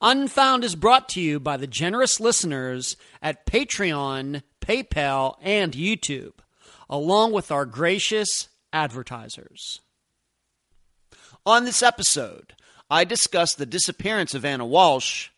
Unfound 0.00 0.64
is 0.64 0.74
brought 0.74 1.08
to 1.10 1.20
you 1.20 1.40
by 1.40 1.56
the 1.56 1.66
generous 1.66 2.20
listeners 2.20 2.96
at 3.22 3.46
Patreon, 3.46 4.42
PayPal, 4.60 5.36
and 5.40 5.72
YouTube, 5.72 6.34
along 6.88 7.32
with 7.32 7.50
our 7.50 7.64
gracious 7.64 8.48
advertisers. 8.72 9.80
On 11.46 11.64
this 11.64 11.82
episode, 11.82 12.54
I 12.90 13.04
discuss 13.04 13.54
the 13.54 13.66
disappearance 13.66 14.34
of 14.34 14.44
Ana 14.44 14.64
Walshe. 14.64 15.28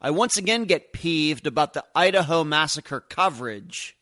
I 0.00 0.10
once 0.10 0.36
again 0.36 0.64
get 0.64 0.92
peeved 0.92 1.46
about 1.46 1.72
the 1.72 1.84
Idaho 1.94 2.44
massacre 2.44 3.00
coverage. 3.00 3.96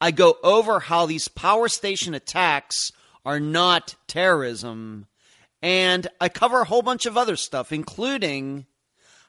I 0.00 0.10
go 0.10 0.36
over 0.42 0.80
how 0.80 1.06
these 1.06 1.28
power 1.28 1.68
station 1.68 2.14
attacks 2.14 2.92
are 3.24 3.40
not 3.40 3.96
terrorism. 4.06 5.06
And 5.60 6.08
I 6.20 6.28
cover 6.28 6.62
a 6.62 6.66
whole 6.66 6.82
bunch 6.82 7.06
of 7.06 7.16
other 7.16 7.36
stuff, 7.36 7.72
including 7.72 8.66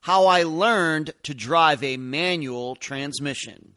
how 0.04 0.26
I 0.26 0.44
learned 0.44 1.14
to 1.24 1.34
drive 1.34 1.82
a 1.82 1.96
manual 1.96 2.76
transmission. 2.76 3.72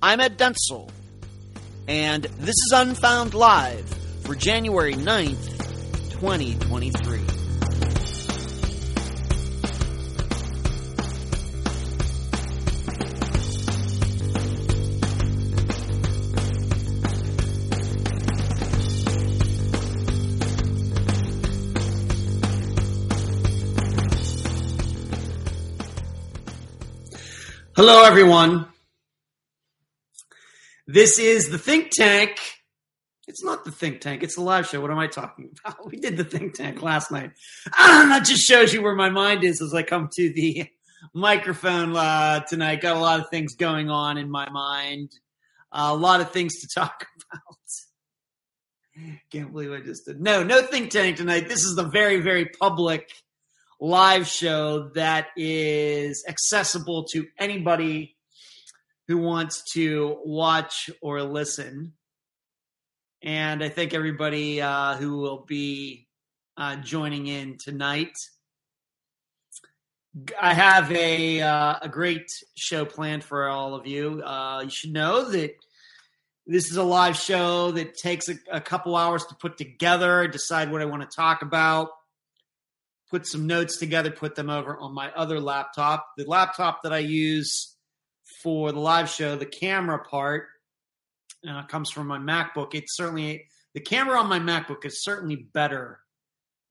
I'm 0.00 0.20
Ed 0.20 0.38
Dentzel, 0.38 0.88
and 1.86 2.24
this 2.24 2.54
is 2.54 2.72
Unfound 2.74 3.34
Live 3.34 3.86
for 4.22 4.34
January 4.34 4.94
9th, 4.94 6.10
2023. 6.12 7.39
Hello, 27.82 28.02
everyone. 28.02 28.66
This 30.86 31.18
is 31.18 31.48
the 31.48 31.56
Think 31.56 31.88
Tank. 31.90 32.38
It's 33.26 33.42
not 33.42 33.64
the 33.64 33.70
Think 33.70 34.02
Tank, 34.02 34.22
it's 34.22 34.34
the 34.34 34.42
live 34.42 34.66
show. 34.66 34.82
What 34.82 34.90
am 34.90 34.98
I 34.98 35.06
talking 35.06 35.48
about? 35.64 35.86
We 35.90 35.96
did 35.96 36.18
the 36.18 36.24
Think 36.24 36.52
Tank 36.52 36.82
last 36.82 37.10
night. 37.10 37.30
Ah, 37.72 38.04
that 38.10 38.26
just 38.26 38.44
shows 38.44 38.74
you 38.74 38.82
where 38.82 38.94
my 38.94 39.08
mind 39.08 39.44
is 39.44 39.62
as 39.62 39.72
I 39.72 39.82
come 39.82 40.10
to 40.12 40.30
the 40.30 40.66
microphone 41.14 41.96
uh, 41.96 42.40
tonight. 42.40 42.82
Got 42.82 42.98
a 42.98 43.00
lot 43.00 43.18
of 43.18 43.30
things 43.30 43.54
going 43.54 43.88
on 43.88 44.18
in 44.18 44.30
my 44.30 44.50
mind, 44.50 45.12
uh, 45.72 45.88
a 45.90 45.96
lot 45.96 46.20
of 46.20 46.32
things 46.32 46.60
to 46.60 46.68
talk 46.74 47.06
about. 47.32 49.16
Can't 49.32 49.52
believe 49.52 49.72
I 49.72 49.80
just 49.80 50.04
did. 50.04 50.20
No, 50.20 50.42
no 50.42 50.60
Think 50.60 50.90
Tank 50.90 51.16
tonight. 51.16 51.48
This 51.48 51.64
is 51.64 51.76
the 51.76 51.88
very, 51.88 52.20
very 52.20 52.44
public 52.44 53.10
live 53.80 54.26
show 54.26 54.90
that 54.94 55.28
is 55.36 56.24
accessible 56.28 57.04
to 57.04 57.26
anybody 57.38 58.14
who 59.08 59.18
wants 59.18 59.64
to 59.72 60.18
watch 60.24 60.90
or 61.00 61.22
listen. 61.22 61.94
And 63.22 63.64
I 63.64 63.70
thank 63.70 63.94
everybody 63.94 64.60
uh, 64.60 64.96
who 64.96 65.18
will 65.18 65.44
be 65.46 66.06
uh, 66.56 66.76
joining 66.76 67.26
in 67.26 67.56
tonight. 67.58 68.12
I 70.40 70.54
have 70.54 70.90
a 70.92 71.40
uh, 71.40 71.76
a 71.82 71.88
great 71.88 72.26
show 72.56 72.84
planned 72.84 73.24
for 73.24 73.48
all 73.48 73.74
of 73.74 73.86
you. 73.86 74.22
Uh, 74.22 74.62
you 74.64 74.70
should 74.70 74.92
know 74.92 75.30
that 75.30 75.52
this 76.46 76.70
is 76.70 76.76
a 76.76 76.82
live 76.82 77.16
show 77.16 77.70
that 77.70 77.96
takes 77.96 78.28
a, 78.28 78.34
a 78.50 78.60
couple 78.60 78.96
hours 78.96 79.24
to 79.26 79.36
put 79.36 79.56
together, 79.56 80.26
decide 80.26 80.70
what 80.70 80.82
I 80.82 80.86
want 80.86 81.08
to 81.08 81.16
talk 81.16 81.42
about 81.42 81.90
put 83.10 83.26
some 83.26 83.46
notes 83.46 83.78
together, 83.78 84.10
put 84.10 84.34
them 84.34 84.50
over 84.50 84.78
on 84.78 84.94
my 84.94 85.10
other 85.12 85.40
laptop. 85.40 86.06
The 86.16 86.24
laptop 86.24 86.82
that 86.82 86.92
I 86.92 86.98
use 86.98 87.76
for 88.42 88.72
the 88.72 88.78
live 88.78 89.08
show, 89.10 89.36
the 89.36 89.46
camera 89.46 89.98
part, 89.98 90.46
uh, 91.48 91.64
comes 91.64 91.90
from 91.90 92.06
my 92.06 92.18
MacBook. 92.18 92.74
It's 92.74 92.96
certainly 92.96 93.46
the 93.74 93.80
camera 93.80 94.18
on 94.18 94.28
my 94.28 94.38
MacBook 94.38 94.84
is 94.84 95.02
certainly 95.02 95.36
better 95.36 96.00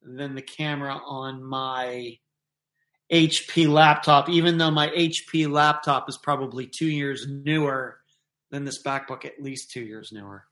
than 0.02 0.36
the 0.36 0.42
camera 0.42 0.96
on 1.06 1.44
my 1.44 2.18
HP 3.12 3.68
laptop, 3.68 4.30
even 4.30 4.58
though 4.58 4.72
my 4.72 4.88
HP 4.90 5.50
laptop 5.50 6.08
is 6.10 6.18
probably 6.18 6.68
two 6.68 6.88
years 6.88 7.26
newer 7.28 7.98
than 8.52 8.66
this 8.66 8.82
MacBook, 8.84 9.26
at 9.26 9.42
least 9.42 9.72
two 9.72 9.82
years 9.82 10.12
newer. 10.12 10.46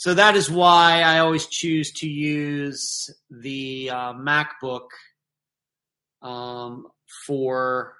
So 0.00 0.14
that 0.14 0.34
is 0.34 0.50
why 0.50 1.02
I 1.02 1.18
always 1.18 1.44
choose 1.44 1.92
to 1.96 2.08
use 2.08 3.10
the 3.30 3.90
uh, 3.90 4.14
MacBook 4.14 4.88
um, 6.22 6.86
for 7.26 7.96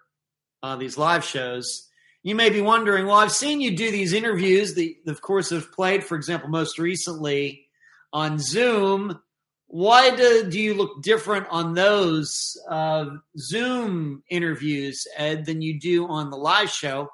uh, 0.63 0.77
these 0.77 0.97
live 0.97 1.27
shows. 1.27 1.91
You 2.23 2.35
may 2.35 2.49
be 2.49 2.63
wondering, 2.63 3.05
well, 3.05 3.19
I've 3.19 3.33
seen 3.33 3.61
you 3.61 3.77
do 3.77 3.91
these 3.91 4.15
interviews 4.15 4.73
that, 4.77 4.95
of 5.09 5.21
course, 5.21 5.51
have 5.51 5.71
played, 5.73 6.03
for 6.03 6.15
example, 6.17 6.49
most 6.49 6.79
recently 6.79 7.67
on 8.15 8.39
Zoom. 8.39 9.21
Why 9.67 10.17
do, 10.17 10.49
do 10.49 10.59
you 10.59 10.73
look 10.73 11.03
different 11.03 11.49
on 11.51 11.75
those 11.75 12.57
uh, 12.71 13.11
Zoom 13.37 14.23
interviews, 14.31 15.07
Ed, 15.19 15.45
than 15.45 15.61
you 15.61 15.79
do 15.79 16.09
on 16.09 16.31
the 16.31 16.39
live 16.39 16.71
show? 16.71 17.11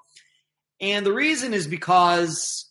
And 0.81 1.05
the 1.05 1.13
reason 1.13 1.55
is 1.55 1.67
because 1.67 2.66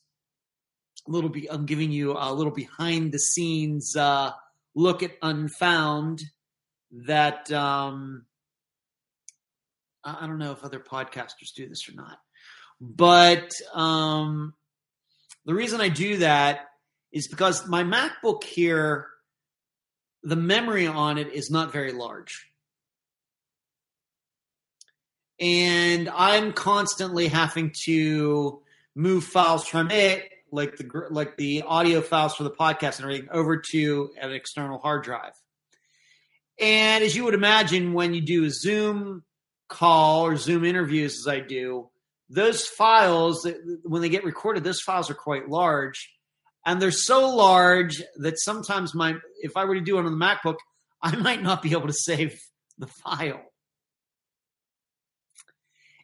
little 1.08 1.30
be 1.30 1.50
I'm 1.50 1.66
giving 1.66 1.92
you 1.92 2.16
a 2.18 2.34
little 2.34 2.52
behind 2.52 3.12
the 3.12 3.20
scenes 3.20 3.96
uh, 3.96 4.32
look 4.74 5.04
at 5.04 5.12
Unfound 5.22 6.24
that 6.92 7.52
um, 7.52 8.26
I 10.04 10.26
don't 10.28 10.40
know 10.40 10.52
if 10.52 10.64
other 10.64 10.80
podcasters 10.80 11.54
do 11.56 11.68
this 11.68 11.90
or 11.90 11.96
not, 11.96 12.20
but 12.80 13.52
um, 13.74 14.54
the 15.46 15.54
reason 15.54 15.82
I 15.82 15.90
do 15.90 16.18
that 16.18 16.68
is 17.12 17.28
because 17.28 17.68
my 17.68 17.84
MacBook 17.84 18.44
here, 18.44 19.08
the 20.24 20.36
memory 20.36 20.88
on 20.88 21.18
it 21.18 21.32
is 21.34 21.50
not 21.50 21.72
very 21.72 21.92
large. 21.92 22.48
And 25.40 26.10
I'm 26.10 26.54
constantly 26.54 27.28
having 27.28 27.74
to 27.86 28.62
move 28.96 29.26
files 29.26 29.68
from 29.68 29.92
it 29.92 30.30
like 30.56 30.78
the 30.78 31.08
like 31.12 31.38
the 31.38 31.64
audio 31.64 32.02
files 32.02 32.36
for 32.36 32.44
the 32.44 32.52
podcast 32.52 32.98
and 32.98 33.06
everything 33.06 33.28
over 33.32 33.62
to 33.72 34.10
an 34.20 34.32
external 34.32 34.80
hard 34.80 35.04
drive. 35.04 35.34
And 36.60 37.04
as 37.04 37.16
you 37.16 37.26
would 37.26 37.34
imagine, 37.34 37.94
when 37.94 38.14
you 38.14 38.22
do 38.22 38.46
a 38.46 38.50
Zoom 38.50 39.24
call 39.68 40.26
or 40.26 40.38
Zoom 40.38 40.64
interviews, 40.64 41.20
as 41.20 41.28
I 41.28 41.42
do, 41.42 41.90
those 42.30 42.66
files 42.66 43.48
when 43.84 44.02
they 44.02 44.10
get 44.10 44.24
recorded, 44.24 44.64
those 44.64 44.82
files 44.82 45.10
are 45.10 45.16
quite 45.16 45.50
large, 45.50 46.12
and 46.66 46.82
they're 46.82 46.92
so 46.92 47.36
large 47.36 48.02
that 48.18 48.40
sometimes 48.40 48.96
my 48.96 49.16
if 49.42 49.58
I 49.58 49.66
were 49.66 49.76
to 49.76 49.82
do 49.82 49.98
it 49.98 50.06
on 50.06 50.18
the 50.18 50.26
MacBook, 50.26 50.58
I 51.02 51.16
might 51.16 51.44
not 51.44 51.62
be 51.62 51.72
able 51.72 51.88
to 51.88 51.94
save 51.94 52.40
the 52.78 52.88
file, 52.88 53.42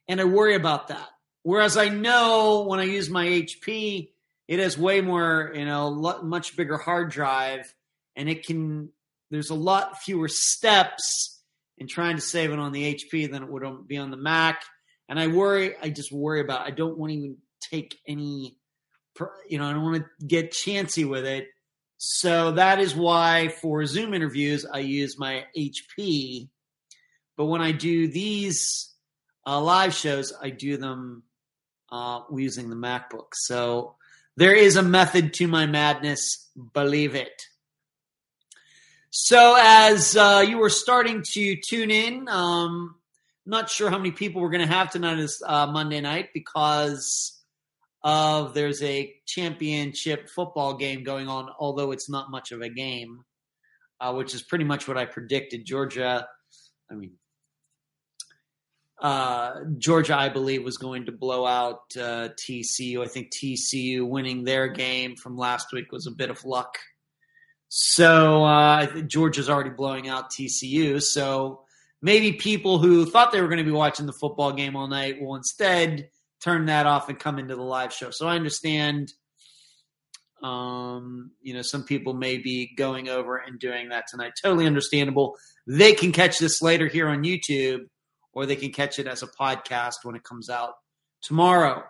and 0.08 0.20
I 0.20 0.26
worry 0.26 0.56
about 0.56 0.90
that. 0.90 1.08
Whereas 1.44 1.76
I 1.76 1.90
know 1.90 2.66
when 2.68 2.80
I 2.80 2.84
use 2.84 3.10
my 3.10 3.26
HP, 3.26 4.10
it 4.48 4.60
has 4.60 4.78
way 4.78 5.02
more, 5.02 5.52
you 5.56 5.66
know, 5.66 6.20
much 6.24 6.56
bigger 6.58 6.78
hard 6.78 7.12
drive, 7.12 7.74
and 8.16 8.30
it 8.30 8.46
can. 8.46 8.90
There's 9.30 9.50
a 9.50 9.56
lot 9.56 10.02
fewer 10.02 10.28
steps 10.28 11.42
in 11.78 11.88
trying 11.88 12.18
to 12.18 12.22
save 12.22 12.52
it 12.52 12.60
on 12.60 12.74
the 12.74 12.94
HP 12.96 13.32
than 13.32 13.44
it 13.44 13.50
would 13.50 13.88
be 13.88 13.98
on 13.98 14.12
the 14.12 14.18
Mac. 14.18 14.64
And 15.08 15.20
I 15.20 15.28
worry. 15.28 15.76
I 15.82 15.90
just 15.90 16.12
worry 16.12 16.42
about. 16.42 16.68
I 16.68 16.72
don't 16.72 16.98
want 16.98 17.12
to 17.12 17.18
even 17.18 17.38
take 17.70 17.98
any. 18.08 18.58
You 19.48 19.58
know, 19.58 19.66
I 19.66 19.74
don't 19.74 19.84
want 19.84 20.04
to 20.04 20.26
get 20.26 20.52
chancy 20.52 21.06
with 21.06 21.26
it. 21.26 21.48
So 21.98 22.54
that 22.54 22.80
is 22.80 22.96
why 22.96 23.50
for 23.62 23.86
Zoom 23.86 24.14
interviews 24.14 24.66
I 24.66 24.80
use 24.80 25.20
my 25.20 25.46
HP. 25.56 26.50
But 27.38 27.46
when 27.46 27.62
I 27.62 27.72
do 27.72 28.08
these 28.08 28.92
uh, 29.46 29.62
live 29.62 29.94
shows, 29.94 30.34
I 30.42 30.50
do 30.50 30.78
them 30.78 31.24
uh, 31.92 32.22
using 32.36 32.70
the 32.70 32.76
MacBook. 32.76 33.28
So 33.34 33.96
there 34.38 34.54
is 34.54 34.76
a 34.76 34.84
method 34.84 35.34
to 35.36 35.48
my 35.48 35.66
madness, 35.66 36.50
believe 36.74 37.16
it. 37.16 37.44
So, 39.10 39.58
as 39.60 40.16
uh, 40.16 40.46
you 40.48 40.58
were 40.58 40.70
starting 40.70 41.24
to 41.34 41.58
tune 41.58 41.92
in, 41.92 42.30
um, 42.30 42.96
not 43.46 43.70
sure 43.70 43.90
how 43.90 43.98
many 43.98 44.12
people 44.12 44.42
we're 44.42 44.52
going 44.52 44.68
to 44.68 44.74
have 44.74 44.90
tonight 44.90 45.20
is 45.20 45.44
uh, 45.46 45.68
Monday 45.68 46.00
night 46.00 46.30
because 46.34 47.42
of 48.04 48.54
there's 48.54 48.82
a 48.82 49.14
championship 49.28 50.30
football 50.30 50.76
game 50.76 51.04
going 51.04 51.28
on, 51.28 51.50
although 51.60 51.92
it's 51.92 52.10
not 52.10 52.32
much 52.32 52.52
of 52.52 52.62
a 52.62 52.70
game, 52.70 53.24
uh, 54.00 54.14
which 54.14 54.34
is 54.34 54.42
pretty 54.42 54.64
much 54.64 54.88
what 54.88 54.98
I 54.98 55.06
predicted. 55.06 55.66
Georgia, 55.66 56.26
I 56.90 56.96
mean, 56.96 57.12
uh, 59.02 59.62
Georgia, 59.80 60.16
I 60.16 60.30
believe, 60.30 60.64
was 60.64 60.78
going 60.78 61.08
to 61.08 61.12
blow 61.12 61.46
out 61.46 61.82
uh, 61.98 62.30
TCU. 62.38 63.04
I 63.04 63.08
think 63.08 63.32
TCU 63.32 64.08
winning 64.08 64.44
their 64.44 64.68
game 64.68 65.16
from 65.16 65.38
last 65.38 65.74
week 65.74 65.92
was 65.92 66.06
a 66.06 66.12
bit 66.12 66.30
of 66.30 66.46
luck. 66.46 66.78
So 67.68 68.44
uh, 68.44 69.02
Georgia's 69.02 69.50
already 69.50 69.72
blowing 69.72 70.08
out 70.08 70.32
TCU. 70.32 71.02
So 71.02 71.64
maybe 72.02 72.34
people 72.34 72.78
who 72.78 73.06
thought 73.08 73.32
they 73.32 73.42
were 73.42 73.48
going 73.48 73.58
to 73.58 73.64
be 73.64 73.72
watching 73.72 74.06
the 74.06 74.14
football 74.14 74.52
game 74.52 74.76
all 74.76 74.88
night 74.88 75.20
will 75.20 75.36
instead 75.36 76.10
turn 76.44 76.66
that 76.66 76.86
off 76.86 77.10
and 77.10 77.18
come 77.18 77.40
into 77.40 77.56
the 77.56 77.64
live 77.64 77.92
show. 77.92 78.12
So 78.12 78.28
I 78.28 78.36
understand. 78.36 79.14
Um, 80.44 81.32
you 81.42 81.54
know, 81.54 81.62
some 81.62 81.84
people 81.84 82.16
may 82.16 82.40
be 82.40 82.74
going 82.76 83.10
over 83.10 83.38
and 83.38 83.60
doing 83.60 83.90
that 83.90 84.06
tonight. 84.10 84.34
Totally 84.42 84.66
understandable. 84.66 85.38
They 85.68 85.94
can 85.94 86.12
catch 86.12 86.40
this 86.40 86.64
later 86.64 86.88
here 86.88 87.08
on 87.08 87.24
YouTube, 87.24 87.82
or 88.34 88.46
they 88.46 88.56
can 88.56 88.72
catch 88.72 89.00
it 89.00 89.08
as 89.08 89.24
a 89.24 89.28
podcast 89.28 89.96
when 90.04 90.16
it 90.16 90.24
comes 90.24 90.50
out 90.50 90.74
tomorrow. 91.22 91.84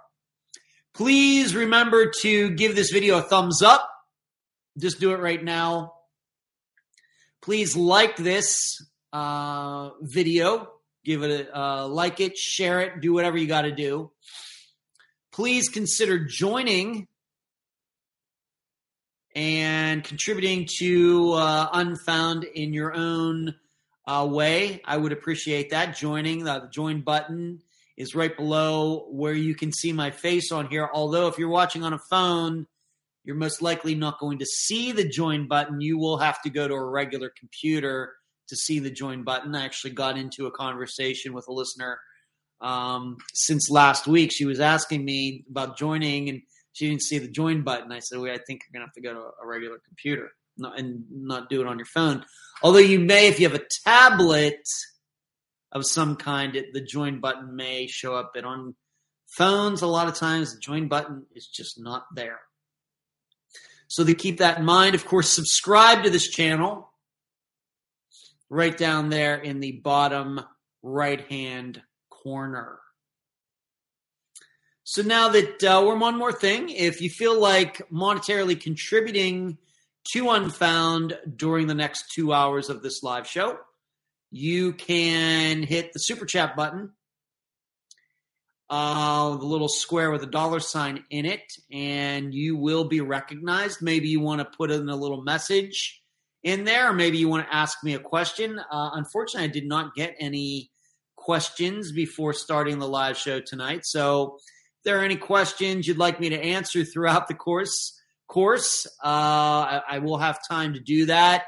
Please 0.93 1.55
remember 1.55 2.11
to 2.21 2.51
give 2.51 2.75
this 2.75 2.91
video 2.91 3.17
a 3.17 3.21
thumbs 3.21 3.61
up. 3.61 3.89
Just 4.77 4.99
do 4.99 5.13
it 5.13 5.19
right 5.19 5.43
now. 5.43 5.93
Please 7.41 7.75
like 7.75 8.17
this 8.17 8.57
uh, 9.13 9.91
video. 10.01 10.69
Give 11.03 11.23
it 11.23 11.49
a 11.49 11.59
uh, 11.59 11.87
like 11.87 12.19
it, 12.19 12.37
share 12.37 12.81
it, 12.81 13.01
do 13.01 13.13
whatever 13.13 13.37
you 13.37 13.47
got 13.47 13.63
to 13.63 13.71
do. 13.71 14.11
Please 15.31 15.69
consider 15.69 16.19
joining 16.19 17.07
and 19.33 20.03
contributing 20.03 20.67
to 20.77 21.33
uh, 21.33 21.69
Unfound 21.73 22.43
in 22.43 22.73
your 22.73 22.93
own 22.93 23.55
uh, 24.05 24.27
way. 24.29 24.81
I 24.85 24.97
would 24.97 25.11
appreciate 25.11 25.71
that. 25.71 25.95
Joining 25.95 26.43
the, 26.43 26.67
join 26.71 27.01
button 27.01 27.59
is 27.97 28.15
right 28.15 28.35
below 28.35 29.07
where 29.11 29.33
you 29.33 29.55
can 29.55 29.71
see 29.71 29.93
my 29.93 30.11
face 30.11 30.51
on 30.51 30.67
here. 30.67 30.89
Although, 30.93 31.27
if 31.27 31.37
you're 31.37 31.49
watching 31.49 31.83
on 31.83 31.93
a 31.93 31.99
phone, 32.09 32.67
you're 33.23 33.35
most 33.35 33.61
likely 33.61 33.95
not 33.95 34.19
going 34.19 34.39
to 34.39 34.45
see 34.45 34.91
the 34.91 35.07
join 35.07 35.47
button. 35.47 35.81
You 35.81 35.97
will 35.97 36.17
have 36.17 36.41
to 36.41 36.49
go 36.49 36.67
to 36.67 36.73
a 36.73 36.89
regular 36.89 37.31
computer 37.37 38.13
to 38.49 38.55
see 38.55 38.79
the 38.79 38.91
join 38.91 39.23
button. 39.23 39.55
I 39.55 39.65
actually 39.65 39.91
got 39.91 40.17
into 40.17 40.47
a 40.47 40.51
conversation 40.51 41.33
with 41.33 41.47
a 41.47 41.53
listener 41.53 41.99
um, 42.59 43.17
since 43.33 43.69
last 43.69 44.07
week. 44.07 44.31
She 44.33 44.45
was 44.45 44.59
asking 44.59 45.05
me 45.05 45.45
about 45.49 45.77
joining 45.77 46.29
and 46.29 46.41
she 46.73 46.87
didn't 46.87 47.03
see 47.03 47.19
the 47.19 47.27
join 47.27 47.61
button. 47.61 47.91
I 47.91 47.99
said, 47.99 48.19
well, 48.19 48.31
I 48.31 48.39
think 48.47 48.61
you're 48.63 48.79
going 48.79 48.81
to 48.81 48.87
have 48.87 48.93
to 48.93 49.01
go 49.01 49.13
to 49.13 49.29
a 49.41 49.47
regular 49.47 49.79
computer 49.87 50.31
not, 50.61 50.79
and 50.79 51.03
not 51.11 51.49
do 51.49 51.61
it 51.61 51.67
on 51.67 51.77
your 51.77 51.85
phone. 51.85 52.23
Although 52.63 52.79
you 52.79 52.99
may, 52.99 53.27
if 53.27 53.39
you 53.39 53.49
have 53.49 53.59
a 53.59 53.65
tablet 53.83 54.61
of 55.71 55.85
some 55.85 56.15
kind, 56.15 56.55
it, 56.55 56.73
the 56.73 56.81
join 56.81 57.19
button 57.19 57.55
may 57.55 57.87
show 57.87 58.15
up. 58.15 58.31
But 58.33 58.45
on 58.45 58.75
phones, 59.27 59.81
a 59.81 59.87
lot 59.87 60.07
of 60.07 60.15
times 60.15 60.53
the 60.53 60.59
join 60.59 60.87
button 60.87 61.25
is 61.35 61.47
just 61.47 61.81
not 61.81 62.05
there. 62.15 62.39
So 63.87 64.05
to 64.05 64.13
keep 64.13 64.37
that 64.37 64.59
in 64.59 64.65
mind, 64.65 64.95
of 64.95 65.05
course, 65.05 65.29
subscribe 65.29 66.03
to 66.03 66.09
this 66.09 66.29
channel 66.29 66.93
right 68.49 68.77
down 68.77 69.09
there 69.09 69.35
in 69.35 69.59
the 69.59 69.73
bottom 69.73 70.39
right 70.81 71.21
hand 71.27 71.81
corner. 72.09 72.79
So 74.83 75.01
now 75.01 75.29
that 75.29 75.63
uh, 75.63 75.83
we're 75.85 75.97
one 75.97 76.17
more 76.17 76.33
thing, 76.33 76.69
if 76.69 77.01
you 77.01 77.09
feel 77.09 77.39
like 77.39 77.81
monetarily 77.89 78.59
contributing 78.59 79.57
to 80.13 80.29
Unfound 80.31 81.17
during 81.35 81.67
the 81.67 81.75
next 81.75 82.11
two 82.13 82.33
hours 82.33 82.69
of 82.69 82.81
this 82.81 83.03
live 83.03 83.27
show, 83.27 83.57
you 84.31 84.73
can 84.73 85.63
hit 85.63 85.93
the 85.93 85.99
super 85.99 86.25
chat 86.25 86.55
button, 86.55 86.91
uh, 88.69 89.35
the 89.35 89.45
little 89.45 89.67
square 89.67 90.11
with 90.11 90.23
a 90.23 90.27
dollar 90.27 90.59
sign 90.59 91.03
in 91.09 91.25
it, 91.25 91.43
and 91.71 92.33
you 92.33 92.55
will 92.55 92.85
be 92.85 93.01
recognized. 93.01 93.81
Maybe 93.81 94.07
you 94.07 94.19
want 94.19 94.39
to 94.39 94.57
put 94.57 94.71
in 94.71 94.87
a 94.89 94.95
little 94.95 95.21
message 95.21 96.01
in 96.43 96.63
there, 96.63 96.89
or 96.89 96.93
maybe 96.93 97.17
you 97.17 97.27
want 97.27 97.45
to 97.45 97.53
ask 97.53 97.83
me 97.83 97.93
a 97.93 97.99
question. 97.99 98.59
Uh, 98.59 98.91
unfortunately, 98.93 99.49
I 99.49 99.51
did 99.51 99.67
not 99.67 99.93
get 99.93 100.15
any 100.19 100.71
questions 101.15 101.91
before 101.91 102.33
starting 102.33 102.79
the 102.79 102.87
live 102.87 103.17
show 103.17 103.39
tonight. 103.39 103.85
So 103.85 104.37
if 104.79 104.83
there 104.85 104.99
are 104.99 105.03
any 105.03 105.17
questions 105.17 105.87
you'd 105.87 105.97
like 105.97 106.19
me 106.19 106.29
to 106.29 106.39
answer 106.39 106.83
throughout 106.83 107.27
the 107.27 107.35
course, 107.35 108.00
course, 108.31 108.87
uh, 109.03 109.07
I, 109.07 109.81
I, 109.89 109.99
will 109.99 110.17
have 110.17 110.39
time 110.47 110.73
to 110.73 110.79
do 110.79 111.07
that. 111.07 111.43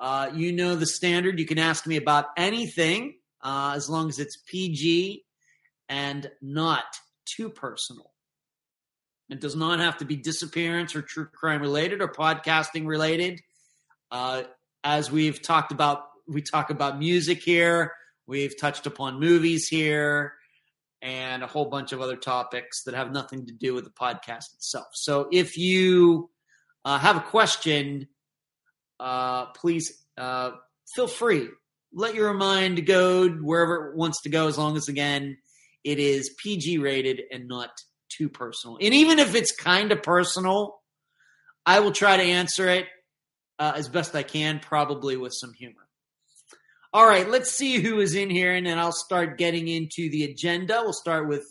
Uh, 0.00 0.30
you 0.34 0.52
know 0.52 0.74
the 0.74 0.86
standard. 0.86 1.38
You 1.38 1.44
can 1.44 1.58
ask 1.58 1.86
me 1.86 1.96
about 1.96 2.26
anything 2.36 3.16
uh, 3.42 3.74
as 3.76 3.90
long 3.90 4.08
as 4.08 4.18
it's 4.18 4.38
PG 4.46 5.22
and 5.88 6.30
not 6.40 6.84
too 7.26 7.50
personal. 7.50 8.10
It 9.28 9.40
does 9.40 9.54
not 9.54 9.80
have 9.80 9.98
to 9.98 10.06
be 10.06 10.16
disappearance 10.16 10.96
or 10.96 11.02
true 11.02 11.26
crime 11.26 11.60
related 11.60 12.00
or 12.00 12.08
podcasting 12.08 12.86
related. 12.86 13.40
Uh, 14.10 14.44
as 14.82 15.10
we've 15.10 15.42
talked 15.42 15.72
about, 15.72 16.04
we 16.26 16.40
talk 16.40 16.70
about 16.70 16.98
music 16.98 17.42
here. 17.42 17.92
We've 18.26 18.58
touched 18.58 18.86
upon 18.86 19.20
movies 19.20 19.68
here 19.68 20.32
and 21.04 21.42
a 21.42 21.46
whole 21.46 21.66
bunch 21.66 21.92
of 21.92 22.00
other 22.00 22.16
topics 22.16 22.84
that 22.84 22.94
have 22.94 23.12
nothing 23.12 23.44
to 23.44 23.52
do 23.52 23.74
with 23.74 23.84
the 23.84 23.90
podcast 23.90 24.54
itself. 24.54 24.86
So 24.94 25.28
if 25.30 25.58
you 25.58 26.30
uh, 26.82 26.98
have 26.98 27.16
a 27.16 27.20
question, 27.20 28.08
uh, 28.98 29.46
please 29.52 30.02
uh, 30.16 30.52
feel 30.96 31.06
free. 31.06 31.48
Let 31.92 32.14
your 32.14 32.32
mind 32.32 32.86
go 32.86 33.28
wherever 33.28 33.90
it 33.90 33.96
wants 33.96 34.22
to 34.22 34.30
go, 34.30 34.48
as 34.48 34.56
long 34.56 34.78
as, 34.78 34.88
again, 34.88 35.36
it 35.84 35.98
is 35.98 36.34
PG 36.42 36.78
rated 36.78 37.20
and 37.30 37.48
not 37.48 37.70
too 38.08 38.30
personal. 38.30 38.78
And 38.80 38.94
even 38.94 39.18
if 39.18 39.34
it's 39.34 39.52
kind 39.52 39.92
of 39.92 40.02
personal, 40.02 40.80
I 41.66 41.80
will 41.80 41.92
try 41.92 42.16
to 42.16 42.22
answer 42.22 42.66
it 42.68 42.86
uh, 43.58 43.74
as 43.76 43.90
best 43.90 44.14
I 44.14 44.22
can, 44.22 44.58
probably 44.58 45.18
with 45.18 45.34
some 45.34 45.52
humor. 45.52 45.83
All 46.94 47.08
right, 47.08 47.28
let's 47.28 47.50
see 47.50 47.78
who 47.78 47.98
is 47.98 48.14
in 48.14 48.30
here, 48.30 48.54
and 48.54 48.64
then 48.64 48.78
I'll 48.78 48.92
start 48.92 49.36
getting 49.36 49.66
into 49.66 50.08
the 50.10 50.22
agenda. 50.30 50.80
We'll 50.80 50.92
start 50.92 51.26
with 51.26 51.44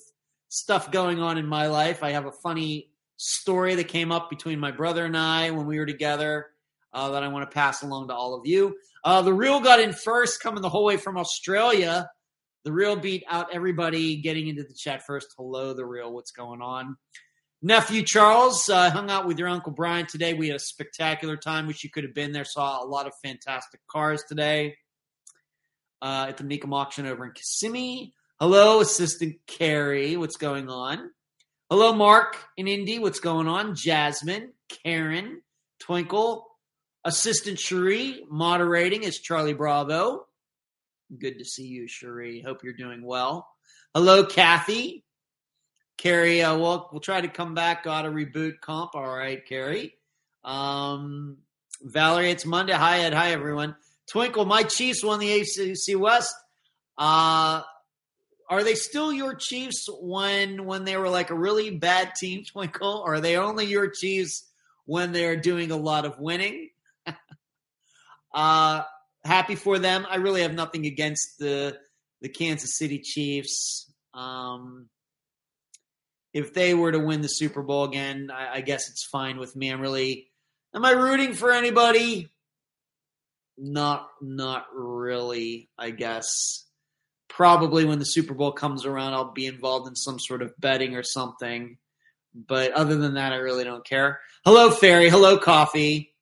stuff 0.48 0.90
going 0.90 1.20
on 1.20 1.38
in 1.38 1.46
my 1.46 1.68
life. 1.68 2.02
I 2.02 2.12
have 2.12 2.26
a 2.26 2.32
funny 2.32 2.92
story 3.18 3.76
that 3.76 3.90
came 3.90 4.10
up 4.10 4.30
between 4.30 4.58
my 4.58 4.72
brother 4.72 5.04
and 5.04 5.18
I 5.18 5.52
when 5.52 5.66
we 5.66 5.80
were 5.80 5.86
together 5.86 6.46
uh, 6.94 7.10
that 7.10 7.24
I 7.24 7.28
want 7.28 7.52
to 7.52 7.54
pass 7.54 7.84
along 7.84 8.08
to 8.08 8.14
all 8.14 8.36
of 8.36 8.48
you. 8.48 8.78
Uh, 9.04 9.22
the 9.22 9.34
real 9.34 9.60
got 9.60 9.82
in 9.82 9.92
first, 9.92 10.40
coming 10.40 10.62
the 10.62 10.70
whole 10.70 10.86
way 10.86 10.96
from 10.96 11.18
Australia. 11.18 12.10
The 12.64 12.72
real 12.72 12.96
beat 12.96 13.26
out 13.30 13.54
everybody 13.54 14.22
getting 14.22 14.48
into 14.48 14.64
the 14.64 14.74
chat 14.74 15.06
first. 15.06 15.34
Hello, 15.36 15.74
the 15.74 15.86
real. 15.86 16.14
What's 16.14 16.32
going 16.32 16.62
on? 16.62 16.96
Nephew 17.62 18.04
Charles 18.04 18.70
uh, 18.70 18.92
hung 18.92 19.12
out 19.12 19.28
with 19.28 19.38
your 19.38 19.50
Uncle 19.50 19.74
Brian 19.74 20.06
today. 20.06 20.36
We 20.36 20.48
had 20.48 20.56
a 20.56 20.60
spectacular 20.60 21.36
time. 21.36 21.68
Wish 21.68 21.84
you 21.84 21.90
could 21.90 22.06
have 22.06 22.14
been 22.14 22.32
there. 22.32 22.46
Saw 22.46 22.82
a 22.82 22.88
lot 22.88 23.08
of 23.08 23.14
fantastic 23.22 23.82
cars 23.92 24.24
today 24.26 24.78
uh, 26.04 26.26
at 26.28 26.38
the 26.38 26.44
Mecum 26.44 26.74
auction 26.74 27.08
over 27.08 27.26
in 27.26 27.32
Kissimmee. 27.32 28.14
Hello, 28.40 28.82
Assistant 28.82 29.38
Carrie. 29.48 30.18
What's 30.18 30.36
going 30.36 30.70
on? 30.70 31.10
Hello, 31.70 31.94
Mark 31.94 32.38
in 32.58 32.68
Indy. 32.68 33.00
What's 33.00 33.22
going 33.22 33.48
on? 33.48 33.74
Jasmine, 33.74 34.52
Karen, 34.68 35.42
Twinkle, 35.80 36.46
Assistant 37.06 37.58
Cherie, 37.58 38.26
moderating 38.30 39.04
is 39.04 39.20
Charlie 39.20 39.54
Bravo. 39.54 40.26
Good 41.18 41.40
to 41.40 41.46
see 41.46 41.68
you, 41.68 41.88
Cherie. 41.88 42.42
Hope 42.42 42.64
you're 42.64 42.74
doing 42.74 43.02
well. 43.04 43.48
Hello, 43.96 44.26
Kathy. 44.26 45.06
Carrie, 45.98 46.42
uh, 46.42 46.58
we'll, 46.58 46.90
we'll 46.92 47.02
try 47.02 47.22
to 47.22 47.28
come 47.30 47.54
back. 47.54 47.84
Got 47.84 48.06
a 48.06 48.10
reboot 48.10 48.60
comp. 48.60 48.96
All 48.96 49.08
right, 49.08 49.46
Carrie. 49.46 49.96
Um, 50.44 51.38
Valerie, 51.82 52.32
it's 52.32 52.46
Monday. 52.46 52.74
Hi, 52.74 53.02
Ed. 53.02 53.14
Hi, 53.14 53.32
everyone. 53.32 53.76
Twinkle, 54.12 54.46
my 54.46 54.64
Chiefs 54.64 55.04
won 55.04 55.20
the 55.20 55.42
AFC 55.42 55.96
West. 55.96 56.34
Uh, 56.98 57.62
are 58.50 58.64
they 58.64 58.76
still 58.76 59.12
your 59.12 59.36
Chiefs 59.36 59.88
when 60.02 60.66
when 60.66 60.84
they 60.84 60.98
were 60.98 61.10
like 61.10 61.30
a 61.30 61.36
really 61.36 61.72
bad 61.72 62.16
team, 62.16 62.44
Twinkle? 62.52 63.04
Or 63.06 63.16
are 63.16 63.22
they 63.22 63.38
only 63.38 63.66
your 63.66 63.90
Chiefs 63.90 64.50
when 64.86 65.12
they're 65.12 65.38
doing 65.38 65.72
a 65.72 65.78
lot 65.78 66.06
of 66.06 66.20
winning? 66.20 66.70
uh, 68.34 68.82
happy 69.24 69.56
for 69.56 69.80
them. 69.80 70.06
I 70.10 70.18
really 70.18 70.42
have 70.42 70.54
nothing 70.54 70.86
against 70.86 71.40
the 71.40 71.78
the 72.22 72.30
Kansas 72.30 72.78
City 72.78 73.00
Chiefs. 73.00 73.92
Um, 74.14 74.90
if 76.34 76.54
they 76.54 76.74
were 76.74 76.92
to 76.92 77.00
win 77.00 77.22
the 77.22 77.28
Super 77.28 77.62
Bowl 77.62 77.84
again, 77.84 78.32
I, 78.34 78.56
I 78.56 78.62
guess 78.62 78.90
it's 78.90 79.06
fine 79.06 79.38
with 79.38 79.56
me. 79.56 79.70
I'm 79.70 79.82
really, 79.82 80.32
am 80.74 80.84
I 80.84 80.92
rooting 80.92 81.34
for 81.34 81.52
anybody? 81.52 82.30
Not 83.58 84.10
not 84.22 84.66
really, 84.74 85.70
I 85.78 85.92
guess. 85.92 86.66
Probably 87.30 87.86
when 87.86 88.00
the 88.00 88.06
Super 88.06 88.34
Bowl 88.34 88.52
comes 88.52 88.86
around, 88.86 89.14
I'll 89.14 89.32
be 89.32 89.48
involved 89.48 89.88
in 89.88 89.96
some 89.96 90.20
sort 90.20 90.42
of 90.42 90.54
betting 90.60 90.96
or 90.96 91.04
something. 91.04 91.78
But 92.36 92.72
other 92.74 92.96
than 92.96 93.16
that, 93.16 93.34
I 93.34 93.38
really 93.38 93.64
don't 93.64 93.86
care. 93.86 94.20
Hello, 94.46 94.72
Fairy. 94.72 95.10
Hello, 95.10 95.38
Coffee. 95.38 96.14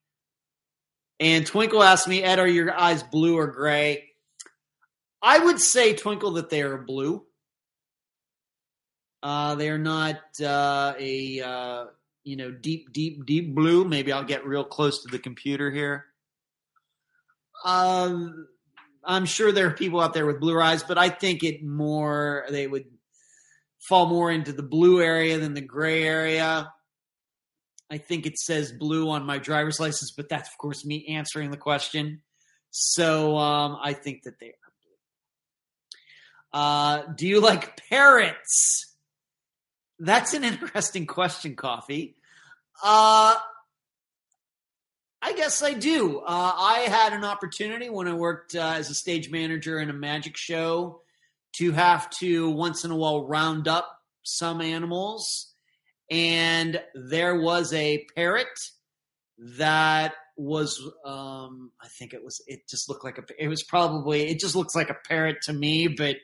And 1.20 1.46
Twinkle 1.46 1.84
asked 1.84 2.08
me, 2.08 2.24
Ed, 2.24 2.40
are 2.40 2.48
your 2.48 2.78
eyes 2.78 3.04
blue 3.04 3.38
or 3.38 3.48
gray? 3.48 4.10
I 5.22 5.38
would 5.38 5.60
say, 5.60 5.94
Twinkle, 5.94 6.32
that 6.32 6.50
they 6.50 6.62
are 6.62 6.78
blue. 6.78 7.24
Uh, 9.24 9.56
they 9.56 9.70
are 9.70 9.78
not 9.78 10.20
uh, 10.44 10.94
a 10.98 11.42
uh, 11.42 11.86
you 12.24 12.36
know 12.36 12.52
deep, 12.52 12.92
deep, 12.92 13.26
deep 13.26 13.54
blue. 13.54 13.86
Maybe 13.86 14.12
I'll 14.12 14.24
get 14.24 14.48
real 14.48 14.64
close 14.64 15.04
to 15.04 15.10
the 15.10 15.20
computer 15.20 15.70
here. 15.70 16.06
Um, 17.64 18.48
I'm 19.04 19.26
sure 19.26 19.52
there 19.52 19.68
are 19.68 19.72
people 19.72 20.00
out 20.00 20.14
there 20.14 20.26
with 20.26 20.40
blue 20.40 20.60
eyes, 20.60 20.84
but 20.84 20.98
I 20.98 21.10
think 21.10 21.44
it 21.44 21.64
more 21.64 22.46
they 22.50 22.68
would 22.68 22.86
fall 23.88 24.08
more 24.08 24.32
into 24.32 24.54
the 24.54 24.64
blue 24.64 25.02
area 25.02 25.40
than 25.40 25.54
the 25.54 25.62
gray 25.62 26.04
area. 26.04 26.72
I 27.90 27.98
think 27.98 28.26
it 28.26 28.38
says 28.38 28.72
blue 28.72 29.10
on 29.10 29.26
my 29.26 29.38
driver's 29.38 29.80
license, 29.80 30.12
but 30.16 30.30
that's 30.30 30.50
of 30.50 30.58
course 30.58 30.86
me 30.86 31.08
answering 31.08 31.52
the 31.52 31.58
question. 31.58 32.22
So 32.70 33.38
um, 33.38 33.78
I 33.82 33.94
think 33.94 34.24
that 34.24 34.40
they 34.40 34.48
are 34.48 34.54
blue. 36.54 36.60
Uh, 36.62 37.14
do 37.16 37.28
you 37.28 37.42
like 37.42 37.82
parrots? 37.90 38.96
That's 40.00 40.34
an 40.34 40.44
interesting 40.46 41.06
question, 41.06 41.56
Coffee. 41.56 42.16
Uh, 42.84 43.36
I 45.22 45.34
guess 45.34 45.62
I 45.62 45.74
do. 45.74 46.20
Uh, 46.20 46.54
I 46.56 46.80
had 46.90 47.14
an 47.14 47.24
opportunity 47.24 47.90
when 47.90 48.08
I 48.08 48.14
worked 48.14 48.56
uh, 48.56 48.74
as 48.76 48.90
a 48.90 48.96
stage 48.96 49.30
manager 49.30 49.80
in 49.80 49.90
a 49.90 49.94
magic 49.94 50.36
show 50.36 51.02
to 51.58 51.72
have 51.74 52.10
to 52.22 52.50
once 52.50 52.84
in 52.84 52.92
a 52.92 52.96
while 52.96 53.28
round 53.28 53.68
up 53.68 53.88
some 54.24 54.62
animals. 54.62 55.54
And 56.10 56.82
there 56.96 57.40
was 57.40 57.72
a 57.74 58.06
parrot 58.16 58.48
that 59.58 60.14
was, 60.38 60.82
um, 61.06 61.72
I 61.82 61.88
think 62.00 62.14
it 62.14 62.24
was, 62.24 62.42
it 62.48 62.62
just 62.68 62.90
looked 62.90 63.04
like 63.04 63.18
a, 63.18 63.24
it 63.38 63.48
was 63.48 63.64
probably, 63.64 64.28
it 64.28 64.40
just 64.40 64.56
looks 64.56 64.76
like 64.76 64.90
a 64.90 64.98
parrot 65.08 65.38
to 65.44 65.54
me, 65.54 65.88
but 65.88 66.16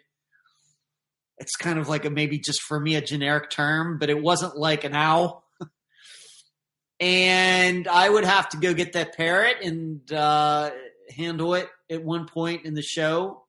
it's 1.37 1.55
kind 1.55 1.77
of 1.77 1.87
like 1.87 2.05
a 2.05 2.09
maybe 2.09 2.39
just 2.39 2.61
for 2.63 2.79
me 2.79 2.95
a 2.95 3.01
generic 3.01 3.51
term, 3.51 3.99
but 3.99 4.09
it 4.09 4.21
wasn't 4.21 4.57
like 4.57 4.83
an 4.83 4.95
owl 4.95 5.46
and 6.99 7.87
I 7.87 8.09
would 8.09 8.25
have 8.25 8.49
to 8.49 8.57
go 8.57 8.73
get 8.73 8.93
that 8.93 9.15
parrot 9.15 9.57
and 9.63 10.11
uh, 10.11 10.71
handle 11.15 11.53
it 11.53 11.69
at 11.89 12.03
one 12.03 12.27
point 12.27 12.65
in 12.65 12.73
the 12.73 12.81
show. 12.81 13.43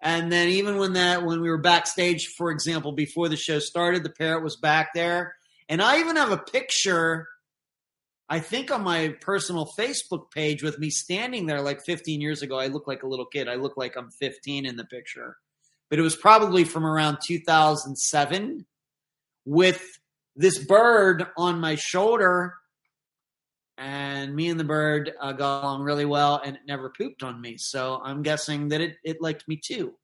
And 0.00 0.30
then 0.30 0.48
even 0.48 0.78
when 0.78 0.92
that 0.94 1.24
when 1.24 1.40
we 1.40 1.50
were 1.50 1.58
backstage, 1.58 2.28
for 2.36 2.50
example, 2.50 2.92
before 2.92 3.28
the 3.28 3.36
show 3.36 3.58
started, 3.58 4.04
the 4.04 4.10
parrot 4.10 4.44
was 4.44 4.56
back 4.56 4.90
there, 4.94 5.34
and 5.68 5.82
I 5.82 5.98
even 5.98 6.16
have 6.16 6.30
a 6.30 6.38
picture. 6.38 7.26
I 8.28 8.40
think 8.40 8.70
on 8.70 8.82
my 8.82 9.16
personal 9.20 9.66
Facebook 9.66 10.30
page 10.30 10.62
with 10.62 10.78
me 10.78 10.90
standing 10.90 11.46
there 11.46 11.62
like 11.62 11.82
15 11.82 12.20
years 12.20 12.42
ago. 12.42 12.58
I 12.58 12.66
look 12.66 12.86
like 12.86 13.02
a 13.02 13.08
little 13.08 13.24
kid. 13.24 13.48
I 13.48 13.54
look 13.54 13.76
like 13.76 13.96
I'm 13.96 14.10
15 14.10 14.66
in 14.66 14.76
the 14.76 14.84
picture, 14.84 15.36
but 15.88 15.98
it 15.98 16.02
was 16.02 16.14
probably 16.14 16.64
from 16.64 16.84
around 16.84 17.18
2007 17.26 18.66
with 19.46 19.82
this 20.36 20.58
bird 20.58 21.26
on 21.36 21.58
my 21.58 21.74
shoulder 21.74 22.54
and 23.78 24.34
me 24.34 24.48
and 24.48 24.58
the 24.58 24.64
bird 24.64 25.12
uh, 25.20 25.32
got 25.32 25.62
along 25.62 25.82
really 25.82 26.04
well 26.04 26.40
and 26.44 26.56
it 26.56 26.62
never 26.66 26.90
pooped 26.90 27.22
on 27.22 27.40
me. 27.40 27.56
So 27.56 28.00
i'm 28.02 28.22
guessing 28.22 28.68
that 28.68 28.80
it, 28.80 28.96
it 29.04 29.22
liked 29.22 29.46
me 29.46 29.60
too. 29.64 29.94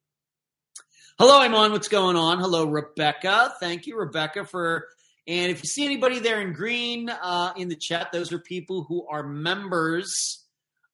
Hello 1.18 1.40
i'm 1.40 1.54
on 1.54 1.72
what's 1.72 1.88
going 1.88 2.16
on? 2.16 2.38
Hello 2.38 2.66
rebecca. 2.66 3.52
Thank 3.60 3.86
you 3.86 3.98
rebecca 3.98 4.44
for 4.44 4.86
and 5.26 5.50
if 5.50 5.62
you 5.62 5.68
see 5.68 5.84
anybody 5.84 6.20
there 6.20 6.40
in 6.40 6.52
green 6.52 7.10
uh, 7.10 7.52
in 7.56 7.68
the 7.68 7.76
chat 7.76 8.12
those 8.12 8.32
are 8.32 8.38
people 8.38 8.84
who 8.84 9.06
are 9.08 9.24
members 9.24 10.46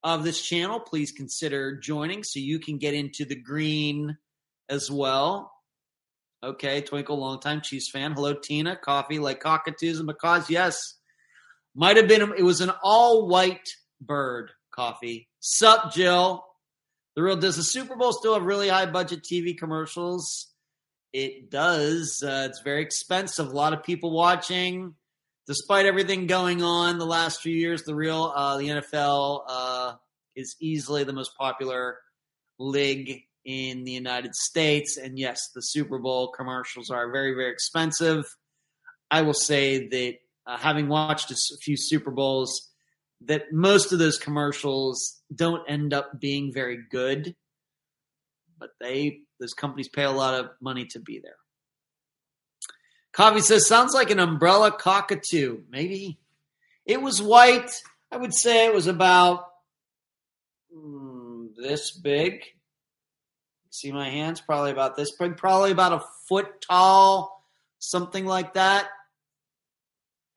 of 0.02 0.24
this 0.24 0.40
channel. 0.40 0.80
Please 0.80 1.12
consider 1.12 1.76
joining 1.76 2.24
so 2.24 2.40
you 2.40 2.58
can 2.58 2.78
get 2.78 2.94
into 2.94 3.26
the 3.26 3.36
green 3.36 4.16
as 4.70 4.90
well. 4.90 5.52
Okay 6.42 6.80
twinkle 6.80 7.18
long 7.18 7.40
time 7.40 7.60
cheese 7.60 7.90
fan. 7.92 8.12
Hello 8.12 8.32
tina. 8.32 8.74
Coffee 8.74 9.18
like 9.18 9.40
cockatoos 9.40 9.98
and 9.98 10.06
macaws. 10.06 10.48
Yes 10.48 10.96
might 11.74 11.96
have 11.96 12.08
been, 12.08 12.22
it 12.36 12.42
was 12.42 12.60
an 12.60 12.72
all 12.82 13.28
white 13.28 13.68
bird 14.00 14.50
coffee. 14.70 15.28
Sup, 15.40 15.92
Jill? 15.92 16.44
The 17.16 17.22
real, 17.22 17.36
does 17.36 17.56
the 17.56 17.62
Super 17.62 17.96
Bowl 17.96 18.12
still 18.12 18.34
have 18.34 18.44
really 18.44 18.68
high 18.68 18.86
budget 18.86 19.22
TV 19.22 19.56
commercials? 19.56 20.48
It 21.12 21.50
does. 21.50 22.22
Uh, 22.24 22.48
it's 22.48 22.62
very 22.62 22.82
expensive. 22.82 23.48
A 23.48 23.50
lot 23.50 23.72
of 23.72 23.82
people 23.82 24.10
watching. 24.10 24.94
Despite 25.46 25.86
everything 25.86 26.26
going 26.26 26.62
on 26.62 26.98
the 26.98 27.06
last 27.06 27.40
few 27.40 27.54
years, 27.54 27.82
the 27.82 27.94
real, 27.94 28.32
uh, 28.36 28.56
the 28.58 28.68
NFL 28.68 29.42
uh, 29.48 29.94
is 30.36 30.54
easily 30.60 31.02
the 31.02 31.12
most 31.12 31.36
popular 31.36 31.98
league 32.58 33.22
in 33.44 33.84
the 33.84 33.90
United 33.90 34.34
States. 34.34 34.96
And 34.96 35.18
yes, 35.18 35.40
the 35.54 35.62
Super 35.62 35.98
Bowl 35.98 36.30
commercials 36.30 36.90
are 36.90 37.10
very, 37.10 37.34
very 37.34 37.50
expensive. 37.50 38.24
I 39.10 39.22
will 39.22 39.34
say 39.34 39.88
that 39.88 40.18
uh, 40.46 40.56
having 40.56 40.88
watched 40.88 41.30
a 41.30 41.36
few 41.60 41.76
Super 41.76 42.10
Bowls, 42.10 42.70
that 43.22 43.52
most 43.52 43.92
of 43.92 43.98
those 43.98 44.18
commercials 44.18 45.20
don't 45.34 45.68
end 45.68 45.92
up 45.92 46.18
being 46.18 46.52
very 46.52 46.78
good, 46.90 47.34
but 48.58 48.70
they 48.80 49.20
those 49.38 49.52
companies 49.54 49.88
pay 49.88 50.02
a 50.02 50.10
lot 50.10 50.34
of 50.34 50.50
money 50.60 50.86
to 50.86 51.00
be 51.00 51.20
there. 51.22 51.36
Coffee 53.12 53.40
says 53.40 53.66
sounds 53.66 53.94
like 53.94 54.10
an 54.10 54.20
umbrella 54.20 54.70
cockatoo. 54.70 55.62
Maybe 55.70 56.18
it 56.86 57.02
was 57.02 57.20
white. 57.20 57.70
I 58.12 58.16
would 58.16 58.34
say 58.34 58.66
it 58.66 58.74
was 58.74 58.86
about 58.86 59.46
mm, 60.74 61.48
this 61.56 61.90
big. 61.90 62.42
See 63.70 63.92
my 63.92 64.08
hands? 64.08 64.40
Probably 64.40 64.72
about 64.72 64.96
this 64.96 65.12
big. 65.16 65.36
Probably 65.36 65.70
about 65.70 65.92
a 65.92 66.04
foot 66.28 66.60
tall, 66.60 67.44
something 67.78 68.26
like 68.26 68.54
that 68.54 68.88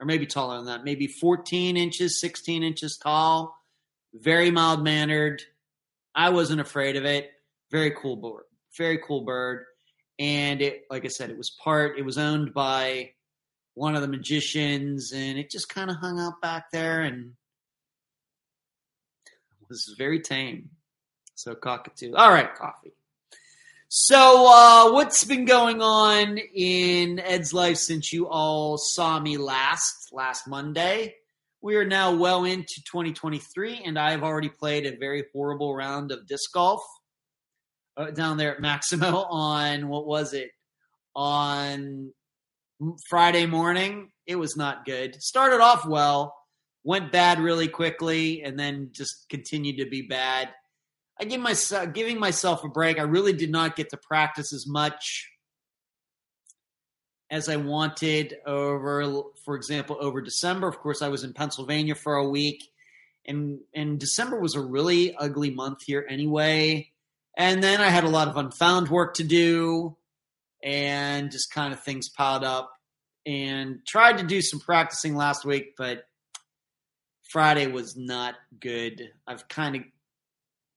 or 0.03 0.05
maybe 0.05 0.25
taller 0.25 0.57
than 0.57 0.65
that, 0.65 0.83
maybe 0.83 1.07
14 1.07 1.77
inches, 1.77 2.19
16 2.19 2.62
inches 2.62 2.98
tall, 2.98 3.57
very 4.13 4.51
mild 4.51 4.83
mannered. 4.83 5.41
I 6.13 6.29
wasn't 6.29 6.60
afraid 6.60 6.98
of 6.98 7.05
it. 7.05 7.31
Very 7.72 7.91
cool 7.91 8.17
bird. 8.17 8.43
Very 8.77 9.00
cool 9.00 9.22
bird. 9.22 9.63
And 10.19 10.62
it, 10.62 10.83
like 10.91 11.05
I 11.05 11.07
said, 11.07 11.29
it 11.29 11.38
was 11.38 11.51
part, 11.51 11.98
it 11.98 12.03
was 12.03 12.17
owned 12.17 12.53
by 12.53 13.12
one 13.75 13.95
of 13.95 14.01
the 14.01 14.10
magicians, 14.10 15.13
and 15.13 15.39
it 15.39 15.50
just 15.50 15.69
kind 15.69 15.89
of 15.89 15.95
hung 15.95 16.19
out 16.19 16.41
back 16.41 16.69
there 16.72 17.01
and 17.01 17.31
was 19.69 19.95
very 19.98 20.19
tame. 20.19 20.69
So 21.36 21.55
cockatoo. 21.55 22.13
All 22.13 22.29
right, 22.29 22.53
coffee. 22.53 22.91
So, 23.95 24.47
uh, 24.47 24.91
what's 24.91 25.23
been 25.23 25.45
going 25.45 25.79
on 25.83 26.39
in 26.39 27.19
Ed's 27.19 27.53
life 27.53 27.77
since 27.77 28.12
you 28.12 28.27
all 28.27 28.75
saw 28.75 29.19
me 29.19 29.38
last, 29.38 30.09
last 30.12 30.47
Monday? 30.47 31.13
We 31.62 31.75
are 31.75 31.85
now 31.85 32.15
well 32.15 32.43
into 32.43 32.81
2023, 32.85 33.83
and 33.85 34.00
I 34.00 34.09
have 34.09 34.23
already 34.23 34.50
played 34.50 34.88
a 34.88 34.97
very 34.97 35.25
horrible 35.31 35.75
round 35.75 36.12
of 36.12 36.25
disc 36.25 36.51
golf 36.51 36.81
uh, 37.95 38.09
down 38.09 38.38
there 38.38 38.55
at 38.55 38.62
Maximo 38.62 39.25
on 39.29 39.88
what 39.88 40.07
was 40.07 40.33
it? 40.33 40.50
On 41.15 42.12
Friday 43.07 43.45
morning. 43.45 44.09
It 44.25 44.38
was 44.38 44.57
not 44.57 44.85
good. 44.85 45.21
Started 45.21 45.62
off 45.62 45.85
well, 45.85 46.35
went 46.83 47.12
bad 47.12 47.39
really 47.39 47.67
quickly, 47.67 48.41
and 48.41 48.57
then 48.59 48.89
just 48.91 49.29
continued 49.29 49.77
to 49.77 49.88
be 49.88 50.01
bad 50.01 50.50
I 51.24 51.25
give 51.25 51.39
myself 51.39 51.94
giving 51.94 52.20
myself 52.20 52.65
a 52.65 52.68
break. 52.68 53.00
I 53.00 53.03
really 53.03 53.32
did 53.32 53.50
not 53.50 53.77
get 53.77 53.92
to 53.92 53.98
practice 53.98 54.51
as 54.51 54.68
much 54.68 55.32
as 57.32 57.48
I 57.48 57.56
wanted 57.56 58.36
over, 58.46 59.24
for 59.46 59.56
example, 59.56 59.96
over 60.01 60.20
December. 60.20 60.68
Of 60.68 60.80
course, 60.80 61.01
I 61.01 61.08
was 61.08 61.24
in 61.24 61.32
Pennsylvania 61.32 61.96
for 61.96 62.15
a 62.15 62.27
week, 62.27 62.70
and 63.25 63.60
and 63.74 63.98
December 64.01 64.38
was 64.38 64.56
a 64.56 64.60
really 64.60 65.15
ugly 65.15 65.50
month 65.50 65.84
here 65.86 66.06
anyway. 66.10 66.92
And 67.38 67.63
then 67.63 67.80
I 67.80 67.88
had 67.88 68.03
a 68.03 68.10
lot 68.10 68.27
of 68.27 68.36
unfound 68.36 68.89
work 68.89 69.13
to 69.13 69.24
do, 69.24 69.96
and 70.62 71.32
just 71.32 71.53
kind 71.53 71.72
of 71.72 71.82
things 71.82 72.10
piled 72.10 72.44
up. 72.44 72.70
And 73.25 73.80
tried 73.88 74.18
to 74.18 74.25
do 74.25 74.42
some 74.42 74.60
practicing 74.60 75.15
last 75.15 75.46
week, 75.46 75.75
but 75.77 76.03
Friday 77.30 77.68
was 77.68 77.96
not 77.96 78.36
good. 78.60 79.10
I've 79.25 79.48
kind 79.48 79.77
of 79.77 79.84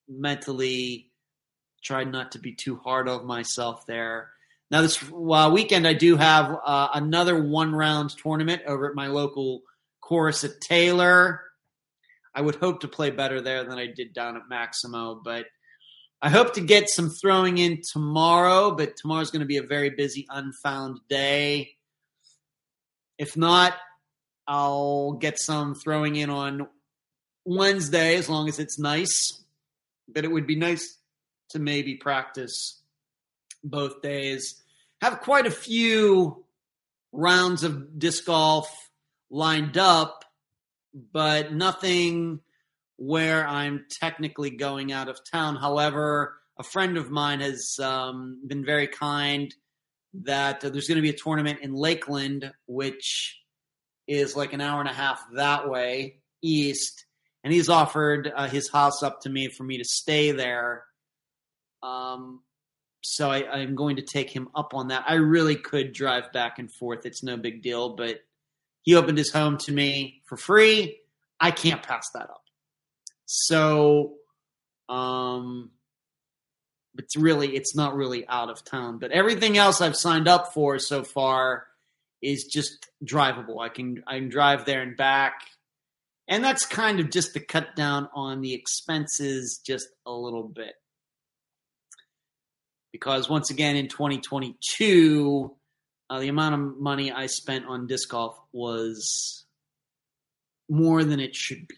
mentally 0.08 1.10
tried 1.82 2.10
not 2.10 2.32
to 2.32 2.38
be 2.38 2.54
too 2.54 2.76
hard 2.76 3.08
on 3.08 3.26
myself 3.26 3.86
there. 3.86 4.30
Now, 4.70 4.82
this 4.82 5.02
uh, 5.02 5.50
weekend, 5.52 5.86
I 5.86 5.92
do 5.92 6.16
have 6.16 6.56
uh, 6.64 6.88
another 6.94 7.40
one 7.40 7.72
round 7.72 8.10
tournament 8.10 8.62
over 8.66 8.88
at 8.88 8.96
my 8.96 9.06
local 9.06 9.62
course 10.00 10.42
at 10.42 10.60
Taylor. 10.60 11.42
I 12.34 12.40
would 12.40 12.56
hope 12.56 12.80
to 12.80 12.88
play 12.88 13.10
better 13.10 13.40
there 13.40 13.64
than 13.64 13.78
I 13.78 13.86
did 13.86 14.12
down 14.12 14.36
at 14.36 14.48
Maximo, 14.48 15.20
but 15.24 15.46
I 16.20 16.30
hope 16.30 16.54
to 16.54 16.60
get 16.60 16.88
some 16.88 17.10
throwing 17.10 17.58
in 17.58 17.80
tomorrow, 17.92 18.72
but 18.72 18.96
tomorrow's 18.96 19.30
going 19.30 19.40
to 19.40 19.46
be 19.46 19.58
a 19.58 19.62
very 19.62 19.90
busy, 19.90 20.26
unfound 20.28 20.98
day. 21.08 21.76
If 23.18 23.36
not, 23.36 23.74
I'll 24.48 25.12
get 25.12 25.38
some 25.38 25.74
throwing 25.74 26.16
in 26.16 26.30
on 26.30 26.66
Wednesday 27.44 28.16
as 28.16 28.28
long 28.28 28.48
as 28.48 28.58
it's 28.58 28.78
nice 28.78 29.44
that 30.14 30.24
it 30.24 30.30
would 30.30 30.46
be 30.46 30.56
nice 30.56 30.98
to 31.50 31.58
maybe 31.58 31.94
practice 31.96 32.80
both 33.62 34.02
days. 34.02 34.62
Have 35.02 35.20
quite 35.20 35.46
a 35.46 35.50
few 35.50 36.44
rounds 37.12 37.62
of 37.62 37.98
disc 37.98 38.24
golf 38.24 38.90
lined 39.30 39.78
up, 39.78 40.24
but 41.12 41.52
nothing 41.52 42.40
where 42.96 43.46
I'm 43.46 43.86
technically 43.90 44.50
going 44.50 44.92
out 44.92 45.08
of 45.08 45.20
town. 45.30 45.56
However, 45.56 46.38
a 46.58 46.62
friend 46.62 46.96
of 46.96 47.10
mine 47.10 47.40
has 47.40 47.78
um, 47.80 48.40
been 48.46 48.64
very 48.64 48.88
kind 48.88 49.54
that 50.24 50.64
uh, 50.64 50.70
there's 50.70 50.88
going 50.88 50.96
to 50.96 51.02
be 51.02 51.10
a 51.10 51.16
tournament 51.16 51.60
in 51.60 51.74
Lakeland, 51.74 52.50
which 52.66 53.38
is 54.06 54.36
like 54.36 54.52
an 54.52 54.60
hour 54.60 54.80
and 54.80 54.88
a 54.88 54.94
half 54.94 55.20
that 55.34 55.68
way 55.68 56.16
east, 56.42 57.05
and 57.46 57.52
he's 57.52 57.68
offered 57.68 58.32
uh, 58.34 58.48
his 58.48 58.68
house 58.68 59.04
up 59.04 59.20
to 59.20 59.30
me 59.30 59.46
for 59.46 59.62
me 59.62 59.78
to 59.78 59.84
stay 59.84 60.32
there. 60.32 60.82
Um, 61.80 62.40
so 63.02 63.30
I, 63.30 63.48
I'm 63.48 63.76
going 63.76 63.94
to 63.96 64.02
take 64.02 64.30
him 64.30 64.48
up 64.52 64.74
on 64.74 64.88
that. 64.88 65.04
I 65.06 65.14
really 65.14 65.54
could 65.54 65.92
drive 65.92 66.32
back 66.32 66.58
and 66.58 66.72
forth; 66.72 67.06
it's 67.06 67.22
no 67.22 67.36
big 67.36 67.62
deal. 67.62 67.90
But 67.90 68.18
he 68.82 68.96
opened 68.96 69.16
his 69.16 69.30
home 69.30 69.58
to 69.58 69.70
me 69.70 70.22
for 70.24 70.36
free. 70.36 70.98
I 71.38 71.52
can't 71.52 71.84
pass 71.84 72.10
that 72.14 72.24
up. 72.24 72.42
So, 73.26 74.14
um, 74.88 75.70
it's 76.98 77.16
really 77.16 77.54
it's 77.54 77.76
not 77.76 77.94
really 77.94 78.26
out 78.26 78.50
of 78.50 78.64
town. 78.64 78.98
But 78.98 79.12
everything 79.12 79.56
else 79.56 79.80
I've 79.80 79.94
signed 79.94 80.26
up 80.26 80.52
for 80.52 80.80
so 80.80 81.04
far 81.04 81.68
is 82.20 82.48
just 82.52 82.88
drivable. 83.04 83.60
I 83.60 83.68
can 83.68 84.02
I 84.04 84.18
can 84.18 84.30
drive 84.30 84.64
there 84.64 84.82
and 84.82 84.96
back. 84.96 85.42
And 86.28 86.42
that's 86.42 86.66
kind 86.66 86.98
of 87.00 87.10
just 87.10 87.34
to 87.34 87.40
cut 87.40 87.76
down 87.76 88.08
on 88.14 88.40
the 88.40 88.52
expenses 88.52 89.60
just 89.64 89.88
a 90.04 90.12
little 90.12 90.48
bit. 90.48 90.74
Because 92.92 93.28
once 93.28 93.50
again 93.50 93.76
in 93.76 93.88
2022, 93.88 95.54
uh, 96.08 96.18
the 96.20 96.28
amount 96.28 96.54
of 96.54 96.78
money 96.78 97.12
I 97.12 97.26
spent 97.26 97.66
on 97.66 97.86
disc 97.86 98.08
golf 98.08 98.38
was 98.52 99.44
more 100.68 101.04
than 101.04 101.20
it 101.20 101.34
should 101.34 101.68
be. 101.68 101.76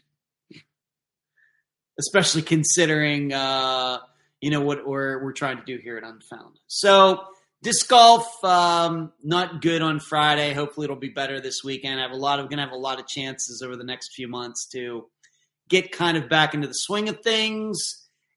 Especially 1.98 2.42
considering 2.42 3.32
uh, 3.32 3.98
you 4.40 4.50
know 4.50 4.60
what 4.60 4.86
we're 4.86 5.22
we're 5.22 5.32
trying 5.32 5.56
to 5.56 5.64
do 5.64 5.78
here 5.78 5.96
at 5.96 6.04
Unfound. 6.04 6.60
So 6.68 7.24
disc 7.62 7.88
golf 7.88 8.42
um, 8.44 9.12
not 9.22 9.62
good 9.62 9.82
on 9.82 10.00
Friday. 10.00 10.52
Hopefully 10.52 10.84
it'll 10.84 10.96
be 10.96 11.08
better 11.08 11.40
this 11.40 11.62
weekend. 11.64 11.98
I 11.98 12.02
have 12.02 12.12
a 12.12 12.16
lot 12.16 12.38
of 12.38 12.48
to 12.48 12.56
have 12.56 12.70
a 12.70 12.76
lot 12.76 13.00
of 13.00 13.06
chances 13.06 13.62
over 13.64 13.76
the 13.76 13.84
next 13.84 14.12
few 14.14 14.28
months 14.28 14.66
to 14.72 15.06
get 15.68 15.92
kind 15.92 16.16
of 16.16 16.28
back 16.28 16.54
into 16.54 16.66
the 16.66 16.72
swing 16.72 17.08
of 17.08 17.20
things. 17.20 17.76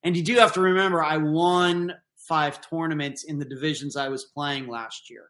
And 0.04 0.18
you 0.18 0.24
do 0.24 0.36
have 0.36 0.54
to 0.54 0.62
remember 0.62 1.04
I 1.04 1.18
won 1.18 1.94
five 2.28 2.60
tournaments 2.68 3.24
in 3.24 3.40
the 3.40 3.46
divisions 3.46 3.96
I 3.96 4.10
was 4.10 4.26
playing 4.34 4.68
last 4.68 5.10
year, 5.10 5.30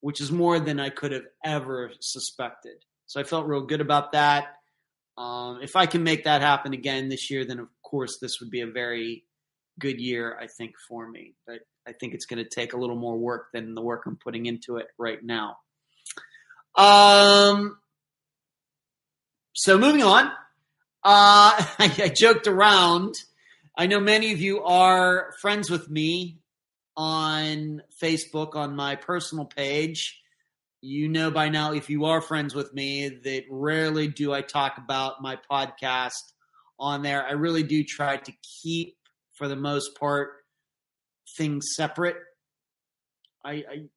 which 0.00 0.20
is 0.20 0.30
more 0.30 0.60
than 0.60 0.78
I 0.78 0.90
could 0.90 1.12
have 1.12 1.26
ever 1.44 1.92
suspected. 2.00 2.84
So 3.06 3.20
I 3.20 3.24
felt 3.24 3.46
real 3.46 3.62
good 3.62 3.80
about 3.80 4.12
that. 4.12 4.48
Um, 5.16 5.60
if 5.62 5.74
I 5.74 5.86
can 5.86 6.04
make 6.04 6.24
that 6.24 6.42
happen 6.42 6.74
again 6.74 7.08
this 7.08 7.30
year, 7.30 7.44
then 7.44 7.58
of 7.58 7.68
course 7.82 8.18
this 8.20 8.38
would 8.40 8.50
be 8.50 8.60
a 8.60 8.66
very 8.66 9.24
good 9.78 10.00
year, 10.00 10.38
I 10.40 10.46
think, 10.46 10.74
for 10.88 11.08
me. 11.08 11.34
But 11.46 11.60
I 11.88 11.92
think 11.92 12.14
it's 12.14 12.26
going 12.26 12.42
to 12.42 12.48
take 12.48 12.74
a 12.74 12.76
little 12.76 12.96
more 12.96 13.16
work 13.16 13.46
than 13.52 13.74
the 13.74 13.80
work 13.80 14.04
I'm 14.06 14.16
putting 14.16 14.46
into 14.46 14.76
it 14.76 14.88
right 14.98 15.22
now. 15.24 15.56
Um, 16.76 17.78
so 19.54 19.78
moving 19.78 20.02
on, 20.02 20.26
uh, 20.26 20.30
I, 21.04 21.66
I 21.98 22.12
joked 22.14 22.46
around. 22.46 23.14
I 23.76 23.86
know 23.86 24.00
many 24.00 24.32
of 24.32 24.40
you 24.40 24.62
are 24.62 25.32
friends 25.40 25.70
with 25.70 25.88
me 25.88 26.40
on 26.96 27.82
Facebook 28.02 28.54
on 28.54 28.76
my 28.76 28.96
personal 28.96 29.44
page. 29.44 30.20
You 30.80 31.08
know 31.08 31.30
by 31.30 31.48
now, 31.48 31.72
if 31.72 31.88
you 31.88 32.04
are 32.04 32.20
friends 32.20 32.54
with 32.54 32.72
me, 32.74 33.08
that 33.08 33.44
rarely 33.50 34.08
do 34.08 34.32
I 34.32 34.42
talk 34.42 34.78
about 34.78 35.22
my 35.22 35.38
podcast 35.50 36.32
on 36.78 37.02
there. 37.02 37.26
I 37.26 37.32
really 37.32 37.62
do 37.62 37.82
try 37.82 38.16
to 38.16 38.32
keep 38.62 38.96
for 39.32 39.48
the 39.48 39.56
most 39.56 39.98
part, 39.98 40.37
things 41.36 41.74
separate. 41.74 42.16
I, 43.44 43.52
I 43.52 43.88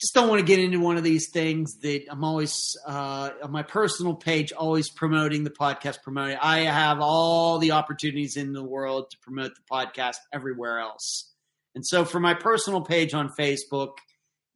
just 0.00 0.14
don't 0.14 0.28
want 0.28 0.40
to 0.40 0.46
get 0.46 0.58
into 0.58 0.80
one 0.80 0.96
of 0.96 1.04
these 1.04 1.28
things 1.30 1.78
that 1.80 2.04
I'm 2.10 2.24
always 2.24 2.76
uh, 2.86 3.30
on 3.42 3.52
my 3.52 3.62
personal 3.62 4.14
page, 4.14 4.50
always 4.52 4.90
promoting 4.90 5.44
the 5.44 5.50
podcast, 5.50 6.02
promoting. 6.02 6.38
I 6.40 6.60
have 6.60 7.00
all 7.00 7.58
the 7.58 7.72
opportunities 7.72 8.36
in 8.36 8.52
the 8.52 8.64
world 8.64 9.10
to 9.10 9.18
promote 9.18 9.52
the 9.54 9.62
podcast 9.70 10.16
everywhere 10.32 10.78
else. 10.78 11.30
And 11.74 11.86
so 11.86 12.04
for 12.04 12.18
my 12.18 12.34
personal 12.34 12.80
page 12.80 13.12
on 13.12 13.30
Facebook, 13.38 13.92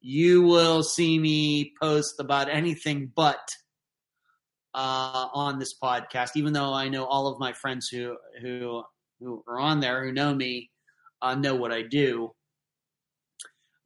you 0.00 0.42
will 0.42 0.82
see 0.82 1.18
me 1.18 1.72
post 1.80 2.20
about 2.20 2.48
anything 2.48 3.12
but 3.14 3.48
uh, 4.74 5.28
on 5.32 5.58
this 5.58 5.74
podcast, 5.78 6.30
even 6.36 6.52
though 6.52 6.72
I 6.72 6.88
know 6.88 7.04
all 7.04 7.26
of 7.26 7.38
my 7.38 7.52
friends 7.52 7.88
who 7.88 8.16
who 8.40 8.82
who 9.20 9.44
are 9.46 9.60
on 9.60 9.80
there 9.80 10.04
who 10.04 10.12
know 10.12 10.34
me 10.34 10.70
uh, 11.24 11.34
know 11.34 11.54
what 11.54 11.72
I 11.72 11.82
do. 11.82 12.32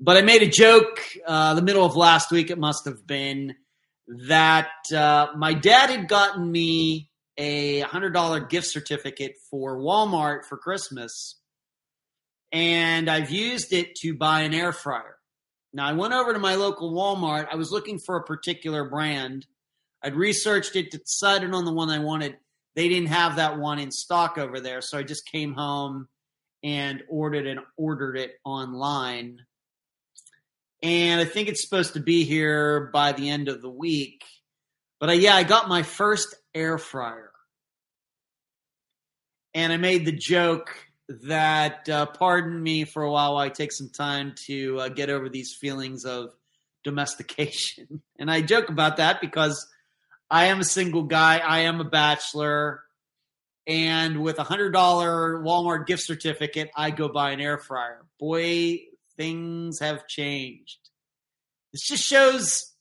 But 0.01 0.17
I 0.17 0.23
made 0.23 0.43
a 0.43 0.49
joke 0.49 1.01
uh, 1.27 1.55
the 1.55 1.63
middle 1.63 1.85
of 1.85 1.97
last 1.97 2.31
week. 2.31 2.51
It 2.51 2.59
must 2.59 2.85
have 2.85 3.07
been 3.07 3.55
that 4.27 4.71
uh, 4.95 5.29
my 5.37 5.55
dad 5.55 5.91
had 5.91 6.09
gotten 6.09 6.51
me 6.51 7.11
a 7.37 7.81
hundred 7.81 8.11
dollar 8.11 8.41
gift 8.41 8.67
certificate 8.67 9.35
for 9.51 9.79
Walmart 9.79 10.45
for 10.45 10.57
Christmas, 10.57 11.37
and 12.53 13.09
I've 13.09 13.31
used 13.31 13.73
it 13.73 13.95
to 14.03 14.17
buy 14.17 14.41
an 14.41 14.55
air 14.55 14.73
fryer. 14.73 15.17
Now 15.73 15.87
I 15.87 15.93
went 15.93 16.15
over 16.15 16.33
to 16.33 16.39
my 16.39 16.55
local 16.55 16.93
Walmart. 16.93 17.49
I 17.53 17.57
was 17.57 17.71
looking 17.71 17.99
for 17.99 18.17
a 18.17 18.25
particular 18.25 18.89
brand. 18.89 19.47
I'd 20.03 20.15
researched 20.15 20.77
it, 20.77 20.91
decided 20.91 21.53
on 21.53 21.65
the 21.65 21.73
one 21.73 21.91
I 21.91 21.99
wanted 21.99 22.37
they 22.77 22.89
didn't 22.89 23.09
have 23.09 23.37
that 23.37 23.59
one 23.59 23.81
in 23.81 23.91
stock 23.91 24.39
over 24.39 24.61
there, 24.61 24.81
so 24.81 24.99
I 24.99 25.03
just 25.03 25.27
came 25.27 25.55
home 25.55 26.09
and 26.63 27.03
ordered 27.09 27.47
and 27.47 27.61
ordered 27.77 28.17
it 28.17 28.33
online. 28.45 29.41
And 30.83 31.21
I 31.21 31.25
think 31.25 31.49
it's 31.49 31.63
supposed 31.63 31.95
to 31.95 32.01
be 32.01 32.25
here 32.25 32.91
by 32.93 33.13
the 33.13 33.29
end 33.29 33.49
of 33.49 33.63
the 33.63 33.71
week. 33.71 34.25
But 35.01 35.11
I, 35.11 35.15
yeah, 35.15 35.35
I 35.35 35.43
got 35.43 35.69
my 35.69 35.83
first 35.83 36.35
air 36.55 36.79
fryer. 36.79 37.31
And 39.55 39.73
I 39.73 39.77
made 39.77 40.05
the 40.05 40.13
joke 40.13 40.75
that, 41.27 41.89
uh, 41.89 42.07
pardon 42.07 42.63
me 42.63 42.85
for 42.85 43.03
a 43.03 43.11
while 43.11 43.35
while 43.35 43.45
I 43.45 43.49
take 43.49 43.73
some 43.73 43.91
time 43.91 44.35
to 44.47 44.81
uh, 44.81 44.89
get 44.89 45.11
over 45.11 45.29
these 45.29 45.55
feelings 45.55 46.05
of 46.05 46.31
domestication. 46.85 48.03
And 48.21 48.29
I 48.29 48.41
joke 48.41 48.69
about 48.69 48.97
that 48.97 49.21
because 49.21 49.65
I 50.29 50.47
am 50.47 50.59
a 50.59 50.65
single 50.65 51.05
guy. 51.05 51.39
I 51.39 51.61
am 51.61 51.81
a 51.81 51.85
bachelor. 51.85 52.83
And 53.69 54.23
with 54.23 54.39
a 54.39 54.45
$100 54.45 54.73
Walmart 54.73 55.87
gift 55.87 56.03
certificate, 56.03 56.71
I 56.75 56.91
go 56.91 57.11
buy 57.11 57.33
an 57.33 57.41
air 57.41 57.59
fryer. 57.59 58.07
Boy, 58.19 58.79
things 59.19 59.79
have 59.81 60.09
changed. 60.09 60.79
This 61.73 61.83
just 61.87 62.03
shows, 62.03 62.73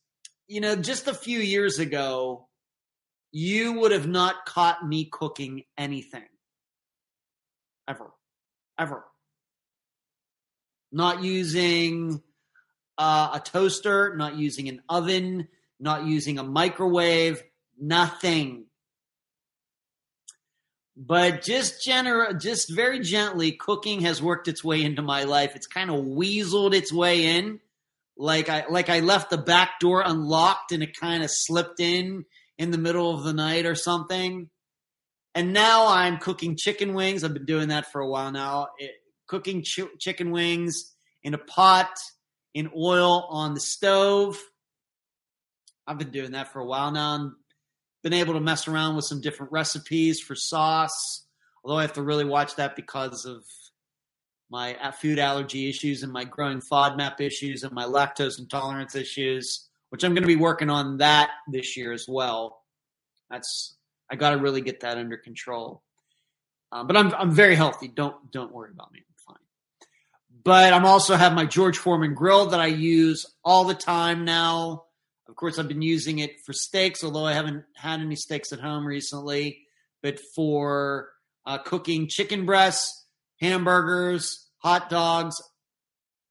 you 0.47 0.61
know, 0.61 0.77
just 0.77 1.09
a 1.09 1.13
few 1.13 1.39
years 1.39 1.77
ago, 1.77 2.47
you 3.33 3.73
would 3.73 3.91
have 3.91 4.07
not 4.07 4.45
caught 4.45 4.87
me 4.87 5.09
cooking 5.11 5.63
anything. 5.77 6.23
Ever. 7.85 8.13
Ever. 8.79 9.03
Not 10.93 11.21
using 11.21 12.23
uh, 12.97 13.31
a 13.33 13.41
toaster, 13.41 14.15
not 14.15 14.37
using 14.37 14.69
an 14.69 14.81
oven, 14.87 15.49
not 15.81 16.05
using 16.05 16.39
a 16.39 16.43
microwave, 16.43 17.43
nothing. 17.77 18.66
But 20.99 21.43
just 21.43 21.83
general, 21.83 22.33
just 22.33 22.73
very 22.73 22.99
gently, 22.99 23.51
cooking 23.51 24.01
has 24.01 24.21
worked 24.21 24.47
its 24.47 24.63
way 24.63 24.83
into 24.83 25.03
my 25.03 25.25
life. 25.25 25.55
It's 25.55 25.67
kind 25.67 25.91
of 25.91 26.03
weaseled 26.03 26.73
its 26.73 26.91
way 26.91 27.37
in, 27.37 27.59
like 28.17 28.49
I 28.49 28.65
like 28.67 28.89
I 28.89 29.01
left 29.01 29.29
the 29.29 29.37
back 29.37 29.79
door 29.79 30.01
unlocked 30.03 30.71
and 30.71 30.81
it 30.81 30.99
kind 30.99 31.23
of 31.23 31.29
slipped 31.31 31.79
in 31.79 32.25
in 32.57 32.71
the 32.71 32.79
middle 32.79 33.13
of 33.13 33.23
the 33.23 33.33
night 33.33 33.67
or 33.67 33.75
something. 33.75 34.49
And 35.35 35.53
now 35.53 35.87
I'm 35.87 36.17
cooking 36.17 36.57
chicken 36.57 36.95
wings. 36.95 37.23
I've 37.23 37.33
been 37.35 37.45
doing 37.45 37.67
that 37.67 37.91
for 37.91 38.01
a 38.01 38.07
while 38.09 38.31
now. 38.31 38.69
It, 38.79 38.91
cooking 39.27 39.61
ch- 39.61 39.81
chicken 39.99 40.31
wings 40.31 40.95
in 41.23 41.35
a 41.35 41.37
pot 41.37 41.95
in 42.55 42.71
oil 42.75 43.27
on 43.29 43.53
the 43.53 43.59
stove 43.59 44.41
I've 45.87 45.97
been 45.97 46.11
doing 46.11 46.31
that 46.31 46.51
for 46.51 46.59
a 46.59 46.65
while 46.65 46.91
now 46.91 47.31
been 48.03 48.13
able 48.13 48.33
to 48.33 48.39
mess 48.39 48.67
around 48.67 48.95
with 48.95 49.05
some 49.05 49.21
different 49.21 49.51
recipes 49.51 50.19
for 50.19 50.35
sauce. 50.35 51.25
Although 51.63 51.79
I 51.79 51.81
have 51.81 51.93
to 51.93 52.01
really 52.01 52.25
watch 52.25 52.55
that 52.55 52.75
because 52.75 53.25
of 53.25 53.43
my 54.49 54.77
food 55.01 55.19
allergy 55.19 55.69
issues 55.69 56.03
and 56.03 56.11
my 56.11 56.23
growing 56.23 56.61
FODMAP 56.61 57.19
issues 57.19 57.63
and 57.63 57.73
my 57.73 57.83
lactose 57.83 58.39
intolerance 58.39 58.95
issues, 58.95 59.67
which 59.89 60.03
I'm 60.03 60.13
going 60.13 60.23
to 60.23 60.27
be 60.27 60.35
working 60.35 60.69
on 60.69 60.97
that 60.97 61.31
this 61.51 61.75
year 61.75 61.91
as 61.91 62.07
well. 62.07 62.61
That's 63.29 63.75
I 64.09 64.15
got 64.15 64.31
to 64.31 64.37
really 64.37 64.61
get 64.61 64.81
that 64.81 64.97
under 64.97 65.17
control. 65.17 65.83
Um, 66.71 66.87
but 66.87 66.97
I'm 66.97 67.13
I'm 67.13 67.31
very 67.31 67.55
healthy. 67.55 67.87
Don't 67.87 68.31
don't 68.31 68.53
worry 68.53 68.71
about 68.71 68.91
me. 68.91 68.99
I'm 68.99 69.33
fine. 69.33 69.43
But 70.43 70.73
I'm 70.73 70.85
also 70.85 71.15
have 71.15 71.33
my 71.33 71.45
George 71.45 71.77
Foreman 71.77 72.13
grill 72.13 72.47
that 72.47 72.59
I 72.59 72.67
use 72.67 73.25
all 73.43 73.65
the 73.65 73.75
time 73.75 74.25
now. 74.25 74.85
Of 75.29 75.35
course, 75.35 75.59
I've 75.59 75.67
been 75.67 75.81
using 75.81 76.19
it 76.19 76.39
for 76.45 76.53
steaks, 76.53 77.03
although 77.03 77.25
I 77.25 77.33
haven't 77.33 77.65
had 77.75 77.99
any 77.99 78.15
steaks 78.15 78.53
at 78.53 78.59
home 78.59 78.85
recently. 78.85 79.67
But 80.01 80.19
for 80.35 81.09
uh, 81.45 81.57
cooking 81.59 82.07
chicken 82.07 82.45
breasts, 82.45 83.05
hamburgers, 83.39 84.47
hot 84.59 84.89
dogs. 84.89 85.35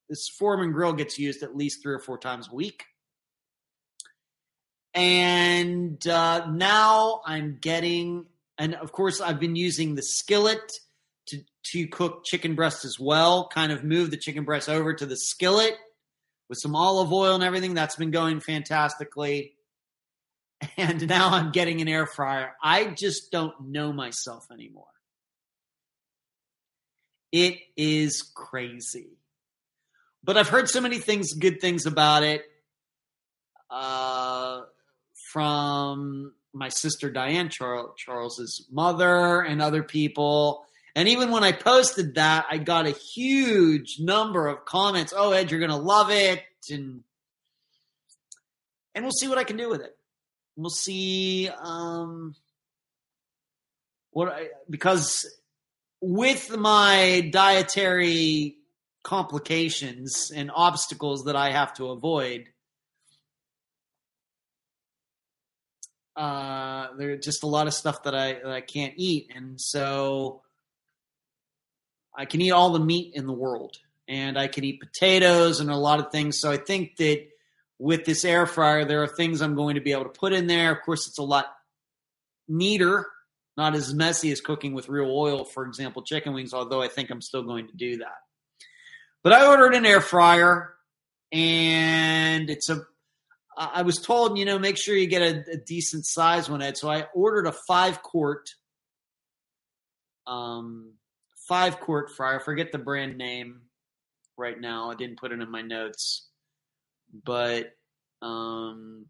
This 0.09 0.29
Foreman 0.37 0.71
grill 0.71 0.93
gets 0.93 1.19
used 1.19 1.43
at 1.43 1.55
least 1.55 1.81
three 1.81 1.93
or 1.93 1.99
four 1.99 2.17
times 2.17 2.49
a 2.51 2.55
week. 2.55 2.85
And 4.93 6.05
uh, 6.07 6.47
now 6.49 7.21
I'm 7.25 7.57
getting, 7.61 8.25
and 8.57 8.73
of 8.75 8.91
course, 8.91 9.21
I've 9.21 9.39
been 9.39 9.55
using 9.55 9.95
the 9.95 10.01
skillet 10.01 10.71
to, 11.27 11.41
to 11.71 11.87
cook 11.87 12.23
chicken 12.25 12.55
breast 12.55 12.85
as 12.85 12.99
well, 12.99 13.47
kind 13.53 13.71
of 13.71 13.83
move 13.83 14.11
the 14.11 14.17
chicken 14.17 14.43
breast 14.43 14.69
over 14.69 14.93
to 14.93 15.05
the 15.05 15.17
skillet 15.17 15.77
with 16.49 16.59
some 16.61 16.75
olive 16.75 17.11
oil 17.11 17.35
and 17.35 17.43
everything. 17.43 17.73
That's 17.73 17.95
been 17.95 18.11
going 18.11 18.39
fantastically. 18.39 19.53
And 20.75 21.07
now 21.07 21.29
I'm 21.29 21.51
getting 21.51 21.81
an 21.81 21.87
air 21.87 22.07
fryer. 22.07 22.55
I 22.63 22.85
just 22.85 23.31
don't 23.31 23.53
know 23.69 23.93
myself 23.93 24.47
anymore. 24.51 24.87
It 27.31 27.59
is 27.75 28.23
crazy. 28.33 29.19
But 30.23 30.35
I've 30.35 30.49
heard 30.49 30.67
so 30.67 30.81
many 30.81 30.97
things, 30.97 31.33
good 31.33 31.61
things 31.61 31.85
about 31.85 32.23
it. 32.23 32.43
Uh, 33.69 34.61
from 35.31 36.33
my 36.53 36.69
sister 36.69 37.11
Diane 37.11 37.49
Charles, 37.49 37.91
Charles's 37.97 38.65
mother 38.71 39.41
and 39.41 39.61
other 39.61 39.83
people. 39.83 40.65
And 40.97 41.07
even 41.09 41.29
when 41.29 41.43
I 41.43 41.51
posted 41.51 42.15
that, 42.15 42.47
I 42.49 42.57
got 42.57 42.87
a 42.87 42.89
huge 42.89 43.97
number 43.99 44.47
of 44.47 44.65
comments. 44.65 45.13
Oh, 45.15 45.31
Ed, 45.31 45.51
you're 45.51 45.59
going 45.59 45.69
to 45.69 45.77
love 45.77 46.09
it, 46.09 46.41
and 46.71 47.03
and 48.95 49.05
we'll 49.05 49.11
see 49.11 49.27
what 49.27 49.37
I 49.37 49.43
can 49.43 49.57
do 49.57 49.69
with 49.69 49.81
it. 49.81 49.95
We'll 50.55 50.71
see 50.71 51.49
um, 51.49 52.33
what 54.09 54.29
I 54.29 54.47
because 54.67 55.23
with 56.01 56.57
my 56.57 57.29
dietary 57.31 58.55
complications 59.03 60.31
and 60.35 60.49
obstacles 60.51 61.25
that 61.25 61.35
I 61.35 61.51
have 61.51 61.75
to 61.75 61.91
avoid 61.91 62.45
uh, 66.15 66.87
there's 66.97 67.23
just 67.23 67.43
a 67.43 67.47
lot 67.47 67.67
of 67.67 67.75
stuff 67.75 68.01
that 68.01 68.15
I 68.15 68.33
that 68.33 68.51
I 68.51 68.61
can't 68.61 68.95
eat, 68.97 69.31
and 69.35 69.61
so 69.61 70.41
I 72.17 72.25
can 72.25 72.41
eat 72.41 72.51
all 72.51 72.71
the 72.71 72.79
meat 72.79 73.13
in 73.13 73.27
the 73.27 73.33
world, 73.33 73.77
and 74.07 74.37
I 74.37 74.47
can 74.47 74.63
eat 74.63 74.79
potatoes 74.79 75.59
and 75.59 75.69
a 75.69 75.75
lot 75.75 75.99
of 75.99 76.11
things. 76.11 76.39
So 76.39 76.51
I 76.51 76.57
think 76.57 76.97
that 76.97 77.27
with 77.79 78.05
this 78.05 78.25
air 78.25 78.47
fryer, 78.47 78.85
there 78.85 79.03
are 79.03 79.07
things 79.07 79.41
I'm 79.41 79.55
going 79.55 79.75
to 79.75 79.81
be 79.81 79.91
able 79.91 80.05
to 80.05 80.09
put 80.09 80.33
in 80.33 80.47
there. 80.47 80.71
Of 80.71 80.81
course, 80.83 81.07
it's 81.07 81.19
a 81.19 81.23
lot 81.23 81.45
neater, 82.47 83.05
not 83.55 83.75
as 83.75 83.93
messy 83.93 84.31
as 84.31 84.41
cooking 84.41 84.73
with 84.73 84.89
real 84.89 85.11
oil, 85.11 85.45
for 85.45 85.65
example, 85.65 86.01
chicken 86.01 86.33
wings. 86.33 86.53
Although 86.53 86.81
I 86.81 86.87
think 86.87 87.11
I'm 87.11 87.21
still 87.21 87.43
going 87.43 87.67
to 87.67 87.75
do 87.75 87.97
that. 87.97 88.17
But 89.23 89.33
I 89.33 89.45
ordered 89.45 89.75
an 89.75 89.85
air 89.85 90.01
fryer, 90.01 90.73
and 91.31 92.49
it's 92.49 92.69
a 92.69 92.81
I 93.57 93.81
was 93.81 93.97
told, 93.97 94.37
you 94.37 94.45
know, 94.45 94.59
make 94.59 94.77
sure 94.77 94.95
you 94.95 95.07
get 95.07 95.21
a, 95.23 95.53
a 95.53 95.57
decent 95.57 96.05
size 96.05 96.47
one, 96.47 96.61
Ed. 96.61 96.77
So 96.77 96.89
I 96.89 97.07
ordered 97.15 97.47
a 97.47 97.51
five 97.51 98.03
quart, 98.03 98.51
um, 100.27 100.93
five 101.47 101.79
quart 101.79 102.11
fryer. 102.11 102.39
Forget 102.39 102.71
the 102.71 102.77
brand 102.77 103.17
name 103.17 103.61
right 104.37 104.59
now. 104.59 104.91
I 104.91 104.95
didn't 104.95 105.19
put 105.19 105.31
it 105.31 105.41
in 105.41 105.51
my 105.51 105.61
notes, 105.61 106.27
but 107.25 107.75
um, 108.21 109.05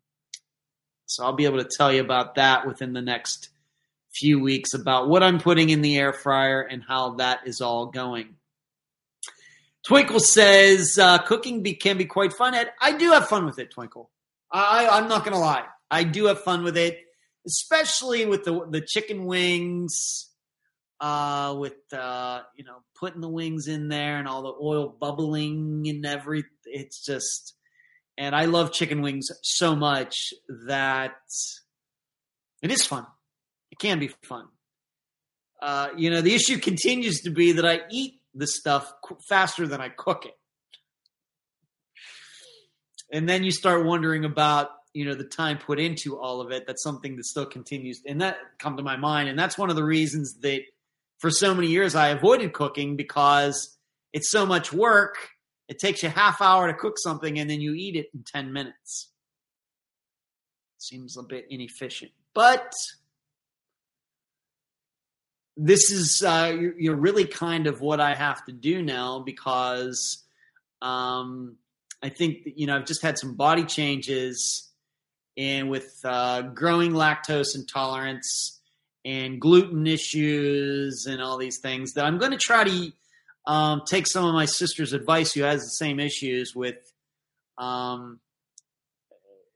so 1.06 1.24
I'll 1.24 1.34
be 1.34 1.46
able 1.46 1.64
to 1.64 1.70
tell 1.70 1.92
you 1.92 2.02
about 2.02 2.36
that 2.36 2.68
within 2.68 2.94
the 2.94 3.02
next 3.02 3.50
few 4.14 4.40
weeks 4.40 4.74
about 4.74 5.10
what 5.10 5.24
I'm 5.24 5.40
putting 5.40 5.70
in 5.70 5.82
the 5.82 5.98
air 5.98 6.14
fryer 6.14 6.62
and 6.62 6.84
how 6.84 7.16
that 7.16 7.42
is 7.46 7.62
all 7.62 7.88
going. 7.88 8.36
Twinkle 9.86 10.20
says 10.20 10.98
uh, 11.00 11.20
cooking 11.20 11.64
be, 11.64 11.74
can 11.74 11.98
be 11.98 12.06
quite 12.06 12.34
fun. 12.34 12.54
Ed, 12.54 12.72
I 12.82 12.98
do 12.98 13.12
have 13.12 13.30
fun 13.30 13.46
with 13.46 13.60
it, 13.60 13.72
Twinkle. 13.72 14.10
I, 14.52 14.88
I'm 14.88 15.08
not 15.08 15.24
gonna 15.24 15.40
lie. 15.40 15.66
I 15.90 16.04
do 16.04 16.26
have 16.26 16.42
fun 16.42 16.64
with 16.64 16.78
it, 16.78 17.00
especially 17.46 18.26
with 18.26 18.44
the 18.44 18.66
the 18.70 18.82
chicken 18.82 19.26
wings, 19.26 20.30
uh, 21.00 21.56
with 21.58 21.76
uh, 21.94 22.42
you 22.56 22.64
know 22.64 22.78
putting 23.00 23.22
the 23.22 23.30
wings 23.30 23.68
in 23.68 23.88
there 23.88 24.18
and 24.18 24.28
all 24.28 24.44
the 24.44 24.54
oil 24.62 24.88
bubbling 24.88 25.86
and 25.88 26.06
every. 26.06 26.44
It's 26.66 27.04
just, 27.06 27.56
and 28.18 28.36
I 28.36 28.46
love 28.46 28.72
chicken 28.72 29.02
wings 29.02 29.28
so 29.44 29.76
much 29.76 30.34
that 30.68 31.16
it 32.62 32.72
is 32.72 32.86
fun. 32.86 33.06
It 33.72 33.80
can 33.80 34.00
be 34.00 34.10
fun. 34.28 34.48
Uh, 35.62 35.90
you 35.98 36.10
know, 36.10 36.22
the 36.22 36.36
issue 36.36 36.60
continues 36.60 37.22
to 37.22 37.32
be 37.32 37.54
that 37.54 37.66
I 37.66 37.82
eat 37.90 38.20
the 38.36 38.48
stuff 38.48 38.92
faster 39.28 39.68
than 39.68 39.82
I 39.82 39.90
cook 39.90 40.26
it 40.26 40.36
and 43.12 43.28
then 43.28 43.44
you 43.44 43.52
start 43.52 43.86
wondering 43.86 44.26
about 44.26 44.70
you 44.94 45.06
know 45.06 45.14
the 45.14 45.24
time 45.24 45.58
put 45.58 45.80
into 45.80 46.20
all 46.20 46.42
of 46.42 46.52
it 46.52 46.66
that's 46.66 46.84
something 46.84 47.16
that 47.16 47.26
still 47.26 47.46
continues 47.46 48.02
and 48.06 48.22
that 48.22 48.38
come 48.60 48.78
to 48.78 48.84
my 48.84 48.98
mind 48.98 49.30
and 49.30 49.38
that's 49.38 49.58
one 49.58 49.70
of 49.70 49.76
the 49.76 49.84
reasons 49.84 50.38
that 50.42 50.62
for 51.20 51.30
so 51.30 51.54
many 51.54 51.68
years 51.68 51.96
i 51.96 52.10
avoided 52.10 52.54
cooking 52.54 52.96
because 52.96 53.78
it's 54.14 54.32
so 54.32 54.46
much 54.46 54.72
work. 54.72 55.16
It 55.68 55.80
takes 55.80 56.02
you 56.02 56.10
half 56.10 56.42
hour 56.42 56.68
to 56.68 56.74
cook 56.74 56.96
something 56.98 57.38
and 57.38 57.50
then 57.50 57.60
you 57.60 57.74
eat 57.74 57.96
it 57.98 58.08
in 58.14 58.24
10 58.24 58.54
minutes. 58.54 59.12
Seems 60.78 61.18
a 61.18 61.24
bit 61.24 61.46
inefficient 61.50 62.12
but 62.34 62.72
this 65.60 65.90
is 65.90 66.24
uh, 66.26 66.56
you're 66.78 66.96
really 66.96 67.26
kind 67.26 67.66
of 67.66 67.82
what 67.82 68.00
i 68.00 68.14
have 68.14 68.46
to 68.46 68.52
do 68.52 68.84
now 68.84 69.20
because 69.20 70.24
um, 70.84 71.58
I 72.04 72.10
think 72.10 72.40
you 72.56 72.68
know 72.68 72.76
I've 72.76 72.86
just 72.86 73.02
had 73.02 73.18
some 73.18 73.36
body 73.36 73.66
changes, 73.66 74.72
and 75.36 75.70
with 75.70 76.00
uh, 76.04 76.44
growing 76.44 76.92
lactose 76.92 77.56
intolerance 77.56 78.57
and 79.08 79.40
gluten 79.40 79.88
issues 79.88 81.06
and 81.10 81.22
all 81.22 81.38
these 81.38 81.60
things, 81.60 81.94
that 81.94 82.04
I'm 82.04 82.18
going 82.18 82.34
to 82.34 82.38
try 82.38 82.66
to 82.66 82.92
um, 83.46 83.82
take 83.88 84.06
some 84.06 84.26
of 84.26 84.34
my 84.34 84.46
sister's 84.46 84.92
advice, 84.92 85.32
who 85.34 85.44
has 85.44 85.62
the 85.62 85.70
same 85.70 85.98
issues 86.02 86.54
with 86.54 86.76
um, 87.58 88.20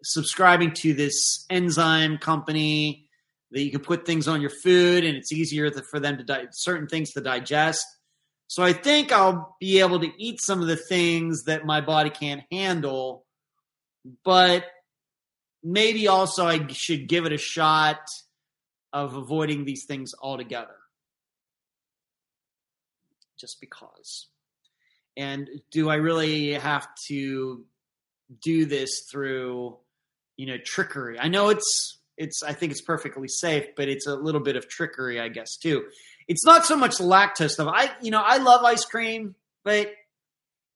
subscribing 0.03 0.71
to 0.75 0.93
this 0.93 1.45
enzyme 1.49 2.17
company 2.17 3.09
that 3.51 3.61
you 3.61 3.71
can 3.71 3.81
put 3.81 4.05
things 4.05 4.29
on 4.29 4.39
your 4.39 4.53
food, 4.63 5.03
and 5.03 5.17
it's 5.17 5.33
easier 5.33 5.69
for 5.91 5.99
them 5.99 6.17
to 6.17 6.23
di- 6.23 6.47
certain 6.51 6.87
things 6.87 7.11
to 7.11 7.19
digest. 7.19 7.85
So 8.47 8.63
I 8.63 8.71
think 8.71 9.11
I'll 9.11 9.57
be 9.59 9.81
able 9.81 9.99
to 9.99 10.09
eat 10.17 10.39
some 10.41 10.61
of 10.61 10.67
the 10.67 10.77
things 10.77 11.43
that 11.43 11.65
my 11.65 11.81
body 11.81 12.09
can't 12.09 12.43
handle, 12.49 13.25
but 14.23 14.65
maybe 15.61 16.07
also 16.07 16.47
I 16.47 16.65
should 16.69 17.09
give 17.09 17.25
it 17.25 17.33
a 17.33 17.37
shot 17.37 17.99
of 18.93 19.15
avoiding 19.15 19.65
these 19.65 19.85
things 19.85 20.11
altogether. 20.21 20.75
Just 23.39 23.59
because. 23.59 24.27
And 25.17 25.49
do 25.71 25.89
I 25.89 25.95
really 25.95 26.53
have 26.53 26.87
to 27.07 27.65
do 28.41 28.65
this 28.65 29.07
through, 29.11 29.77
you 30.37 30.45
know, 30.45 30.57
trickery? 30.63 31.19
I 31.19 31.27
know 31.27 31.49
it's 31.49 31.99
it's 32.17 32.43
I 32.43 32.53
think 32.53 32.71
it's 32.71 32.81
perfectly 32.81 33.27
safe, 33.27 33.65
but 33.75 33.89
it's 33.89 34.07
a 34.07 34.15
little 34.15 34.41
bit 34.41 34.55
of 34.55 34.69
trickery, 34.69 35.19
I 35.19 35.27
guess, 35.27 35.57
too 35.57 35.85
it's 36.31 36.45
not 36.45 36.65
so 36.65 36.77
much 36.77 36.97
lactose 36.97 37.51
stuff. 37.51 37.71
I 37.73 37.91
you 38.01 38.09
know 38.09 38.21
I 38.23 38.37
love 38.37 38.63
ice 38.63 38.85
cream, 38.85 39.35
but 39.65 39.91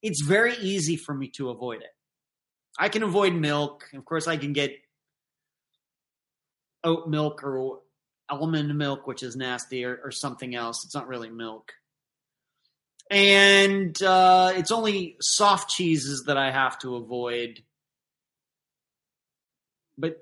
it's 0.02 0.22
very 0.22 0.54
easy 0.58 0.98
for 0.98 1.14
me 1.16 1.30
to 1.38 1.50
avoid 1.50 1.82
it. 1.82 1.96
I 2.78 2.90
can 2.90 3.04
avoid 3.04 3.34
milk. 3.34 3.86
Of 3.94 4.04
course, 4.04 4.28
I 4.28 4.36
can 4.36 4.52
get 4.52 4.76
oat 6.84 7.08
milk 7.08 7.42
or 7.44 7.80
almond 8.30 8.76
milk, 8.78 9.08
which 9.08 9.24
is 9.24 9.36
nasty, 9.36 9.86
or, 9.86 10.00
or 10.04 10.12
something 10.12 10.56
else. 10.56 10.84
It's 10.86 10.96
not 10.96 11.08
really 11.08 11.30
milk. 11.30 11.74
And 13.10 14.02
uh, 14.02 14.54
it's 14.56 14.72
only 14.72 15.18
soft 15.22 15.70
cheeses 15.70 16.24
that 16.28 16.38
I 16.38 16.52
have 16.52 16.80
to 16.80 16.96
avoid. 16.96 17.64
But 19.98 20.18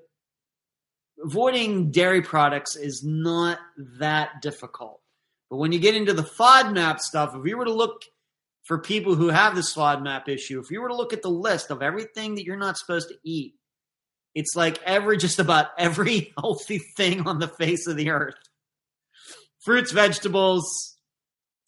avoiding 1.22 1.90
dairy 1.90 2.22
products 2.22 2.76
is 2.76 3.02
not 3.02 3.58
that 3.98 4.42
difficult. 4.42 5.00
But 5.50 5.56
when 5.56 5.72
you 5.72 5.78
get 5.78 5.96
into 5.96 6.12
the 6.12 6.22
FODMAP 6.22 7.00
stuff, 7.00 7.34
if 7.34 7.46
you 7.46 7.56
were 7.56 7.64
to 7.64 7.72
look 7.72 8.02
for 8.64 8.78
people 8.78 9.14
who 9.14 9.28
have 9.28 9.54
this 9.54 9.74
FODMAP 9.74 10.28
issue, 10.28 10.60
if 10.60 10.70
you 10.70 10.80
were 10.80 10.88
to 10.88 10.96
look 10.96 11.12
at 11.12 11.22
the 11.22 11.30
list 11.30 11.70
of 11.70 11.82
everything 11.82 12.34
that 12.34 12.44
you're 12.44 12.56
not 12.56 12.76
supposed 12.76 13.08
to 13.08 13.16
eat, 13.24 13.54
it's 14.34 14.56
like 14.56 14.80
every 14.84 15.16
just 15.16 15.38
about 15.38 15.68
every 15.78 16.32
healthy 16.38 16.78
thing 16.78 17.26
on 17.26 17.38
the 17.38 17.48
face 17.48 17.86
of 17.86 17.96
the 17.96 18.10
earth. 18.10 18.36
Fruits, 19.64 19.92
vegetables, 19.92 20.96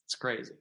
it's 0.05 0.15
crazy. 0.15 0.55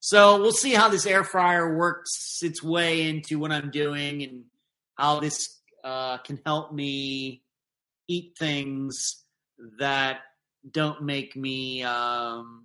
So 0.00 0.40
we'll 0.40 0.50
see 0.52 0.72
how 0.72 0.88
this 0.88 1.06
air 1.06 1.22
fryer 1.22 1.76
works 1.76 2.40
its 2.42 2.62
way 2.62 3.08
into 3.08 3.38
what 3.38 3.52
I'm 3.52 3.70
doing 3.70 4.24
and 4.24 4.44
how 4.96 5.20
this 5.20 5.60
uh, 5.84 6.18
can 6.18 6.40
help 6.44 6.72
me 6.72 7.42
eat 8.08 8.32
things 8.36 9.24
that 9.78 10.20
don't 10.68 11.02
make 11.02 11.36
me 11.36 11.84
um, 11.84 12.64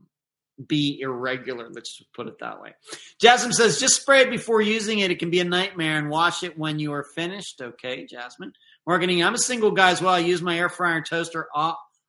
be 0.66 1.00
irregular. 1.02 1.70
Let's 1.70 1.98
just 1.98 2.14
put 2.14 2.28
it 2.28 2.40
that 2.40 2.62
way. 2.62 2.74
Jasmine 3.20 3.54
says, 3.54 3.80
just 3.80 4.02
spray 4.02 4.22
it 4.22 4.30
before 4.30 4.62
using 4.62 5.00
it. 5.00 5.12
It 5.12 5.20
can 5.20 5.30
be 5.30 5.40
a 5.40 5.46
nightmare 5.46 5.98
and 5.98 6.10
wash 6.10 6.44
it 6.44 6.58
when 6.58 6.80
you 6.80 6.94
are 6.94 7.06
finished. 7.16 7.62
Okay, 7.62 8.06
Jasmine. 8.06 8.54
Marketing. 8.86 9.24
I'm 9.24 9.36
a 9.36 9.40
single 9.40 9.72
guy 9.72 9.92
as 9.92 10.02
well. 10.02 10.14
I 10.14 10.20
use 10.20 10.42
my 10.42 10.58
air 10.58 10.70
fryer 10.70 10.98
and 10.98 11.06
toaster 11.06 11.48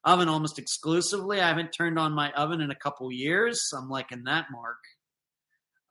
oven 0.04 0.28
almost 0.28 0.58
exclusively. 0.58 1.40
I 1.40 1.48
haven't 1.48 1.72
turned 1.72 1.98
on 1.98 2.12
my 2.12 2.32
oven 2.32 2.60
in 2.60 2.70
a 2.70 2.74
couple 2.74 3.10
years. 3.12 3.70
I'm 3.76 3.88
liking 3.88 4.24
that, 4.24 4.46
Mark. 4.50 4.78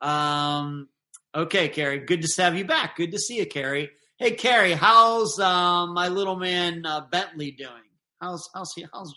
Um, 0.00 0.88
okay, 1.34 1.68
Carrie. 1.68 2.00
Good 2.00 2.22
to 2.22 2.42
have 2.42 2.56
you 2.56 2.64
back. 2.64 2.96
Good 2.96 3.12
to 3.12 3.18
see 3.18 3.36
you, 3.36 3.46
Carrie. 3.46 3.90
Hey, 4.18 4.32
Carrie, 4.32 4.72
how's 4.72 5.38
uh, 5.38 5.86
my 5.86 6.08
little 6.08 6.36
man 6.36 6.84
uh, 6.84 7.02
Bentley 7.02 7.52
doing? 7.52 7.70
How's 8.20 8.48
how's 8.52 8.72
he? 8.74 8.84
How's 8.92 9.14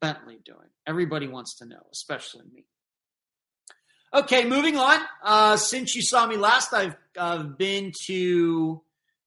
Bentley 0.00 0.38
doing? 0.44 0.68
Everybody 0.86 1.28
wants 1.28 1.56
to 1.58 1.66
know, 1.66 1.86
especially 1.92 2.44
me. 2.52 2.64
Okay, 4.14 4.44
moving 4.44 4.76
on. 4.76 5.00
Uh, 5.22 5.56
since 5.56 5.94
you 5.94 6.02
saw 6.02 6.26
me 6.26 6.36
last, 6.36 6.72
I've 6.72 6.96
uh, 7.18 7.42
been 7.42 7.92
to 8.06 8.82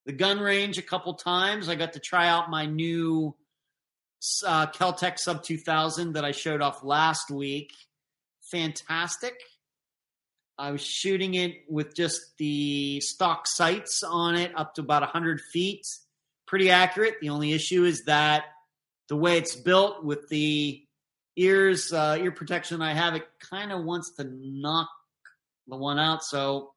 the 0.06 0.14
gun 0.14 0.40
range 0.40 0.78
a 0.78 0.82
couple 0.82 1.14
times. 1.14 1.70
I 1.70 1.76
got 1.76 1.94
to 1.94 2.00
try 2.00 2.28
out 2.28 2.50
my 2.50 2.66
new 2.66 3.36
uh, 4.46 4.68
Keltec 4.68 5.20
Sub 5.20 5.44
2000 5.44 6.14
that 6.14 6.26
I 6.26 6.32
showed 6.32 6.62
off 6.62 6.84
last 6.84 7.30
week. 7.30 7.72
Fantastic. 8.52 9.36
I 10.58 10.72
was 10.72 10.82
shooting 10.82 11.36
it 11.36 11.64
with 11.70 11.96
just 11.96 12.20
the 12.38 13.00
stock 13.02 13.48
sights 13.48 14.02
on 14.04 14.36
it 14.36 14.52
up 14.58 14.76
to 14.76 14.82
about 14.82 15.04
100 15.04 15.40
feet. 15.54 15.84
Pretty 16.48 16.70
accurate. 16.70 17.16
The 17.22 17.30
only 17.30 17.54
issue 17.54 17.86
is 17.86 18.04
that 18.06 18.46
the 19.10 19.16
way 19.16 19.38
it's 19.38 19.56
built 19.56 20.04
with 20.04 20.30
the 20.30 20.82
ears, 21.36 21.92
uh, 21.92 22.18
ear 22.20 22.32
protection 22.32 22.82
I 22.82 22.94
have, 22.94 23.16
it 23.16 23.28
kind 23.50 23.72
of 23.72 23.84
wants 23.84 24.12
to 24.18 24.24
knock 24.24 24.90
the 25.68 25.76
one 25.76 26.00
out. 26.00 26.24
So 26.24 26.74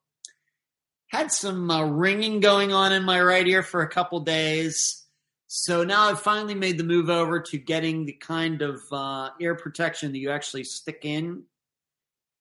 had 1.09 1.31
some 1.31 1.71
uh, 1.71 1.85
ringing 1.85 2.41
going 2.41 2.73
on 2.73 2.93
in 2.93 3.05
my 3.05 3.21
right 3.21 3.47
ear 3.47 3.63
for 3.63 3.83
a 3.83 3.89
couple 3.89 4.21
days. 4.21 5.05
So 5.47 5.85
now 5.85 6.09
I've 6.09 6.21
finally 6.21 6.55
made 6.55 6.79
the 6.79 6.85
move 6.85 7.11
over 7.11 7.39
to 7.41 7.59
getting 7.59 8.07
the 8.07 8.15
kind 8.15 8.63
of 8.63 8.81
uh, 8.91 9.29
ear 9.39 9.55
protection 9.55 10.13
that 10.13 10.19
you 10.19 10.31
actually 10.31 10.65
stick 10.65 11.01
in 11.03 11.43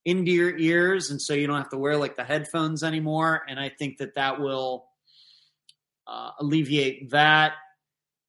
into 0.06 0.32
your 0.32 0.58
ears, 0.58 1.12
and 1.12 1.22
so 1.22 1.34
you 1.34 1.46
don't 1.46 1.58
have 1.58 1.70
to 1.70 1.78
wear 1.78 1.98
like 1.98 2.16
the 2.16 2.24
headphones 2.24 2.82
anymore. 2.82 3.44
And 3.48 3.60
I 3.60 3.70
think 3.70 3.98
that 3.98 4.16
that 4.16 4.40
will 4.40 4.86
uh, 6.08 6.32
alleviate 6.40 7.12
that. 7.12 7.54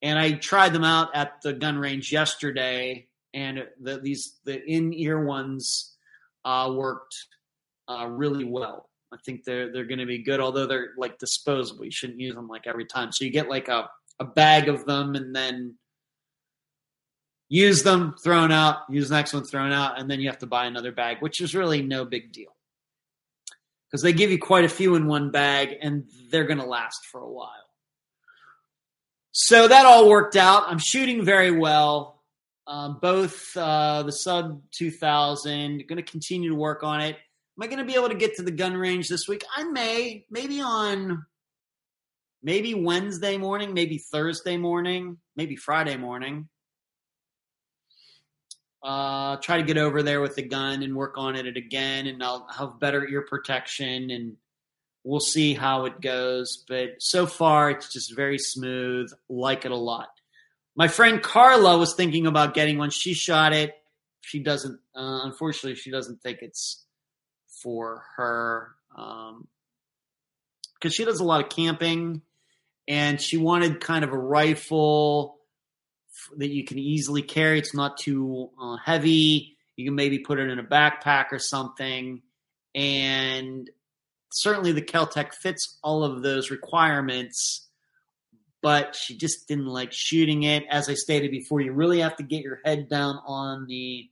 And 0.03 0.19
I 0.19 0.33
tried 0.33 0.73
them 0.73 0.85
out 0.85 1.15
at 1.15 1.41
the 1.43 1.53
gun 1.53 1.79
range 1.79 2.13
yesterday, 2.13 3.07
and 3.33 3.65
the, 3.81 3.99
these 3.99 4.41
the 4.45 4.63
in 4.65 4.93
ear 4.93 5.25
ones 5.25 5.97
uh, 6.45 6.73
worked 6.75 7.15
uh, 7.89 8.07
really 8.07 8.45
well. 8.45 8.89
I 9.13 9.17
think 9.25 9.45
they're 9.45 9.73
they're 9.73 9.85
going 9.85 10.01
to 10.01 10.07
be 10.07 10.19
good, 10.19 10.41
although 10.41 10.67
they're 10.67 10.91
like 10.97 11.19
disposable. 11.19 11.85
You 11.85 11.91
shouldn't 11.91 12.19
use 12.19 12.35
them 12.35 12.49
like 12.49 12.67
every 12.67 12.85
time. 12.85 13.13
So 13.13 13.25
you 13.25 13.31
get 13.31 13.49
like 13.49 13.69
a 13.69 13.89
a 14.19 14.25
bag 14.25 14.69
of 14.69 14.85
them, 14.87 15.15
and 15.15 15.35
then 15.35 15.77
use 17.53 17.83
them, 17.83 18.15
thrown 18.23 18.51
out, 18.51 18.79
use 18.89 19.11
the 19.11 19.15
next 19.15 19.35
one, 19.35 19.45
thrown 19.45 19.73
out, 19.73 20.01
and 20.01 20.11
then 20.11 20.21
you 20.21 20.29
have 20.31 20.39
to 20.39 20.47
buy 20.47 20.65
another 20.65 20.91
bag, 20.91 21.19
which 21.21 21.39
is 21.41 21.55
really 21.55 21.83
no 21.83 22.07
big 22.07 22.33
deal. 22.33 22.57
Because 23.91 24.01
they 24.01 24.15
give 24.15 24.31
you 24.31 24.39
quite 24.39 24.65
a 24.65 24.71
few 24.71 24.95
in 24.95 25.07
one 25.07 25.31
bag 25.31 25.77
and 25.83 26.05
they're 26.31 26.47
going 26.47 26.61
to 26.61 26.65
last 26.65 27.05
for 27.05 27.21
a 27.21 27.31
while. 27.31 27.62
So 29.33 29.67
that 29.69 29.87
all 29.87 30.09
worked 30.09 30.37
out. 30.37 30.65
I'm 30.69 30.79
shooting 30.79 31.25
very 31.25 31.51
well. 31.51 32.23
Um, 32.67 32.99
both 33.01 33.57
uh, 33.57 34.03
the 34.05 34.13
sub 34.13 34.63
2000, 34.73 35.85
going 35.89 35.97
to 35.97 36.03
continue 36.03 36.51
to 36.51 36.57
work 36.57 36.85
on 36.85 37.01
it. 37.01 37.17
Am 37.17 37.63
I 37.63 37.67
going 37.67 37.79
to 37.79 37.85
be 37.85 37.95
able 37.95 38.09
to 38.09 38.15
get 38.15 38.37
to 38.37 38.43
the 38.43 38.51
gun 38.51 38.75
range 38.75 39.09
this 39.09 39.27
week? 39.29 39.45
I 39.55 39.65
may, 39.65 40.27
maybe 40.31 40.61
on 40.61 41.25
maybe 42.43 42.75
Wednesday 42.75 43.37
morning, 43.37 43.75
maybe 43.75 43.99
Thursday 43.99 44.57
morning, 44.57 45.19
maybe 45.37 45.57
Friday 45.57 45.97
morning 45.97 46.49
uh, 48.83 49.37
try 49.37 49.59
to 49.59 49.63
get 49.63 49.79
over 49.79 50.03
there 50.03 50.21
with 50.21 50.35
the 50.35 50.43
gun 50.43 50.83
and 50.83 50.97
work 50.97 51.15
on 51.17 51.37
it 51.37 51.57
again, 51.57 52.09
and 52.09 52.23
I'll 52.23 52.47
have 52.57 52.81
better 52.81 53.07
ear 53.07 53.23
protection, 53.23 54.11
and 54.11 54.37
we'll 55.05 55.21
see 55.21 55.55
how 55.55 55.85
it 55.87 56.01
goes. 56.01 56.65
But 56.69 56.97
so 57.01 57.27
far, 57.27 57.71
it's 57.71 57.93
just 57.93 58.15
very 58.15 58.39
smooth. 58.39 59.11
Like 59.29 59.65
it 59.65 59.71
a 59.71 59.77
lot. 59.77 60.09
My 60.75 60.89
friend 60.89 61.23
Carla 61.23 61.77
was 61.79 61.95
thinking 61.95 62.27
about 62.27 62.55
getting 62.55 62.79
one. 62.79 62.91
She 62.91 63.15
shot 63.15 63.53
it. 63.53 63.75
She 64.23 64.39
doesn't. 64.39 64.79
Uh, 64.95 65.21
unfortunately, 65.25 65.75
she 65.75 65.91
doesn't 65.91 66.23
think 66.23 66.39
it's 66.41 66.85
for 67.63 68.05
her 68.17 68.75
because 68.91 69.37
um, 70.85 70.91
she 70.91 71.05
does 71.05 71.21
a 71.21 71.25
lot 71.25 71.43
of 71.43 71.51
camping, 71.51 72.23
and 72.89 73.21
she 73.21 73.37
wanted 73.37 73.81
kind 73.81 74.05
of 74.05 74.13
a 74.13 74.19
rifle 74.19 75.39
that 76.37 76.49
you 76.49 76.65
can 76.65 76.79
easily 76.79 77.23
carry. 77.23 77.59
It's 77.59 77.75
not 77.75 77.99
too 77.99 78.51
uh, 78.61 78.77
heavy. 78.77 79.57
You 79.77 79.87
can 79.87 79.95
maybe 79.95 80.21
put 80.21 80.39
it 80.39 80.51
in 80.51 80.59
a 80.59 80.65
backpack 80.65 81.33
or 81.33 81.39
something. 81.39 82.23
And 82.75 83.69
certainly 84.33 84.73
the 84.73 84.83
Keltec 84.83 85.35
fits 85.35 85.79
all 85.83 86.05
of 86.05 86.23
those 86.23 86.51
requirements, 86.51 87.69
but 88.63 88.95
she 88.95 89.17
just 89.17 89.49
didn't 89.49 89.67
like 89.67 89.93
shooting 89.93 90.45
it. 90.45 90.65
As 90.71 90.89
I 90.89 90.95
stated 90.95 91.31
before, 91.31 91.61
you 91.61 91.73
really 91.73 92.01
have 92.01 92.17
to 92.17 92.23
get 92.23 92.43
your 92.43 92.61
head 92.65 92.89
down 92.89 93.21
on 93.27 93.67
the 93.67 94.09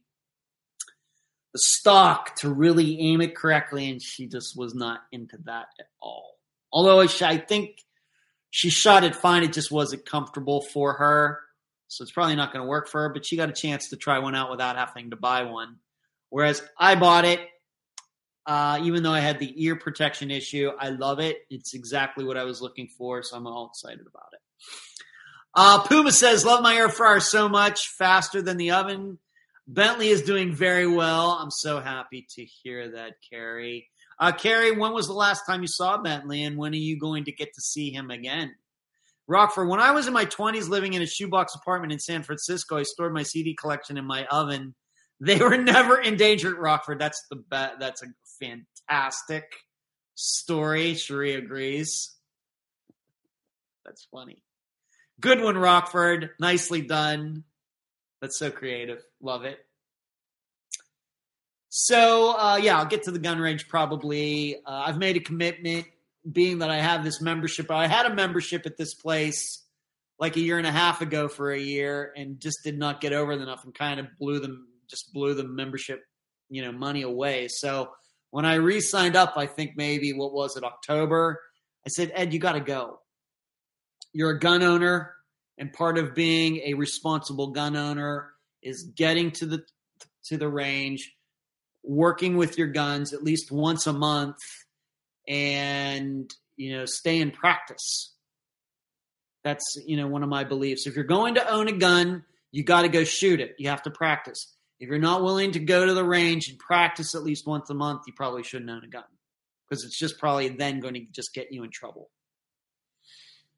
the 1.52 1.58
stock 1.58 2.36
to 2.36 2.48
really 2.48 3.00
aim 3.00 3.20
it 3.20 3.34
correctly, 3.34 3.90
and 3.90 4.00
she 4.00 4.28
just 4.28 4.56
was 4.56 4.72
not 4.72 5.00
into 5.10 5.36
that 5.46 5.66
at 5.80 5.86
all. 6.00 6.38
Although 6.72 7.00
I 7.00 7.38
think 7.38 7.84
she 8.50 8.70
shot 8.70 9.02
it 9.02 9.16
fine, 9.16 9.42
it 9.42 9.52
just 9.52 9.72
wasn't 9.72 10.06
comfortable 10.06 10.60
for 10.60 10.92
her 10.92 11.40
so 11.90 12.02
it's 12.02 12.12
probably 12.12 12.36
not 12.36 12.52
going 12.52 12.64
to 12.64 12.68
work 12.68 12.88
for 12.88 13.02
her. 13.02 13.08
But 13.08 13.26
she 13.26 13.36
got 13.36 13.50
a 13.50 13.52
chance 13.52 13.88
to 13.90 13.96
try 13.96 14.20
one 14.20 14.36
out 14.36 14.50
without 14.50 14.76
having 14.76 15.10
to 15.10 15.16
buy 15.16 15.42
one. 15.42 15.76
Whereas 16.30 16.62
I 16.78 16.94
bought 16.94 17.24
it, 17.24 17.40
uh, 18.46 18.80
even 18.82 19.02
though 19.02 19.12
I 19.12 19.20
had 19.20 19.38
the 19.38 19.52
ear 19.64 19.76
protection 19.76 20.30
issue. 20.30 20.70
I 20.78 20.90
love 20.90 21.20
it. 21.20 21.38
It's 21.50 21.74
exactly 21.74 22.24
what 22.24 22.36
I 22.36 22.44
was 22.44 22.60
looking 22.60 22.88
for, 22.88 23.22
so 23.22 23.36
I'm 23.36 23.46
all 23.46 23.66
excited 23.66 24.06
about 24.06 24.28
it. 24.32 24.40
Uh, 25.54 25.82
Puma 25.82 26.12
says, 26.12 26.44
"Love 26.44 26.62
my 26.62 26.74
air 26.74 26.88
fryer 26.88 27.20
so 27.20 27.48
much, 27.48 27.88
faster 27.88 28.40
than 28.42 28.56
the 28.56 28.72
oven." 28.72 29.18
Bentley 29.66 30.08
is 30.08 30.22
doing 30.22 30.52
very 30.52 30.86
well. 30.86 31.38
I'm 31.40 31.50
so 31.50 31.78
happy 31.80 32.26
to 32.30 32.44
hear 32.44 32.92
that, 32.92 33.14
Carrie. 33.30 33.88
Uh, 34.18 34.32
Carrie, 34.32 34.76
when 34.76 34.92
was 34.92 35.06
the 35.06 35.12
last 35.12 35.46
time 35.46 35.62
you 35.62 35.68
saw 35.68 35.96
Bentley, 35.96 36.42
and 36.42 36.56
when 36.56 36.72
are 36.72 36.76
you 36.76 36.98
going 36.98 37.24
to 37.24 37.32
get 37.32 37.54
to 37.54 37.60
see 37.60 37.90
him 37.90 38.10
again? 38.10 38.54
Rockford, 39.28 39.68
when 39.68 39.78
I 39.80 39.92
was 39.92 40.08
in 40.08 40.12
my 40.12 40.26
20s 40.26 40.68
living 40.68 40.94
in 40.94 41.02
a 41.02 41.06
shoebox 41.06 41.54
apartment 41.54 41.92
in 41.92 42.00
San 42.00 42.24
Francisco, 42.24 42.78
I 42.78 42.82
stored 42.82 43.14
my 43.14 43.22
CD 43.22 43.54
collection 43.54 43.96
in 43.96 44.04
my 44.04 44.26
oven. 44.26 44.74
They 45.20 45.38
were 45.38 45.56
never 45.62 46.00
endangered, 46.00 46.58
Rockford. 46.58 46.98
That's 46.98 47.24
the 47.30 47.36
be- 47.36 47.76
that's 47.78 48.02
a 48.02 48.06
fantastic 48.40 49.44
story. 50.14 50.94
Cherie 50.94 51.34
agrees. 51.34 52.16
That's 53.84 54.06
funny. 54.10 54.42
Good 55.20 55.42
one, 55.42 55.58
Rockford. 55.58 56.30
Nicely 56.38 56.82
done. 56.82 57.44
That's 58.20 58.38
so 58.38 58.50
creative. 58.50 59.02
Love 59.20 59.44
it. 59.44 59.58
So, 61.68 62.36
uh, 62.36 62.58
yeah, 62.60 62.78
I'll 62.78 62.86
get 62.86 63.04
to 63.04 63.10
the 63.10 63.18
gun 63.18 63.38
range 63.38 63.68
probably. 63.68 64.56
Uh, 64.56 64.84
I've 64.86 64.98
made 64.98 65.16
a 65.16 65.20
commitment 65.20 65.86
being 66.30 66.58
that 66.58 66.70
I 66.70 66.78
have 66.78 67.04
this 67.04 67.20
membership, 67.20 67.70
I 67.70 67.86
had 67.86 68.06
a 68.06 68.14
membership 68.14 68.66
at 68.66 68.76
this 68.76 68.94
place 68.94 69.64
like 70.18 70.36
a 70.36 70.40
year 70.40 70.58
and 70.58 70.66
a 70.66 70.72
half 70.72 71.00
ago 71.00 71.28
for 71.28 71.50
a 71.50 71.58
year 71.58 72.12
and 72.14 72.38
just 72.40 72.58
did 72.62 72.78
not 72.78 73.00
get 73.00 73.12
over 73.12 73.32
enough 73.32 73.64
and 73.64 73.74
kind 73.74 73.98
of 73.98 74.06
blew 74.18 74.38
them 74.38 74.66
just 74.88 75.12
blew 75.12 75.34
the 75.34 75.44
membership, 75.44 76.02
you 76.48 76.62
know, 76.62 76.72
money 76.72 77.02
away. 77.02 77.48
So 77.48 77.90
when 78.30 78.44
I 78.44 78.54
re-signed 78.54 79.16
up, 79.16 79.34
I 79.36 79.46
think 79.46 79.72
maybe 79.76 80.12
what 80.12 80.32
was 80.32 80.56
it, 80.56 80.64
October, 80.64 81.40
I 81.86 81.88
said, 81.88 82.12
Ed, 82.14 82.32
you 82.32 82.38
gotta 82.38 82.60
go. 82.60 83.00
You're 84.12 84.30
a 84.30 84.38
gun 84.38 84.62
owner, 84.62 85.14
and 85.58 85.72
part 85.72 85.98
of 85.98 86.14
being 86.14 86.62
a 86.66 86.74
responsible 86.74 87.48
gun 87.48 87.76
owner 87.76 88.30
is 88.62 88.90
getting 88.94 89.30
to 89.32 89.46
the 89.46 89.64
to 90.26 90.36
the 90.36 90.48
range, 90.48 91.14
working 91.82 92.36
with 92.36 92.58
your 92.58 92.68
guns 92.68 93.12
at 93.12 93.22
least 93.22 93.50
once 93.50 93.86
a 93.86 93.92
month 93.92 94.36
and 95.26 96.30
you 96.56 96.76
know 96.76 96.84
stay 96.86 97.20
in 97.20 97.30
practice. 97.30 98.14
That's 99.44 99.64
you 99.86 99.96
know 99.96 100.08
one 100.08 100.22
of 100.22 100.28
my 100.28 100.44
beliefs. 100.44 100.86
If 100.86 100.96
you're 100.96 101.04
going 101.04 101.34
to 101.36 101.48
own 101.48 101.68
a 101.68 101.72
gun 101.72 102.24
you 102.52 102.64
got 102.64 102.82
to 102.82 102.88
go 102.88 103.04
shoot 103.04 103.40
it. 103.40 103.54
You 103.58 103.68
have 103.68 103.82
to 103.82 103.90
practice 103.90 104.54
if 104.80 104.88
you're 104.88 104.98
not 104.98 105.22
willing 105.22 105.52
to 105.52 105.60
go 105.60 105.84
to 105.84 105.92
the 105.92 106.04
range 106.04 106.48
and 106.48 106.58
practice 106.58 107.14
at 107.14 107.22
least 107.22 107.46
once 107.46 107.68
a 107.68 107.74
month 107.74 108.02
you 108.06 108.14
probably 108.14 108.42
shouldn't 108.42 108.70
own 108.70 108.82
a 108.82 108.88
gun. 108.88 109.04
Because 109.68 109.84
it's 109.84 109.98
just 109.98 110.18
probably 110.18 110.48
then 110.48 110.80
going 110.80 110.94
to 110.94 111.04
just 111.12 111.32
get 111.32 111.52
you 111.52 111.62
in 111.62 111.70
trouble. 111.70 112.10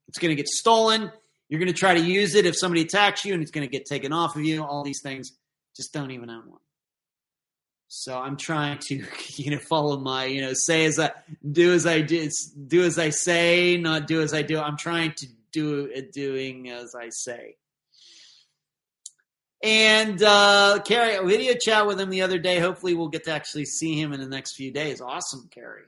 It's 0.08 0.18
going 0.18 0.30
to 0.30 0.34
get 0.34 0.48
stolen. 0.48 1.10
You're 1.48 1.60
going 1.60 1.72
to 1.72 1.78
try 1.78 1.94
to 1.94 2.00
use 2.00 2.34
it 2.34 2.44
if 2.44 2.58
somebody 2.58 2.82
attacks 2.82 3.24
you 3.24 3.32
and 3.32 3.42
it's 3.42 3.52
going 3.52 3.66
to 3.66 3.70
get 3.70 3.86
taken 3.86 4.12
off 4.12 4.36
of 4.36 4.44
you. 4.44 4.62
All 4.62 4.82
these 4.82 5.00
things. 5.00 5.32
Just 5.76 5.92
don't 5.92 6.10
even 6.10 6.28
own 6.28 6.50
one. 6.50 6.60
So 7.88 8.18
I'm 8.18 8.36
trying 8.36 8.78
to, 8.88 9.04
you 9.36 9.52
know, 9.52 9.58
follow 9.58 9.98
my, 9.98 10.24
you 10.24 10.42
know, 10.42 10.54
say 10.54 10.84
as 10.86 10.98
I 10.98 11.12
do 11.50 11.72
as 11.72 11.86
I 11.86 12.00
do, 12.00 12.28
do 12.66 12.82
as 12.82 12.98
I 12.98 13.10
say, 13.10 13.76
not 13.76 14.06
do 14.06 14.20
as 14.20 14.34
I 14.34 14.42
do. 14.42 14.58
I'm 14.58 14.76
trying 14.76 15.12
to 15.18 15.26
do 15.52 15.88
doing 16.12 16.68
as 16.70 16.94
I 16.94 17.10
say. 17.10 17.56
And 19.62 20.20
uh, 20.22 20.80
Carrie, 20.84 21.14
a 21.14 21.22
video 21.22 21.54
chat 21.54 21.86
with 21.86 22.00
him 22.00 22.10
the 22.10 22.22
other 22.22 22.38
day. 22.38 22.58
Hopefully, 22.58 22.94
we'll 22.94 23.08
get 23.08 23.24
to 23.24 23.30
actually 23.30 23.64
see 23.64 24.00
him 24.00 24.12
in 24.12 24.20
the 24.20 24.26
next 24.26 24.56
few 24.56 24.72
days. 24.72 25.00
Awesome, 25.00 25.48
Carrie. 25.52 25.84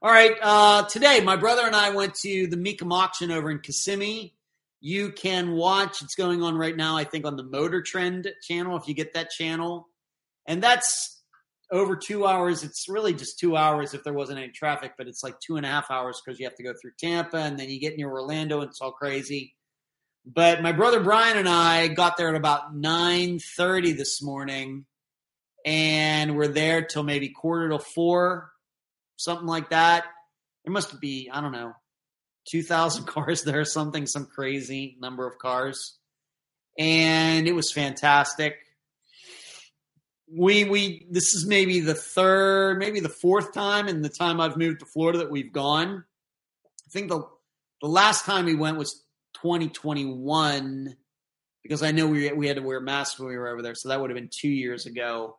All 0.00 0.10
right, 0.10 0.32
uh, 0.40 0.84
today 0.84 1.20
my 1.20 1.34
brother 1.34 1.66
and 1.66 1.74
I 1.74 1.90
went 1.90 2.14
to 2.16 2.46
the 2.46 2.56
Mecum 2.56 2.92
auction 2.92 3.32
over 3.32 3.50
in 3.50 3.58
Kissimmee. 3.58 4.32
You 4.80 5.10
can 5.10 5.52
watch; 5.52 6.02
it's 6.02 6.14
going 6.14 6.42
on 6.42 6.56
right 6.56 6.76
now. 6.76 6.96
I 6.96 7.04
think 7.04 7.26
on 7.26 7.36
the 7.36 7.42
Motor 7.42 7.82
Trend 7.82 8.32
channel, 8.40 8.76
if 8.76 8.86
you 8.86 8.94
get 8.94 9.14
that 9.14 9.30
channel, 9.30 9.88
and 10.46 10.62
that's 10.62 11.18
over 11.70 11.96
two 11.96 12.26
hours. 12.26 12.62
It's 12.62 12.88
really 12.88 13.12
just 13.12 13.38
two 13.38 13.56
hours 13.56 13.92
if 13.92 14.04
there 14.04 14.14
wasn't 14.14 14.38
any 14.38 14.52
traffic, 14.52 14.92
but 14.96 15.06
it's 15.06 15.22
like 15.22 15.38
two 15.40 15.56
and 15.56 15.66
a 15.66 15.68
half 15.68 15.90
hours 15.90 16.20
because 16.24 16.40
you 16.40 16.46
have 16.46 16.54
to 16.56 16.62
go 16.62 16.72
through 16.80 16.92
Tampa 16.98 17.38
and 17.38 17.58
then 17.58 17.68
you 17.68 17.78
get 17.78 17.96
near 17.96 18.10
Orlando 18.10 18.60
and 18.60 18.70
it's 18.70 18.80
all 18.80 18.92
crazy. 18.92 19.54
But 20.34 20.60
my 20.60 20.72
brother 20.72 21.00
Brian 21.00 21.38
and 21.38 21.48
I 21.48 21.88
got 21.88 22.18
there 22.18 22.28
at 22.28 22.34
about 22.34 22.76
nine 22.76 23.38
thirty 23.38 23.92
this 23.92 24.22
morning, 24.22 24.84
and 25.64 26.36
we're 26.36 26.48
there 26.48 26.82
till 26.82 27.02
maybe 27.02 27.30
quarter 27.30 27.70
to 27.70 27.78
four, 27.78 28.52
something 29.16 29.46
like 29.46 29.70
that. 29.70 30.04
There 30.64 30.72
must 30.72 31.00
be 31.00 31.30
I 31.32 31.40
don't 31.40 31.52
know, 31.52 31.72
two 32.46 32.62
thousand 32.62 33.04
cars 33.06 33.42
there, 33.42 33.60
or 33.60 33.64
something, 33.64 34.06
some 34.06 34.26
crazy 34.26 34.98
number 35.00 35.26
of 35.26 35.38
cars, 35.38 35.96
and 36.78 37.48
it 37.48 37.54
was 37.54 37.72
fantastic. 37.72 38.56
We 40.30 40.64
we 40.64 41.06
this 41.10 41.32
is 41.32 41.46
maybe 41.46 41.80
the 41.80 41.94
third, 41.94 42.78
maybe 42.80 43.00
the 43.00 43.08
fourth 43.08 43.54
time 43.54 43.88
in 43.88 44.02
the 44.02 44.10
time 44.10 44.42
I've 44.42 44.58
moved 44.58 44.80
to 44.80 44.86
Florida 44.86 45.20
that 45.20 45.30
we've 45.30 45.54
gone. 45.54 46.04
I 46.86 46.90
think 46.90 47.08
the 47.08 47.26
the 47.80 47.88
last 47.88 48.26
time 48.26 48.44
we 48.44 48.54
went 48.54 48.76
was 48.76 49.06
2021 49.42 50.96
because 51.62 51.82
I 51.82 51.90
know 51.90 52.06
we 52.06 52.32
we 52.32 52.46
had 52.46 52.56
to 52.56 52.62
wear 52.62 52.80
masks 52.80 53.18
when 53.18 53.28
we 53.28 53.36
were 53.36 53.48
over 53.48 53.62
there, 53.62 53.74
so 53.74 53.88
that 53.88 54.00
would 54.00 54.10
have 54.10 54.16
been 54.16 54.30
two 54.32 54.48
years 54.48 54.86
ago. 54.86 55.36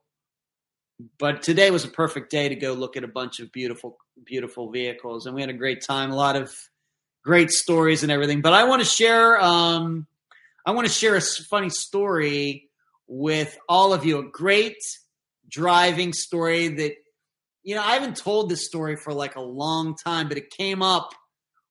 But 1.17 1.41
today 1.41 1.71
was 1.71 1.85
a 1.85 1.89
perfect 1.89 2.29
day 2.29 2.49
to 2.49 2.55
go 2.55 2.73
look 2.73 2.97
at 2.97 3.03
a 3.03 3.07
bunch 3.07 3.39
of 3.39 3.51
beautiful, 3.51 3.97
beautiful 4.25 4.69
vehicles, 4.69 5.25
and 5.25 5.33
we 5.33 5.41
had 5.41 5.49
a 5.49 5.53
great 5.53 5.81
time. 5.81 6.11
A 6.11 6.15
lot 6.15 6.35
of 6.35 6.53
great 7.23 7.51
stories 7.51 8.03
and 8.03 8.11
everything. 8.11 8.41
But 8.41 8.53
I 8.53 8.65
want 8.65 8.81
to 8.81 8.87
share, 8.87 9.41
um, 9.41 10.07
I 10.65 10.71
want 10.71 10.87
to 10.87 10.93
share 10.93 11.15
a 11.15 11.21
funny 11.21 11.69
story 11.69 12.69
with 13.07 13.57
all 13.67 13.93
of 13.93 14.05
you. 14.05 14.19
A 14.19 14.29
great 14.29 14.77
driving 15.49 16.13
story 16.13 16.67
that 16.67 16.93
you 17.63 17.75
know 17.75 17.81
I 17.81 17.93
haven't 17.93 18.17
told 18.17 18.49
this 18.49 18.65
story 18.65 18.97
for 18.97 19.13
like 19.13 19.35
a 19.35 19.41
long 19.41 19.95
time, 19.95 20.27
but 20.27 20.37
it 20.37 20.51
came 20.51 20.81
up 20.81 21.13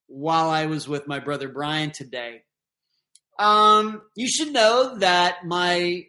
while 0.09 0.51
I 0.51 0.67
was 0.67 0.89
with 0.89 1.07
my 1.07 1.21
brother 1.21 1.49
Brian 1.49 1.93
today. 1.93 2.43
Um, 3.39 4.03
you 4.17 4.27
should 4.27 4.53
know 4.53 4.99
that 4.99 5.47
my 5.47 6.07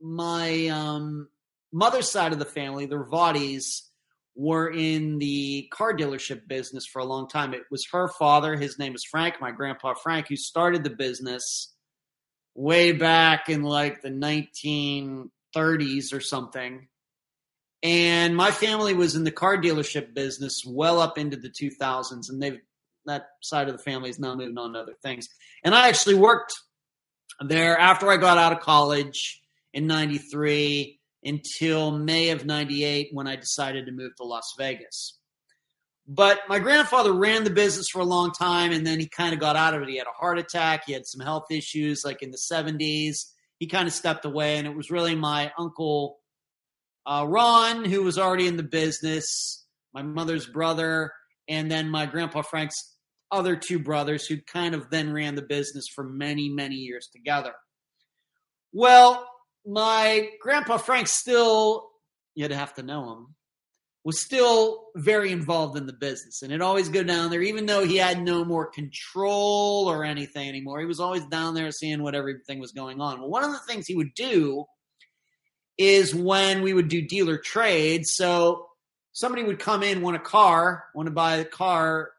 my 0.00 0.66
um, 0.66 1.28
mother's 1.72 2.10
side 2.10 2.32
of 2.32 2.38
the 2.38 2.44
family, 2.44 2.86
the 2.86 2.96
Ravadis, 2.96 3.82
were 4.34 4.68
in 4.68 5.18
the 5.18 5.68
car 5.72 5.96
dealership 5.96 6.46
business 6.46 6.86
for 6.86 7.00
a 7.00 7.04
long 7.04 7.28
time. 7.28 7.54
It 7.54 7.62
was 7.70 7.86
her 7.92 8.08
father, 8.08 8.56
his 8.56 8.78
name 8.78 8.94
is 8.94 9.06
Frank, 9.10 9.36
my 9.40 9.50
grandpa 9.50 9.94
Frank, 9.94 10.28
who 10.28 10.36
started 10.36 10.84
the 10.84 10.90
business 10.90 11.72
way 12.54 12.92
back 12.92 13.48
in 13.48 13.62
like 13.62 14.02
the 14.02 14.10
1930s 14.10 16.12
or 16.12 16.20
something. 16.20 16.88
And 17.82 18.36
my 18.36 18.50
family 18.50 18.94
was 18.94 19.14
in 19.14 19.24
the 19.24 19.30
car 19.30 19.56
dealership 19.56 20.14
business 20.14 20.62
well 20.66 21.00
up 21.00 21.18
into 21.18 21.36
the 21.36 21.50
2000s, 21.50 22.28
and 22.28 22.42
they've 22.42 22.60
that 23.06 23.26
side 23.42 23.68
of 23.68 23.76
the 23.76 23.82
family 23.82 24.10
is 24.10 24.18
now 24.18 24.34
moving 24.34 24.58
on 24.58 24.72
to 24.72 24.80
other 24.80 24.94
things. 25.02 25.28
And 25.64 25.74
I 25.74 25.88
actually 25.88 26.14
worked 26.14 26.52
there 27.40 27.78
after 27.78 28.10
I 28.10 28.16
got 28.16 28.38
out 28.38 28.52
of 28.52 28.60
college 28.60 29.40
in 29.72 29.86
93 29.86 30.98
until 31.24 31.98
May 31.98 32.30
of 32.30 32.46
98 32.46 33.08
when 33.12 33.26
I 33.26 33.36
decided 33.36 33.86
to 33.86 33.92
move 33.92 34.14
to 34.16 34.24
Las 34.24 34.54
Vegas. 34.58 35.18
But 36.08 36.40
my 36.48 36.60
grandfather 36.60 37.12
ran 37.12 37.42
the 37.42 37.50
business 37.50 37.88
for 37.92 38.00
a 38.00 38.04
long 38.04 38.30
time 38.30 38.70
and 38.70 38.86
then 38.86 39.00
he 39.00 39.08
kind 39.08 39.34
of 39.34 39.40
got 39.40 39.56
out 39.56 39.74
of 39.74 39.82
it. 39.82 39.88
He 39.88 39.98
had 39.98 40.06
a 40.06 40.18
heart 40.18 40.38
attack, 40.38 40.84
he 40.86 40.92
had 40.92 41.06
some 41.06 41.24
health 41.24 41.46
issues 41.50 42.04
like 42.04 42.22
in 42.22 42.30
the 42.30 42.38
70s. 42.50 43.16
He 43.58 43.66
kind 43.66 43.88
of 43.88 43.94
stepped 43.94 44.26
away, 44.26 44.58
and 44.58 44.66
it 44.66 44.76
was 44.76 44.90
really 44.90 45.14
my 45.14 45.50
uncle 45.58 46.18
uh, 47.06 47.24
Ron, 47.26 47.84
who 47.84 48.02
was 48.02 48.18
already 48.18 48.46
in 48.46 48.56
the 48.56 48.62
business, 48.62 49.64
my 49.94 50.02
mother's 50.02 50.46
brother, 50.46 51.12
and 51.48 51.70
then 51.70 51.88
my 51.88 52.04
grandpa 52.04 52.42
Frank's 52.42 52.95
other 53.30 53.56
two 53.56 53.78
brothers 53.78 54.26
who 54.26 54.38
kind 54.38 54.74
of 54.74 54.90
then 54.90 55.12
ran 55.12 55.34
the 55.34 55.42
business 55.42 55.86
for 55.88 56.04
many, 56.04 56.48
many 56.48 56.76
years 56.76 57.08
together. 57.12 57.52
Well, 58.72 59.26
my 59.66 60.30
grandpa 60.40 60.76
Frank 60.76 61.08
still, 61.08 61.88
you'd 62.34 62.50
have 62.52 62.74
to 62.74 62.82
know 62.82 63.12
him, 63.12 63.34
was 64.04 64.20
still 64.20 64.84
very 64.94 65.32
involved 65.32 65.76
in 65.76 65.86
the 65.86 65.92
business. 65.92 66.42
And 66.42 66.52
it 66.52 66.62
always 66.62 66.88
go 66.88 67.02
down 67.02 67.30
there, 67.30 67.42
even 67.42 67.66
though 67.66 67.84
he 67.84 67.96
had 67.96 68.22
no 68.22 68.44
more 68.44 68.70
control 68.70 69.90
or 69.90 70.04
anything 70.04 70.48
anymore. 70.48 70.78
He 70.78 70.86
was 70.86 71.00
always 71.00 71.26
down 71.26 71.54
there 71.54 71.72
seeing 71.72 72.02
what 72.02 72.14
everything 72.14 72.60
was 72.60 72.70
going 72.70 73.00
on. 73.00 73.18
Well, 73.18 73.30
one 73.30 73.42
of 73.42 73.50
the 73.50 73.58
things 73.66 73.86
he 73.86 73.96
would 73.96 74.14
do 74.14 74.64
is 75.76 76.14
when 76.14 76.62
we 76.62 76.72
would 76.72 76.88
do 76.88 77.02
dealer 77.02 77.36
trades. 77.36 78.12
So 78.14 78.68
somebody 79.12 79.42
would 79.42 79.58
come 79.58 79.82
in, 79.82 80.02
want 80.02 80.16
a 80.16 80.20
car, 80.20 80.84
want 80.94 81.08
to 81.08 81.12
buy 81.12 81.36
a 81.36 81.44
car 81.44 82.10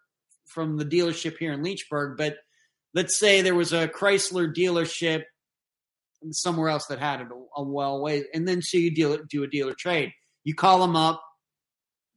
from 0.48 0.78
the 0.78 0.86
dealership 0.86 1.38
here 1.38 1.54
in 1.54 1.64
Leechburg, 1.64 2.18
but 2.18 2.38
let's 2.94 3.20
say 3.20 3.42
there 3.42 3.56
was 3.56 3.74
a 3.74 3.88
Chrysler 3.88 4.54
dealership 4.54 5.24
somewhere 6.32 6.70
else 6.70 6.86
that 6.88 7.00
had 7.00 7.22
it 7.22 7.28
a, 7.32 7.62
a 7.62 7.64
well 7.64 8.02
way, 8.02 8.24
and 8.34 8.48
then 8.48 8.62
so 8.62 8.78
you 8.78 8.94
deal 8.94 9.18
do 9.30 9.44
a 9.44 9.48
dealer 9.48 9.76
trade. 9.78 10.12
You 10.44 10.56
call 10.56 10.80
them 10.80 10.96
up. 10.96 11.22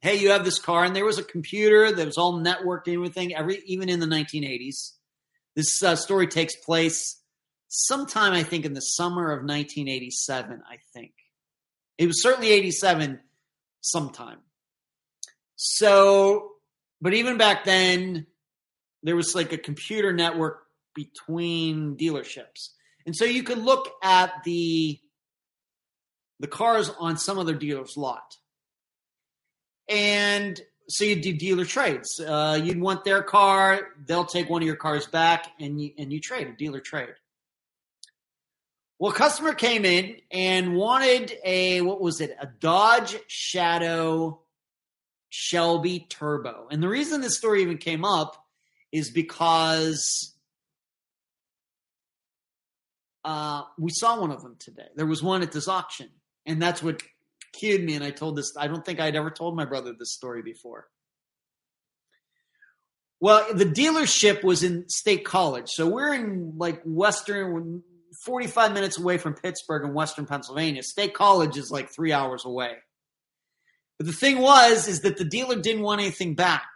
Hey, 0.01 0.17
you 0.17 0.31
have 0.31 0.45
this 0.45 0.59
car, 0.59 0.85
and 0.85 0.97
there 0.97 1.05
was 1.05 1.19
a 1.19 1.23
computer 1.23 1.93
that 1.93 2.07
was 2.07 2.17
all 2.17 2.41
networked 2.41 2.87
and 2.87 2.95
everything. 2.95 3.35
Every 3.35 3.63
even 3.67 3.89
in 3.89 4.01
the 4.01 4.07
1980s, 4.07 4.93
this 5.55 5.83
uh, 5.83 5.97
story 5.97 6.27
takes 6.27 6.57
place 6.57 7.21
sometime 7.69 8.33
I 8.33 8.43
think 8.43 8.65
in 8.65 8.73
the 8.73 8.81
summer 8.81 9.31
of 9.31 9.45
1987. 9.45 10.63
I 10.69 10.79
think 10.95 11.13
it 11.99 12.07
was 12.07 12.23
certainly 12.23 12.51
87 12.53 13.21
sometime. 13.83 14.39
So 15.57 16.50
but 17.01 17.15
even 17.15 17.39
back 17.39 17.65
then, 17.65 18.27
there 19.03 19.17
was 19.17 19.35
like 19.35 19.53
a 19.53 19.59
computer 19.59 20.13
network 20.13 20.63
between 20.95 21.97
dealerships. 21.97 22.71
And 23.07 23.17
so 23.17 23.25
you 23.25 23.43
could 23.43 23.59
look 23.59 23.89
at 24.03 24.45
the 24.45 24.99
the 26.39 26.47
cars 26.47 26.91
on 26.99 27.19
some 27.19 27.39
other 27.39 27.55
dealer's 27.55 27.97
lot. 27.99 28.37
And 29.89 30.59
so 30.89 31.05
you 31.05 31.21
do 31.21 31.35
dealer 31.35 31.65
trades. 31.67 32.19
Uh, 32.19 32.59
you'd 32.63 32.81
want 32.81 33.05
their 33.05 33.23
car, 33.23 33.89
they'll 34.07 34.25
take 34.25 34.49
one 34.49 34.63
of 34.63 34.67
your 34.67 34.77
cars 34.77 35.07
back, 35.07 35.49
and 35.61 35.81
you, 35.81 35.93
and 35.99 36.13
you 36.13 36.21
trade 36.21 36.47
a 36.47 36.53
dealer 36.53 36.81
trade. 36.81 37.15
Well, 38.99 39.13
customer 39.13 39.55
came 39.55 39.85
in 39.85 40.17
and 40.31 40.75
wanted 40.75 41.33
a 41.45 41.81
what 41.81 42.01
was 42.01 42.21
it? 42.21 42.37
A 42.39 42.47
Dodge 42.47 43.17
Shadow 43.29 44.41
Shelby 45.31 46.07
Turbo. 46.11 46.67
And 46.71 46.83
the 46.83 46.89
reason 46.89 47.21
this 47.21 47.39
story 47.39 47.63
even 47.63 47.79
came 47.79 48.05
up 48.05 48.45
is 48.93 49.11
because 49.11 50.35
uh, 53.25 53.63
we 53.79 53.91
saw 53.93 54.21
one 54.21 54.33
of 54.33 54.43
them 54.43 54.57
today. 54.59 54.89
There 54.97 55.07
was 55.07 55.23
one 55.23 55.43
at 55.43 55.53
this 55.53 55.69
auction, 55.69 56.09
and 56.45 56.61
that's 56.61 56.83
what 56.83 57.03
cued 57.53 57.85
me. 57.85 57.95
And 57.95 58.05
I 58.05 58.11
told 58.11 58.37
this. 58.37 58.53
I 58.59 58.67
don't 58.67 58.85
think 58.85 58.99
I'd 58.99 59.15
ever 59.15 59.31
told 59.31 59.57
my 59.57 59.65
brother 59.65 59.95
this 59.97 60.13
story 60.13 60.43
before. 60.43 60.89
Well, 63.21 63.55
the 63.55 63.67
dealership 63.67 64.43
was 64.43 64.63
in 64.63 64.89
State 64.89 65.25
College, 65.25 65.69
so 65.69 65.87
we're 65.87 66.15
in 66.15 66.55
like 66.57 66.83
Western, 66.85 67.83
forty-five 68.25 68.73
minutes 68.73 68.99
away 68.99 69.19
from 69.19 69.35
Pittsburgh 69.35 69.85
in 69.85 69.95
Western 69.95 70.27
Pennsylvania. 70.27 70.83
State 70.83 71.15
College 71.15 71.57
is 71.57 71.71
like 71.71 71.91
three 71.91 72.13
hours 72.13 72.45
away. 72.45 72.79
But 74.01 74.07
the 74.07 74.15
thing 74.15 74.39
was, 74.39 74.89
is 74.89 75.03
that 75.03 75.19
the 75.19 75.27
dealer 75.27 75.57
didn't 75.57 75.83
want 75.83 76.01
anything 76.01 76.35
back. 76.35 76.71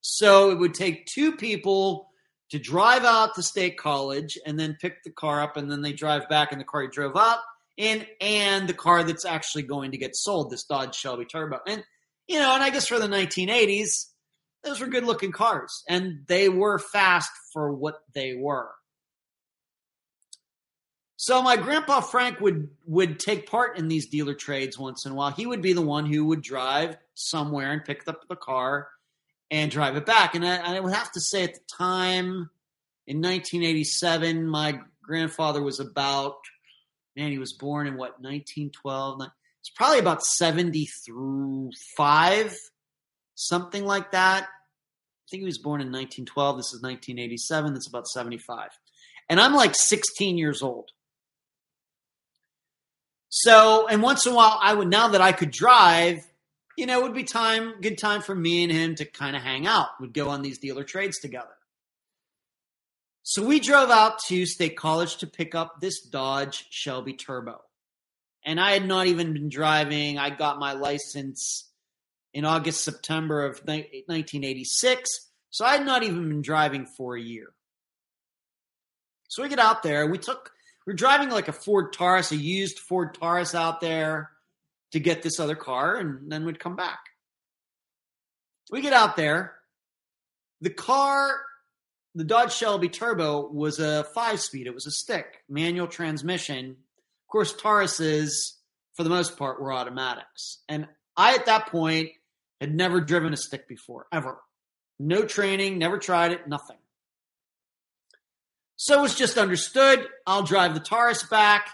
So 0.00 0.50
it 0.50 0.58
would 0.58 0.74
take 0.74 1.06
two 1.06 1.36
people 1.36 2.08
to 2.50 2.58
drive 2.58 3.04
out 3.04 3.36
to 3.36 3.42
State 3.44 3.78
College 3.78 4.36
and 4.44 4.58
then 4.58 4.76
pick 4.80 5.04
the 5.04 5.12
car 5.12 5.40
up, 5.40 5.56
and 5.56 5.70
then 5.70 5.80
they 5.80 5.92
drive 5.92 6.28
back 6.28 6.50
in 6.50 6.58
the 6.58 6.64
car 6.64 6.82
he 6.82 6.88
drove 6.88 7.14
up 7.14 7.44
in, 7.76 8.04
and 8.20 8.68
the 8.68 8.74
car 8.74 9.04
that's 9.04 9.24
actually 9.24 9.62
going 9.62 9.92
to 9.92 9.96
get 9.96 10.16
sold, 10.16 10.50
this 10.50 10.64
Dodge 10.64 10.96
Shelby 10.96 11.24
Turbo. 11.24 11.60
And, 11.68 11.84
you 12.26 12.40
know, 12.40 12.52
and 12.52 12.64
I 12.64 12.70
guess 12.70 12.88
for 12.88 12.98
the 12.98 13.06
1980s, 13.06 14.06
those 14.64 14.80
were 14.80 14.88
good 14.88 15.04
looking 15.04 15.30
cars, 15.30 15.84
and 15.88 16.24
they 16.26 16.48
were 16.48 16.80
fast 16.80 17.30
for 17.52 17.72
what 17.72 18.00
they 18.12 18.34
were. 18.34 18.72
So 21.22 21.40
my 21.40 21.56
grandpa 21.56 22.00
Frank 22.00 22.40
would 22.40 22.68
would 22.84 23.20
take 23.20 23.48
part 23.48 23.78
in 23.78 23.86
these 23.86 24.08
dealer 24.08 24.34
trades 24.34 24.76
once 24.76 25.06
in 25.06 25.12
a 25.12 25.14
while. 25.14 25.30
He 25.30 25.46
would 25.46 25.62
be 25.62 25.72
the 25.72 25.80
one 25.80 26.04
who 26.04 26.24
would 26.24 26.42
drive 26.42 26.96
somewhere 27.14 27.70
and 27.70 27.84
pick 27.84 28.08
up 28.08 28.26
the 28.26 28.34
car 28.34 28.88
and 29.48 29.70
drive 29.70 29.94
it 29.94 30.04
back. 30.04 30.34
And 30.34 30.44
I, 30.44 30.56
I 30.56 30.80
would 30.80 30.92
have 30.92 31.12
to 31.12 31.20
say 31.20 31.44
at 31.44 31.54
the 31.54 31.60
time 31.70 32.50
in 33.06 33.18
1987, 33.18 34.48
my 34.48 34.80
grandfather 35.00 35.62
was 35.62 35.78
about 35.78 36.38
man, 37.14 37.30
he 37.30 37.38
was 37.38 37.52
born 37.52 37.86
in 37.86 37.94
what 37.94 38.20
1912. 38.20 39.22
It's 39.60 39.70
probably 39.76 40.00
about 40.00 40.24
70 40.24 40.86
through 41.06 41.70
five, 41.96 42.52
something 43.36 43.84
like 43.84 44.10
that. 44.10 44.42
I 44.42 45.26
think 45.30 45.42
he 45.42 45.46
was 45.46 45.58
born 45.58 45.82
in 45.82 45.86
1912. 45.86 46.56
This 46.56 46.72
is 46.72 46.82
1987. 46.82 47.74
That's 47.74 47.86
about 47.86 48.08
75. 48.08 48.70
And 49.28 49.40
I'm 49.40 49.54
like 49.54 49.76
16 49.76 50.36
years 50.36 50.62
old. 50.62 50.90
So, 53.34 53.88
and 53.88 54.02
once 54.02 54.26
in 54.26 54.32
a 54.32 54.36
while, 54.36 54.58
I 54.60 54.74
would, 54.74 54.88
now 54.88 55.08
that 55.08 55.22
I 55.22 55.32
could 55.32 55.50
drive, 55.50 56.22
you 56.76 56.84
know, 56.84 57.00
it 57.00 57.02
would 57.02 57.14
be 57.14 57.24
time, 57.24 57.80
good 57.80 57.96
time 57.96 58.20
for 58.20 58.34
me 58.34 58.62
and 58.62 58.70
him 58.70 58.94
to 58.96 59.06
kind 59.06 59.34
of 59.34 59.40
hang 59.40 59.66
out. 59.66 59.88
We'd 59.98 60.12
go 60.12 60.28
on 60.28 60.42
these 60.42 60.58
dealer 60.58 60.84
trades 60.84 61.18
together. 61.18 61.56
So 63.22 63.42
we 63.42 63.58
drove 63.58 63.88
out 63.88 64.18
to 64.28 64.44
State 64.44 64.76
College 64.76 65.16
to 65.16 65.26
pick 65.26 65.54
up 65.54 65.80
this 65.80 66.02
Dodge 66.02 66.66
Shelby 66.68 67.14
Turbo. 67.14 67.62
And 68.44 68.60
I 68.60 68.72
had 68.72 68.86
not 68.86 69.06
even 69.06 69.32
been 69.32 69.48
driving. 69.48 70.18
I 70.18 70.28
got 70.28 70.58
my 70.58 70.74
license 70.74 71.70
in 72.34 72.44
August, 72.44 72.84
September 72.84 73.46
of 73.46 73.62
1986. 73.64 75.08
So 75.48 75.64
I 75.64 75.72
had 75.72 75.86
not 75.86 76.02
even 76.02 76.28
been 76.28 76.42
driving 76.42 76.84
for 76.84 77.16
a 77.16 77.22
year. 77.22 77.54
So 79.28 79.42
we 79.42 79.48
get 79.48 79.58
out 79.58 79.82
there. 79.82 80.06
We 80.06 80.18
took 80.18 80.51
we're 80.86 80.94
driving 80.94 81.30
like 81.30 81.48
a 81.48 81.52
Ford 81.52 81.92
Taurus, 81.92 82.32
a 82.32 82.36
used 82.36 82.78
Ford 82.78 83.14
Taurus 83.14 83.54
out 83.54 83.80
there 83.80 84.30
to 84.92 85.00
get 85.00 85.22
this 85.22 85.40
other 85.40 85.54
car, 85.54 85.96
and 85.96 86.30
then 86.30 86.44
we'd 86.44 86.60
come 86.60 86.76
back. 86.76 87.00
We 88.70 88.80
get 88.80 88.92
out 88.92 89.16
there. 89.16 89.54
The 90.60 90.70
car, 90.70 91.40
the 92.14 92.24
Dodge 92.24 92.52
Shelby 92.52 92.88
Turbo, 92.88 93.48
was 93.48 93.78
a 93.78 94.04
five 94.14 94.40
speed. 94.40 94.66
It 94.66 94.74
was 94.74 94.86
a 94.86 94.90
stick, 94.90 95.42
manual 95.48 95.86
transmission. 95.86 96.70
Of 96.70 97.28
course, 97.28 97.54
Tauruses, 97.54 98.54
for 98.94 99.02
the 99.02 99.10
most 99.10 99.36
part, 99.36 99.60
were 99.60 99.72
automatics. 99.72 100.58
And 100.68 100.86
I, 101.16 101.34
at 101.34 101.46
that 101.46 101.66
point, 101.66 102.10
had 102.60 102.74
never 102.74 103.00
driven 103.00 103.32
a 103.32 103.36
stick 103.36 103.66
before, 103.66 104.06
ever. 104.12 104.38
No 104.98 105.24
training, 105.24 105.78
never 105.78 105.98
tried 105.98 106.32
it, 106.32 106.46
nothing. 106.46 106.76
So 108.82 108.98
it 108.98 109.00
was 109.00 109.14
just 109.14 109.38
understood. 109.38 110.08
I'll 110.26 110.42
drive 110.42 110.74
the 110.74 110.80
Taurus 110.80 111.22
back. 111.22 111.70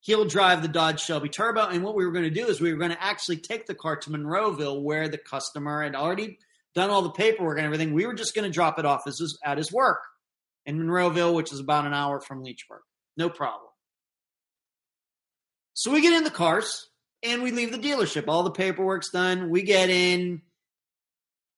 He'll 0.00 0.24
drive 0.24 0.62
the 0.62 0.68
Dodge 0.68 1.02
Shelby 1.02 1.28
Turbo. 1.28 1.66
And 1.66 1.84
what 1.84 1.94
we 1.94 2.06
were 2.06 2.12
going 2.12 2.24
to 2.24 2.30
do 2.30 2.46
is 2.46 2.62
we 2.62 2.72
were 2.72 2.78
going 2.78 2.92
to 2.92 3.04
actually 3.04 3.36
take 3.36 3.66
the 3.66 3.74
car 3.74 3.96
to 3.96 4.08
Monroeville 4.08 4.80
where 4.80 5.06
the 5.06 5.18
customer 5.18 5.82
had 5.82 5.94
already 5.94 6.38
done 6.74 6.88
all 6.88 7.02
the 7.02 7.10
paperwork 7.10 7.58
and 7.58 7.66
everything. 7.66 7.92
We 7.92 8.06
were 8.06 8.14
just 8.14 8.34
going 8.34 8.46
to 8.46 8.50
drop 8.50 8.78
it 8.78 8.86
off 8.86 9.04
his, 9.04 9.38
at 9.44 9.58
his 9.58 9.70
work 9.70 10.00
in 10.64 10.78
Monroeville, 10.78 11.34
which 11.34 11.52
is 11.52 11.60
about 11.60 11.84
an 11.84 11.92
hour 11.92 12.20
from 12.20 12.42
Leechburg. 12.42 12.80
No 13.18 13.28
problem. 13.28 13.68
So 15.74 15.92
we 15.92 16.00
get 16.00 16.14
in 16.14 16.24
the 16.24 16.30
cars 16.30 16.88
and 17.22 17.42
we 17.42 17.50
leave 17.50 17.70
the 17.70 17.78
dealership. 17.78 18.28
All 18.28 18.44
the 18.44 18.50
paperwork's 18.50 19.10
done. 19.10 19.50
We 19.50 19.60
get 19.60 19.90
in. 19.90 20.40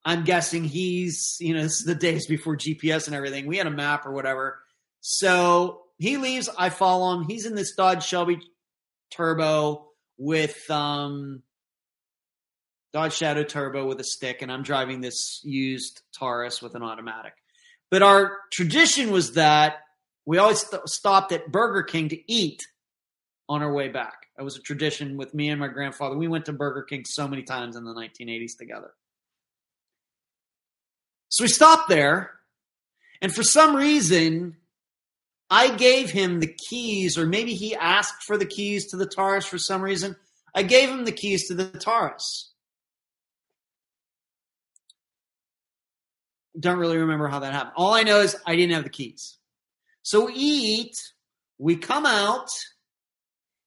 I'm 0.04 0.24
guessing 0.24 0.64
he's, 0.64 1.36
you 1.38 1.54
know, 1.54 1.62
this 1.62 1.78
is 1.78 1.84
the 1.84 1.94
days 1.94 2.26
before 2.26 2.56
GPS 2.56 3.06
and 3.06 3.14
everything. 3.14 3.46
We 3.46 3.58
had 3.58 3.68
a 3.68 3.70
map 3.70 4.04
or 4.04 4.10
whatever. 4.10 4.58
So 5.10 5.84
he 5.96 6.18
leaves. 6.18 6.50
I 6.58 6.68
follow 6.68 7.14
him. 7.14 7.24
He's 7.24 7.46
in 7.46 7.54
this 7.54 7.74
Dodge 7.74 8.04
Shelby 8.04 8.40
Turbo 9.10 9.88
with 10.18 10.70
um, 10.70 11.42
Dodge 12.92 13.14
Shadow 13.14 13.42
Turbo 13.42 13.86
with 13.86 13.98
a 14.00 14.04
stick, 14.04 14.42
and 14.42 14.52
I'm 14.52 14.62
driving 14.62 15.00
this 15.00 15.40
used 15.42 16.02
Taurus 16.18 16.60
with 16.60 16.74
an 16.74 16.82
automatic. 16.82 17.32
But 17.90 18.02
our 18.02 18.36
tradition 18.52 19.10
was 19.10 19.32
that 19.32 19.76
we 20.26 20.36
always 20.36 20.60
st- 20.60 20.86
stopped 20.86 21.32
at 21.32 21.50
Burger 21.50 21.84
King 21.84 22.10
to 22.10 22.30
eat 22.30 22.60
on 23.48 23.62
our 23.62 23.72
way 23.72 23.88
back. 23.88 24.26
That 24.36 24.44
was 24.44 24.58
a 24.58 24.60
tradition 24.60 25.16
with 25.16 25.32
me 25.32 25.48
and 25.48 25.58
my 25.58 25.68
grandfather. 25.68 26.18
We 26.18 26.28
went 26.28 26.44
to 26.46 26.52
Burger 26.52 26.82
King 26.82 27.06
so 27.06 27.26
many 27.26 27.44
times 27.44 27.76
in 27.76 27.84
the 27.84 27.94
1980s 27.94 28.58
together. 28.58 28.90
So 31.30 31.44
we 31.44 31.48
stopped 31.48 31.88
there, 31.88 32.32
and 33.22 33.34
for 33.34 33.42
some 33.42 33.74
reason, 33.74 34.58
I 35.50 35.74
gave 35.74 36.10
him 36.10 36.40
the 36.40 36.46
keys, 36.46 37.16
or 37.16 37.26
maybe 37.26 37.54
he 37.54 37.74
asked 37.74 38.22
for 38.24 38.36
the 38.36 38.46
keys 38.46 38.88
to 38.88 38.96
the 38.96 39.06
Taurus 39.06 39.46
for 39.46 39.58
some 39.58 39.80
reason. 39.80 40.16
I 40.54 40.62
gave 40.62 40.90
him 40.90 41.04
the 41.04 41.12
keys 41.12 41.48
to 41.48 41.54
the 41.54 41.66
Taurus. 41.66 42.52
Don't 46.58 46.78
really 46.78 46.98
remember 46.98 47.28
how 47.28 47.38
that 47.38 47.52
happened. 47.52 47.74
All 47.76 47.94
I 47.94 48.02
know 48.02 48.20
is 48.20 48.36
I 48.46 48.56
didn't 48.56 48.74
have 48.74 48.84
the 48.84 48.90
keys. 48.90 49.38
So 50.02 50.26
we 50.26 50.34
eat, 50.34 50.96
we 51.58 51.76
come 51.76 52.04
out, 52.04 52.48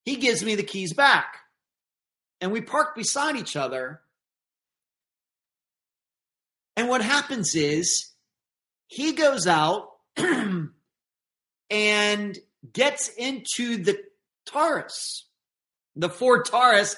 he 0.03 0.17
gives 0.17 0.43
me 0.43 0.55
the 0.55 0.63
keys 0.63 0.93
back. 0.93 1.37
And 2.41 2.51
we 2.51 2.61
park 2.61 2.95
beside 2.95 3.35
each 3.35 3.55
other. 3.55 4.01
And 6.75 6.89
what 6.89 7.01
happens 7.01 7.55
is 7.55 8.09
he 8.87 9.13
goes 9.13 9.45
out 9.45 9.89
and 11.71 12.37
gets 12.73 13.07
into 13.07 13.77
the 13.77 13.97
Taurus, 14.45 15.25
the 15.95 16.09
Ford 16.09 16.45
Taurus. 16.45 16.95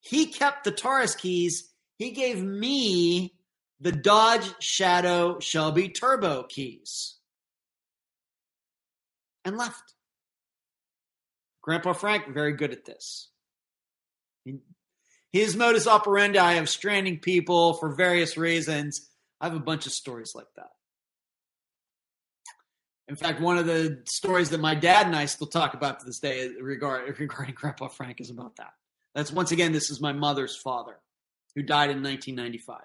He 0.00 0.26
kept 0.26 0.64
the 0.64 0.70
Taurus 0.70 1.14
keys. 1.14 1.70
He 1.98 2.12
gave 2.12 2.42
me 2.42 3.34
the 3.80 3.92
Dodge 3.92 4.48
Shadow 4.60 5.40
Shelby 5.40 5.88
Turbo 5.88 6.44
keys 6.44 7.16
and 9.44 9.58
left. 9.58 9.94
Grandpa 11.62 11.92
Frank, 11.92 12.32
very 12.32 12.54
good 12.54 12.72
at 12.72 12.84
this. 12.84 13.28
His 15.32 15.56
modus 15.56 15.86
operandi 15.86 16.54
of 16.54 16.68
stranding 16.68 17.18
people 17.18 17.74
for 17.74 17.94
various 17.94 18.36
reasons. 18.36 19.08
I 19.40 19.46
have 19.46 19.56
a 19.56 19.60
bunch 19.60 19.86
of 19.86 19.92
stories 19.92 20.32
like 20.34 20.48
that. 20.56 20.70
In 23.08 23.16
fact, 23.16 23.40
one 23.40 23.58
of 23.58 23.66
the 23.66 24.02
stories 24.06 24.50
that 24.50 24.60
my 24.60 24.74
dad 24.74 25.06
and 25.06 25.16
I 25.16 25.26
still 25.26 25.46
talk 25.46 25.74
about 25.74 26.00
to 26.00 26.06
this 26.06 26.18
day 26.18 26.48
regarding, 26.60 27.26
Grandpa 27.26 27.88
Frank 27.88 28.20
is 28.20 28.30
about 28.30 28.56
that. 28.56 28.72
That's 29.14 29.32
once 29.32 29.52
again, 29.52 29.72
this 29.72 29.90
is 29.90 30.00
my 30.00 30.12
mother's 30.12 30.56
father 30.56 30.98
who 31.54 31.62
died 31.62 31.90
in 31.90 32.02
1995. 32.02 32.80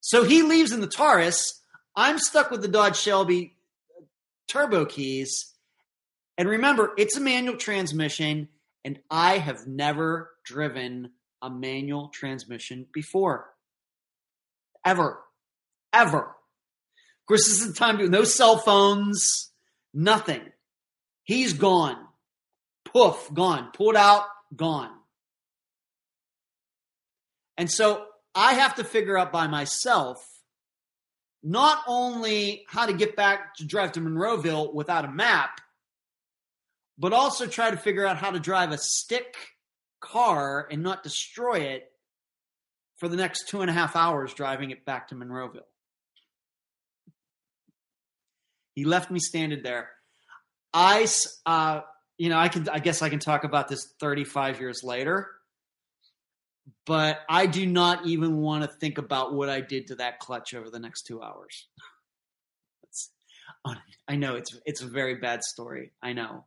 So 0.00 0.24
he 0.24 0.42
leaves 0.42 0.72
in 0.72 0.80
the 0.80 0.86
Taurus. 0.86 1.60
I'm 1.96 2.18
stuck 2.18 2.50
with 2.50 2.62
the 2.62 2.68
Dodge 2.68 2.96
Shelby 2.96 3.56
uh, 3.96 4.04
turbo 4.48 4.84
keys. 4.84 5.52
And 6.36 6.48
remember, 6.48 6.92
it's 6.96 7.16
a 7.16 7.20
manual 7.20 7.56
transmission, 7.56 8.48
and 8.84 8.98
I 9.10 9.38
have 9.38 9.66
never 9.66 10.30
driven 10.44 11.10
a 11.42 11.50
manual 11.50 12.08
transmission 12.08 12.86
before. 12.92 13.50
Ever. 14.84 15.20
Ever. 15.92 16.34
Of 17.24 17.28
course, 17.28 17.46
this 17.46 17.62
is 17.62 17.68
the 17.68 17.78
time 17.78 17.96
to 17.98 18.08
no 18.08 18.24
cell 18.24 18.58
phones, 18.58 19.50
nothing. 19.94 20.42
He's 21.22 21.54
gone. 21.54 21.96
Poof, 22.84 23.30
gone. 23.32 23.70
Pulled 23.72 23.96
out, 23.96 24.26
gone. 24.54 24.90
And 27.56 27.70
so 27.70 28.04
I 28.34 28.52
have 28.52 28.74
to 28.74 28.84
figure 28.84 29.16
out 29.16 29.32
by 29.32 29.46
myself 29.46 30.22
not 31.42 31.82
only 31.86 32.66
how 32.68 32.84
to 32.84 32.92
get 32.92 33.16
back 33.16 33.54
to 33.56 33.66
drive 33.66 33.92
to 33.92 34.00
Monroeville 34.00 34.74
without 34.74 35.06
a 35.06 35.10
map, 35.10 35.62
but 36.98 37.14
also 37.14 37.46
try 37.46 37.70
to 37.70 37.76
figure 37.78 38.06
out 38.06 38.18
how 38.18 38.32
to 38.32 38.38
drive 38.38 38.70
a 38.70 38.78
stick 38.78 39.34
car 40.00 40.68
and 40.70 40.82
not 40.82 41.02
destroy 41.02 41.60
it 41.60 41.90
for 42.96 43.08
the 43.08 43.16
next 43.16 43.48
two 43.48 43.62
and 43.62 43.70
a 43.70 43.74
half 43.74 43.96
hours 43.96 44.34
driving 44.34 44.70
it 44.70 44.84
back 44.84 45.08
to 45.08 45.14
Monroeville. 45.14 45.62
He 48.74 48.84
left 48.84 49.10
me 49.10 49.20
standing 49.20 49.62
there. 49.62 49.90
I, 50.72 51.06
uh, 51.46 51.80
you 52.18 52.28
know, 52.28 52.38
I 52.38 52.48
can, 52.48 52.68
I 52.68 52.78
guess 52.78 53.02
I 53.02 53.08
can 53.08 53.20
talk 53.20 53.44
about 53.44 53.68
this 53.68 53.86
35 54.00 54.60
years 54.60 54.82
later, 54.82 55.30
but 56.84 57.20
I 57.28 57.46
do 57.46 57.66
not 57.66 58.06
even 58.06 58.38
want 58.38 58.64
to 58.64 58.68
think 58.68 58.98
about 58.98 59.34
what 59.34 59.48
I 59.48 59.60
did 59.60 59.88
to 59.88 59.96
that 59.96 60.18
clutch 60.18 60.54
over 60.54 60.70
the 60.70 60.80
next 60.80 61.02
two 61.06 61.22
hours. 61.22 61.68
I 64.06 64.16
know 64.16 64.36
it's 64.36 64.58
it's 64.66 64.82
a 64.82 64.86
very 64.86 65.16
bad 65.16 65.42
story. 65.42 65.92
I 66.02 66.12
know, 66.12 66.44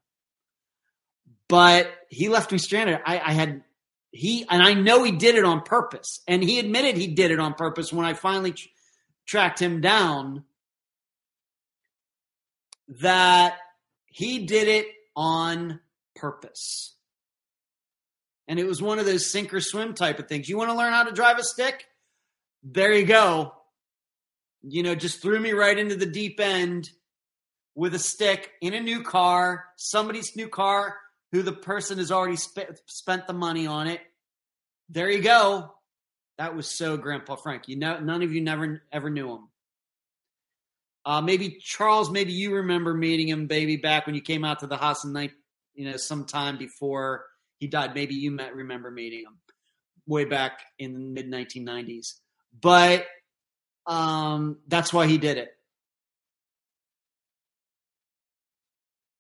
but 1.50 1.92
he 2.10 2.30
left 2.30 2.52
me 2.52 2.58
stranded. 2.58 3.00
I, 3.06 3.20
I 3.20 3.32
had 3.32 3.64
he 4.12 4.46
and 4.50 4.62
I 4.62 4.74
know 4.74 5.04
he 5.04 5.12
did 5.12 5.36
it 5.36 5.44
on 5.44 5.62
purpose, 5.62 6.22
and 6.28 6.44
he 6.44 6.60
admitted 6.60 6.98
he 6.98 7.08
did 7.08 7.32
it 7.32 7.40
on 7.40 7.56
purpose 7.56 7.92
when 7.92 8.06
I 8.06 8.14
finally 8.14 8.52
tr- 8.52 8.68
tracked 9.26 9.60
him 9.60 9.82
down 9.82 10.44
that 13.02 13.58
he 14.06 14.46
did 14.46 14.68
it 14.68 14.88
on 15.16 15.80
purpose. 16.16 16.96
And 18.48 18.60
it 18.60 18.66
was 18.66 18.82
one 18.82 19.00
of 19.00 19.06
those 19.06 19.32
sink 19.32 19.54
or 19.54 19.60
swim 19.60 19.94
type 19.94 20.20
of 20.20 20.28
things. 20.28 20.48
You 20.48 20.58
want 20.58 20.70
to 20.70 20.78
learn 20.78 20.94
how 20.94 21.04
to 21.04 21.12
drive 21.12 21.38
a 21.38 21.44
stick? 21.44 21.86
There 22.64 22.94
you 22.94 23.06
go. 23.06 23.54
You 24.64 24.84
know, 24.84 24.96
just 24.96 25.22
threw 25.22 25.40
me 25.40 25.52
right 25.52 25.78
into 25.78 25.96
the 25.96 26.06
deep 26.06 26.40
end 26.40 26.90
with 27.76 27.94
a 27.94 28.00
stick 28.00 28.52
in 28.62 28.74
a 28.74 28.80
new 28.80 29.04
car, 29.04 29.66
somebody's 29.76 30.36
new 30.36 30.48
car, 30.48 30.96
who 31.32 31.44
the 31.44 31.52
person 31.52 31.98
has 31.98 32.12
already 32.12 32.38
sp- 32.40 32.74
spent 32.86 33.28
the 33.28 33.34
money 33.34 33.68
on 33.68 33.88
it. 33.88 34.02
There 34.90 35.12
you 35.12 35.22
go. 35.22 35.74
That 36.38 36.56
was 36.56 36.68
so 36.68 36.98
Grandpa 36.98 37.36
Frank. 37.36 37.68
You 37.68 37.78
know, 37.78 38.00
none 38.00 38.24
of 38.24 38.32
you 38.32 38.42
never 38.42 38.82
ever 38.92 39.10
knew 39.10 39.30
him. 39.30 39.50
Uh, 41.08 41.22
maybe 41.22 41.58
Charles, 41.62 42.12
maybe 42.12 42.34
you 42.34 42.56
remember 42.56 42.94
meeting 42.94 43.30
him, 43.30 43.48
baby, 43.48 43.78
back 43.78 44.06
when 44.06 44.14
you 44.14 44.20
came 44.20 44.44
out 44.44 44.60
to 44.60 44.68
the 44.68 44.76
house 44.76 45.06
in 45.06 45.14
night, 45.14 45.32
you 45.74 45.90
know, 45.90 45.96
sometime 45.96 46.58
before 46.58 47.24
he 47.60 47.68
died. 47.68 47.96
Maybe 47.96 48.14
you 48.14 48.30
met, 48.30 48.54
remember 48.54 48.92
meeting 48.92 49.22
him 49.22 49.38
way 50.06 50.26
back 50.26 50.60
in 50.78 50.92
the 50.92 51.00
mid 51.00 51.32
1990s. 51.32 52.16
But 52.60 53.06
um, 53.86 54.58
that's 54.68 54.92
why 54.92 55.08
he 55.08 55.18
did 55.18 55.38
it. 55.38 55.48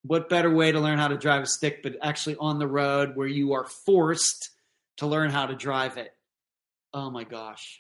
What 0.04 0.28
better 0.28 0.54
way 0.54 0.74
to 0.74 0.82
learn 0.82 1.00
how 1.00 1.08
to 1.08 1.18
drive 1.18 1.44
a 1.44 1.48
stick, 1.48 1.84
but 1.84 1.94
actually 2.02 2.36
on 2.36 2.60
the 2.60 2.68
road 2.68 3.16
where 3.16 3.28
you 3.28 3.54
are 3.54 3.64
forced 3.66 4.50
to 4.98 5.08
learn 5.08 5.30
how 5.30 5.46
to 5.46 5.56
drive 5.56 5.96
it? 5.96 6.12
Oh 6.94 7.10
my 7.10 7.24
gosh. 7.24 7.80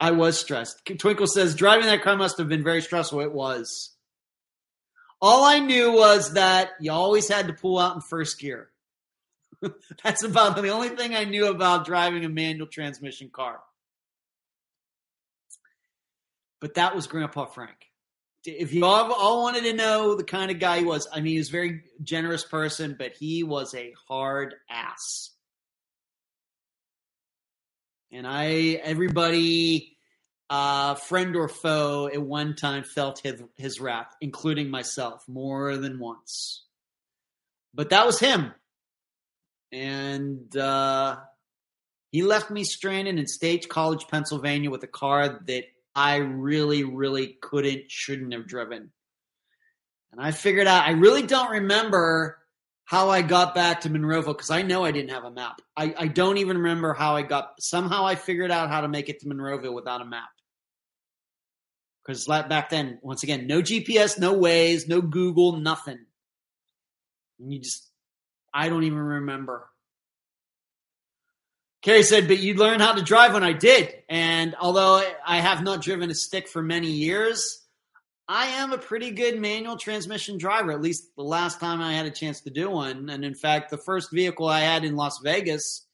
I 0.00 0.12
was 0.12 0.38
stressed. 0.38 0.82
Twinkle 0.98 1.26
says 1.26 1.54
driving 1.54 1.86
that 1.86 2.02
car 2.02 2.16
must 2.16 2.38
have 2.38 2.48
been 2.48 2.62
very 2.62 2.82
stressful. 2.82 3.20
It 3.20 3.32
was. 3.32 3.94
All 5.20 5.44
I 5.44 5.58
knew 5.58 5.92
was 5.92 6.34
that 6.34 6.70
you 6.80 6.92
always 6.92 7.28
had 7.28 7.48
to 7.48 7.52
pull 7.52 7.78
out 7.78 7.96
in 7.96 8.00
first 8.00 8.38
gear. 8.38 8.70
That's 10.04 10.22
about 10.22 10.56
the 10.56 10.68
only 10.68 10.90
thing 10.90 11.14
I 11.14 11.24
knew 11.24 11.46
about 11.46 11.84
driving 11.84 12.24
a 12.24 12.28
manual 12.28 12.68
transmission 12.68 13.28
car. 13.30 13.58
But 16.60 16.74
that 16.74 16.94
was 16.94 17.06
Grandpa 17.06 17.46
Frank. 17.46 17.76
If 18.44 18.72
you 18.72 18.84
all, 18.84 19.12
all 19.12 19.42
wanted 19.42 19.64
to 19.64 19.72
know 19.72 20.14
the 20.14 20.24
kind 20.24 20.50
of 20.50 20.60
guy 20.60 20.78
he 20.78 20.84
was, 20.84 21.08
I 21.12 21.16
mean, 21.16 21.32
he 21.32 21.38
was 21.38 21.48
a 21.48 21.52
very 21.52 21.82
generous 22.02 22.44
person, 22.44 22.94
but 22.98 23.12
he 23.12 23.42
was 23.42 23.74
a 23.74 23.92
hard 24.08 24.54
ass. 24.70 25.30
And 28.10 28.26
I, 28.26 28.80
everybody, 28.82 29.96
uh, 30.48 30.94
friend 30.94 31.36
or 31.36 31.48
foe, 31.48 32.08
at 32.08 32.22
one 32.22 32.56
time 32.56 32.84
felt 32.84 33.20
his, 33.20 33.42
his 33.56 33.80
wrath, 33.80 34.14
including 34.20 34.70
myself, 34.70 35.22
more 35.28 35.76
than 35.76 35.98
once. 35.98 36.64
But 37.74 37.90
that 37.90 38.06
was 38.06 38.18
him. 38.18 38.52
And 39.72 40.56
uh, 40.56 41.18
he 42.10 42.22
left 42.22 42.50
me 42.50 42.64
stranded 42.64 43.18
in 43.18 43.26
State 43.26 43.68
College, 43.68 44.06
Pennsylvania 44.08 44.70
with 44.70 44.82
a 44.82 44.88
car 44.88 45.40
that 45.46 45.64
I 45.94 46.16
really, 46.16 46.84
really 46.84 47.36
couldn't, 47.42 47.90
shouldn't 47.90 48.32
have 48.32 48.46
driven. 48.46 48.90
And 50.12 50.20
I 50.20 50.30
figured 50.30 50.66
out, 50.66 50.86
I 50.86 50.92
really 50.92 51.22
don't 51.22 51.50
remember 51.50 52.38
how 52.88 53.10
I 53.10 53.20
got 53.20 53.54
back 53.54 53.82
to 53.82 53.90
Monroeville 53.90 54.28
because 54.28 54.48
I 54.48 54.62
know 54.62 54.82
I 54.82 54.92
didn't 54.92 55.10
have 55.10 55.24
a 55.24 55.30
map. 55.30 55.60
I, 55.76 55.94
I 55.94 56.06
don't 56.06 56.38
even 56.38 56.56
remember 56.56 56.94
how 56.94 57.16
I 57.16 57.20
got. 57.20 57.60
Somehow 57.60 58.06
I 58.06 58.14
figured 58.14 58.50
out 58.50 58.70
how 58.70 58.80
to 58.80 58.88
make 58.88 59.10
it 59.10 59.20
to 59.20 59.26
Monroeville 59.26 59.74
without 59.74 60.00
a 60.00 60.06
map. 60.06 60.30
Because 62.02 62.24
back 62.24 62.70
then, 62.70 62.98
once 63.02 63.22
again, 63.24 63.46
no 63.46 63.60
GPS, 63.60 64.18
no 64.18 64.34
Waze, 64.34 64.88
no 64.88 65.02
Google, 65.02 65.58
nothing. 65.58 65.98
And 67.38 67.52
you 67.52 67.60
just, 67.60 67.86
I 68.54 68.70
don't 68.70 68.84
even 68.84 68.96
remember. 68.96 69.68
Carrie 71.82 72.04
said, 72.04 72.26
but 72.26 72.38
you 72.38 72.54
learned 72.54 72.80
how 72.80 72.94
to 72.94 73.02
drive 73.02 73.34
when 73.34 73.44
I 73.44 73.52
did. 73.52 73.94
And 74.08 74.54
although 74.58 75.06
I 75.26 75.40
have 75.40 75.62
not 75.62 75.82
driven 75.82 76.10
a 76.10 76.14
stick 76.14 76.48
for 76.48 76.62
many 76.62 76.90
years, 76.90 77.57
I 78.28 78.48
am 78.48 78.72
a 78.72 78.78
pretty 78.78 79.10
good 79.10 79.40
manual 79.40 79.78
transmission 79.78 80.36
driver, 80.36 80.70
at 80.70 80.82
least 80.82 81.16
the 81.16 81.22
last 81.22 81.60
time 81.60 81.80
I 81.80 81.94
had 81.94 82.04
a 82.04 82.10
chance 82.10 82.42
to 82.42 82.50
do 82.50 82.70
one. 82.70 83.08
And 83.08 83.24
in 83.24 83.34
fact, 83.34 83.70
the 83.70 83.78
first 83.78 84.12
vehicle 84.12 84.46
I 84.46 84.60
had 84.60 84.84
in 84.84 84.96
Las 84.96 85.20
Vegas, 85.24 85.86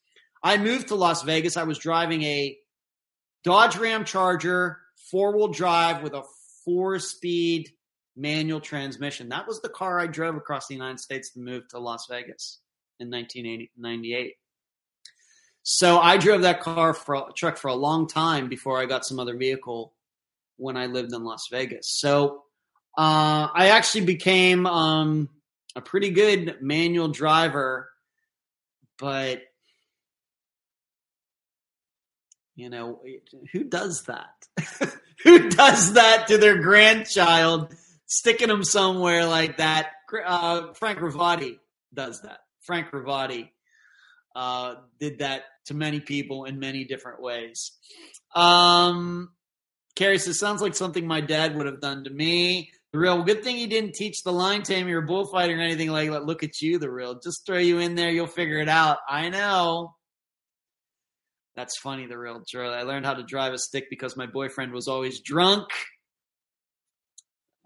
I 0.43 0.57
moved 0.57 0.89
to 0.89 0.97
Las 0.97 1.23
Vegas. 1.23 1.57
I 1.57 1.63
was 1.63 1.79
driving 1.79 2.25
a 2.25 2.59
Dodge 3.45 3.77
Ram 3.77 4.05
Charger, 4.05 4.81
four 5.11 5.37
wheel 5.37 5.49
drive 5.49 6.03
with 6.03 6.13
a 6.13 6.25
four 6.65 6.99
speed 6.99 7.71
manual 8.17 8.61
transmission. 8.61 9.29
That 9.29 9.47
was 9.47 9.61
the 9.61 9.69
car 9.69 10.01
I 10.01 10.09
drove 10.09 10.35
across 10.35 10.67
the 10.67 10.75
United 10.75 10.99
States 10.99 11.31
to 11.33 11.41
move 11.41 11.69
to 11.69 11.79
Las 11.79 12.07
Vegas 12.11 12.59
in 12.99 13.11
1998. 13.11 14.35
So 15.63 15.99
I 15.99 16.17
drove 16.17 16.43
that 16.43 16.61
car 16.61 16.95
for 16.95 17.31
truck 17.37 17.59
for 17.59 17.69
a 17.69 17.75
long 17.75 18.09
time 18.09 18.49
before 18.49 18.81
I 18.81 18.87
got 18.87 19.07
some 19.07 19.21
other 19.21 19.37
vehicle 19.37 19.94
when 20.57 20.77
I 20.77 20.87
lived 20.87 21.13
in 21.13 21.25
Las 21.25 21.49
Vegas. 21.51 21.89
So 21.89 22.43
uh, 22.97 23.49
I 23.53 23.71
actually 23.71 24.05
became 24.05 24.67
um, 24.67 25.29
a 25.75 25.81
pretty 25.81 26.11
good 26.11 26.59
manual 26.61 27.09
driver, 27.09 27.89
but 28.99 29.43
you 32.55 32.71
know 32.71 33.01
who 33.53 33.65
does 33.65 34.05
that? 34.05 34.47
who 35.25 35.51
does 35.51 35.95
that 35.95 36.29
to 36.29 36.39
their 36.39 36.63
grandchild, 36.63 37.75
sticking 38.07 38.49
them 38.49 38.63
somewhere 38.63 39.27
like 39.27 39.57
that? 39.57 39.91
Uh, 40.25 40.73
Frank 40.75 41.01
Ravati 41.01 41.59
does 41.93 42.23
that. 42.23 42.41
Frank 42.61 42.91
Ravati 42.93 43.49
uh, 44.37 44.77
did 45.01 45.19
that 45.19 45.43
to 45.67 45.75
many 45.75 46.01
people 46.01 46.45
in 46.45 46.59
many 46.59 46.85
different 46.85 47.21
ways. 47.21 47.73
Um, 48.35 49.31
Carrie 49.97 50.19
says, 50.19 50.39
sounds 50.39 50.61
like 50.61 50.75
something 50.75 51.07
my 51.07 51.21
dad 51.21 51.57
would 51.57 51.67
have 51.67 51.81
done 51.81 52.05
to 52.05 52.11
me. 52.11 52.71
The 52.93 52.99
real 52.99 53.23
good 53.23 53.43
thing 53.43 53.57
he 53.57 53.67
didn't 53.67 53.95
teach 53.95 54.23
the 54.23 54.33
line 54.33 54.63
taming 54.63 54.95
or 54.95 55.01
bullfighting 55.01 55.59
or 55.59 55.63
anything 55.63 55.91
like 55.91 56.11
that. 56.11 56.27
Look 56.27 56.43
at 56.43 56.61
you, 56.61 56.79
the 56.79 56.91
real. 56.91 57.19
Just 57.19 57.45
throw 57.47 57.59
you 57.59 57.79
in 57.79 57.95
there, 57.95 58.11
you'll 58.11 58.27
figure 58.27 58.59
it 58.59 58.69
out. 58.69 58.99
I 59.09 59.29
know. 59.29 59.95
That's 61.57 61.79
funny, 61.79 62.07
the 62.07 62.19
real. 62.19 62.43
I 62.57 62.83
learned 62.83 63.07
how 63.07 63.15
to 63.15 63.23
drive 63.23 63.53
a 63.53 63.59
stick 63.59 63.87
because 63.89 64.17
my 64.17 64.27
boyfriend 64.27 64.73
was 64.73 64.89
always 64.89 65.21
drunk. 65.21 65.69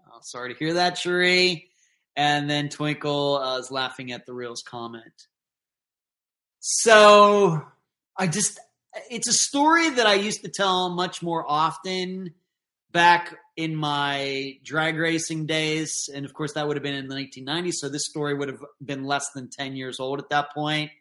Oh, 0.07 0.19
sorry 0.21 0.53
to 0.53 0.59
hear 0.59 0.75
that, 0.75 0.97
Cherie. 0.97 1.69
And 2.15 2.49
then 2.49 2.69
Twinkle 2.69 3.37
uh, 3.37 3.57
is 3.59 3.71
laughing 3.71 4.11
at 4.11 4.25
the 4.25 4.33
real's 4.33 4.63
comment. 4.67 5.13
So 6.59 7.65
I 8.17 8.27
just 8.27 8.59
it's 9.09 9.27
a 9.27 9.33
story 9.33 9.89
that 9.89 10.05
I 10.05 10.15
used 10.15 10.41
to 10.43 10.49
tell 10.49 10.89
much 10.89 11.21
more 11.21 11.45
often 11.47 12.33
back 12.91 13.35
in 13.55 13.75
my 13.75 14.57
drag 14.63 14.97
racing 14.97 15.45
days. 15.45 16.09
And 16.13 16.25
of 16.25 16.33
course, 16.33 16.53
that 16.53 16.67
would 16.67 16.75
have 16.75 16.83
been 16.83 16.95
in 16.95 17.07
the 17.07 17.15
1990s. 17.15 17.73
So 17.73 17.89
this 17.89 18.05
story 18.05 18.33
would 18.33 18.49
have 18.49 18.61
been 18.83 19.03
less 19.03 19.29
than 19.35 19.49
10 19.49 19.75
years 19.75 19.99
old 19.99 20.19
at 20.19 20.29
that 20.29 20.53
point. 20.53 20.91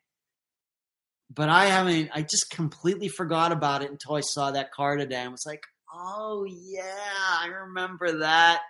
But 1.33 1.49
I 1.49 1.67
haven't, 1.67 2.11
I 2.15 2.23
just 2.23 2.51
completely 2.51 3.09
forgot 3.09 3.53
about 3.53 3.83
it 3.83 3.91
until 3.91 4.15
I 4.15 4.21
saw 4.21 4.51
that 4.51 4.73
car 4.73 4.97
today. 4.97 5.21
I 5.21 5.29
was 5.29 5.45
like, 5.47 5.63
oh, 5.93 6.47
yeah, 6.49 6.83
I 6.83 7.49
remember 7.65 8.21
that. 8.21 8.61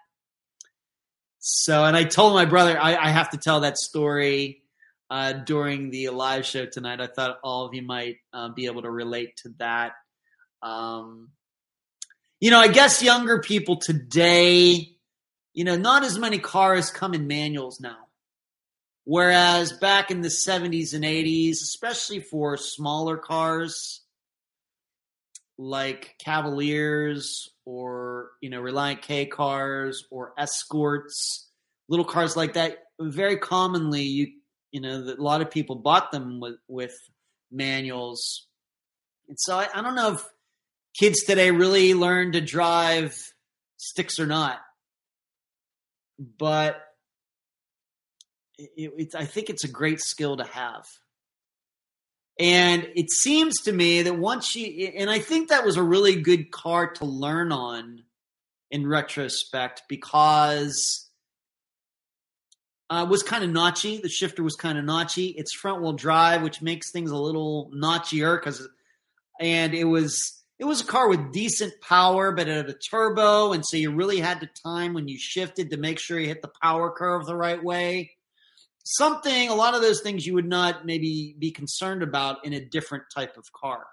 So, 1.39 1.85
and 1.85 1.97
I 1.97 2.05
told 2.05 2.35
my 2.35 2.45
brother, 2.45 2.79
I, 2.79 2.97
I 2.97 3.11
have 3.11 3.31
to 3.31 3.37
tell 3.37 3.61
that 3.61 3.79
story 3.79 4.63
uh, 5.11 5.33
during 5.33 5.91
the 5.91 6.11
live 6.11 6.45
show 6.45 6.67
tonight. 6.67 7.01
I 7.01 7.07
thought 7.07 7.39
all 7.43 7.67
of 7.67 7.75
you 7.75 7.83
might 7.83 8.17
uh, 8.33 8.51
be 8.51 8.67
able 8.67 8.83
to 8.83 8.91
relate 8.91 9.37
to 9.39 9.51
that. 9.59 9.93
Um, 10.63 11.31
you 12.41 12.51
know, 12.51 12.61
I 12.61 12.69
guess 12.69 13.03
younger 13.03 13.41
people 13.41 13.77
today, 13.77 14.97
you 15.55 15.65
know, 15.65 15.77
not 15.77 16.05
as 16.05 16.19
many 16.19 16.39
cars 16.39 16.91
come 16.91 17.15
in 17.15 17.27
manuals 17.27 17.81
now. 17.81 17.97
Whereas 19.05 19.73
back 19.73 20.11
in 20.11 20.21
the 20.21 20.29
70s 20.29 20.93
and 20.93 21.05
80s, 21.05 21.53
especially 21.63 22.21
for 22.21 22.59
smaller 22.59 23.17
cars 23.17 24.03
like 25.57 26.15
Cavaliers 26.19 27.49
or, 27.65 28.31
you 28.43 28.51
know, 28.51 28.61
Reliant 28.61 29.01
K 29.03 29.25
cars 29.25 30.05
or 30.11 30.35
Escorts, 30.39 31.49
little 31.89 32.05
cars 32.05 32.37
like 32.37 32.53
that, 32.53 32.85
very 33.01 33.39
commonly 33.39 34.03
you 34.03 34.27
you 34.73 34.81
know, 34.81 35.05
that 35.05 35.19
a 35.19 35.23
lot 35.23 35.41
of 35.41 35.51
people 35.51 35.77
bought 35.77 36.13
them 36.13 36.41
with, 36.41 36.57
with 36.69 36.95
manuals. 37.51 38.47
And 39.29 39.39
so 39.39 39.59
I, 39.59 39.69
I 39.75 39.83
don't 39.83 39.95
know 39.95 40.15
if 40.15 40.25
kids 40.99 41.25
today 41.25 41.51
really 41.51 41.95
learn 41.95 42.33
to 42.33 42.41
drive 42.41 43.17
sticks 43.77 44.19
or 44.19 44.27
not, 44.27 44.59
but 46.39 46.83
it, 48.59 48.93
it, 48.97 49.15
I 49.15 49.25
think 49.25 49.51
it's 49.51 49.65
a 49.65 49.69
great 49.69 50.01
skill 50.01 50.37
to 50.37 50.45
have. 50.45 50.87
And 52.41 52.89
it 52.95 53.11
seems 53.11 53.63
to 53.63 53.73
me 53.73 54.03
that 54.03 54.17
once 54.17 54.55
you, 54.55 54.93
and 54.97 55.11
I 55.11 55.19
think 55.19 55.49
that 55.49 55.65
was 55.65 55.77
a 55.77 55.83
really 55.83 56.21
good 56.21 56.53
car 56.53 56.93
to 56.95 57.05
learn 57.05 57.51
on 57.51 58.05
in 58.71 58.87
retrospect 58.87 59.83
because 59.89 61.08
uh, 62.91 63.07
was 63.09 63.23
kind 63.23 63.45
of 63.45 63.51
notchy. 63.51 64.01
The 64.01 64.09
shifter 64.09 64.43
was 64.43 64.57
kind 64.57 64.79
of 64.79 64.85
notchy. 64.85 65.35
It's 65.37 65.55
front 65.55 65.83
wheel 65.83 65.93
drive, 65.93 66.43
which 66.43 66.63
makes 66.63 66.91
things 66.91 67.11
a 67.11 67.17
little 67.17 67.71
notchier 67.75 68.39
because, 68.39 68.67
and 69.41 69.75
it 69.75 69.85
was 69.85 70.43
it 70.59 70.65
was 70.65 70.81
a 70.81 70.85
car 70.87 71.09
with 71.09 71.33
decent 71.33 71.81
power, 71.81 72.33
but 72.33 72.49
it 72.49 72.57
had 72.57 72.69
a 72.69 72.73
turbo, 72.73 73.53
and 73.53 73.65
so 73.65 73.77
you 73.77 73.93
really 73.93 74.19
had 74.19 74.41
to 74.41 74.49
time 74.65 74.93
when 74.93 75.07
you 75.07 75.19
shifted 75.19 75.71
to 75.71 75.77
make 75.77 75.99
sure 75.99 76.19
you 76.19 76.27
hit 76.27 76.43
the 76.43 76.51
power 76.63 76.91
curve 76.91 77.27
the 77.27 77.37
right 77.37 77.63
way. 77.63 78.13
Something, 78.85 79.51
a 79.51 79.55
lot 79.55 79.75
of 79.75 79.83
those 79.83 80.01
things 80.01 80.27
you 80.27 80.35
would 80.35 80.49
not 80.49 80.87
maybe 80.87 81.37
be 81.39 81.51
concerned 81.53 82.03
about 82.03 82.45
in 82.45 82.55
a 82.55 82.65
different 82.65 83.05
type 83.15 83.37
of 83.37 83.53
car. 83.53 83.87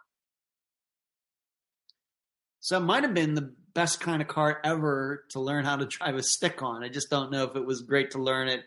So 2.61 2.77
it 2.77 2.81
might 2.81 3.03
have 3.03 3.13
been 3.13 3.35
the 3.35 3.53
best 3.75 3.99
kind 3.99 4.21
of 4.21 4.27
car 4.27 4.59
ever 4.63 5.25
to 5.31 5.39
learn 5.39 5.65
how 5.65 5.75
to 5.75 5.85
drive 5.85 6.15
a 6.15 6.23
stick 6.23 6.63
on. 6.63 6.83
I 6.83 6.89
just 6.89 7.11
don't 7.11 7.29
know 7.29 7.43
if 7.43 7.55
it 7.55 7.65
was 7.65 7.81
great 7.81 8.11
to 8.11 8.19
learn 8.19 8.47
it 8.47 8.63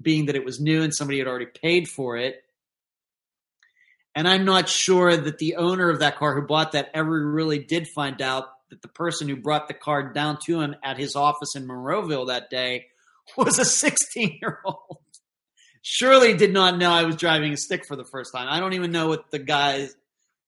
being 0.00 0.26
that 0.26 0.36
it 0.36 0.44
was 0.44 0.60
new 0.60 0.82
and 0.82 0.94
somebody 0.94 1.18
had 1.18 1.28
already 1.28 1.46
paid 1.46 1.88
for 1.88 2.16
it. 2.16 2.42
And 4.14 4.26
I'm 4.26 4.44
not 4.44 4.68
sure 4.68 5.16
that 5.16 5.38
the 5.38 5.56
owner 5.56 5.88
of 5.88 6.00
that 6.00 6.16
car 6.16 6.34
who 6.34 6.46
bought 6.46 6.72
that 6.72 6.90
ever 6.94 7.30
really 7.30 7.58
did 7.58 7.86
find 7.88 8.20
out 8.20 8.46
that 8.70 8.82
the 8.82 8.88
person 8.88 9.28
who 9.28 9.36
brought 9.36 9.68
the 9.68 9.74
car 9.74 10.12
down 10.12 10.38
to 10.46 10.60
him 10.60 10.74
at 10.82 10.98
his 10.98 11.14
office 11.14 11.54
in 11.54 11.66
Monroeville 11.66 12.28
that 12.28 12.50
day 12.50 12.86
was 13.36 13.58
a 13.58 13.64
16 13.64 14.38
year 14.40 14.60
old. 14.64 14.98
Surely 15.82 16.36
did 16.36 16.52
not 16.52 16.78
know 16.78 16.90
I 16.90 17.04
was 17.04 17.16
driving 17.16 17.52
a 17.52 17.56
stick 17.56 17.86
for 17.86 17.96
the 17.96 18.04
first 18.04 18.32
time. 18.34 18.48
I 18.50 18.60
don't 18.60 18.74
even 18.74 18.92
know 18.92 19.08
what 19.08 19.30
the 19.30 19.38
guy, 19.38 19.88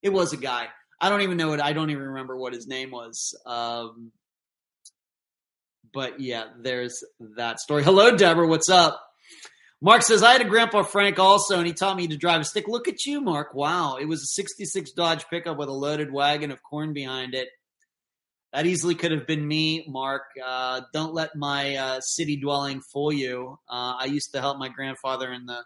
it 0.02 0.10
was 0.10 0.32
a 0.32 0.36
guy. 0.36 0.68
I 1.00 1.08
don't 1.08 1.22
even 1.22 1.36
know 1.36 1.48
what, 1.48 1.60
I 1.60 1.72
don't 1.72 1.90
even 1.90 2.02
remember 2.02 2.36
what 2.36 2.52
his 2.52 2.66
name 2.66 2.90
was. 2.90 3.34
Um, 3.46 4.12
but 5.92 6.20
yeah, 6.20 6.44
there's 6.60 7.02
that 7.36 7.60
story. 7.60 7.82
Hello, 7.82 8.16
Deborah. 8.16 8.46
What's 8.46 8.68
up? 8.68 9.00
Mark 9.84 10.02
says, 10.02 10.22
I 10.22 10.30
had 10.30 10.40
a 10.40 10.48
grandpa 10.48 10.84
Frank 10.84 11.18
also, 11.18 11.58
and 11.58 11.66
he 11.66 11.72
taught 11.72 11.96
me 11.96 12.06
to 12.06 12.16
drive 12.16 12.40
a 12.40 12.44
stick. 12.44 12.68
Look 12.68 12.86
at 12.86 13.04
you, 13.04 13.20
Mark. 13.20 13.52
Wow. 13.52 13.96
It 13.96 14.04
was 14.04 14.22
a 14.22 14.26
66 14.26 14.92
Dodge 14.92 15.24
pickup 15.28 15.58
with 15.58 15.68
a 15.68 15.72
loaded 15.72 16.12
wagon 16.12 16.52
of 16.52 16.62
corn 16.62 16.92
behind 16.92 17.34
it. 17.34 17.48
That 18.52 18.64
easily 18.64 18.94
could 18.94 19.10
have 19.10 19.26
been 19.26 19.44
me, 19.44 19.84
Mark. 19.88 20.22
Uh, 20.44 20.82
don't 20.92 21.14
let 21.14 21.34
my 21.34 21.74
uh, 21.74 22.00
city 22.00 22.36
dwelling 22.36 22.80
fool 22.92 23.12
you. 23.12 23.58
Uh, 23.68 23.94
I 23.98 24.04
used 24.04 24.32
to 24.34 24.40
help 24.40 24.56
my 24.56 24.68
grandfather 24.68 25.32
in 25.32 25.46
the 25.46 25.64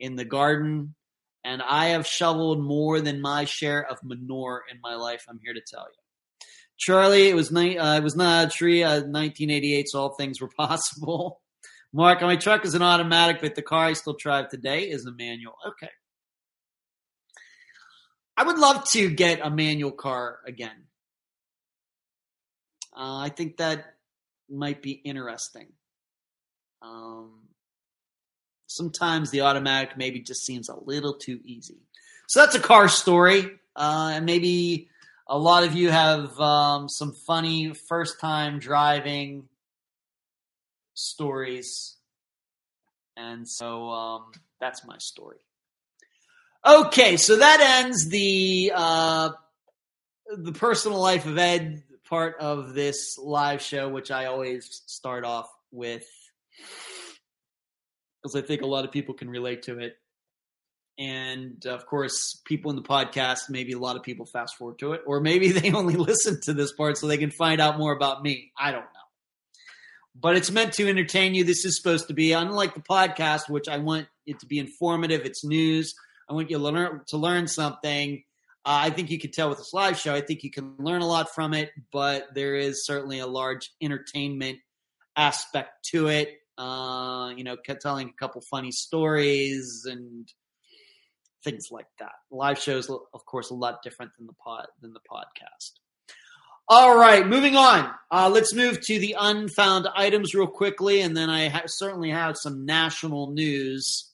in 0.00 0.16
the 0.16 0.24
garden, 0.24 0.96
and 1.44 1.62
I 1.62 1.90
have 1.90 2.04
shoveled 2.04 2.60
more 2.60 3.00
than 3.00 3.20
my 3.20 3.44
share 3.44 3.88
of 3.88 3.98
manure 4.02 4.64
in 4.72 4.78
my 4.82 4.96
life. 4.96 5.24
I'm 5.28 5.38
here 5.40 5.54
to 5.54 5.62
tell 5.64 5.82
you, 5.84 6.46
Charlie. 6.78 7.28
It 7.28 7.36
was 7.36 7.52
ni- 7.52 7.78
uh, 7.78 7.96
it 7.96 8.02
was 8.02 8.16
not 8.16 8.48
a 8.48 8.50
tree. 8.50 8.80
1988, 8.80 9.88
so 9.88 10.00
all 10.00 10.14
things 10.14 10.40
were 10.40 10.50
possible. 10.58 11.41
Mark, 11.92 12.22
my 12.22 12.36
truck 12.36 12.64
is 12.64 12.74
an 12.74 12.82
automatic, 12.82 13.40
but 13.42 13.54
the 13.54 13.62
car 13.62 13.86
I 13.86 13.92
still 13.92 14.16
drive 14.18 14.48
today 14.48 14.84
is 14.84 15.04
a 15.04 15.12
manual. 15.12 15.54
Okay. 15.68 15.90
I 18.36 18.44
would 18.44 18.58
love 18.58 18.88
to 18.92 19.10
get 19.10 19.40
a 19.42 19.50
manual 19.50 19.92
car 19.92 20.38
again. 20.46 20.86
Uh, 22.96 23.18
I 23.18 23.28
think 23.28 23.58
that 23.58 23.96
might 24.48 24.82
be 24.82 24.92
interesting. 24.92 25.68
Um, 26.80 27.42
sometimes 28.66 29.30
the 29.30 29.42
automatic 29.42 29.96
maybe 29.98 30.20
just 30.20 30.46
seems 30.46 30.68
a 30.70 30.76
little 30.76 31.14
too 31.14 31.40
easy. 31.44 31.78
So 32.28 32.40
that's 32.40 32.54
a 32.54 32.60
car 32.60 32.88
story. 32.88 33.50
Uh, 33.76 34.12
and 34.14 34.26
maybe 34.26 34.88
a 35.28 35.38
lot 35.38 35.64
of 35.64 35.74
you 35.74 35.90
have 35.90 36.38
um, 36.40 36.88
some 36.88 37.12
funny 37.12 37.74
first 37.74 38.18
time 38.18 38.58
driving 38.58 39.48
stories. 40.94 41.96
And 43.16 43.48
so 43.48 43.90
um, 43.90 44.32
that's 44.60 44.86
my 44.86 44.96
story. 44.98 45.38
Okay, 46.64 47.16
so 47.16 47.36
that 47.36 47.82
ends 47.84 48.08
the 48.08 48.72
uh, 48.74 49.30
the 50.36 50.52
personal 50.52 51.00
life 51.00 51.26
of 51.26 51.36
Ed 51.36 51.82
part 52.08 52.36
of 52.40 52.74
this 52.74 53.18
live 53.18 53.60
show, 53.60 53.88
which 53.88 54.10
I 54.10 54.26
always 54.26 54.82
start 54.86 55.24
off 55.24 55.48
with 55.72 56.06
because 58.22 58.36
I 58.36 58.46
think 58.46 58.62
a 58.62 58.66
lot 58.66 58.84
of 58.84 58.92
people 58.92 59.14
can 59.14 59.28
relate 59.28 59.62
to 59.62 59.80
it. 59.80 59.96
And 60.98 61.64
of 61.66 61.86
course, 61.86 62.40
people 62.44 62.70
in 62.70 62.76
the 62.76 62.82
podcast, 62.82 63.50
maybe 63.50 63.72
a 63.72 63.78
lot 63.78 63.96
of 63.96 64.04
people 64.04 64.26
fast 64.26 64.56
forward 64.56 64.78
to 64.78 64.92
it, 64.92 65.00
or 65.04 65.20
maybe 65.20 65.50
they 65.52 65.72
only 65.72 65.96
listen 65.96 66.40
to 66.42 66.52
this 66.52 66.72
part 66.72 66.96
so 66.96 67.08
they 67.08 67.18
can 67.18 67.32
find 67.32 67.60
out 67.60 67.76
more 67.76 67.92
about 67.92 68.22
me. 68.22 68.52
I 68.56 68.70
don't 68.70 68.82
know 68.82 69.01
but 70.14 70.36
it's 70.36 70.50
meant 70.50 70.72
to 70.74 70.88
entertain 70.88 71.34
you. 71.34 71.44
This 71.44 71.64
is 71.64 71.76
supposed 71.76 72.08
to 72.08 72.14
be 72.14 72.32
unlike 72.32 72.74
the 72.74 72.80
podcast, 72.80 73.48
which 73.48 73.68
I 73.68 73.78
want 73.78 74.08
it 74.26 74.40
to 74.40 74.46
be 74.46 74.58
informative. 74.58 75.22
It's 75.24 75.44
news. 75.44 75.94
I 76.28 76.34
want 76.34 76.50
you 76.50 76.58
to 76.58 76.62
learn 76.62 77.00
to 77.08 77.16
learn 77.16 77.46
something. 77.46 78.22
Uh, 78.64 78.86
I 78.86 78.90
think 78.90 79.10
you 79.10 79.18
can 79.18 79.32
tell 79.32 79.48
with 79.48 79.58
this 79.58 79.72
live 79.72 79.98
show. 79.98 80.14
I 80.14 80.20
think 80.20 80.44
you 80.44 80.50
can 80.50 80.74
learn 80.78 81.02
a 81.02 81.06
lot 81.06 81.34
from 81.34 81.52
it, 81.52 81.70
but 81.92 82.28
there 82.34 82.54
is 82.54 82.86
certainly 82.86 83.18
a 83.18 83.26
large 83.26 83.70
entertainment 83.82 84.58
aspect 85.16 85.84
to 85.90 86.08
it. 86.08 86.38
Uh, 86.56 87.32
you 87.36 87.42
know, 87.42 87.56
telling 87.56 88.08
a 88.08 88.12
couple 88.12 88.40
funny 88.42 88.70
stories 88.70 89.84
and 89.90 90.28
things 91.42 91.68
like 91.70 91.88
that. 91.98 92.12
Live 92.30 92.58
shows, 92.58 92.88
of 92.88 93.26
course, 93.26 93.50
a 93.50 93.54
lot 93.54 93.82
different 93.82 94.12
than 94.16 94.26
the 94.26 94.34
pod 94.34 94.66
than 94.80 94.92
the 94.92 95.00
podcast. 95.00 95.72
All 96.68 96.96
right, 96.96 97.26
moving 97.26 97.56
on. 97.56 97.90
Uh, 98.10 98.30
let's 98.32 98.54
move 98.54 98.80
to 98.82 98.98
the 98.98 99.16
unfound 99.18 99.88
items 99.94 100.34
real 100.34 100.46
quickly, 100.46 101.00
and 101.00 101.16
then 101.16 101.28
I 101.28 101.48
ha- 101.48 101.62
certainly 101.66 102.10
have 102.10 102.36
some 102.36 102.64
national 102.64 103.32
news 103.32 104.10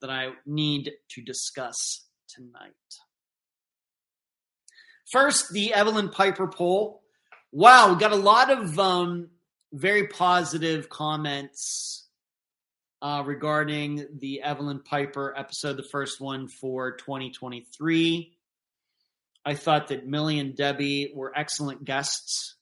that 0.00 0.10
I 0.10 0.30
need 0.46 0.92
to 1.10 1.22
discuss 1.22 2.04
tonight. 2.28 2.72
First, 5.10 5.52
the 5.52 5.74
Evelyn 5.74 6.08
Piper 6.08 6.46
poll. 6.46 7.02
Wow, 7.52 7.92
we 7.92 8.00
got 8.00 8.12
a 8.12 8.16
lot 8.16 8.50
of 8.50 8.78
um, 8.78 9.28
very 9.72 10.06
positive 10.08 10.88
comments 10.88 12.08
uh, 13.02 13.22
regarding 13.26 14.06
the 14.18 14.40
Evelyn 14.42 14.80
Piper 14.80 15.34
episode, 15.36 15.76
the 15.76 15.82
first 15.82 16.20
one 16.20 16.48
for 16.48 16.92
2023. 16.92 18.32
I 19.44 19.54
thought 19.54 19.88
that 19.88 20.06
Millie 20.06 20.38
and 20.38 20.56
Debbie 20.56 21.12
were 21.14 21.32
excellent 21.36 21.84
guests. 21.84 22.56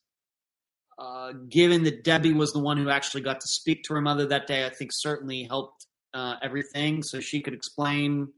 Uh, 0.99 1.33
given 1.49 1.85
that 1.85 2.05
Debbie 2.05 2.33
was 2.33 2.53
the 2.53 2.59
one 2.59 2.77
who 2.77 2.91
actually 2.91 3.23
got 3.23 3.41
to 3.41 3.49
speak 3.49 3.85
to 3.85 3.95
her 3.95 4.01
mother 4.01 4.27
that 4.27 4.47
day, 4.47 4.67
I 4.67 4.71
think 4.71 4.91
certainly 4.93 5.45
helped 5.45 5.87
uh, 6.13 6.35
everything 6.43 7.03
so 7.03 7.21
she 7.21 7.41
could 7.41 7.55
explain 7.55 8.29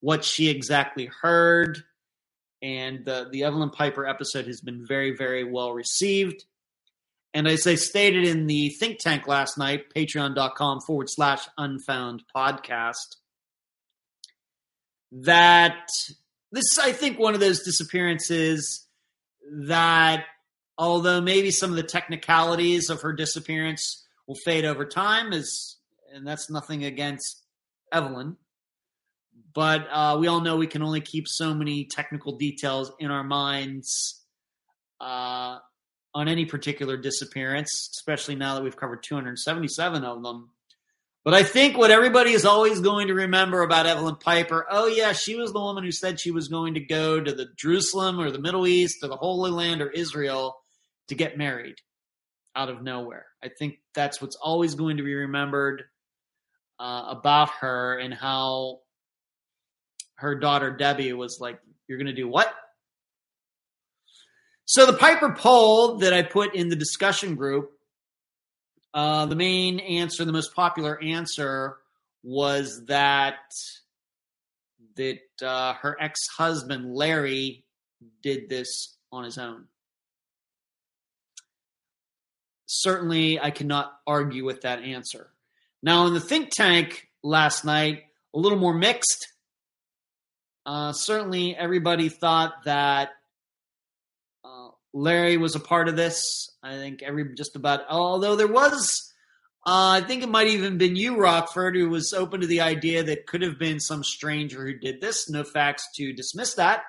what 0.00 0.24
she 0.24 0.48
exactly 0.48 1.06
heard. 1.22 1.82
And 2.62 3.04
the, 3.04 3.28
the 3.30 3.44
Evelyn 3.44 3.70
Piper 3.70 4.06
episode 4.06 4.46
has 4.46 4.60
been 4.60 4.86
very, 4.86 5.14
very 5.16 5.44
well 5.44 5.72
received. 5.72 6.44
And 7.34 7.48
as 7.48 7.66
I 7.66 7.74
stated 7.74 8.26
in 8.26 8.46
the 8.46 8.68
think 8.68 9.00
tank 9.00 9.26
last 9.26 9.58
night, 9.58 9.92
patreon.com 9.94 10.80
forward 10.82 11.08
slash 11.10 11.46
unfound 11.58 12.22
podcast, 12.34 13.16
that 15.10 15.88
this 16.54 16.72
is, 16.72 16.78
I 16.78 16.92
think, 16.92 17.18
one 17.18 17.34
of 17.34 17.40
those 17.40 17.62
disappearances 17.62 18.86
that, 19.66 20.24
although 20.78 21.20
maybe 21.20 21.50
some 21.50 21.70
of 21.70 21.76
the 21.76 21.82
technicalities 21.82 22.90
of 22.90 23.02
her 23.02 23.12
disappearance 23.12 24.06
will 24.28 24.36
fade 24.44 24.64
over 24.64 24.86
time, 24.86 25.32
is 25.32 25.78
and 26.14 26.26
that's 26.26 26.48
nothing 26.48 26.84
against 26.84 27.42
Evelyn, 27.92 28.36
but 29.52 29.86
uh, 29.90 30.16
we 30.18 30.28
all 30.28 30.40
know 30.40 30.56
we 30.56 30.68
can 30.68 30.82
only 30.82 31.00
keep 31.00 31.26
so 31.26 31.52
many 31.52 31.86
technical 31.86 32.36
details 32.36 32.92
in 33.00 33.10
our 33.10 33.24
minds 33.24 34.24
uh, 35.00 35.58
on 36.14 36.28
any 36.28 36.44
particular 36.44 36.96
disappearance, 36.96 37.90
especially 37.96 38.36
now 38.36 38.54
that 38.54 38.62
we've 38.62 38.76
covered 38.76 39.02
277 39.02 40.04
of 40.04 40.22
them. 40.22 40.50
But 41.24 41.32
I 41.32 41.42
think 41.42 41.78
what 41.78 41.90
everybody 41.90 42.32
is 42.32 42.44
always 42.44 42.80
going 42.80 43.08
to 43.08 43.14
remember 43.14 43.62
about 43.62 43.86
Evelyn 43.86 44.16
Piper, 44.16 44.66
oh 44.70 44.86
yeah, 44.88 45.12
she 45.12 45.36
was 45.36 45.52
the 45.52 45.60
woman 45.60 45.82
who 45.82 45.90
said 45.90 46.20
she 46.20 46.30
was 46.30 46.48
going 46.48 46.74
to 46.74 46.80
go 46.80 47.18
to 47.18 47.32
the 47.32 47.46
Jerusalem 47.56 48.20
or 48.20 48.30
the 48.30 48.38
Middle 48.38 48.66
East 48.66 48.98
or 49.02 49.08
the 49.08 49.16
Holy 49.16 49.50
Land 49.50 49.80
or 49.80 49.88
Israel 49.88 50.54
to 51.08 51.14
get 51.14 51.38
married 51.38 51.76
out 52.54 52.68
of 52.68 52.82
nowhere. 52.82 53.24
I 53.42 53.48
think 53.48 53.76
that's 53.94 54.20
what's 54.20 54.36
always 54.36 54.74
going 54.74 54.98
to 54.98 55.02
be 55.02 55.14
remembered 55.14 55.84
uh, 56.78 57.04
about 57.08 57.48
her 57.60 57.98
and 57.98 58.12
how 58.12 58.80
her 60.16 60.38
daughter 60.38 60.76
Debbie 60.76 61.14
was 61.14 61.38
like, 61.40 61.58
"You're 61.88 61.98
going 61.98 62.06
to 62.06 62.12
do 62.12 62.28
what?" 62.28 62.52
So 64.66 64.84
the 64.84 64.92
Piper 64.92 65.32
poll 65.32 65.98
that 65.98 66.12
I 66.12 66.22
put 66.22 66.54
in 66.54 66.68
the 66.68 66.76
discussion 66.76 67.34
group 67.34 67.70
uh, 68.94 69.26
the 69.26 69.36
main 69.36 69.80
answer, 69.80 70.24
the 70.24 70.32
most 70.32 70.54
popular 70.54 71.02
answer, 71.02 71.76
was 72.22 72.84
that 72.86 73.36
that 74.96 75.18
uh, 75.42 75.74
her 75.74 75.96
ex-husband 76.00 76.94
Larry 76.94 77.64
did 78.22 78.48
this 78.48 78.96
on 79.10 79.24
his 79.24 79.38
own. 79.38 79.64
Certainly, 82.66 83.40
I 83.40 83.50
cannot 83.50 83.92
argue 84.06 84.44
with 84.44 84.60
that 84.62 84.82
answer. 84.82 85.30
Now, 85.82 86.06
in 86.06 86.14
the 86.14 86.20
think 86.20 86.50
tank 86.50 87.08
last 87.22 87.64
night, 87.64 88.04
a 88.32 88.38
little 88.38 88.58
more 88.58 88.74
mixed. 88.74 89.26
Uh, 90.64 90.92
certainly, 90.92 91.56
everybody 91.56 92.08
thought 92.08 92.64
that 92.64 93.10
Larry 94.94 95.36
was 95.36 95.56
a 95.56 95.60
part 95.60 95.88
of 95.88 95.96
this. 95.96 96.48
I 96.62 96.76
think 96.76 97.02
every 97.02 97.34
just 97.34 97.56
about, 97.56 97.80
although 97.90 98.36
there 98.36 98.46
was, 98.46 99.12
uh, 99.66 100.00
I 100.00 100.02
think 100.02 100.22
it 100.22 100.28
might 100.28 100.46
even 100.46 100.78
been 100.78 100.94
you, 100.94 101.16
Rockford, 101.16 101.74
who 101.74 101.90
was 101.90 102.12
open 102.12 102.40
to 102.40 102.46
the 102.46 102.60
idea 102.60 103.02
that 103.02 103.26
could 103.26 103.42
have 103.42 103.58
been 103.58 103.80
some 103.80 104.04
stranger 104.04 104.64
who 104.64 104.78
did 104.78 105.00
this. 105.00 105.28
No 105.28 105.42
facts 105.42 105.84
to 105.96 106.12
dismiss 106.12 106.54
that. 106.54 106.84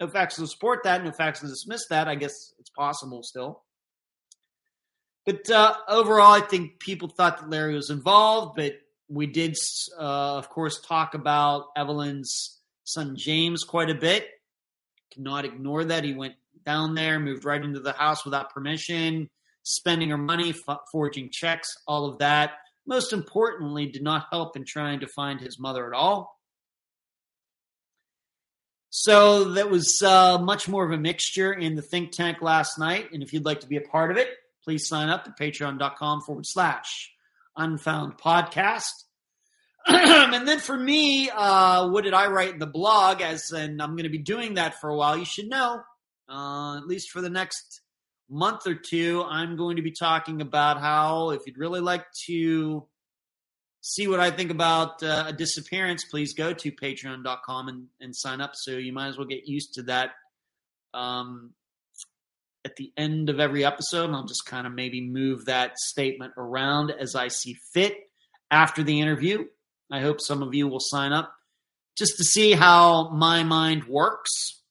No 0.00 0.06
facts 0.06 0.36
to 0.36 0.46
support 0.46 0.80
that. 0.84 1.02
No 1.02 1.12
facts 1.12 1.40
to 1.40 1.46
dismiss 1.46 1.86
that. 1.88 2.08
I 2.08 2.14
guess 2.14 2.52
it's 2.58 2.70
possible 2.70 3.22
still. 3.22 3.62
But 5.24 5.48
uh, 5.48 5.74
overall, 5.88 6.32
I 6.32 6.40
think 6.40 6.78
people 6.78 7.08
thought 7.08 7.38
that 7.38 7.48
Larry 7.48 7.74
was 7.74 7.90
involved, 7.90 8.56
but 8.56 8.74
we 9.08 9.26
did, 9.26 9.56
uh, 9.98 10.36
of 10.36 10.50
course, 10.50 10.80
talk 10.80 11.14
about 11.14 11.66
Evelyn's 11.76 12.60
son 12.84 13.16
James 13.16 13.62
quite 13.64 13.88
a 13.88 13.94
bit. 13.94 14.26
Cannot 15.14 15.44
ignore 15.44 15.84
that. 15.84 16.04
He 16.04 16.12
went 16.12 16.34
down 16.64 16.94
there, 16.94 17.18
moved 17.18 17.44
right 17.44 17.62
into 17.62 17.80
the 17.80 17.92
house 17.92 18.24
without 18.24 18.52
permission, 18.52 19.28
spending 19.62 20.10
her 20.10 20.18
money, 20.18 20.54
forging 20.90 21.30
checks, 21.30 21.68
all 21.86 22.06
of 22.06 22.18
that. 22.18 22.52
Most 22.86 23.12
importantly, 23.12 23.86
did 23.86 24.02
not 24.02 24.26
help 24.30 24.56
in 24.56 24.64
trying 24.64 25.00
to 25.00 25.06
find 25.06 25.40
his 25.40 25.58
mother 25.58 25.86
at 25.86 25.96
all. 25.96 26.36
So 28.90 29.44
that 29.54 29.70
was 29.70 30.02
uh, 30.02 30.36
much 30.38 30.68
more 30.68 30.84
of 30.84 30.92
a 30.92 30.98
mixture 30.98 31.52
in 31.52 31.76
the 31.76 31.82
think 31.82 32.12
tank 32.12 32.42
last 32.42 32.78
night. 32.78 33.08
And 33.12 33.22
if 33.22 33.32
you'd 33.32 33.46
like 33.46 33.60
to 33.60 33.66
be 33.66 33.78
a 33.78 33.80
part 33.80 34.10
of 34.10 34.18
it, 34.18 34.28
please 34.64 34.86
sign 34.86 35.08
up 35.08 35.26
at 35.26 35.38
patreon.com 35.38 36.20
forward 36.20 36.44
slash 36.46 37.10
unfound 37.56 38.18
podcast. 38.18 38.92
and 39.86 40.46
then 40.46 40.58
for 40.58 40.76
me, 40.76 41.30
uh, 41.30 41.88
what 41.88 42.04
did 42.04 42.14
I 42.14 42.26
write 42.26 42.52
in 42.52 42.58
the 42.58 42.66
blog? 42.66 43.22
As 43.22 43.50
and 43.50 43.80
I'm 43.80 43.92
going 43.92 44.04
to 44.04 44.10
be 44.10 44.18
doing 44.18 44.54
that 44.54 44.74
for 44.80 44.90
a 44.90 44.96
while. 44.96 45.16
You 45.16 45.24
should 45.24 45.48
know, 45.48 45.80
uh, 46.28 46.76
at 46.76 46.86
least 46.86 47.10
for 47.10 47.20
the 47.20 47.30
next 47.30 47.80
month 48.28 48.66
or 48.66 48.74
two, 48.74 49.24
I'm 49.28 49.56
going 49.56 49.76
to 49.76 49.82
be 49.82 49.92
talking 49.92 50.40
about 50.40 50.80
how, 50.80 51.30
if 51.30 51.42
you'd 51.46 51.58
really 51.58 51.80
like 51.80 52.06
to 52.26 52.86
see 53.82 54.06
what 54.06 54.20
I 54.20 54.30
think 54.30 54.50
about 54.50 55.02
uh, 55.02 55.24
a 55.28 55.32
disappearance, 55.32 56.04
please 56.04 56.34
go 56.34 56.52
to 56.52 56.72
patreon.com 56.72 57.68
and, 57.68 57.86
and 58.00 58.14
sign 58.14 58.40
up. 58.40 58.52
So 58.54 58.72
you 58.72 58.92
might 58.92 59.08
as 59.08 59.18
well 59.18 59.26
get 59.26 59.46
used 59.46 59.74
to 59.74 59.82
that 59.84 60.10
um, 60.94 61.52
at 62.64 62.76
the 62.76 62.92
end 62.96 63.28
of 63.28 63.40
every 63.40 63.64
episode. 63.64 64.10
I'll 64.10 64.26
just 64.26 64.46
kind 64.46 64.66
of 64.66 64.72
maybe 64.72 65.00
move 65.00 65.46
that 65.46 65.78
statement 65.78 66.32
around 66.36 66.92
as 66.92 67.14
I 67.14 67.28
see 67.28 67.56
fit 67.74 67.96
after 68.50 68.82
the 68.82 69.00
interview. 69.00 69.44
I 69.90 70.00
hope 70.00 70.20
some 70.20 70.42
of 70.42 70.54
you 70.54 70.68
will 70.68 70.80
sign 70.80 71.12
up 71.12 71.34
just 71.98 72.16
to 72.16 72.24
see 72.24 72.52
how 72.52 73.10
my 73.10 73.42
mind 73.42 73.84
works. 73.84 74.61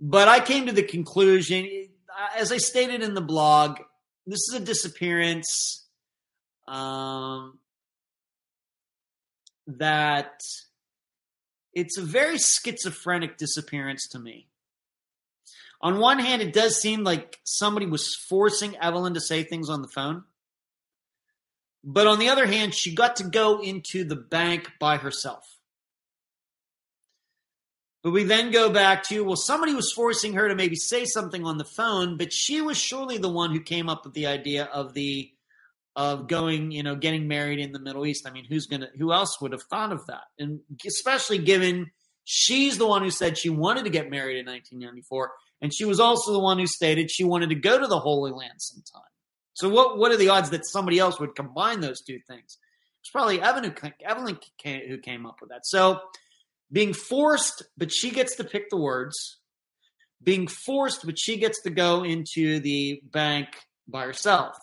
But 0.00 0.28
I 0.28 0.40
came 0.40 0.66
to 0.66 0.72
the 0.72 0.82
conclusion, 0.82 1.88
as 2.36 2.52
I 2.52 2.58
stated 2.58 3.02
in 3.02 3.14
the 3.14 3.20
blog, 3.20 3.78
this 4.26 4.40
is 4.48 4.54
a 4.54 4.64
disappearance 4.64 5.86
um, 6.68 7.58
that 9.66 10.40
it's 11.72 11.98
a 11.98 12.02
very 12.02 12.38
schizophrenic 12.38 13.36
disappearance 13.36 14.08
to 14.08 14.18
me. 14.18 14.48
On 15.80 15.98
one 15.98 16.18
hand, 16.18 16.42
it 16.42 16.52
does 16.52 16.80
seem 16.80 17.04
like 17.04 17.38
somebody 17.44 17.86
was 17.86 18.14
forcing 18.14 18.76
Evelyn 18.76 19.14
to 19.14 19.20
say 19.20 19.42
things 19.42 19.68
on 19.68 19.82
the 19.82 19.88
phone. 19.88 20.24
But 21.84 22.06
on 22.06 22.18
the 22.18 22.28
other 22.28 22.46
hand, 22.46 22.74
she 22.74 22.94
got 22.94 23.16
to 23.16 23.24
go 23.24 23.60
into 23.60 24.02
the 24.04 24.16
bank 24.16 24.72
by 24.80 24.96
herself. 24.96 25.55
But 28.06 28.12
we 28.12 28.22
then 28.22 28.52
go 28.52 28.70
back 28.70 29.02
to, 29.08 29.24
well, 29.24 29.34
somebody 29.34 29.74
was 29.74 29.90
forcing 29.92 30.34
her 30.34 30.46
to 30.46 30.54
maybe 30.54 30.76
say 30.76 31.06
something 31.06 31.44
on 31.44 31.58
the 31.58 31.64
phone, 31.64 32.16
but 32.16 32.32
she 32.32 32.60
was 32.60 32.76
surely 32.76 33.18
the 33.18 33.28
one 33.28 33.50
who 33.50 33.58
came 33.58 33.88
up 33.88 34.04
with 34.04 34.14
the 34.14 34.26
idea 34.26 34.66
of 34.66 34.94
the 34.94 35.32
of 35.96 36.28
going, 36.28 36.70
you 36.70 36.84
know, 36.84 36.94
getting 36.94 37.26
married 37.26 37.58
in 37.58 37.72
the 37.72 37.80
Middle 37.80 38.06
East. 38.06 38.24
I 38.24 38.30
mean, 38.30 38.44
who's 38.44 38.66
gonna 38.66 38.90
who 38.96 39.12
else 39.12 39.40
would 39.40 39.50
have 39.50 39.64
thought 39.64 39.90
of 39.90 40.06
that? 40.06 40.22
And 40.38 40.60
especially 40.86 41.38
given 41.38 41.90
she's 42.22 42.78
the 42.78 42.86
one 42.86 43.02
who 43.02 43.10
said 43.10 43.36
she 43.36 43.48
wanted 43.48 43.82
to 43.86 43.90
get 43.90 44.08
married 44.08 44.38
in 44.38 44.46
1994, 44.46 45.32
and 45.60 45.74
she 45.74 45.84
was 45.84 45.98
also 45.98 46.32
the 46.32 46.38
one 46.38 46.60
who 46.60 46.68
stated 46.68 47.10
she 47.10 47.24
wanted 47.24 47.48
to 47.48 47.56
go 47.56 47.76
to 47.76 47.88
the 47.88 47.98
Holy 47.98 48.30
Land 48.30 48.58
sometime. 48.58 49.10
So 49.54 49.68
what 49.68 49.98
what 49.98 50.12
are 50.12 50.16
the 50.16 50.28
odds 50.28 50.50
that 50.50 50.64
somebody 50.64 51.00
else 51.00 51.18
would 51.18 51.34
combine 51.34 51.80
those 51.80 52.02
two 52.02 52.20
things? 52.28 52.56
It's 53.00 53.10
probably 53.10 53.42
Evelyn 53.42 53.74
who 54.62 54.98
came 54.98 55.26
up 55.26 55.38
with 55.40 55.50
that. 55.50 55.66
So 55.66 56.02
being 56.70 56.92
forced, 56.92 57.62
but 57.76 57.92
she 57.92 58.10
gets 58.10 58.36
to 58.36 58.44
pick 58.44 58.70
the 58.70 58.76
words. 58.76 59.38
Being 60.22 60.48
forced, 60.48 61.04
but 61.04 61.18
she 61.18 61.36
gets 61.36 61.62
to 61.62 61.70
go 61.70 62.02
into 62.02 62.58
the 62.60 63.00
bank 63.04 63.48
by 63.86 64.04
herself. 64.04 64.56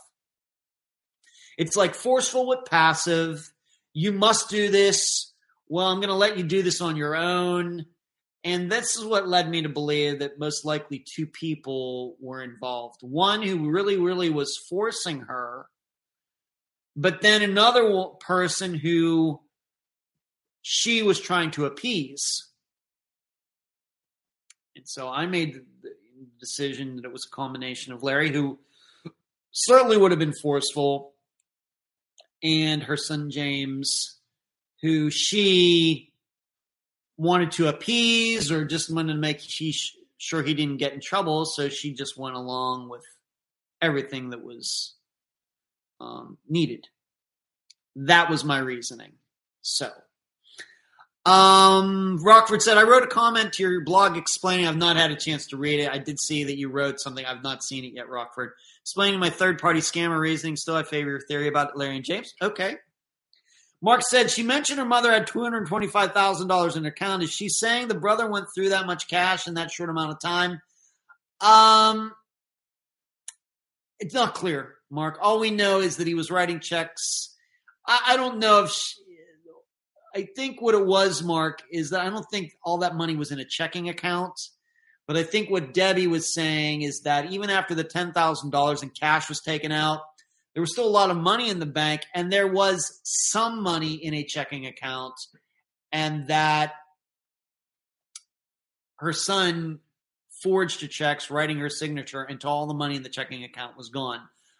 It's 1.57 1.75
like 1.75 1.95
forceful 1.95 2.47
with 2.47 2.65
passive. 2.65 3.51
You 3.93 4.11
must 4.11 4.49
do 4.49 4.69
this. 4.69 5.31
Well, 5.67 5.87
I'm 5.87 5.99
going 5.99 6.09
to 6.09 6.15
let 6.15 6.37
you 6.37 6.43
do 6.43 6.63
this 6.63 6.81
on 6.81 6.95
your 6.95 7.15
own. 7.15 7.85
And 8.43 8.69
this 8.69 8.97
is 8.97 9.05
what 9.05 9.27
led 9.27 9.49
me 9.49 9.61
to 9.61 9.69
believe 9.69 10.19
that 10.19 10.39
most 10.39 10.65
likely 10.65 10.99
two 10.99 11.25
people 11.25 12.17
were 12.19 12.41
involved. 12.41 12.99
One 13.01 13.41
who 13.41 13.69
really, 13.69 13.97
really 13.97 14.29
was 14.29 14.57
forcing 14.69 15.21
her, 15.21 15.67
but 16.95 17.21
then 17.21 17.41
another 17.41 18.05
person 18.19 18.73
who 18.73 19.39
she 20.63 21.03
was 21.03 21.19
trying 21.19 21.51
to 21.51 21.65
appease. 21.65 22.47
And 24.75 24.87
so 24.87 25.09
I 25.09 25.27
made 25.27 25.61
the 25.83 25.91
decision 26.39 26.95
that 26.95 27.05
it 27.05 27.11
was 27.11 27.27
a 27.27 27.35
combination 27.35 27.93
of 27.93 28.01
Larry, 28.01 28.31
who 28.31 28.57
certainly 29.51 29.97
would 29.97 30.11
have 30.11 30.19
been 30.19 30.33
forceful, 30.33 31.13
and 32.41 32.81
her 32.83 32.97
son 32.97 33.29
James, 33.29 34.19
who 34.81 35.09
she 35.11 36.11
wanted 37.17 37.51
to 37.51 37.67
appease 37.67 38.51
or 38.51 38.65
just 38.65 38.91
wanted 38.91 39.13
to 39.13 39.19
make 39.19 39.39
she 39.39 39.75
sure 40.17 40.41
he 40.41 40.53
didn't 40.53 40.77
get 40.77 40.93
in 40.93 41.01
trouble, 41.01 41.45
so 41.45 41.69
she 41.69 41.93
just 41.93 42.17
went 42.17 42.35
along 42.35 42.89
with 42.89 43.03
everything 43.81 44.29
that 44.29 44.43
was 44.43 44.95
um, 45.99 46.37
needed. 46.49 46.87
That 47.95 48.29
was 48.29 48.43
my 48.43 48.59
reasoning. 48.59 49.13
So, 49.61 49.91
um, 51.25 52.17
Rockford 52.21 52.61
said, 52.61 52.77
I 52.77 52.83
wrote 52.83 53.03
a 53.03 53.07
comment 53.07 53.53
to 53.53 53.63
your 53.63 53.81
blog 53.81 54.17
explaining 54.17 54.67
I've 54.67 54.75
not 54.75 54.97
had 54.97 55.11
a 55.11 55.15
chance 55.15 55.47
to 55.47 55.57
read 55.57 55.79
it. 55.79 55.89
I 55.89 55.97
did 55.97 56.19
see 56.19 56.43
that 56.45 56.57
you 56.57 56.69
wrote 56.69 56.99
something. 56.99 57.25
I've 57.25 57.43
not 57.43 57.63
seen 57.63 57.85
it 57.85 57.93
yet, 57.93 58.09
Rockford. 58.09 58.51
Explaining 58.81 59.19
my 59.19 59.29
third 59.29 59.59
party 59.59 59.79
scammer 59.79 60.19
reasoning. 60.19 60.57
Still, 60.57 60.75
I 60.75 60.83
favor 60.83 61.11
your 61.11 61.21
theory 61.21 61.47
about 61.47 61.77
Larry 61.77 61.95
and 61.95 62.05
James. 62.05 62.33
Okay. 62.41 62.75
Mark 63.81 64.01
said 64.01 64.31
she 64.31 64.43
mentioned 64.43 64.79
her 64.79 64.85
mother 64.85 65.11
had 65.11 65.27
$225,000 65.27 66.77
in 66.77 66.83
her 66.83 66.89
account. 66.89 67.23
Is 67.23 67.31
she 67.31 67.49
saying 67.49 67.87
the 67.87 67.93
brother 67.93 68.29
went 68.29 68.47
through 68.55 68.69
that 68.69 68.85
much 68.85 69.09
cash 69.09 69.47
in 69.47 69.55
that 69.55 69.71
short 69.71 69.89
amount 69.89 70.11
of 70.11 70.21
time? 70.21 70.61
Um, 71.41 72.13
it's 73.99 74.13
not 74.13 74.35
clear, 74.35 74.75
Mark. 74.89 75.19
All 75.21 75.39
we 75.39 75.51
know 75.51 75.79
is 75.79 75.97
that 75.97 76.07
he 76.07 76.15
was 76.15 76.31
writing 76.31 76.61
checks. 76.61 77.35
I, 77.85 78.01
I 78.09 78.15
don't 78.15 78.39
know 78.39 78.63
if 78.63 78.71
she, 78.71 79.02
I 80.15 80.27
think 80.35 80.61
what 80.61 80.75
it 80.75 80.85
was, 80.85 81.23
Mark, 81.23 81.63
is 81.71 81.89
that 81.89 82.01
I 82.01 82.09
don't 82.09 82.25
think 82.29 82.53
all 82.63 82.79
that 82.79 82.95
money 82.95 83.15
was 83.15 83.31
in 83.31 83.39
a 83.39 83.45
checking 83.45 83.89
account. 83.89 84.33
But 85.07 85.17
I 85.17 85.23
think 85.23 85.49
what 85.49 85.73
Debbie 85.73 86.07
was 86.07 86.33
saying 86.33 86.83
is 86.83 87.01
that 87.01 87.31
even 87.31 87.49
after 87.49 87.75
the 87.75 87.83
$10,000 87.83 88.83
in 88.83 88.89
cash 88.89 89.27
was 89.27 89.41
taken 89.41 89.71
out, 89.71 90.01
there 90.53 90.61
was 90.61 90.71
still 90.71 90.87
a 90.87 90.89
lot 90.89 91.09
of 91.09 91.17
money 91.17 91.49
in 91.49 91.59
the 91.59 91.65
bank 91.65 92.05
and 92.13 92.31
there 92.31 92.47
was 92.47 93.01
some 93.03 93.61
money 93.61 93.93
in 93.93 94.13
a 94.13 94.23
checking 94.23 94.65
account 94.65 95.15
and 95.91 96.27
that 96.27 96.73
her 98.97 99.13
son 99.13 99.79
forged 100.41 100.81
the 100.81 100.87
checks 100.87 101.31
writing 101.31 101.57
her 101.57 101.69
signature 101.69 102.21
until 102.21 102.51
all 102.51 102.67
the 102.67 102.73
money 102.73 102.95
in 102.95 103.03
the 103.03 103.09
checking 103.09 103.43
account 103.43 103.77
was 103.77 103.89
gone 103.89 104.19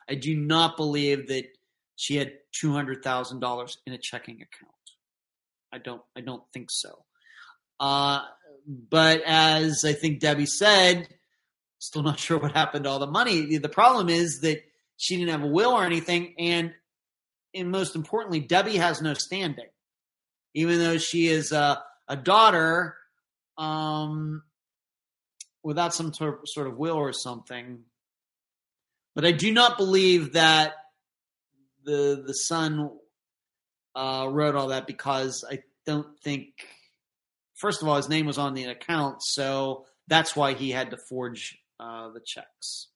i 0.10 0.16
do 0.16 0.36
not 0.36 0.78
believe 0.78 1.28
that 1.28 1.45
she 1.95 2.16
had 2.16 2.34
$200000 2.60 3.78
in 3.86 3.93
a 3.93 3.97
checking 3.97 4.36
account 4.36 4.72
i 5.74 5.78
don't 5.78 6.01
i 6.15 6.21
don't 6.21 6.43
think 6.53 6.69
so 6.71 7.03
uh, 7.80 8.21
but 8.89 9.21
as 9.26 9.84
i 9.84 9.93
think 9.93 10.19
debbie 10.19 10.45
said 10.45 11.07
still 11.80 12.03
not 12.03 12.19
sure 12.26 12.38
what 12.38 12.51
happened 12.53 12.86
to 12.86 12.89
all 12.89 12.99
the 12.99 13.07
money 13.07 13.57
the 13.57 13.69
problem 13.69 14.07
is 14.07 14.39
that 14.41 14.63
she 14.97 15.17
didn't 15.17 15.32
have 15.32 15.43
a 15.43 15.47
will 15.47 15.71
or 15.71 15.84
anything. 15.84 16.34
And, 16.39 16.74
and 17.53 17.71
most 17.71 17.95
importantly, 17.95 18.39
Debbie 18.39 18.78
has 18.78 19.01
no 19.01 19.13
standing, 19.13 19.67
even 20.53 20.80
though 20.80 20.97
she 20.97 21.28
is 21.28 21.51
a, 21.51 21.84
a 22.07 22.15
daughter 22.15 22.95
um, 23.57 24.43
without 25.63 25.93
some 25.93 26.13
sort 26.13 26.36
of, 26.36 26.39
sort 26.45 26.67
of 26.67 26.78
will 26.78 26.95
or 26.95 27.13
something. 27.13 27.80
But 29.15 29.26
I 29.26 29.32
do 29.32 29.51
not 29.51 29.78
believe 29.78 30.34
that 30.34 30.74
the 31.84 32.24
the 32.26 32.34
son 32.34 32.89
uh, 33.95 34.27
wrote 34.29 34.55
all 34.55 34.67
that 34.67 34.87
because 34.87 35.43
I 35.49 35.63
don't 35.85 36.19
think, 36.21 36.47
first 37.55 37.81
of 37.81 37.87
all, 37.87 37.95
his 37.95 38.09
name 38.09 38.25
was 38.25 38.37
on 38.37 38.53
the 38.53 38.65
account, 38.65 39.17
so 39.21 39.85
that's 40.07 40.35
why 40.35 40.53
he 40.53 40.71
had 40.71 40.91
to 40.91 40.97
forge 41.09 41.57
uh, 41.79 42.09
the 42.09 42.21
checks. 42.25 42.87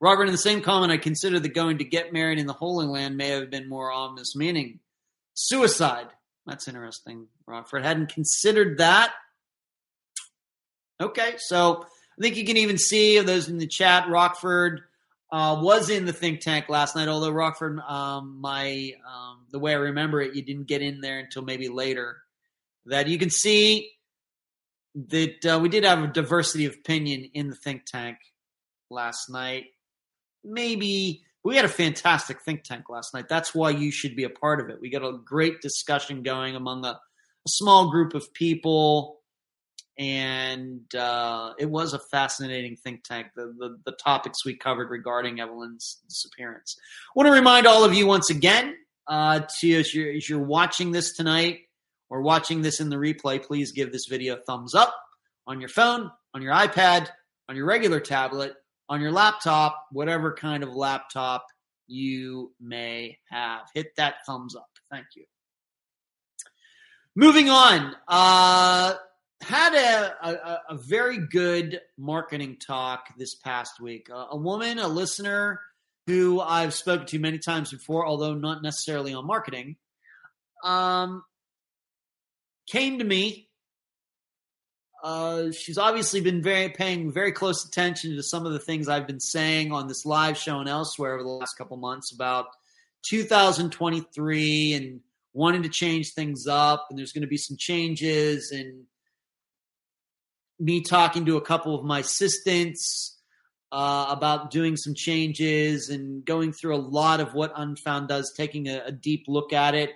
Robert, 0.00 0.24
in 0.24 0.32
the 0.32 0.38
same 0.38 0.62
comment, 0.62 0.92
I 0.92 0.96
consider 0.96 1.38
that 1.38 1.54
going 1.54 1.78
to 1.78 1.84
get 1.84 2.12
married 2.12 2.38
in 2.38 2.46
the 2.46 2.54
Holy 2.54 2.86
Land 2.86 3.16
may 3.16 3.28
have 3.28 3.50
been 3.50 3.68
more 3.68 3.92
ominous 3.92 4.34
meaning. 4.34 4.80
Suicide. 5.34 6.06
That's 6.46 6.68
interesting, 6.68 7.26
Rockford. 7.46 7.84
Hadn't 7.84 8.12
considered 8.12 8.78
that. 8.78 9.12
Okay, 11.00 11.34
so 11.38 11.84
I 12.18 12.22
think 12.22 12.36
you 12.36 12.44
can 12.44 12.56
even 12.56 12.78
see 12.78 13.20
those 13.20 13.48
in 13.48 13.58
the 13.58 13.66
chat. 13.66 14.08
Rockford 14.08 14.82
uh, 15.32 15.60
was 15.60 15.90
in 15.90 16.06
the 16.06 16.12
think 16.12 16.40
tank 16.40 16.68
last 16.68 16.96
night, 16.96 17.08
although 17.08 17.30
Rockford, 17.30 17.78
um, 17.80 18.38
my 18.40 18.92
um, 19.06 19.46
the 19.50 19.58
way 19.58 19.72
I 19.72 19.76
remember 19.76 20.20
it, 20.20 20.34
you 20.34 20.42
didn't 20.42 20.66
get 20.66 20.82
in 20.82 21.00
there 21.00 21.18
until 21.18 21.42
maybe 21.42 21.68
later. 21.68 22.18
That 22.86 23.08
you 23.08 23.18
can 23.18 23.30
see 23.30 23.90
that 24.94 25.46
uh, 25.46 25.58
we 25.60 25.68
did 25.68 25.84
have 25.84 26.02
a 26.02 26.08
diversity 26.08 26.66
of 26.66 26.74
opinion 26.74 27.30
in 27.34 27.50
the 27.50 27.54
think 27.54 27.84
tank 27.84 28.18
last 28.90 29.30
night. 29.30 29.66
Maybe 30.42 31.22
we 31.44 31.56
had 31.56 31.64
a 31.64 31.68
fantastic 31.68 32.40
think 32.42 32.64
tank 32.64 32.88
last 32.88 33.14
night. 33.14 33.28
That's 33.28 33.54
why 33.54 33.70
you 33.70 33.92
should 33.92 34.16
be 34.16 34.24
a 34.24 34.30
part 34.30 34.60
of 34.60 34.68
it. 34.68 34.80
We 34.80 34.90
got 34.90 35.04
a 35.04 35.18
great 35.24 35.60
discussion 35.60 36.22
going 36.22 36.56
among 36.56 36.84
a, 36.84 36.88
a 36.88 37.48
small 37.48 37.90
group 37.90 38.14
of 38.14 38.32
people 38.34 39.19
and 40.00 40.92
uh, 40.94 41.52
it 41.58 41.68
was 41.68 41.92
a 41.92 41.98
fascinating 41.98 42.74
think 42.74 43.04
tank. 43.04 43.26
The, 43.36 43.54
the, 43.58 43.76
the 43.84 43.92
topics 43.92 44.46
we 44.46 44.56
covered 44.56 44.88
regarding 44.90 45.40
Evelyn's 45.40 46.00
disappearance. 46.08 46.74
I 46.80 47.12
want 47.14 47.26
to 47.26 47.32
remind 47.32 47.66
all 47.66 47.84
of 47.84 47.92
you 47.92 48.06
once 48.06 48.30
again 48.30 48.76
uh, 49.06 49.40
to 49.58 49.72
as 49.74 49.94
you're, 49.94 50.10
as 50.10 50.26
you're 50.26 50.38
watching 50.38 50.90
this 50.90 51.14
tonight 51.14 51.58
or 52.08 52.22
watching 52.22 52.62
this 52.62 52.80
in 52.80 52.88
the 52.88 52.96
replay, 52.96 53.44
please 53.44 53.72
give 53.72 53.92
this 53.92 54.06
video 54.08 54.36
a 54.36 54.38
thumbs 54.38 54.74
up 54.74 54.96
on 55.46 55.60
your 55.60 55.68
phone, 55.68 56.10
on 56.32 56.40
your 56.40 56.54
iPad, 56.54 57.08
on 57.50 57.54
your 57.54 57.66
regular 57.66 58.00
tablet, 58.00 58.54
on 58.88 59.02
your 59.02 59.12
laptop, 59.12 59.84
whatever 59.92 60.32
kind 60.32 60.62
of 60.62 60.70
laptop 60.70 61.44
you 61.86 62.54
may 62.58 63.18
have. 63.28 63.66
Hit 63.74 63.94
that 63.98 64.14
thumbs 64.24 64.56
up. 64.56 64.70
Thank 64.90 65.08
you. 65.14 65.24
Moving 67.14 67.50
on. 67.50 67.94
Uh, 68.08 68.94
had 69.42 69.74
a, 69.74 70.28
a, 70.28 70.60
a, 70.70 70.76
very 70.76 71.18
good 71.18 71.80
marketing 71.96 72.58
talk 72.64 73.08
this 73.16 73.34
past 73.34 73.80
week. 73.80 74.08
A 74.10 74.36
woman, 74.36 74.78
a 74.78 74.88
listener 74.88 75.60
who 76.06 76.40
I've 76.40 76.74
spoken 76.74 77.06
to 77.06 77.18
many 77.18 77.38
times 77.38 77.70
before, 77.70 78.06
although 78.06 78.34
not 78.34 78.62
necessarily 78.62 79.14
on 79.14 79.26
marketing, 79.26 79.76
um, 80.62 81.22
came 82.66 82.98
to 82.98 83.04
me. 83.04 83.48
Uh, 85.02 85.50
she's 85.52 85.78
obviously 85.78 86.20
been 86.20 86.42
very 86.42 86.68
paying 86.68 87.10
very 87.10 87.32
close 87.32 87.64
attention 87.64 88.14
to 88.16 88.22
some 88.22 88.44
of 88.44 88.52
the 88.52 88.58
things 88.58 88.86
I've 88.86 89.06
been 89.06 89.20
saying 89.20 89.72
on 89.72 89.88
this 89.88 90.04
live 90.04 90.36
show 90.36 90.58
and 90.58 90.68
elsewhere 90.68 91.14
over 91.14 91.22
the 91.22 91.28
last 91.30 91.56
couple 91.56 91.78
months 91.78 92.12
about 92.12 92.48
2023 93.06 94.74
and 94.74 95.00
wanting 95.32 95.62
to 95.62 95.70
change 95.70 96.12
things 96.12 96.46
up. 96.46 96.88
And 96.90 96.98
there's 96.98 97.12
going 97.12 97.22
to 97.22 97.28
be 97.28 97.38
some 97.38 97.56
changes 97.56 98.50
and 98.50 98.84
me 100.60 100.82
talking 100.82 101.26
to 101.26 101.36
a 101.36 101.40
couple 101.40 101.74
of 101.74 101.84
my 101.84 102.00
assistants 102.00 103.18
uh, 103.72 104.06
about 104.10 104.50
doing 104.50 104.76
some 104.76 104.94
changes 104.94 105.88
and 105.88 106.24
going 106.24 106.52
through 106.52 106.76
a 106.76 106.78
lot 106.78 107.20
of 107.20 107.34
what 107.34 107.52
Unfound 107.56 108.08
does, 108.08 108.32
taking 108.36 108.68
a, 108.68 108.82
a 108.86 108.92
deep 108.92 109.24
look 109.26 109.52
at 109.52 109.74
it. 109.74 109.90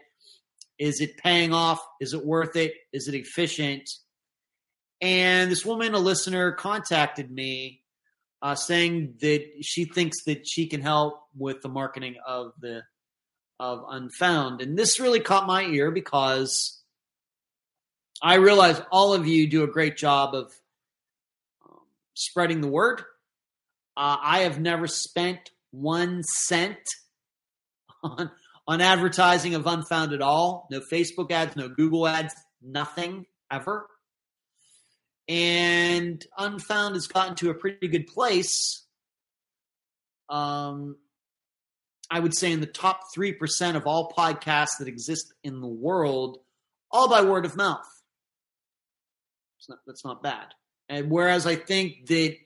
Is 0.79 1.01
it 1.01 1.17
paying 1.19 1.53
off? 1.53 1.81
Is 2.01 2.15
it 2.15 2.25
worth 2.25 2.57
it? 2.57 2.75
Is 2.93 3.09
it 3.09 3.15
efficient? 3.15 3.89
And 5.01 5.51
this 5.51 5.65
woman, 5.65 5.95
a 5.95 5.99
listener, 5.99 6.53
contacted 6.53 7.31
me 7.31 7.83
uh, 8.43 8.55
saying 8.55 9.15
that 9.21 9.43
she 9.63 9.85
thinks 9.85 10.25
that 10.25 10.47
she 10.47 10.67
can 10.67 10.81
help 10.81 11.21
with 11.37 11.63
the 11.63 11.69
marketing 11.69 12.17
of 12.27 12.53
the 12.61 12.83
of 13.61 13.85
Unfound, 13.89 14.61
and 14.61 14.77
this 14.77 14.99
really 14.99 15.21
caught 15.21 15.47
my 15.47 15.63
ear 15.63 15.91
because 15.93 16.83
I 18.25 18.37
realize 18.37 18.81
all 18.91 19.13
of 19.13 19.27
you 19.27 19.47
do 19.47 19.65
a 19.65 19.67
great 19.67 19.99
job 19.99 20.35
of 20.35 20.51
um, 21.63 21.81
spreading 22.15 22.63
the 22.63 22.69
word. 22.69 23.01
Uh, 23.95 24.17
I 24.19 24.41
have 24.41 24.59
never 24.59 24.87
spent 24.87 25.51
one 25.73 26.23
cent 26.23 26.79
on 28.03 28.31
on 28.67 28.81
advertising 28.81 29.55
of 29.55 29.67
Unfound 29.67 30.15
at 30.15 30.23
all. 30.23 30.67
No 30.71 30.81
Facebook 30.81 31.31
ads, 31.31 31.55
no 31.55 31.69
Google 31.69 32.09
ads, 32.09 32.35
nothing 32.63 33.27
ever. 33.53 33.87
And 35.29 36.25
Unfound 36.39 36.95
has 36.95 37.07
gotten 37.07 37.35
to 37.37 37.51
a 37.51 37.55
pretty 37.55 37.89
good 37.89 38.07
place. 38.07 38.87
Um, 40.31 40.97
I 42.11 42.21
would 42.21 42.35
say 42.35 42.53
in 42.53 42.61
the 42.61 42.67
top 42.67 43.01
3% 43.15 43.77
of 43.77 43.87
all 43.87 44.11
podcasts 44.17 44.79
that 44.79 44.89
exist 44.89 45.35
in 45.43 45.61
the 45.61 45.69
world, 45.69 46.39
all 46.91 47.11
by 47.11 47.21
word 47.21 47.45
of 47.45 47.55
mouth. 47.55 47.85
Not, 49.69 49.79
that's 49.87 50.05
not 50.05 50.23
bad. 50.23 50.47
And 50.89 51.11
whereas 51.11 51.47
I 51.47 51.57
think 51.57 52.07
that 52.07 52.37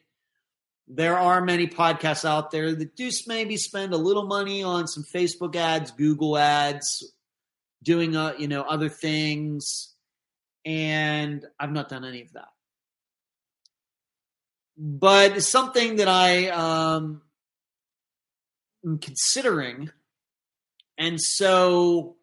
there 0.86 1.18
are 1.18 1.44
many 1.44 1.66
podcasts 1.66 2.24
out 2.24 2.50
there 2.50 2.74
that 2.74 2.96
do 2.96 3.10
maybe 3.26 3.56
spend 3.56 3.92
a 3.92 3.98
little 3.98 4.26
money 4.26 4.62
on 4.62 4.86
some 4.86 5.04
Facebook 5.04 5.54
ads, 5.54 5.90
Google 5.90 6.38
ads, 6.38 7.12
doing 7.82 8.16
uh, 8.16 8.34
you 8.38 8.48
know 8.48 8.62
other 8.62 8.88
things, 8.88 9.94
and 10.64 11.44
I've 11.60 11.72
not 11.72 11.88
done 11.88 12.04
any 12.04 12.22
of 12.22 12.32
that. 12.32 12.48
But 14.76 15.42
something 15.42 15.96
that 15.96 16.08
I 16.08 16.48
um, 16.48 17.22
am 18.84 18.98
considering, 18.98 19.90
and 20.96 21.20
so 21.20 22.16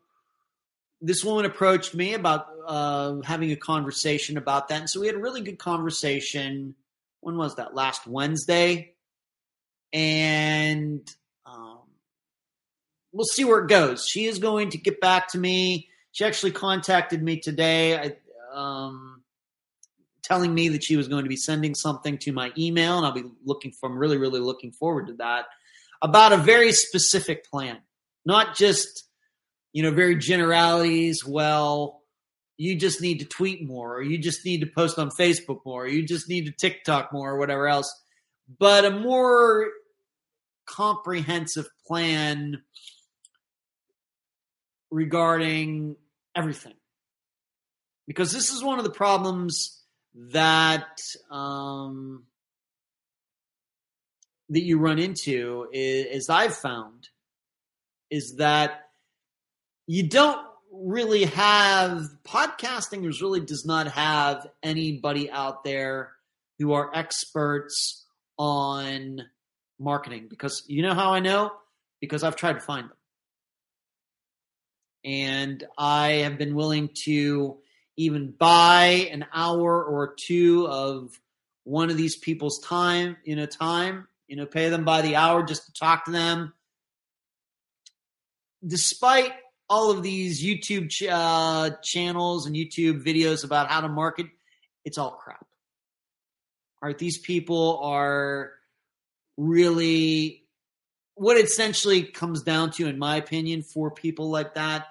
this 1.02 1.24
woman 1.24 1.46
approached 1.46 1.93
me 1.93 2.14
about 2.14 2.48
uh, 2.66 3.22
having 3.24 3.51
a 3.51 3.55
conversation 3.55 4.38
about 4.38 4.68
that. 4.70 4.82
And 4.82 4.89
so 4.89 4.99
we 4.99 5.07
had 5.07 5.16
a 5.16 5.20
really 5.20 5.41
good 5.41 5.59
conversation. 5.59 6.76
When 7.22 7.38
was 7.38 7.55
that? 7.55 7.74
Last 7.74 8.07
Wednesday. 8.07 8.93
And 9.93 11.07
um, 11.45 11.80
we'll 13.11 13.26
see 13.26 13.45
where 13.45 13.59
it 13.59 13.70
goes. 13.70 14.05
She 14.07 14.26
is 14.26 14.39
going 14.39 14.72
to 14.72 14.78
get 14.78 14.99
back 14.99 15.30
to 15.30 15.38
me. 15.38 15.89
She 16.11 16.26
actually 16.26 16.51
contacted 16.51 17.22
me 17.22 17.39
today, 17.39 17.97
I, 17.97 18.16
um, 18.53 19.22
telling 20.24 20.53
me 20.53 20.70
that 20.70 20.84
she 20.84 20.95
was 20.95 21.07
going 21.07 21.24
to 21.24 21.30
be 21.30 21.36
sending 21.36 21.76
something 21.76 22.18
to 22.20 22.32
my 22.32 22.51
email, 22.57 22.97
and 22.97 23.05
I'll 23.05 23.11
be 23.11 23.30
looking 23.43 23.72
for. 23.72 23.89
I'm 23.89 23.97
really, 23.97 24.18
really 24.18 24.39
looking 24.39 24.72
forward 24.72 25.07
to 25.07 25.13
that 25.16 25.45
about 26.01 26.32
a 26.32 26.38
very 26.38 26.72
specific 26.72 27.45
plan, 27.49 27.80
not 28.26 28.55
just 28.55 29.05
you 29.76 29.84
know, 29.84 29.91
very 29.91 30.16
generalities. 30.16 31.26
Well, 31.26 32.01
you 32.58 32.78
just 32.78 33.01
need 33.01 33.20
to 33.20 33.26
tweet 33.26 33.66
more, 33.66 33.95
or 33.95 34.01
you 34.01 34.18
just 34.18 34.45
need 34.45 34.62
to 34.62 34.68
post 34.68 34.97
on 34.97 35.10
Facebook 35.10 35.60
more, 35.66 35.84
or 35.84 35.88
you 35.88 36.06
just 36.06 36.30
need 36.30 36.45
to 36.45 36.51
TikTok 36.51 37.12
more, 37.12 37.32
or 37.32 37.39
whatever 37.39 37.68
else. 37.68 37.93
But 38.60 38.86
a 38.86 38.91
more 38.91 39.70
comprehensive 40.66 41.68
plan 41.86 42.62
regarding 44.91 45.95
everything. 46.36 46.76
Because 48.08 48.32
this 48.32 48.51
is 48.51 48.64
one 48.64 48.78
of 48.78 48.86
the 48.86 48.91
problems 48.91 49.82
that 50.32 50.99
um, 51.32 52.24
that 54.49 54.62
you 54.62 54.78
run 54.80 54.99
into 54.99 55.68
is, 55.74 56.06
is 56.06 56.30
I've 56.30 56.56
found 56.56 57.10
is 58.12 58.36
that 58.38 58.89
you 59.88 60.08
don't 60.08 60.45
really 60.78 61.26
have 61.26 62.09
podcasting 62.23 63.07
is 63.07 63.21
really 63.21 63.39
does 63.39 63.65
not 63.65 63.88
have 63.88 64.47
anybody 64.63 65.30
out 65.30 65.63
there 65.63 66.11
who 66.59 66.73
are 66.73 66.91
experts 66.93 68.05
on 68.38 69.21
marketing 69.80 70.28
because 70.30 70.63
you 70.67 70.82
know 70.82 70.93
how 70.93 71.13
I 71.13 71.19
know 71.19 71.51
because 72.01 72.23
I've 72.23 72.36
tried 72.36 72.53
to 72.53 72.59
find 72.59 72.89
them. 72.89 72.97
And 75.03 75.63
I 75.78 76.07
have 76.23 76.38
been 76.38 76.55
willing 76.55 76.89
to 77.03 77.57
even 77.97 78.32
buy 78.32 79.09
an 79.11 79.26
hour 79.34 79.84
or 79.84 80.15
two 80.15 80.67
of 80.67 81.19
one 81.63 81.89
of 81.89 81.97
these 81.97 82.15
people's 82.15 82.59
time, 82.59 83.17
you 83.23 83.36
know, 83.36 83.45
time, 83.45 84.07
you 84.28 84.36
know, 84.36 84.45
pay 84.45 84.69
them 84.69 84.84
by 84.84 85.01
the 85.01 85.15
hour 85.15 85.43
just 85.43 85.67
to 85.67 85.73
talk 85.73 86.05
to 86.05 86.11
them. 86.11 86.53
Despite 88.65 89.34
all 89.70 89.91
of 89.91 90.03
these 90.03 90.43
YouTube 90.43 90.89
ch- 90.89 91.07
uh, 91.09 91.72
channels 91.84 92.45
and 92.45 92.55
YouTube 92.55 93.03
videos 93.03 93.43
about 93.43 93.70
how 93.70 93.82
to 93.82 93.88
market, 93.88 94.28
it's 94.84 94.97
all 94.97 95.11
crap. 95.11 95.45
All 96.82 96.89
right, 96.89 96.97
these 96.97 97.18
people 97.18 97.80
are 97.84 98.51
really 99.38 100.45
what 101.16 101.38
essentially 101.38 102.03
comes 102.03 102.43
down 102.43 102.72
to, 102.72 102.88
in 102.88 102.99
my 102.99 103.16
opinion, 103.16 103.63
for 103.63 103.89
people 103.89 104.30
like 104.30 104.53
that, 104.55 104.86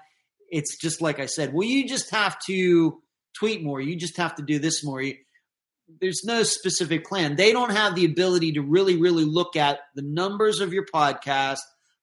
it's 0.51 0.77
just 0.79 1.01
like 1.03 1.20
I 1.20 1.27
said. 1.27 1.53
Well, 1.53 1.66
you 1.66 1.87
just 1.87 2.11
have 2.11 2.39
to 2.47 3.03
tweet 3.39 3.62
more. 3.62 3.81
You 3.81 3.97
just 3.97 4.16
have 4.16 4.35
to 4.37 4.43
do 4.43 4.59
this 4.59 4.83
more. 4.83 5.03
You, 5.03 5.16
there's 6.01 6.22
no 6.25 6.43
specific 6.43 7.05
plan. 7.05 7.37
They 7.37 7.53
don't 7.53 7.72
have 7.72 7.95
the 7.95 8.07
ability 8.07 8.53
to 8.53 8.62
really, 8.62 8.97
really 8.97 9.25
look 9.25 9.55
at 9.55 9.81
the 9.95 10.03
numbers 10.03 10.61
of 10.61 10.72
your 10.72 10.87
podcast, 10.87 11.59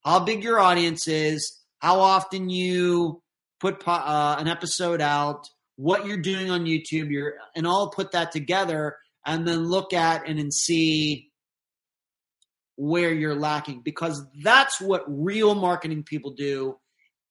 how 0.06 0.20
big 0.20 0.44
your 0.44 0.60
audience 0.60 1.08
is, 1.08 1.60
how 1.82 2.00
often 2.00 2.50
you 2.50 3.22
put 3.60 3.86
uh, 3.88 4.36
an 4.40 4.48
episode 4.48 5.02
out, 5.02 5.48
what 5.76 6.06
you're 6.06 6.18
doing 6.18 6.52
on 6.52 6.66
YouTube, 6.66 7.10
you're, 7.10 7.34
and 7.56 7.66
all 7.66 7.90
put 7.90 8.12
that 8.12 8.32
together 8.32 8.98
and 9.26 9.48
then 9.48 9.66
look 9.66 9.94
at 9.94 10.28
and, 10.28 10.40
and 10.40 10.54
see 10.54 11.32
where 12.76 13.12
you're 13.14 13.36
lacking 13.36 13.82
because 13.84 14.24
that's 14.44 14.80
what 14.80 15.04
real 15.08 15.56
marketing 15.56 16.04
people 16.04 16.32
do 16.32 16.78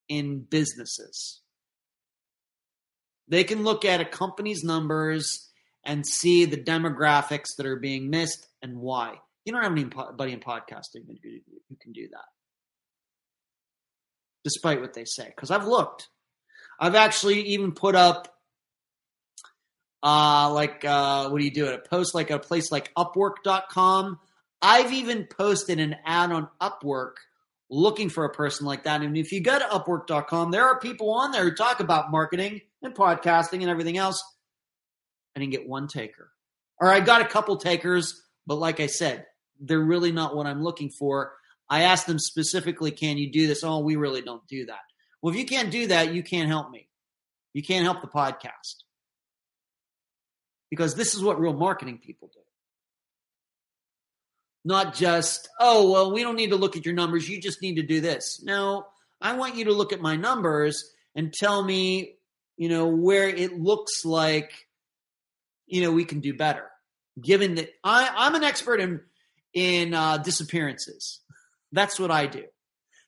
in 0.09 0.41
businesses. 0.41 1.41
They 3.29 3.45
can 3.45 3.63
look 3.63 3.85
at 3.85 4.01
a 4.01 4.05
company's 4.05 4.65
numbers 4.65 5.49
and 5.85 6.05
see 6.05 6.45
the 6.45 6.57
demographics 6.57 7.57
that 7.57 7.67
are 7.67 7.77
being 7.77 8.11
missed 8.11 8.49
and 8.63 8.79
why. 8.79 9.15
You 9.45 9.53
don't 9.53 9.63
have 9.63 9.73
anybody 9.73 10.33
in 10.33 10.41
podcasting 10.41 11.07
who 11.07 11.77
can 11.81 11.93
do 11.93 12.09
that, 12.11 12.25
despite 14.45 14.81
what 14.81 14.95
they 14.95 15.05
say. 15.05 15.27
Because 15.27 15.51
I've 15.51 15.67
looked, 15.67 16.09
I've 16.79 16.95
actually 16.95 17.41
even 17.49 17.73
put 17.73 17.95
up, 17.95 18.35
uh, 20.03 20.51
like, 20.53 20.85
uh, 20.85 21.29
what 21.29 21.39
do 21.39 21.45
you 21.45 21.51
do? 21.51 21.67
A 21.67 21.79
post 21.79 22.15
like 22.15 22.31
a 22.31 22.39
place 22.39 22.73
like 22.73 22.93
Upwork.com. 22.95 24.19
I've 24.63 24.93
even 24.93 25.27
posted 25.27 25.81
an 25.81 25.97
ad 26.05 26.33
on 26.33 26.49
Upwork 26.61 27.15
looking 27.71 28.09
for 28.09 28.25
a 28.25 28.33
person 28.33 28.67
like 28.67 28.85
that. 28.85 29.01
And 29.01 29.17
if 29.17 29.33
you 29.33 29.41
go 29.41 29.59
to 29.59 29.65
Upwork.com, 29.65 30.51
there 30.51 30.65
are 30.65 30.81
people 30.81 31.13
on 31.13 31.31
there 31.31 31.45
who 31.45 31.55
talk 31.55 31.81
about 31.81 32.11
marketing 32.11 32.61
and 32.83 32.95
podcasting 32.95 33.61
and 33.61 33.71
everything 33.71 33.97
else. 33.97 34.23
I 35.35 35.41
didn't 35.41 35.53
get 35.53 35.69
one 35.69 35.87
taker. 35.87 36.33
Or 36.79 36.89
I 36.89 37.01
got 37.01 37.21
a 37.21 37.27
couple 37.27 37.57
takers, 37.57 38.23
but 38.47 38.57
like 38.57 38.81
I 38.81 38.87
said, 38.87 39.27
they're 39.61 39.79
really 39.79 40.13
not 40.13 40.35
what 40.35 40.47
I'm 40.47 40.63
looking 40.63 40.91
for. 40.91 41.35
I 41.71 41.83
asked 41.83 42.09
them 42.09 42.19
specifically, 42.19 42.91
can 42.91 43.17
you 43.17 43.31
do 43.31 43.47
this? 43.47 43.63
Oh, 43.63 43.79
we 43.79 43.95
really 43.95 44.23
don't 44.23 44.47
do 44.49 44.67
that. 44.67 44.81
Well, 45.23 45.33
if 45.33 45.39
you 45.39 45.47
can't 45.47 45.71
do 45.71 45.87
that, 45.87 46.13
you 46.13 46.23
can't 46.23 46.49
help 46.49 46.71
me. 46.71 46.89
You 47.55 47.63
can't 47.63 47.85
help 47.85 48.03
the 48.03 48.09
podcast. 48.09 48.83
Because 50.69 50.97
this 50.97 51.15
is 51.15 51.23
what 51.23 51.41
real 51.41 51.53
marketing 51.53 51.99
people 51.99 52.29
do. 52.33 52.41
Not 54.65 54.95
just, 54.95 55.49
oh, 55.59 55.91
well, 55.91 56.13
we 56.13 56.23
don't 56.23 56.37
need 56.37 56.51
to 56.51 56.57
look 56.57 56.77
at 56.77 56.85
your 56.85 56.95
numbers. 56.95 57.29
You 57.29 57.41
just 57.41 57.63
need 57.63 57.77
to 57.77 57.83
do 57.83 58.01
this. 58.01 58.43
No, 58.43 58.87
I 59.21 59.37
want 59.37 59.57
you 59.57 59.67
to 59.67 59.73
look 59.73 59.93
at 59.93 60.01
my 60.01 60.17
numbers 60.17 60.93
and 61.15 61.33
tell 61.33 61.63
me, 61.63 62.17
you 62.57 62.69
know, 62.69 62.87
where 62.87 63.29
it 63.29 63.59
looks 63.59 64.05
like, 64.05 64.53
you 65.67 65.83
know, 65.83 65.93
we 65.93 66.05
can 66.05 66.21
do 66.21 66.35
better. 66.35 66.67
Given 67.21 67.55
that 67.57 67.71
I, 67.83 68.11
I'm 68.15 68.35
an 68.35 68.45
expert 68.45 68.81
in 68.81 69.01
in 69.55 69.95
uh, 69.95 70.19
disappearances. 70.19 71.20
That's 71.73 71.99
what 71.99 72.11
I 72.11 72.27
do 72.27 72.45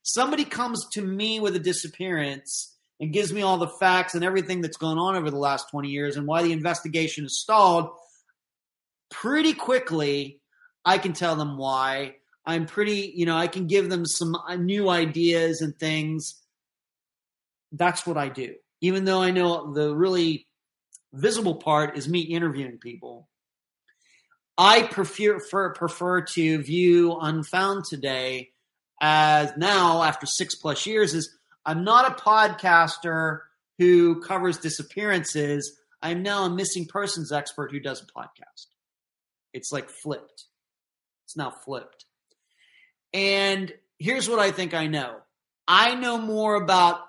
somebody 0.03 0.45
comes 0.45 0.87
to 0.93 1.03
me 1.03 1.41
with 1.41 1.57
a 1.57 1.61
disappearance 1.61 2.77
and 3.01 3.13
gives 3.13 3.33
me 3.33 3.43
all 3.43 3.59
the 3.59 3.69
facts 3.69 4.15
and 4.15 4.25
everything 4.25 4.61
that's 4.61 4.77
gone 4.77 4.99
on 4.99 5.17
over 5.17 5.31
the 5.31 5.39
last 5.39 5.71
20 5.71 5.89
years 5.89 6.17
and 6.17 6.27
why 6.27 6.43
the 6.43 6.53
investigation 6.53 7.25
is 7.25 7.41
stalled, 7.41 7.91
pretty 9.11 9.55
quickly, 9.55 10.41
I 10.85 10.99
can 10.99 11.13
tell 11.13 11.37
them 11.37 11.57
why. 11.57 12.17
I'm 12.45 12.67
pretty, 12.67 13.13
you 13.15 13.25
know, 13.25 13.37
I 13.37 13.47
can 13.47 13.67
give 13.67 13.89
them 13.89 14.05
some 14.05 14.35
uh, 14.35 14.57
new 14.57 14.89
ideas 14.89 15.61
and 15.61 15.77
things. 15.79 16.41
That's 17.71 18.05
what 18.07 18.17
I 18.17 18.29
do. 18.29 18.55
Even 18.81 19.05
though 19.05 19.23
I 19.23 19.31
know 19.31 19.73
the 19.73 19.95
really 19.95 20.49
visible 21.13 21.57
part 21.57 21.97
is 21.97 22.09
me 22.09 22.21
interviewing 22.21 22.79
people. 22.79 23.29
I 24.59 24.83
prefer, 24.83 25.73
prefer 25.73 26.23
to 26.23 26.63
view 26.63 27.17
Unfound 27.21 27.85
today 27.85 28.51
as 29.03 29.53
now 29.57 30.05
after 30.05 30.26
six 30.26 30.55
plus 30.55 30.86
years 30.86 31.12
is 31.12 31.36
I'm 31.66 31.84
not 31.84 32.11
a 32.11 32.22
podcaster 32.22 33.40
who 33.78 34.20
covers 34.22 34.59
disappearances. 34.59 35.76
I'm 36.00 36.22
now 36.22 36.44
a 36.44 36.50
missing 36.50 36.86
persons 36.86 37.32
expert 37.32 37.72
who 37.72 37.80
does 37.80 38.00
a 38.00 38.07
podcast. 38.07 38.66
It's 39.53 39.72
like 39.72 39.90
flipped. 39.90 40.44
It's 41.26 41.36
now 41.36 41.50
flipped. 41.50 42.07
And 43.12 43.72
here's 43.98 44.28
what 44.28 44.38
I 44.38 44.53
think 44.53 44.72
I 44.72 44.86
know. 44.86 45.16
I 45.66 45.94
know 45.96 46.18
more 46.18 46.55
about 46.55 47.00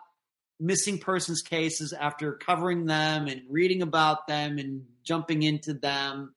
missing 0.60 0.98
persons 0.98 1.42
cases 1.42 1.94
after 1.94 2.34
covering 2.34 2.86
them 2.86 3.28
and 3.28 3.42
reading 3.50 3.82
about 3.82 4.28
them 4.28 4.58
and 4.58 4.86
jumping 5.04 5.44
into 5.44 5.74
them 5.74 6.34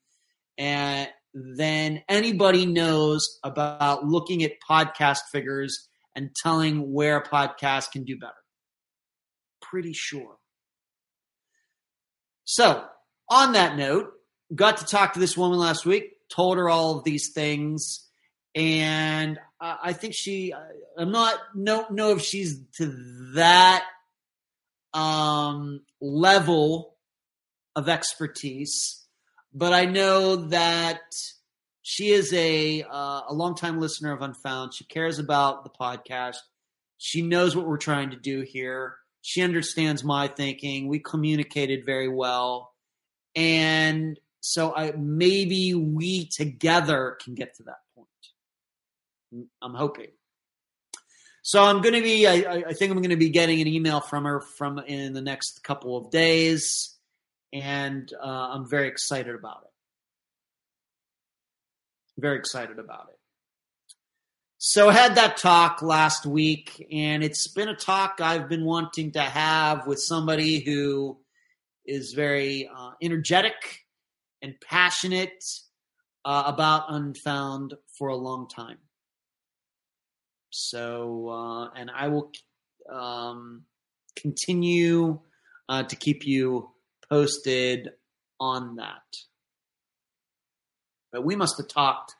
and 0.58 1.08
than 1.36 2.02
anybody 2.08 2.64
knows 2.64 3.38
about 3.44 4.06
looking 4.06 4.42
at 4.42 4.52
podcast 4.68 5.18
figures 5.30 5.88
and 6.14 6.34
telling 6.34 6.92
where 6.92 7.18
a 7.18 7.28
podcast 7.28 7.90
can 7.92 8.04
do 8.04 8.18
better. 8.18 8.32
Pretty 9.60 9.92
sure. 9.92 10.38
So, 12.44 12.84
on 13.28 13.52
that 13.52 13.76
note, 13.76 14.12
got 14.54 14.78
to 14.78 14.86
talk 14.86 15.12
to 15.12 15.20
this 15.20 15.36
woman 15.36 15.58
last 15.58 15.84
week, 15.84 16.12
told 16.34 16.56
her 16.56 16.70
all 16.70 16.96
of 16.96 17.04
these 17.04 17.32
things, 17.34 18.08
and 18.54 19.38
I 19.60 19.92
think 19.92 20.14
she. 20.16 20.54
I'm 20.96 21.12
not 21.12 21.38
no 21.54 21.86
know 21.90 22.12
if 22.12 22.22
she's 22.22 22.58
to 22.78 22.94
that 23.34 23.84
um, 24.94 25.82
level 26.00 26.96
of 27.74 27.88
expertise 27.90 29.05
but 29.56 29.72
I 29.72 29.86
know 29.86 30.36
that 30.36 31.00
she 31.80 32.10
is 32.10 32.30
a 32.34 32.82
uh, 32.82 33.22
a 33.28 33.32
longtime 33.32 33.80
listener 33.80 34.12
of 34.12 34.20
Unfound. 34.20 34.74
She 34.74 34.84
cares 34.84 35.18
about 35.18 35.64
the 35.64 35.70
podcast. 35.70 36.36
She 36.98 37.22
knows 37.22 37.56
what 37.56 37.66
we're 37.66 37.78
trying 37.78 38.10
to 38.10 38.16
do 38.16 38.42
here. 38.42 38.96
She 39.22 39.40
understands 39.42 40.04
my 40.04 40.28
thinking. 40.28 40.88
We 40.88 40.98
communicated 40.98 41.86
very 41.86 42.08
well, 42.08 42.74
and 43.34 44.20
so 44.40 44.76
I 44.76 44.92
maybe 44.92 45.72
we 45.72 46.26
together 46.26 47.16
can 47.24 47.34
get 47.34 47.54
to 47.56 47.62
that 47.64 47.78
point. 47.94 49.48
I'm 49.62 49.74
hoping. 49.74 50.10
So 51.40 51.64
I'm 51.64 51.80
going 51.80 51.94
to 51.94 52.02
be. 52.02 52.26
I, 52.26 52.64
I 52.68 52.72
think 52.74 52.92
I'm 52.92 52.98
going 52.98 53.08
to 53.08 53.16
be 53.16 53.30
getting 53.30 53.62
an 53.62 53.68
email 53.68 54.00
from 54.00 54.24
her 54.24 54.42
from 54.58 54.80
in 54.80 55.14
the 55.14 55.22
next 55.22 55.64
couple 55.64 55.96
of 55.96 56.10
days 56.10 56.95
and 57.52 58.12
uh, 58.22 58.50
I'm 58.52 58.68
very 58.68 58.88
excited 58.88 59.34
about 59.34 59.62
it. 59.64 59.70
Very 62.20 62.38
excited 62.38 62.78
about 62.78 63.08
it. 63.10 63.18
So 64.58 64.88
I 64.88 64.94
had 64.94 65.14
that 65.16 65.36
talk 65.36 65.82
last 65.82 66.24
week, 66.24 66.86
and 66.90 67.22
it's 67.22 67.46
been 67.46 67.68
a 67.68 67.76
talk 67.76 68.20
I've 68.20 68.48
been 68.48 68.64
wanting 68.64 69.12
to 69.12 69.20
have 69.20 69.86
with 69.86 70.00
somebody 70.00 70.60
who 70.60 71.18
is 71.84 72.14
very 72.14 72.68
uh, 72.74 72.92
energetic 73.02 73.84
and 74.42 74.54
passionate 74.60 75.44
uh, 76.24 76.44
about 76.46 76.86
Unfound 76.88 77.74
for 77.98 78.08
a 78.08 78.16
long 78.16 78.48
time. 78.48 78.78
So, 80.50 81.28
uh, 81.28 81.70
and 81.76 81.90
I 81.94 82.08
will 82.08 82.32
um, 82.90 83.64
continue 84.16 85.20
uh, 85.68 85.82
to 85.82 85.96
keep 85.96 86.26
you 86.26 86.70
posted 87.10 87.90
on 88.40 88.76
that. 88.76 89.02
But 91.12 91.24
we 91.24 91.36
must 91.36 91.56
have 91.58 91.68
talked, 91.68 92.14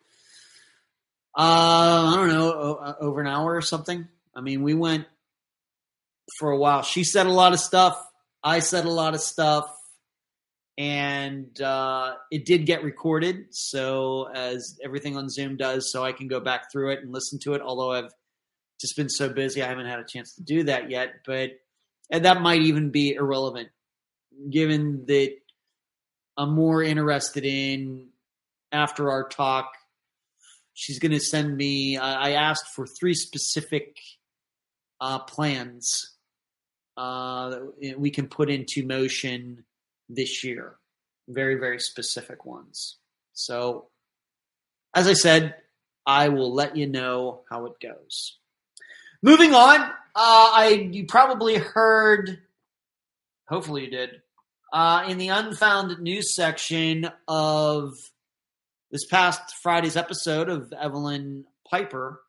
uh, 1.36 2.12
I 2.12 2.14
don't 2.16 2.28
know, 2.28 2.94
over 3.00 3.20
an 3.20 3.26
hour 3.26 3.54
or 3.54 3.62
something. 3.62 4.08
I 4.34 4.40
mean, 4.40 4.62
we 4.62 4.74
went 4.74 5.06
for 6.38 6.50
a 6.50 6.58
while. 6.58 6.82
She 6.82 7.04
said 7.04 7.26
a 7.26 7.32
lot 7.32 7.52
of 7.52 7.60
stuff. 7.60 8.00
I 8.42 8.60
said 8.60 8.84
a 8.84 8.90
lot 8.90 9.14
of 9.14 9.20
stuff. 9.20 9.68
And 10.78 11.58
uh, 11.60 12.16
it 12.30 12.44
did 12.44 12.66
get 12.66 12.84
recorded, 12.84 13.46
so 13.50 14.28
as 14.34 14.78
everything 14.84 15.16
on 15.16 15.30
Zoom 15.30 15.56
does, 15.56 15.90
so 15.90 16.04
I 16.04 16.12
can 16.12 16.28
go 16.28 16.38
back 16.38 16.70
through 16.70 16.92
it 16.92 17.00
and 17.00 17.10
listen 17.10 17.38
to 17.44 17.54
it. 17.54 17.62
Although 17.62 17.92
I've 17.92 18.12
just 18.78 18.94
been 18.94 19.08
so 19.08 19.30
busy, 19.30 19.62
I 19.62 19.68
haven't 19.68 19.86
had 19.86 20.00
a 20.00 20.04
chance 20.04 20.34
to 20.34 20.42
do 20.42 20.64
that 20.64 20.90
yet. 20.90 21.14
But 21.24 21.52
and 22.10 22.26
that 22.26 22.42
might 22.42 22.60
even 22.60 22.90
be 22.90 23.14
irrelevant 23.14 23.70
given 24.50 25.04
that 25.06 25.34
I'm 26.36 26.54
more 26.54 26.82
interested 26.82 27.44
in 27.44 28.08
after 28.72 29.10
our 29.10 29.28
talk. 29.28 29.72
She's 30.74 30.98
going 30.98 31.12
to 31.12 31.20
send 31.20 31.56
me. 31.56 31.96
I 31.96 32.32
asked 32.32 32.68
for 32.74 32.86
three 32.86 33.14
specific 33.14 33.96
uh, 35.00 35.20
plans 35.20 36.16
uh, 36.96 37.48
that 37.80 37.98
we 37.98 38.10
can 38.10 38.28
put 38.28 38.50
into 38.50 38.86
motion 38.86 39.64
this 40.08 40.44
year. 40.44 40.76
Very, 41.28 41.56
very 41.56 41.80
specific 41.80 42.44
ones. 42.44 42.98
So, 43.32 43.88
as 44.94 45.06
I 45.06 45.14
said, 45.14 45.54
I 46.06 46.28
will 46.28 46.52
let 46.54 46.76
you 46.76 46.86
know 46.86 47.42
how 47.50 47.66
it 47.66 47.80
goes. 47.82 48.38
Moving 49.22 49.54
on, 49.54 49.80
uh, 49.80 49.90
I 50.14 50.88
you 50.92 51.06
probably 51.06 51.56
heard, 51.56 52.38
hopefully 53.48 53.84
you 53.84 53.90
did, 53.90 54.22
uh, 54.76 55.06
in 55.08 55.16
the 55.16 55.28
unfound 55.28 55.98
news 56.00 56.34
section 56.34 57.08
of 57.26 57.94
this 58.90 59.06
past 59.06 59.40
Friday's 59.62 59.96
episode 59.96 60.50
of 60.50 60.70
Evelyn 60.78 61.46
Piper 61.70 62.20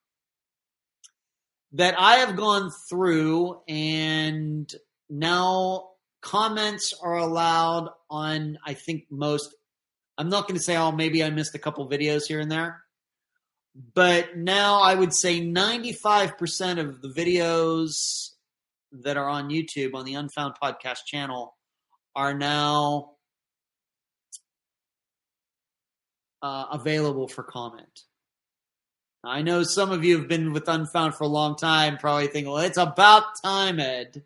that 1.74 2.00
I 2.00 2.20
have 2.20 2.38
gone 2.38 2.72
through 2.90 3.60
and 3.68 4.74
now 5.10 5.90
comments 6.22 6.94
are 7.04 7.18
allowed 7.18 7.90
on 8.10 8.58
I 8.66 8.76
think 8.76 9.08
most 9.12 9.54
I'm 10.18 10.30
not 10.30 10.48
going 10.48 10.58
to 10.58 10.64
say 10.64 10.78
oh 10.78 10.94
maybe 10.94 11.26
I 11.26 11.30
missed 11.30 11.54
a 11.54 11.60
couple 11.60 11.90
videos 11.90 12.28
here 12.30 12.40
and 12.40 12.50
there 12.50 12.82
but 13.94 14.38
now 14.38 14.80
I 14.80 14.96
would 14.96 15.14
say 15.14 15.42
95% 15.42 16.80
of 16.80 17.02
the 17.02 17.10
videos 17.10 18.30
that 18.94 19.18
are 19.18 19.28
on 19.28 19.50
YouTube 19.50 19.96
on 19.96 20.06
the 20.06 20.14
Unfound 20.14 20.54
Podcast 20.64 21.00
channel 21.06 21.57
are 22.18 22.34
now 22.34 23.12
uh, 26.42 26.66
available 26.72 27.28
for 27.28 27.44
comment. 27.44 28.02
I 29.24 29.44
know 29.44 29.62
some 29.62 29.92
of 29.92 30.04
you 30.04 30.18
have 30.18 30.28
been 30.28 30.52
with 30.52 30.68
Unfound 30.68 31.14
for 31.14 31.26
a 31.26 31.28
long 31.28 31.56
time, 31.56 31.98
probably 31.98 32.28
thinking, 32.28 32.52
well, 32.52 32.64
it's 32.64 32.78
about 32.78 33.24
time, 33.44 33.80
Ed. 33.80 34.24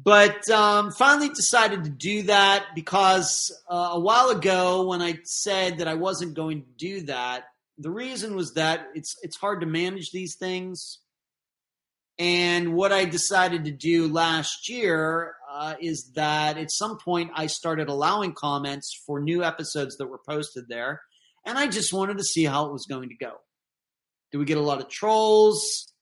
But 0.00 0.48
um, 0.48 0.92
finally 0.92 1.30
decided 1.30 1.82
to 1.84 1.90
do 1.90 2.22
that 2.24 2.66
because 2.76 3.50
uh, 3.68 3.90
a 3.92 4.00
while 4.00 4.28
ago, 4.28 4.86
when 4.86 5.02
I 5.02 5.18
said 5.24 5.78
that 5.78 5.88
I 5.88 5.94
wasn't 5.94 6.34
going 6.34 6.62
to 6.62 6.68
do 6.76 7.00
that, 7.06 7.46
the 7.78 7.90
reason 7.90 8.36
was 8.36 8.54
that 8.54 8.86
it's 8.94 9.16
it's 9.22 9.36
hard 9.36 9.60
to 9.62 9.66
manage 9.66 10.12
these 10.12 10.36
things. 10.36 11.00
And 12.16 12.74
what 12.74 12.92
I 12.92 13.06
decided 13.06 13.64
to 13.64 13.70
do 13.72 14.06
last 14.06 14.68
year 14.68 15.34
uh, 15.58 15.74
is 15.80 16.12
that 16.14 16.56
at 16.56 16.70
some 16.70 16.98
point 16.98 17.30
I 17.34 17.46
started 17.46 17.88
allowing 17.88 18.32
comments 18.32 19.02
for 19.06 19.20
new 19.20 19.42
episodes 19.42 19.96
that 19.96 20.06
were 20.06 20.20
posted 20.28 20.66
there, 20.68 21.02
and 21.44 21.58
I 21.58 21.66
just 21.66 21.92
wanted 21.92 22.18
to 22.18 22.24
see 22.24 22.44
how 22.44 22.66
it 22.66 22.72
was 22.72 22.86
going 22.88 23.08
to 23.08 23.16
go. 23.16 23.32
Do 24.30 24.38
we 24.38 24.44
get 24.44 24.58
a 24.58 24.62
lot 24.62 24.80
of 24.80 24.88
trolls? 24.88 25.92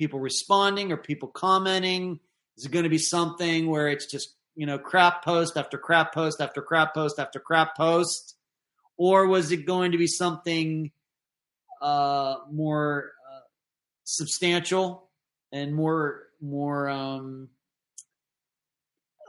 people 0.00 0.18
responding 0.18 0.90
or 0.90 0.96
people 0.96 1.28
commenting? 1.28 2.18
Is 2.56 2.64
it 2.64 2.72
going 2.72 2.84
to 2.84 2.88
be 2.88 2.98
something 2.98 3.68
where 3.68 3.88
it's 3.88 4.06
just, 4.06 4.34
you 4.56 4.64
know, 4.64 4.78
crap 4.78 5.22
post 5.22 5.58
after 5.58 5.76
crap 5.76 6.14
post 6.14 6.40
after 6.40 6.62
crap 6.62 6.94
post 6.94 7.18
after 7.18 7.38
crap 7.38 7.76
post? 7.76 8.34
Or 8.96 9.26
was 9.26 9.52
it 9.52 9.66
going 9.66 9.92
to 9.92 9.98
be 9.98 10.06
something 10.06 10.90
uh, 11.82 12.36
more 12.50 13.12
uh, 13.30 13.40
substantial 14.04 15.10
and 15.52 15.74
more, 15.74 16.22
more, 16.40 16.88
um, 16.88 17.48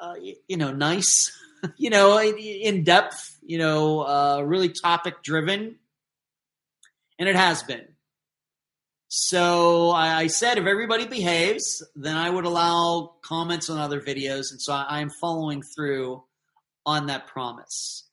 uh, 0.02 0.16
you 0.48 0.58
know, 0.58 0.72
nice, 0.72 1.32
you 1.78 1.90
know, 1.90 2.20
in 2.22 2.84
depth, 2.84 3.38
you 3.42 3.58
know, 3.58 4.02
uh, 4.02 4.42
really 4.42 4.70
topic 4.70 5.24
driven? 5.24 5.78
And 7.20 7.30
it 7.30 7.36
has 7.36 7.62
been. 7.64 7.88
So 9.14 9.92
I 9.92 10.28
said 10.28 10.58
if 10.58 10.66
everybody 10.66 11.06
behaves, 11.06 11.86
then 11.98 12.16
I 12.16 12.30
would 12.30 12.46
allow 12.46 13.16
comments 13.22 13.70
on 13.70 13.78
other 13.78 14.00
videos. 14.00 14.52
And 14.52 14.62
so 14.62 14.72
I 14.72 15.02
am 15.02 15.10
following 15.20 15.62
through 15.62 16.24
on 16.86 17.08
that 17.08 17.28
promise. 17.28 18.08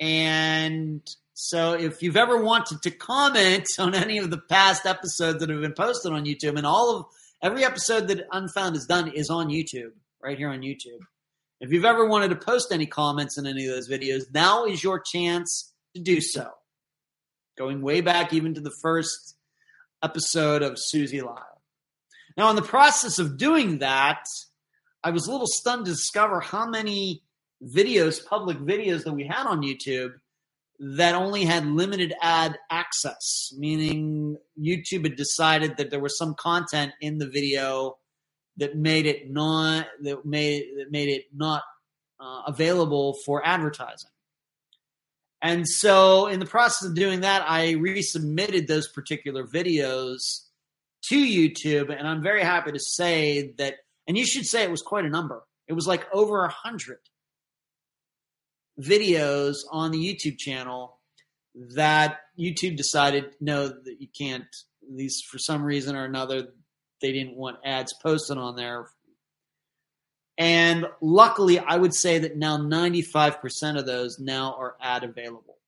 And 0.00 1.02
so 1.34 1.74
if 1.74 2.02
you've 2.02 2.16
ever 2.16 2.42
wanted 2.42 2.82
to 2.82 2.90
comment 2.90 3.66
on 3.78 3.94
any 3.94 4.18
of 4.18 4.30
the 4.30 4.38
past 4.38 4.86
episodes 4.86 5.38
that 5.38 5.50
have 5.50 5.60
been 5.60 5.72
posted 5.72 6.12
on 6.12 6.24
YouTube, 6.24 6.56
and 6.56 6.66
all 6.66 6.96
of 6.96 7.06
every 7.42 7.64
episode 7.64 8.08
that 8.08 8.26
Unfound 8.32 8.74
has 8.74 8.86
done 8.86 9.12
is 9.12 9.30
on 9.30 9.48
YouTube, 9.48 9.92
right 10.22 10.38
here 10.38 10.50
on 10.50 10.60
YouTube. 10.60 11.00
If 11.60 11.72
you've 11.72 11.84
ever 11.84 12.06
wanted 12.06 12.28
to 12.28 12.36
post 12.36 12.72
any 12.72 12.86
comments 12.86 13.38
in 13.38 13.46
any 13.46 13.66
of 13.66 13.74
those 13.74 13.88
videos, 13.88 14.24
now 14.32 14.64
is 14.64 14.82
your 14.82 15.00
chance 15.00 15.72
to 15.94 16.02
do 16.02 16.20
so. 16.20 16.50
Going 17.56 17.82
way 17.82 18.00
back 18.00 18.32
even 18.32 18.54
to 18.54 18.60
the 18.60 18.74
first 18.82 19.36
episode 20.02 20.62
of 20.62 20.78
Susie 20.78 21.20
Lyall. 21.20 21.42
Now, 22.36 22.50
in 22.50 22.56
the 22.56 22.62
process 22.62 23.18
of 23.18 23.36
doing 23.36 23.78
that, 23.78 24.24
I 25.02 25.10
was 25.10 25.26
a 25.26 25.32
little 25.32 25.48
stunned 25.48 25.86
to 25.86 25.90
discover 25.90 26.40
how 26.40 26.68
many 26.68 27.22
videos, 27.64 28.24
public 28.24 28.58
videos 28.58 29.02
that 29.04 29.12
we 29.12 29.24
had 29.24 29.46
on 29.46 29.62
YouTube 29.62 30.12
that 30.78 31.14
only 31.14 31.44
had 31.44 31.66
limited 31.66 32.14
ad 32.22 32.58
access, 32.70 33.52
meaning 33.56 34.36
YouTube 34.58 35.04
had 35.04 35.16
decided 35.16 35.76
that 35.76 35.90
there 35.90 36.00
was 36.00 36.16
some 36.16 36.34
content 36.34 36.92
in 37.00 37.18
the 37.18 37.28
video 37.28 37.96
that 38.58 38.76
made 38.76 39.06
it 39.06 39.30
not 39.30 39.86
that 40.02 40.24
made 40.24 40.64
that 40.78 40.90
made 40.90 41.08
it 41.08 41.24
not 41.34 41.62
uh, 42.20 42.42
available 42.46 43.16
for 43.24 43.44
advertising. 43.44 44.10
And 45.40 45.68
so, 45.68 46.26
in 46.26 46.40
the 46.40 46.46
process 46.46 46.88
of 46.88 46.96
doing 46.96 47.20
that, 47.20 47.44
I 47.48 47.74
resubmitted 47.74 48.66
those 48.66 48.88
particular 48.88 49.44
videos 49.44 50.44
to 51.04 51.16
YouTube, 51.16 51.96
and 51.96 52.06
I'm 52.06 52.22
very 52.22 52.42
happy 52.42 52.72
to 52.72 52.80
say 52.80 53.54
that. 53.58 53.74
And 54.06 54.16
you 54.16 54.26
should 54.26 54.46
say 54.46 54.62
it 54.62 54.70
was 54.70 54.82
quite 54.82 55.04
a 55.04 55.10
number. 55.10 55.42
It 55.68 55.74
was 55.74 55.86
like 55.86 56.06
over 56.12 56.44
a 56.44 56.48
hundred 56.48 56.98
videos 58.80 59.58
on 59.70 59.90
the 59.90 59.98
YouTube 59.98 60.38
channel 60.38 60.98
that 61.74 62.20
YouTube 62.38 62.76
decided 62.76 63.34
no, 63.40 63.68
that 63.68 63.96
you 64.00 64.08
can't. 64.16 64.44
These 64.90 65.22
for 65.22 65.38
some 65.38 65.62
reason 65.62 65.96
or 65.96 66.04
another, 66.04 66.48
they 67.02 67.12
didn't 67.12 67.36
want 67.36 67.58
ads 67.64 67.92
posted 68.02 68.38
on 68.38 68.56
there 68.56 68.86
and 70.38 70.86
luckily, 71.00 71.58
I 71.58 71.76
would 71.76 71.92
say 71.92 72.20
that 72.20 72.36
now 72.36 72.56
95% 72.56 73.76
of 73.76 73.86
those 73.86 74.20
now 74.20 74.54
are 74.56 74.76
ad 74.80 75.02
available, 75.02 75.58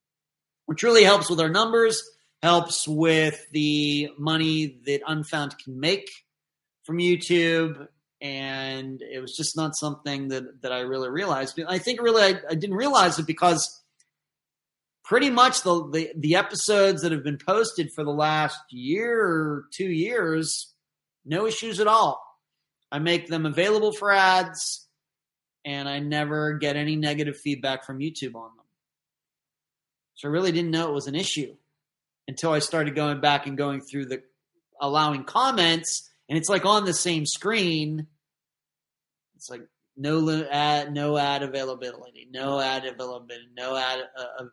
which 0.67 0.85
really 0.85 1.03
helps 1.03 1.29
with 1.29 1.41
our 1.41 1.49
numbers, 1.49 2.01
helps 2.41 2.87
with 2.87 3.45
the 3.51 4.11
money 4.17 4.79
that 4.87 5.01
Unfound 5.05 5.59
can 5.59 5.81
make 5.81 6.09
from 6.85 6.99
YouTube. 6.99 7.89
And 8.21 9.01
it 9.01 9.21
was 9.21 9.35
just 9.35 9.57
not 9.57 9.77
something 9.77 10.29
that, 10.29 10.63
that 10.63 10.73
I 10.73 10.81
really 10.81 11.09
realized. 11.09 11.59
I 11.67 11.79
think 11.79 12.03
really 12.03 12.23
I, 12.23 12.41
I 12.51 12.55
didn't 12.55 12.77
realize 12.77 13.19
it 13.19 13.27
because 13.27 13.83
pretty 15.05 15.31
much 15.31 15.63
the, 15.63 15.89
the, 15.91 16.13
the 16.17 16.37
episodes 16.37 17.03
that 17.03 17.13
have 17.13 17.25
been 17.25 17.39
posted 17.39 17.91
for 17.93 18.05
the 18.05 18.11
last 18.11 18.61
year 18.71 19.21
or 19.21 19.65
two 19.73 19.89
years, 19.89 20.75
no 21.25 21.47
issues 21.47 21.81
at 21.81 21.87
all 21.87 22.23
I 22.93 22.99
make 22.99 23.29
them 23.29 23.47
available 23.47 23.93
for 23.93 24.11
ads, 24.11 24.87
and 25.65 25.89
I 25.89 26.01
never 26.01 26.55
get 26.55 26.77
any 26.77 26.97
negative 26.97 27.37
feedback 27.37 27.85
from 27.85 27.99
YouTube 27.99 28.35
on 28.35 28.51
them. 28.57 28.65
So 30.15 30.29
I 30.29 30.33
really 30.33 30.53
didn't 30.53 30.73
know 30.73 30.89
it 30.89 30.95
was 30.95 31.07
an 31.07 31.15
issue 31.15 31.55
until 32.27 32.53
I 32.53 32.59
started 32.59 32.95
going 32.95 33.21
back 33.21 33.47
and 33.47 33.57
going 33.57 33.81
through 33.81 34.07
the 34.07 34.23
allowing 34.81 35.25
comments, 35.25 36.10
and 36.31 36.39
it's 36.39 36.49
like 36.49 36.65
on 36.65 36.85
the 36.85 36.95
same 36.95 37.27
screen. 37.27 38.07
It's 39.35 39.51
like 39.51 39.63
no 39.97 40.45
ad, 40.45 40.93
no 40.95 41.19
ad 41.19 41.43
availability, 41.43 42.29
no 42.31 42.61
ad 42.61 42.87
availability, 42.87 43.49
no 43.57 43.77
ad 43.77 43.99
uh, 44.17 44.45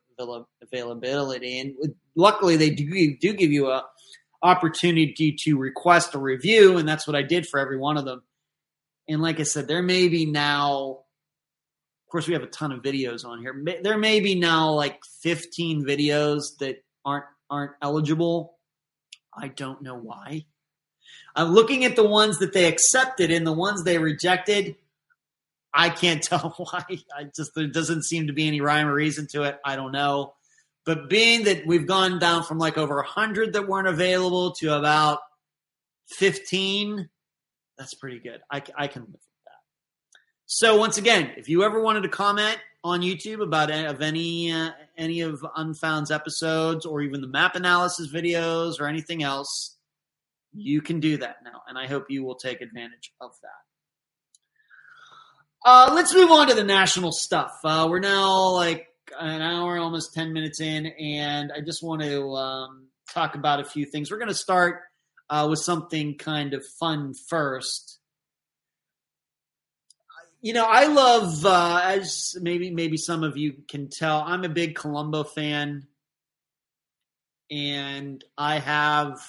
availability, 0.61 1.59
and 1.59 1.75
luckily 2.15 2.57
they 2.57 2.71
do 2.71 3.15
do 3.21 3.33
give 3.33 3.51
you 3.51 3.67
a 3.67 3.85
opportunity 4.41 5.35
to 5.43 5.57
request 5.57 6.15
a 6.15 6.19
review, 6.19 6.77
and 6.77 6.89
that's 6.89 7.05
what 7.05 7.15
I 7.15 7.21
did 7.21 7.47
for 7.47 7.59
every 7.59 7.77
one 7.77 7.97
of 7.97 8.05
them. 8.05 8.23
And 9.07 9.21
like 9.21 9.39
I 9.39 9.43
said, 9.43 9.67
there 9.67 9.83
may 9.83 10.07
be 10.07 10.25
now, 10.25 11.03
of 12.07 12.11
course, 12.11 12.27
we 12.27 12.33
have 12.33 12.43
a 12.43 12.47
ton 12.47 12.71
of 12.71 12.81
videos 12.81 13.23
on 13.23 13.39
here. 13.39 13.63
There 13.83 13.97
may 13.97 14.19
be 14.19 14.33
now 14.33 14.71
like 14.71 14.99
15 15.21 15.85
videos 15.85 16.57
that 16.59 16.77
aren't 17.05 17.25
aren't 17.51 17.73
eligible. 17.83 18.57
I 19.31 19.49
don't 19.49 19.83
know 19.83 19.95
why. 19.95 20.47
I'm 21.37 21.53
looking 21.53 21.85
at 21.85 21.95
the 21.95 22.07
ones 22.07 22.39
that 22.39 22.51
they 22.51 22.65
accepted 22.65 23.29
and 23.29 23.45
the 23.45 23.53
ones 23.53 23.83
they 23.83 23.99
rejected. 23.99 24.75
I 25.71 25.89
can't 25.89 26.21
tell 26.23 26.55
why. 26.57 26.83
I 27.15 27.25
just 27.35 27.51
there 27.55 27.67
doesn't 27.67 28.03
seem 28.03 28.27
to 28.27 28.33
be 28.33 28.47
any 28.47 28.59
rhyme 28.59 28.87
or 28.87 28.95
reason 28.95 29.27
to 29.33 29.43
it. 29.43 29.59
I 29.63 29.75
don't 29.75 29.91
know. 29.91 30.33
But 30.83 31.09
being 31.09 31.43
that 31.43 31.67
we've 31.67 31.85
gone 31.85 32.17
down 32.17 32.43
from 32.43 32.57
like 32.57 32.77
over 32.77 32.95
100 32.95 33.53
that 33.53 33.67
weren't 33.67 33.87
available 33.87 34.53
to 34.59 34.75
about 34.75 35.19
15, 36.11 37.09
that's 37.77 37.93
pretty 37.93 38.19
good. 38.19 38.39
I, 38.49 38.63
I 38.75 38.87
can 38.87 39.03
live 39.03 39.11
with 39.11 39.21
that. 39.45 39.51
So 40.45 40.77
once 40.77 40.97
again, 40.97 41.33
if 41.37 41.49
you 41.49 41.63
ever 41.63 41.81
wanted 41.81 42.03
to 42.03 42.09
comment 42.09 42.57
on 42.83 43.01
YouTube 43.01 43.43
about 43.43 43.69
of 43.69 44.01
any 44.01 44.51
uh, 44.51 44.71
any 44.97 45.21
of 45.21 45.45
Unfound's 45.55 46.09
episodes 46.09 46.85
or 46.85 47.01
even 47.01 47.21
the 47.21 47.27
map 47.27 47.55
analysis 47.55 48.11
videos 48.11 48.79
or 48.79 48.87
anything 48.87 49.21
else, 49.21 49.76
you 50.57 50.81
can 50.81 50.99
do 50.99 51.17
that 51.17 51.37
now, 51.43 51.61
and 51.67 51.77
I 51.77 51.87
hope 51.87 52.05
you 52.09 52.23
will 52.23 52.35
take 52.35 52.61
advantage 52.61 53.13
of 53.21 53.31
that. 53.43 53.49
Uh, 55.65 55.91
let's 55.93 56.13
move 56.13 56.31
on 56.31 56.47
to 56.47 56.55
the 56.55 56.63
national 56.63 57.11
stuff. 57.11 57.51
Uh, 57.63 57.87
we're 57.89 57.99
now 57.99 58.49
like 58.51 58.87
an 59.19 59.41
hour, 59.41 59.77
almost 59.77 60.13
10 60.13 60.33
minutes 60.33 60.59
in, 60.59 60.87
and 60.87 61.51
I 61.55 61.61
just 61.61 61.83
want 61.83 62.01
to 62.01 62.31
um, 62.33 62.87
talk 63.13 63.35
about 63.35 63.59
a 63.59 63.65
few 63.65 63.85
things. 63.85 64.09
We're 64.09 64.17
going 64.17 64.29
to 64.29 64.33
start 64.33 64.81
uh, 65.29 65.47
with 65.49 65.59
something 65.59 66.17
kind 66.17 66.53
of 66.53 66.65
fun 66.79 67.13
first. 67.13 67.99
You 70.41 70.53
know, 70.53 70.65
I 70.65 70.85
love, 70.85 71.45
uh, 71.45 71.81
as 71.83 72.35
maybe 72.39 72.71
maybe 72.71 72.97
some 72.97 73.23
of 73.23 73.37
you 73.37 73.55
can 73.67 73.89
tell, 73.89 74.23
I'm 74.25 74.43
a 74.43 74.49
big 74.49 74.75
Columbo 74.75 75.23
fan, 75.23 75.87
and 77.51 78.23
I 78.37 78.59
have 78.59 79.19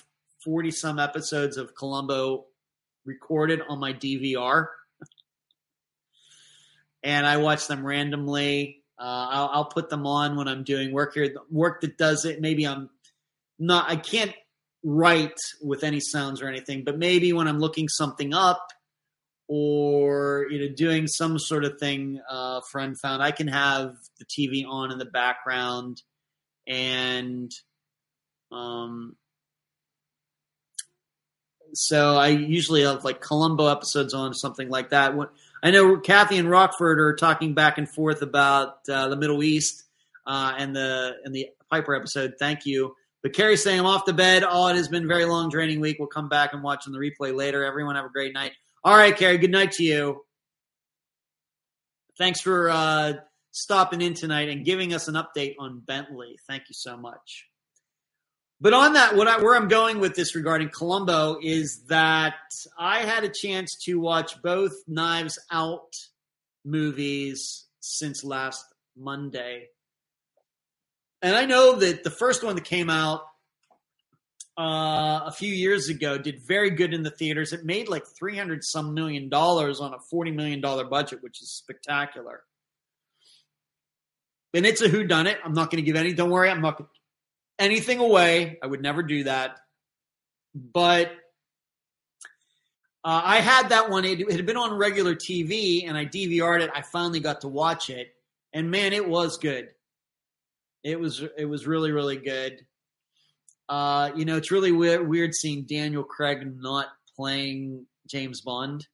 40 0.48 0.70
some 0.70 0.98
episodes 0.98 1.58
of 1.58 1.74
Columbo 1.74 2.46
recorded 3.04 3.60
on 3.68 3.78
my 3.78 3.92
DVR. 3.92 4.68
and 7.02 7.26
I 7.26 7.36
watch 7.36 7.66
them 7.66 7.84
randomly. 7.84 8.82
Uh, 8.98 9.28
I'll, 9.30 9.50
I'll, 9.52 9.64
put 9.66 9.90
them 9.90 10.06
on 10.06 10.36
when 10.36 10.48
I'm 10.48 10.64
doing 10.64 10.90
work 10.90 11.12
here, 11.12 11.34
work 11.50 11.82
that 11.82 11.98
does 11.98 12.24
it. 12.24 12.40
Maybe 12.40 12.66
I'm 12.66 12.88
not, 13.58 13.90
I 13.90 13.96
can't 13.96 14.32
write 14.82 15.36
with 15.60 15.84
any 15.84 16.00
sounds 16.00 16.40
or 16.40 16.48
anything, 16.48 16.82
but 16.82 16.96
maybe 16.96 17.34
when 17.34 17.46
I'm 17.46 17.58
looking 17.58 17.86
something 17.86 18.32
up 18.32 18.68
or 19.48 20.46
you 20.48 20.60
know 20.60 20.74
doing 20.74 21.08
some 21.08 21.38
sort 21.38 21.66
of 21.66 21.78
thing 21.78 22.22
uh, 22.26 22.62
friend 22.70 22.98
found, 22.98 23.22
I 23.22 23.32
can 23.32 23.48
have 23.48 23.96
the 24.18 24.24
TV 24.24 24.66
on 24.66 24.92
in 24.92 24.98
the 24.98 25.04
background 25.04 26.00
and 26.66 27.52
um, 28.50 29.14
so 31.74 32.16
I 32.16 32.28
usually 32.28 32.82
have 32.82 33.04
like 33.04 33.20
Columbo 33.20 33.66
episodes 33.66 34.14
on 34.14 34.34
something 34.34 34.68
like 34.68 34.90
that. 34.90 35.14
I 35.62 35.70
know 35.70 35.98
Kathy 35.98 36.38
and 36.38 36.50
Rockford 36.50 37.00
are 37.00 37.14
talking 37.14 37.54
back 37.54 37.78
and 37.78 37.88
forth 37.88 38.22
about 38.22 38.88
uh, 38.88 39.08
the 39.08 39.16
Middle 39.16 39.42
East 39.42 39.84
uh, 40.26 40.54
and 40.56 40.74
the 40.74 41.16
and 41.24 41.34
the 41.34 41.48
Piper 41.70 41.94
episode. 41.94 42.34
Thank 42.38 42.66
you. 42.66 42.94
But 43.22 43.32
Carrie's 43.32 43.62
saying 43.62 43.80
I'm 43.80 43.86
off 43.86 44.04
the 44.04 44.12
bed. 44.12 44.44
Oh, 44.48 44.68
it 44.68 44.76
has 44.76 44.88
been 44.88 45.04
a 45.04 45.08
very 45.08 45.24
long, 45.24 45.50
draining 45.50 45.80
week. 45.80 45.96
We'll 45.98 46.08
come 46.08 46.28
back 46.28 46.52
and 46.52 46.62
watch 46.62 46.86
on 46.86 46.92
the 46.92 46.98
replay 46.98 47.34
later. 47.34 47.64
Everyone 47.64 47.96
have 47.96 48.04
a 48.04 48.10
great 48.10 48.32
night. 48.32 48.52
All 48.84 48.96
right, 48.96 49.16
Carrie. 49.16 49.38
Good 49.38 49.50
night 49.50 49.72
to 49.72 49.82
you. 49.82 50.24
Thanks 52.16 52.40
for 52.40 52.70
uh, 52.70 53.14
stopping 53.50 54.00
in 54.00 54.14
tonight 54.14 54.48
and 54.48 54.64
giving 54.64 54.94
us 54.94 55.08
an 55.08 55.14
update 55.14 55.56
on 55.58 55.80
Bentley. 55.80 56.38
Thank 56.46 56.64
you 56.68 56.74
so 56.74 56.96
much. 56.96 57.47
But 58.60 58.72
on 58.72 58.94
that, 58.94 59.14
what 59.14 59.28
I, 59.28 59.40
where 59.40 59.54
I'm 59.54 59.68
going 59.68 60.00
with 60.00 60.16
this 60.16 60.34
regarding 60.34 60.70
Columbo 60.70 61.38
is 61.40 61.84
that 61.88 62.34
I 62.76 63.00
had 63.00 63.22
a 63.22 63.28
chance 63.28 63.76
to 63.84 64.00
watch 64.00 64.42
both 64.42 64.72
Knives 64.88 65.38
Out 65.52 65.94
movies 66.64 67.66
since 67.80 68.24
last 68.24 68.64
Monday. 68.96 69.68
And 71.22 71.36
I 71.36 71.46
know 71.46 71.76
that 71.76 72.02
the 72.02 72.10
first 72.10 72.42
one 72.42 72.56
that 72.56 72.64
came 72.64 72.90
out 72.90 73.22
uh, 74.58 75.22
a 75.26 75.32
few 75.32 75.52
years 75.52 75.88
ago 75.88 76.18
did 76.18 76.40
very 76.42 76.70
good 76.70 76.92
in 76.92 77.04
the 77.04 77.10
theaters. 77.12 77.52
It 77.52 77.64
made 77.64 77.88
like 77.88 78.06
300 78.06 78.64
some 78.64 78.92
million 78.92 79.28
dollars 79.28 79.80
on 79.80 79.94
a 79.94 79.98
$40 80.12 80.34
million 80.34 80.60
budget, 80.60 81.22
which 81.22 81.40
is 81.40 81.50
spectacular. 81.52 82.42
And 84.52 84.66
it's 84.66 84.82
a 84.82 84.88
who 84.88 85.04
done 85.04 85.28
it. 85.28 85.38
I'm 85.44 85.52
not 85.52 85.70
going 85.70 85.82
to 85.82 85.86
give 85.86 85.94
any. 85.94 86.12
Don't 86.12 86.30
worry, 86.30 86.50
I'm 86.50 86.60
not 86.60 86.82
anything 87.58 87.98
away. 87.98 88.58
I 88.62 88.66
would 88.66 88.82
never 88.82 89.02
do 89.02 89.24
that. 89.24 89.58
But 90.54 91.12
uh, 93.04 93.22
I 93.24 93.40
had 93.40 93.70
that 93.70 93.90
one. 93.90 94.04
It, 94.04 94.20
it, 94.20 94.32
had 94.32 94.46
been 94.46 94.56
on 94.56 94.76
regular 94.76 95.14
TV, 95.14 95.88
and 95.88 95.96
I 95.96 96.04
DVR'd 96.04 96.62
it. 96.62 96.70
I 96.74 96.82
finally 96.82 97.20
got 97.20 97.42
to 97.42 97.48
watch 97.48 97.90
it, 97.90 98.08
and 98.52 98.70
man, 98.70 98.92
it 98.92 99.08
was 99.08 99.38
good. 99.38 99.68
It 100.84 100.98
was 100.98 101.22
it 101.36 101.44
was 101.44 101.66
really 101.66 101.92
really 101.92 102.16
good. 102.16 102.64
Uh, 103.68 104.10
you 104.16 104.24
know, 104.24 104.36
it's 104.36 104.50
really 104.50 104.72
weird, 104.72 105.06
weird 105.06 105.34
seeing 105.34 105.64
Daniel 105.64 106.02
Craig 106.02 106.60
not 106.60 106.86
playing 107.16 107.86
James 108.08 108.40
Bond. 108.40 108.86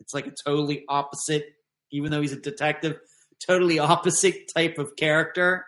It's 0.00 0.14
like 0.14 0.26
a 0.26 0.32
totally 0.44 0.84
opposite, 0.88 1.46
even 1.90 2.10
though 2.10 2.20
he's 2.20 2.32
a 2.32 2.40
detective, 2.40 2.98
totally 3.44 3.78
opposite 3.78 4.52
type 4.54 4.78
of 4.78 4.96
character. 4.96 5.64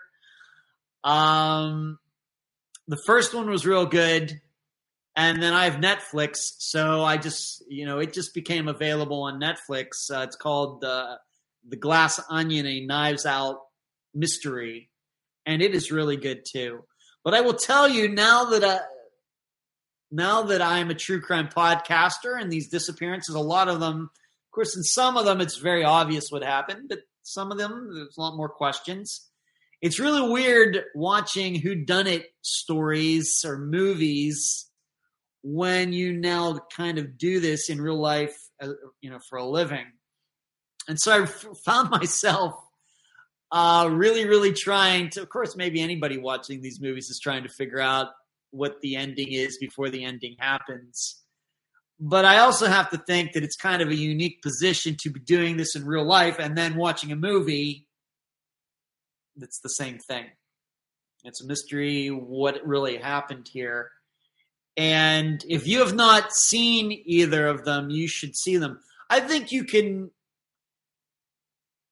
Um, 1.03 1.99
the 2.91 3.01
first 3.07 3.35
one 3.35 3.49
was 3.49 3.65
real 3.65 3.87
good 3.87 4.41
and 5.17 5.43
then 5.43 5.53
I 5.53 5.65
have 5.69 5.81
Netflix, 5.81 6.37
so 6.59 7.05
I 7.05 7.17
just 7.17 7.65
you 7.69 7.85
know 7.85 7.99
it 7.99 8.13
just 8.13 8.35
became 8.35 8.69
available 8.69 9.23
on 9.23 9.41
Netflix. 9.41 10.11
Uh, 10.11 10.21
it's 10.21 10.37
called 10.37 10.85
uh, 10.85 11.17
the 11.69 11.77
Glass 11.77 12.21
Onion, 12.29 12.67
a 12.67 12.81
Knives 12.81 13.27
Out 13.27 13.59
mystery, 14.15 14.89
and 15.47 15.63
it 15.63 15.75
is 15.75 15.91
really 15.91 16.17
good 16.17 16.45
too. 16.51 16.85
But 17.25 17.35
I 17.35 17.41
will 17.41 17.55
tell 17.55 17.89
you 17.89 18.09
now 18.09 18.47
that 18.47 18.65
I, 18.65 18.81
now 20.11 20.43
that 20.43 20.63
I'm 20.63 20.91
a 20.91 20.95
true 20.95 21.21
crime 21.21 21.49
podcaster 21.49 22.41
and 22.41 22.51
these 22.51 22.69
disappearances, 22.69 23.35
a 23.35 23.41
lot 23.41 23.69
of 23.69 23.81
them, 23.81 24.11
of 24.13 24.51
course, 24.53 24.77
in 24.77 24.83
some 24.83 25.17
of 25.17 25.25
them 25.25 25.41
it's 25.41 25.59
very 25.59 25.85
obvious 25.85 26.31
what 26.31 26.43
happened, 26.43 26.89
but 26.89 27.01
some 27.23 27.53
of 27.53 27.59
them 27.59 27.91
there's 27.93 28.17
a 28.17 28.21
lot 28.21 28.37
more 28.37 28.49
questions 28.49 29.30
it's 29.81 29.99
really 29.99 30.31
weird 30.31 30.85
watching 30.95 31.55
who 31.55 31.75
done 31.75 32.07
it 32.07 32.27
stories 32.43 33.43
or 33.45 33.59
movies 33.59 34.71
when 35.43 35.93
you 35.93 36.13
now 36.13 36.59
kind 36.77 36.99
of 36.99 37.17
do 37.17 37.41
this 37.41 37.71
in 37.71 37.81
real 37.81 37.99
life 37.99 38.37
uh, 38.61 38.69
you 39.01 39.11
know 39.11 39.19
for 39.29 39.39
a 39.39 39.45
living. 39.45 39.87
And 40.89 40.99
so 41.01 41.23
I 41.23 41.27
found 41.65 41.91
myself 41.91 42.55
uh, 43.51 43.89
really 43.91 44.27
really 44.27 44.53
trying 44.53 45.11
to 45.11 45.23
of 45.23 45.29
course 45.29 45.57
maybe 45.57 45.81
anybody 45.81 46.19
watching 46.19 46.61
these 46.61 46.81
movies 46.81 47.09
is 47.09 47.21
trying 47.23 47.45
to 47.45 47.49
figure 47.49 47.81
out 47.81 48.09
what 48.51 48.81
the 48.81 48.97
ending 48.97 49.33
is 49.33 49.57
before 49.59 49.89
the 49.89 50.05
ending 50.05 50.37
happens. 50.39 51.17
But 52.03 52.25
i 52.25 52.39
also 52.39 52.67
have 52.67 52.91
to 52.91 52.99
think 52.99 53.33
that 53.33 53.43
it's 53.43 53.57
kind 53.57 53.83
of 53.83 53.89
a 53.89 53.95
unique 53.95 54.43
position 54.43 54.97
to 55.01 55.11
be 55.11 55.21
doing 55.21 55.57
this 55.57 55.75
in 55.77 55.85
real 55.85 56.05
life 56.05 56.39
and 56.39 56.57
then 56.57 56.77
watching 56.77 57.13
a 57.13 57.17
movie 57.17 57.87
it's 59.37 59.61
the 59.61 59.69
same 59.69 59.99
thing. 59.99 60.27
It's 61.25 61.43
a 61.43 61.47
mystery 61.47 62.09
what 62.09 62.67
really 62.67 62.97
happened 62.97 63.49
here. 63.53 63.91
And 64.77 65.45
if 65.49 65.67
you 65.67 65.81
have 65.81 65.95
not 65.95 66.33
seen 66.33 67.03
either 67.05 67.47
of 67.47 67.65
them, 67.65 67.91
you 67.91 68.09
should 68.09 68.37
see 68.37 68.57
them. 68.57 68.81
I 69.11 69.21
think 69.21 69.53
you 69.53 69.65
can 69.65 70.11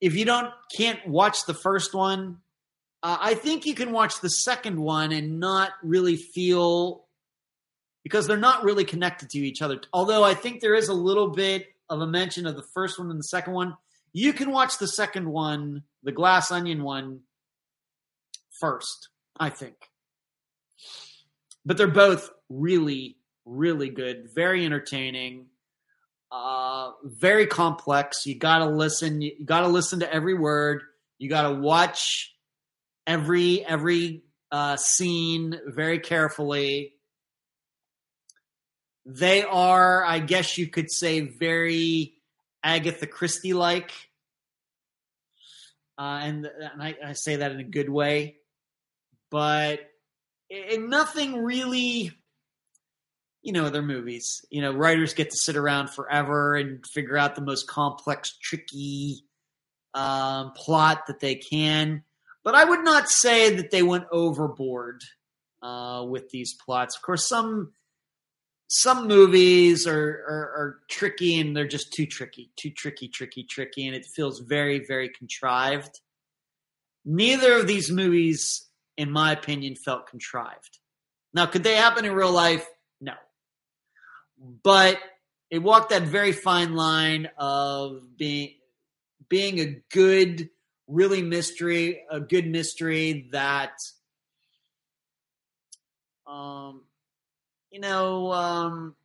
if 0.00 0.14
you 0.14 0.24
don't 0.24 0.50
can't 0.76 1.06
watch 1.06 1.44
the 1.46 1.54
first 1.54 1.92
one, 1.92 2.38
uh, 3.02 3.18
I 3.20 3.34
think 3.34 3.66
you 3.66 3.74
can 3.74 3.92
watch 3.92 4.20
the 4.20 4.30
second 4.30 4.80
one 4.80 5.12
and 5.12 5.40
not 5.40 5.72
really 5.82 6.16
feel 6.16 7.04
because 8.04 8.26
they're 8.26 8.36
not 8.36 8.64
really 8.64 8.84
connected 8.84 9.30
to 9.30 9.38
each 9.38 9.60
other. 9.60 9.80
Although 9.92 10.24
I 10.24 10.34
think 10.34 10.60
there 10.60 10.74
is 10.74 10.88
a 10.88 10.94
little 10.94 11.28
bit 11.28 11.66
of 11.90 12.00
a 12.00 12.06
mention 12.06 12.46
of 12.46 12.56
the 12.56 12.64
first 12.74 12.98
one 12.98 13.10
and 13.10 13.18
the 13.18 13.24
second 13.24 13.54
one. 13.54 13.76
You 14.12 14.32
can 14.32 14.50
watch 14.50 14.78
the 14.78 14.88
second 14.88 15.28
one, 15.28 15.82
the 16.02 16.12
glass 16.12 16.50
onion 16.50 16.82
one, 16.82 17.20
first, 18.60 19.08
I 19.38 19.50
think. 19.50 19.76
But 21.64 21.76
they're 21.76 21.88
both 21.88 22.30
really, 22.48 23.16
really 23.44 23.90
good, 23.90 24.28
very 24.34 24.64
entertaining, 24.64 25.46
uh, 26.30 26.92
very 27.04 27.46
complex. 27.46 28.26
You 28.26 28.38
got 28.38 28.58
to 28.58 28.66
listen. 28.66 29.20
You 29.20 29.44
got 29.44 29.60
to 29.60 29.68
listen 29.68 30.00
to 30.00 30.12
every 30.12 30.34
word. 30.34 30.82
You 31.18 31.28
got 31.28 31.48
to 31.48 31.54
watch 31.54 32.34
every 33.06 33.64
every 33.64 34.22
uh, 34.50 34.76
scene 34.76 35.58
very 35.66 35.98
carefully. 35.98 36.94
They 39.04 39.42
are, 39.42 40.04
I 40.04 40.18
guess 40.18 40.58
you 40.58 40.68
could 40.68 40.90
say, 40.90 41.20
very 41.20 42.14
Agatha 42.62 43.06
Christie 43.06 43.54
like. 43.54 43.90
Uh, 45.98 46.20
and, 46.22 46.46
and 46.46 46.82
I, 46.82 46.94
I, 47.04 47.12
say 47.14 47.36
that 47.36 47.50
in 47.50 47.58
a 47.58 47.64
good 47.64 47.88
way 47.88 48.36
but 49.30 49.80
it, 50.50 50.80
nothing 50.80 51.42
really 51.42 52.12
you 53.42 53.52
know 53.52 53.70
their 53.70 53.82
movies. 53.82 54.44
You 54.50 54.62
know 54.62 54.72
writers 54.72 55.14
get 55.14 55.30
to 55.30 55.36
sit 55.36 55.56
around 55.56 55.90
forever 55.90 56.56
and 56.56 56.84
figure 56.86 57.16
out 57.16 57.34
the 57.34 57.40
most 57.40 57.66
complex 57.66 58.36
tricky 58.42 59.24
um, 59.94 60.52
plot 60.52 61.06
that 61.06 61.20
they 61.20 61.34
can. 61.36 62.02
But 62.44 62.54
i 62.54 62.64
would 62.64 62.84
not 62.84 63.08
say 63.08 63.56
that 63.56 63.70
they 63.70 63.82
went 63.82 64.06
overboard 64.10 65.02
uh, 65.62 66.04
with 66.08 66.30
these 66.30 66.54
plots. 66.54 66.96
Of 66.96 67.02
course 67.02 67.28
some 67.28 67.72
some 68.70 69.08
movies 69.08 69.86
are, 69.86 69.94
are, 70.28 70.52
are 70.56 70.80
tricky 70.90 71.40
and 71.40 71.56
they're 71.56 71.66
just 71.66 71.90
too 71.90 72.04
tricky 72.04 72.50
too 72.54 72.68
tricky 72.68 73.08
tricky 73.08 73.42
tricky 73.42 73.86
and 73.86 73.96
it 73.96 74.04
feels 74.04 74.40
very 74.40 74.84
very 74.84 75.08
contrived. 75.08 76.00
Neither 77.04 77.58
of 77.58 77.66
these 77.66 77.90
movies 77.90 78.67
in 78.98 79.10
my 79.10 79.32
opinion, 79.32 79.76
felt 79.76 80.08
contrived. 80.08 80.78
Now, 81.32 81.46
could 81.46 81.62
they 81.62 81.76
happen 81.76 82.04
in 82.04 82.12
real 82.12 82.32
life? 82.32 82.66
No. 83.00 83.14
But 84.62 84.98
it 85.50 85.60
walked 85.60 85.90
that 85.90 86.02
very 86.02 86.32
fine 86.32 86.74
line 86.74 87.30
of 87.38 88.02
being 88.18 88.54
being 89.28 89.60
a 89.60 89.82
good 89.92 90.50
really 90.86 91.22
mystery, 91.22 92.02
a 92.10 92.18
good 92.18 92.46
mystery 92.46 93.28
that, 93.32 93.74
um, 96.26 96.82
you 97.70 97.78
know, 97.78 98.32
um, 98.32 98.96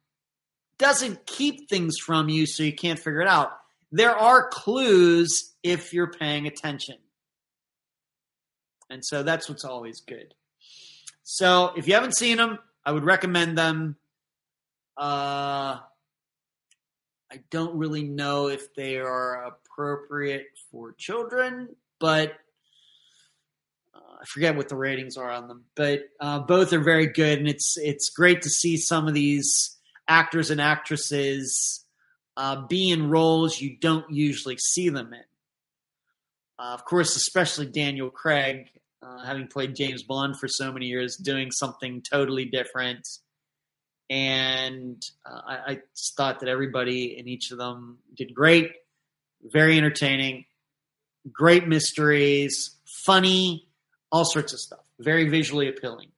doesn't 0.78 1.26
keep 1.26 1.70
things 1.70 1.98
from 1.98 2.30
you 2.30 2.46
so 2.46 2.64
you 2.64 2.74
can't 2.74 3.00
figure 3.00 3.22
it 3.22 3.28
out. 3.28 3.52
There 3.92 4.16
are 4.16 4.48
clues 4.50 5.54
if 5.62 5.94
you're 5.94 6.12
paying 6.12 6.48
attention. 6.48 6.96
And 8.94 9.04
so 9.04 9.24
that's 9.24 9.50
what's 9.50 9.66
always 9.66 10.02
good. 10.02 10.34
So 11.24 11.72
if 11.76 11.88
you 11.88 11.96
haven't 11.96 12.16
seen 12.16 12.38
them, 12.38 12.60
I 12.86 12.92
would 12.92 13.04
recommend 13.04 13.58
them. 13.58 13.96
Uh, 14.98 15.80
I 17.32 17.40
don't 17.50 17.76
really 17.76 18.04
know 18.04 18.50
if 18.50 18.76
they 18.76 18.98
are 18.98 19.46
appropriate 19.46 20.46
for 20.70 20.94
children, 20.94 21.70
but 22.00 22.34
uh, 23.96 24.18
I 24.22 24.26
forget 24.26 24.56
what 24.56 24.70
the 24.70 24.76
ratings 24.76 25.18
are 25.18 25.32
on 25.32 25.48
them. 25.48 25.64
But 25.76 26.02
uh, 26.20 26.40
both 26.40 26.72
are 26.74 26.84
very 26.84 27.08
good, 27.08 27.40
and 27.40 27.48
it's 27.48 27.76
it's 27.78 28.10
great 28.10 28.44
to 28.44 28.50
see 28.50 28.78
some 28.78 29.08
of 29.08 29.16
these 29.16 29.76
actors 30.08 30.52
and 30.52 30.62
actresses 30.62 31.86
uh, 32.38 32.68
be 32.68 32.92
in 32.92 33.10
roles 33.10 33.60
you 33.60 33.78
don't 33.80 34.12
usually 34.12 34.58
see 34.58 34.90
them 34.90 35.14
in. 35.14 35.24
Uh, 36.60 36.74
of 36.74 36.86
course, 36.86 37.16
especially 37.16 37.66
Daniel 37.66 38.10
Craig, 38.10 38.70
uh, 39.04 39.26
having 39.26 39.48
played 39.48 39.76
James 39.76 40.04
Bond 40.04 40.40
for 40.40 40.48
so 40.48 40.72
many 40.72 40.88
years, 40.88 41.18
doing 41.18 41.52
something 41.52 42.02
totally 42.02 42.46
different. 42.46 43.08
And 44.10 45.02
uh, 45.26 45.42
I, 45.46 45.56
I 45.56 45.80
thought 46.18 46.40
that 46.42 46.50
everybody 46.50 47.18
in 47.18 47.28
each 47.28 47.52
of 47.52 47.58
them 47.58 48.00
did 48.16 48.34
great, 48.34 48.72
very 49.42 49.78
entertaining, 49.78 50.46
great 51.32 51.68
mysteries, 51.68 52.76
funny, 53.06 53.68
all 54.12 54.26
sorts 54.26 54.54
of 54.54 54.60
stuff, 54.60 54.86
very 55.00 55.30
visually 55.30 55.68
appealing. 55.68 56.10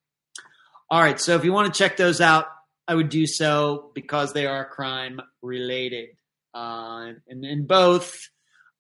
All 0.90 1.02
right, 1.02 1.20
so 1.20 1.36
if 1.36 1.44
you 1.44 1.54
want 1.54 1.74
to 1.74 1.78
check 1.78 1.98
those 1.98 2.22
out, 2.22 2.48
I 2.88 2.94
would 2.94 3.10
do 3.10 3.26
so 3.26 3.92
because 3.96 4.34
they 4.34 4.46
are 4.46 4.66
crime 4.66 5.20
related. 5.42 6.10
Uh, 6.54 7.14
and 7.28 7.44
in 7.44 7.66
both, 7.66 8.30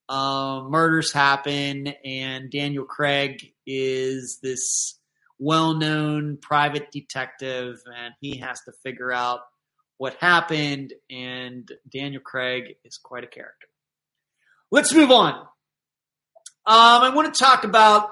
uh, 0.09 0.63
murders 0.69 1.11
happen, 1.11 1.87
and 2.03 2.51
Daniel 2.51 2.85
Craig 2.85 3.53
is 3.65 4.39
this 4.41 4.99
well 5.39 5.73
known 5.73 6.37
private 6.37 6.91
detective, 6.91 7.77
and 7.93 8.13
he 8.21 8.37
has 8.37 8.61
to 8.61 8.71
figure 8.83 9.11
out 9.11 9.41
what 9.97 10.15
happened. 10.15 10.93
And 11.09 11.69
Daniel 11.91 12.21
Craig 12.21 12.75
is 12.83 12.97
quite 12.97 13.23
a 13.23 13.27
character. 13.27 13.67
Let's 14.71 14.93
move 14.93 15.11
on. 15.11 15.33
Um, 16.67 17.03
I 17.03 17.11
want 17.13 17.33
to 17.33 17.43
talk 17.43 17.63
about 17.63 18.09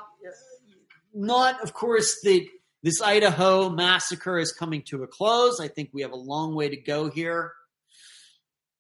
not, 1.13 1.61
of 1.61 1.73
course, 1.73 2.21
the 2.23 2.47
this 2.81 3.01
Idaho 3.01 3.69
massacre 3.69 4.37
is 4.37 4.51
coming 4.51 4.81
to 4.87 5.03
a 5.03 5.07
close. 5.07 5.61
I 5.61 5.69
think 5.69 5.91
we 5.93 6.01
have 6.01 6.11
a 6.11 6.17
long 6.17 6.53
way 6.53 6.67
to 6.67 6.75
go 6.75 7.09
here. 7.09 7.53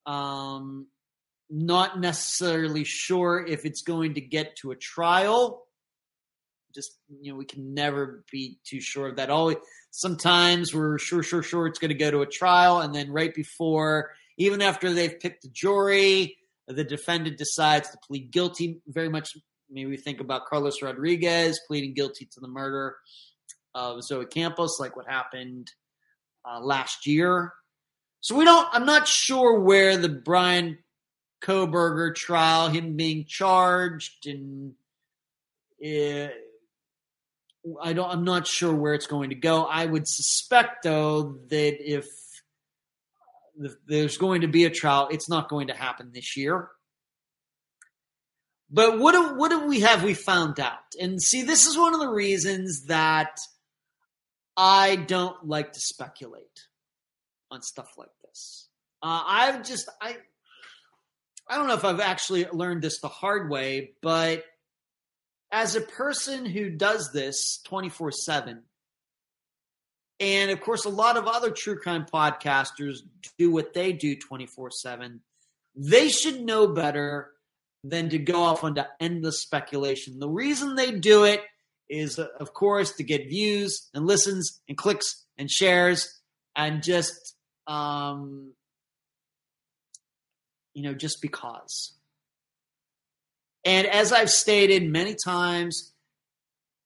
Um, 0.05 0.87
not 1.55 1.99
necessarily 1.99 2.83
sure 2.83 3.45
if 3.47 3.63
it's 3.63 3.83
going 3.83 4.15
to 4.15 4.21
get 4.21 4.55
to 4.57 4.71
a 4.71 4.75
trial. 4.75 5.67
Just 6.73 6.97
you 7.21 7.31
know, 7.31 7.37
we 7.37 7.45
can 7.45 7.75
never 7.75 8.25
be 8.31 8.57
too 8.65 8.81
sure 8.81 9.09
of 9.09 9.17
that. 9.17 9.29
Always, 9.29 9.57
sometimes 9.91 10.73
we're 10.73 10.97
sure, 10.97 11.21
sure, 11.21 11.43
sure 11.43 11.67
it's 11.67 11.77
going 11.77 11.89
to 11.89 11.95
go 11.95 12.09
to 12.09 12.21
a 12.21 12.25
trial, 12.25 12.79
and 12.79 12.95
then 12.95 13.11
right 13.11 13.33
before, 13.35 14.09
even 14.39 14.63
after 14.63 14.91
they've 14.91 15.19
picked 15.19 15.43
the 15.43 15.49
jury, 15.49 16.35
the 16.67 16.83
defendant 16.83 17.37
decides 17.37 17.91
to 17.91 17.97
plead 18.07 18.31
guilty. 18.31 18.81
Very 18.87 19.09
much, 19.09 19.37
maybe 19.69 19.91
we 19.91 19.97
think 19.97 20.19
about 20.19 20.47
Carlos 20.47 20.81
Rodriguez 20.81 21.59
pleading 21.67 21.93
guilty 21.93 22.27
to 22.33 22.39
the 22.39 22.47
murder 22.47 22.95
of 23.75 24.01
Zoe 24.01 24.25
Campos, 24.25 24.79
like 24.79 24.95
what 24.95 25.07
happened 25.07 25.71
uh, 26.49 26.59
last 26.59 27.05
year. 27.05 27.53
So 28.21 28.35
we 28.35 28.45
don't. 28.45 28.67
I'm 28.71 28.85
not 28.87 29.07
sure 29.07 29.59
where 29.59 29.97
the 29.97 30.09
Bryan 30.09 30.79
Kohberger 31.43 32.15
trial, 32.15 32.69
him 32.69 32.95
being 32.95 33.25
charged, 33.27 34.25
and 34.27 34.73
uh, 35.83 36.29
I 37.81 37.93
don't. 37.93 38.09
I'm 38.09 38.23
not 38.23 38.47
sure 38.47 38.73
where 38.73 38.93
it's 38.93 39.07
going 39.07 39.29
to 39.29 39.35
go. 39.35 39.65
I 39.65 39.85
would 39.85 40.07
suspect, 40.07 40.83
though, 40.83 41.37
that 41.49 41.77
if, 41.79 42.07
if 43.59 43.73
there's 43.87 44.17
going 44.17 44.41
to 44.41 44.47
be 44.47 44.65
a 44.65 44.69
trial, 44.69 45.09
it's 45.11 45.29
not 45.29 45.49
going 45.49 45.67
to 45.67 45.73
happen 45.73 46.11
this 46.13 46.37
year. 46.37 46.69
But 48.69 48.97
what 48.97 49.11
do, 49.11 49.35
what 49.35 49.49
do 49.51 49.67
we 49.67 49.81
have 49.81 50.03
we 50.03 50.15
found 50.15 50.59
out? 50.59 50.79
And 50.99 51.21
see, 51.21 51.43
this 51.43 51.67
is 51.67 51.77
one 51.77 51.93
of 51.93 51.99
the 51.99 52.09
reasons 52.09 52.85
that 52.87 53.37
I 54.57 54.95
don't 54.95 55.47
like 55.47 55.73
to 55.73 55.79
speculate 55.79 56.67
on 57.51 57.61
stuff 57.61 57.89
like 57.97 58.09
this. 58.23 58.67
Uh, 59.01 59.21
I've 59.27 59.63
just 59.63 59.89
I 60.01 60.17
I 61.47 61.57
don't 61.57 61.67
know 61.67 61.73
if 61.73 61.85
I've 61.85 61.99
actually 61.99 62.45
learned 62.45 62.81
this 62.81 62.99
the 63.01 63.07
hard 63.07 63.49
way, 63.49 63.91
but 64.01 64.43
as 65.51 65.75
a 65.75 65.81
person 65.81 66.45
who 66.45 66.69
does 66.69 67.11
this 67.11 67.59
24 67.65 68.11
7, 68.11 68.63
and 70.19 70.51
of 70.51 70.61
course, 70.61 70.85
a 70.85 70.89
lot 70.89 71.17
of 71.17 71.27
other 71.27 71.51
true 71.51 71.77
crime 71.77 72.05
podcasters 72.11 72.99
do 73.37 73.51
what 73.51 73.73
they 73.73 73.93
do 73.93 74.15
24 74.15 74.71
7, 74.71 75.21
they 75.75 76.09
should 76.09 76.41
know 76.41 76.67
better 76.67 77.31
than 77.83 78.09
to 78.09 78.17
go 78.17 78.41
off 78.41 78.63
into 78.63 78.87
endless 78.99 79.41
speculation. 79.41 80.19
The 80.19 80.29
reason 80.29 80.75
they 80.75 80.91
do 80.91 81.25
it 81.25 81.41
is, 81.89 82.17
of 82.17 82.53
course, 82.53 82.93
to 82.93 83.03
get 83.03 83.27
views 83.27 83.89
and 83.93 84.07
listens 84.07 84.61
and 84.69 84.77
clicks 84.77 85.25
and 85.37 85.51
shares 85.51 86.21
and 86.55 86.81
just, 86.81 87.35
um, 87.67 88.53
you 90.73 90.83
know, 90.83 90.93
just 90.93 91.21
because. 91.21 91.93
And 93.65 93.87
as 93.87 94.11
I've 94.11 94.29
stated 94.29 94.83
many 94.83 95.15
times, 95.23 95.93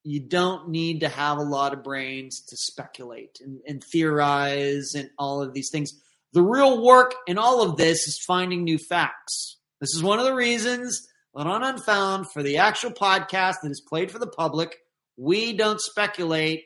you 0.03 0.19
don't 0.21 0.69
need 0.69 1.01
to 1.01 1.09
have 1.09 1.37
a 1.37 1.43
lot 1.43 1.73
of 1.73 1.83
brains 1.83 2.41
to 2.47 2.55
speculate 2.55 3.39
and, 3.43 3.59
and 3.67 3.83
theorize 3.83 4.93
and 4.95 5.09
all 5.17 5.41
of 5.41 5.53
these 5.53 5.69
things. 5.71 5.91
The 6.33 6.41
real 6.41 6.83
work 6.83 7.15
in 7.27 7.37
all 7.37 7.61
of 7.61 7.77
this 7.77 8.07
is 8.07 8.23
finding 8.25 8.63
new 8.63 8.77
facts. 8.77 9.57
This 9.81 9.93
is 9.95 10.03
one 10.03 10.19
of 10.19 10.25
the 10.25 10.33
reasons 10.33 11.07
that 11.35 11.45
on 11.45 11.63
Unfound, 11.63 12.31
for 12.31 12.41
the 12.41 12.57
actual 12.57 12.91
podcast 12.91 13.55
that 13.61 13.71
is 13.71 13.81
played 13.81 14.11
for 14.11 14.17
the 14.17 14.27
public, 14.27 14.77
we 15.17 15.53
don't 15.53 15.81
speculate. 15.81 16.65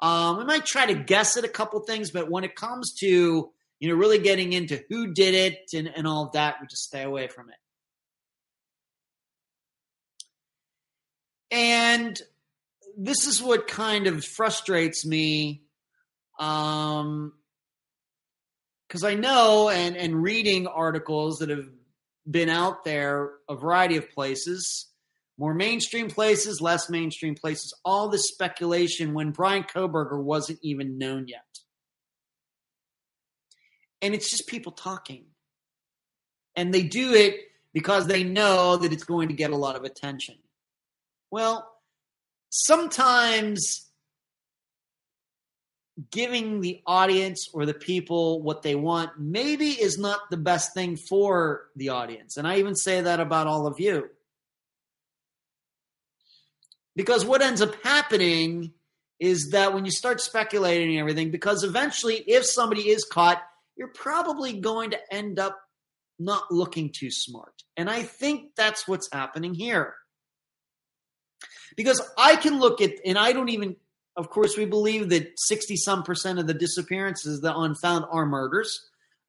Um, 0.00 0.38
we 0.38 0.44
might 0.44 0.64
try 0.64 0.86
to 0.86 0.94
guess 0.94 1.36
at 1.36 1.44
a 1.44 1.48
couple 1.48 1.80
things, 1.80 2.10
but 2.10 2.30
when 2.30 2.44
it 2.44 2.56
comes 2.56 2.94
to 3.00 3.50
you 3.80 3.88
know 3.88 3.94
really 3.94 4.18
getting 4.18 4.52
into 4.52 4.82
who 4.88 5.12
did 5.12 5.34
it 5.34 5.70
and, 5.74 5.88
and 5.94 6.06
all 6.06 6.26
of 6.26 6.32
that, 6.32 6.56
we 6.60 6.66
just 6.66 6.84
stay 6.84 7.02
away 7.02 7.28
from 7.28 7.48
it. 7.50 7.56
And 11.50 12.20
this 12.96 13.26
is 13.26 13.42
what 13.42 13.66
kind 13.66 14.06
of 14.06 14.24
frustrates 14.24 15.06
me, 15.06 15.62
um, 16.38 17.32
because 18.86 19.04
I 19.04 19.14
know 19.14 19.70
and 19.70 19.96
and 19.96 20.22
reading 20.22 20.66
articles 20.66 21.38
that 21.38 21.48
have 21.48 21.68
been 22.30 22.48
out 22.50 22.84
there 22.84 23.30
a 23.48 23.56
variety 23.56 23.96
of 23.96 24.10
places 24.10 24.88
more 25.38 25.54
mainstream 25.54 26.08
places, 26.08 26.60
less 26.60 26.90
mainstream 26.90 27.36
places, 27.36 27.72
all 27.84 28.08
this 28.08 28.28
speculation 28.28 29.14
when 29.14 29.30
Bryan 29.30 29.62
Kohberger 29.62 30.20
wasn't 30.20 30.58
even 30.62 30.98
known 30.98 31.28
yet. 31.28 31.44
And 34.00 34.14
it's 34.14 34.30
just 34.30 34.46
people 34.46 34.72
talking. 34.72 35.24
And 36.56 36.72
they 36.72 36.82
do 36.82 37.14
it 37.14 37.36
because 37.72 38.06
they 38.06 38.24
know 38.24 38.76
that 38.76 38.92
it's 38.92 39.04
going 39.04 39.28
to 39.28 39.34
get 39.34 39.50
a 39.50 39.56
lot 39.56 39.76
of 39.76 39.84
attention. 39.84 40.36
Well, 41.30 41.70
sometimes 42.50 43.88
giving 46.10 46.60
the 46.60 46.80
audience 46.86 47.48
or 47.52 47.66
the 47.66 47.74
people 47.74 48.40
what 48.42 48.62
they 48.62 48.74
want 48.74 49.10
maybe 49.18 49.70
is 49.70 49.98
not 49.98 50.30
the 50.30 50.36
best 50.36 50.72
thing 50.72 50.96
for 50.96 51.66
the 51.76 51.88
audience. 51.88 52.36
And 52.36 52.46
I 52.46 52.58
even 52.58 52.76
say 52.76 53.00
that 53.00 53.20
about 53.20 53.46
all 53.46 53.66
of 53.66 53.80
you. 53.80 54.08
Because 56.94 57.24
what 57.24 57.42
ends 57.42 57.62
up 57.62 57.74
happening 57.84 58.72
is 59.20 59.50
that 59.50 59.74
when 59.74 59.84
you 59.84 59.90
start 59.90 60.20
speculating 60.20 60.90
and 60.90 60.98
everything, 60.98 61.30
because 61.30 61.64
eventually, 61.64 62.16
if 62.16 62.44
somebody 62.44 62.88
is 62.88 63.04
caught, 63.04 63.42
you're 63.78 63.88
probably 63.88 64.60
going 64.60 64.90
to 64.90 64.98
end 65.10 65.38
up 65.38 65.58
not 66.18 66.50
looking 66.50 66.90
too 66.92 67.10
smart. 67.10 67.54
And 67.76 67.88
I 67.88 68.02
think 68.02 68.50
that's 68.56 68.88
what's 68.88 69.08
happening 69.12 69.54
here. 69.54 69.94
Because 71.76 72.02
I 72.18 72.36
can 72.36 72.58
look 72.58 72.80
at, 72.80 72.90
and 73.06 73.16
I 73.16 73.32
don't 73.32 73.50
even, 73.50 73.76
of 74.16 74.30
course, 74.30 74.56
we 74.56 74.64
believe 74.64 75.10
that 75.10 75.32
60 75.36 75.76
some 75.76 76.02
percent 76.02 76.40
of 76.40 76.48
the 76.48 76.54
disappearances 76.54 77.40
that 77.42 77.56
unfound 77.56 78.06
are 78.10 78.26
murders. 78.26 78.80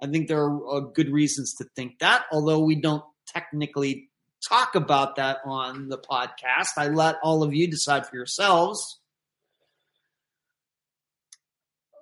I 0.02 0.08
think 0.08 0.28
there 0.28 0.44
are 0.44 0.78
uh, 0.78 0.80
good 0.80 1.12
reasons 1.12 1.54
to 1.56 1.66
think 1.76 2.00
that, 2.00 2.26
although 2.32 2.60
we 2.60 2.76
don't 2.76 3.04
technically 3.28 4.10
talk 4.48 4.76
about 4.76 5.18
that 5.18 5.40
on 5.46 5.90
the 5.90 5.98
podcast. 5.98 6.70
I 6.78 6.88
let 6.88 7.18
all 7.22 7.44
of 7.44 7.54
you 7.54 7.70
decide 7.70 8.08
for 8.08 8.16
yourselves. 8.16 9.00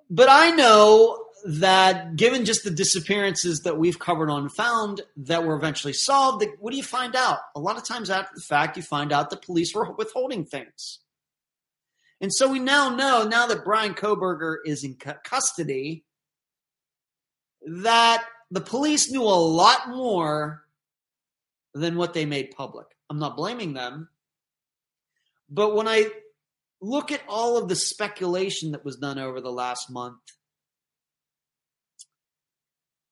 But 0.08 0.28
I 0.30 0.50
know 0.52 1.27
that 1.44 2.16
given 2.16 2.44
just 2.44 2.64
the 2.64 2.70
disappearances 2.70 3.60
that 3.60 3.78
we've 3.78 3.98
covered 3.98 4.30
on 4.30 4.48
found 4.48 5.02
that 5.16 5.44
were 5.44 5.56
eventually 5.56 5.92
solved, 5.92 6.44
what 6.58 6.70
do 6.70 6.76
you 6.76 6.82
find 6.82 7.14
out? 7.14 7.38
A 7.54 7.60
lot 7.60 7.76
of 7.76 7.84
times 7.84 8.10
after 8.10 8.34
the 8.34 8.42
fact, 8.42 8.76
you 8.76 8.82
find 8.82 9.12
out 9.12 9.30
the 9.30 9.36
police 9.36 9.74
were 9.74 9.92
withholding 9.92 10.44
things. 10.44 11.00
And 12.20 12.32
so 12.32 12.50
we 12.50 12.58
now 12.58 12.94
know, 12.94 13.26
now 13.28 13.46
that 13.46 13.64
Bryan 13.64 13.94
Kohberger 13.94 14.56
is 14.64 14.82
in 14.82 14.96
custody, 14.96 16.04
that 17.66 18.24
the 18.50 18.60
police 18.60 19.10
knew 19.10 19.22
a 19.22 19.24
lot 19.24 19.88
more 19.88 20.64
than 21.74 21.96
what 21.96 22.14
they 22.14 22.24
made 22.24 22.50
public. 22.56 22.86
I'm 23.08 23.18
not 23.18 23.36
blaming 23.36 23.74
them. 23.74 24.08
But 25.48 25.74
when 25.74 25.86
I 25.86 26.08
look 26.80 27.12
at 27.12 27.22
all 27.28 27.56
of 27.56 27.68
the 27.68 27.76
speculation 27.76 28.72
that 28.72 28.84
was 28.84 28.96
done 28.96 29.18
over 29.18 29.40
the 29.40 29.52
last 29.52 29.90
month, 29.90 30.18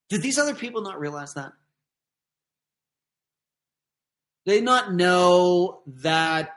did 0.08 0.22
these 0.22 0.38
other 0.38 0.54
people 0.54 0.82
not 0.82 1.00
realize 1.00 1.34
that? 1.34 1.52
They 4.44 4.60
not 4.60 4.94
know 4.94 5.80
that, 6.02 6.56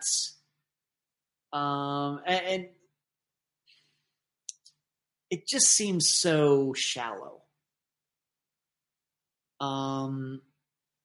um, 1.51 2.21
and, 2.25 2.45
and 2.45 2.65
it 5.31 5.47
just 5.47 5.67
seems 5.67 6.07
so 6.11 6.73
shallow. 6.75 7.41
Um, 9.59 10.41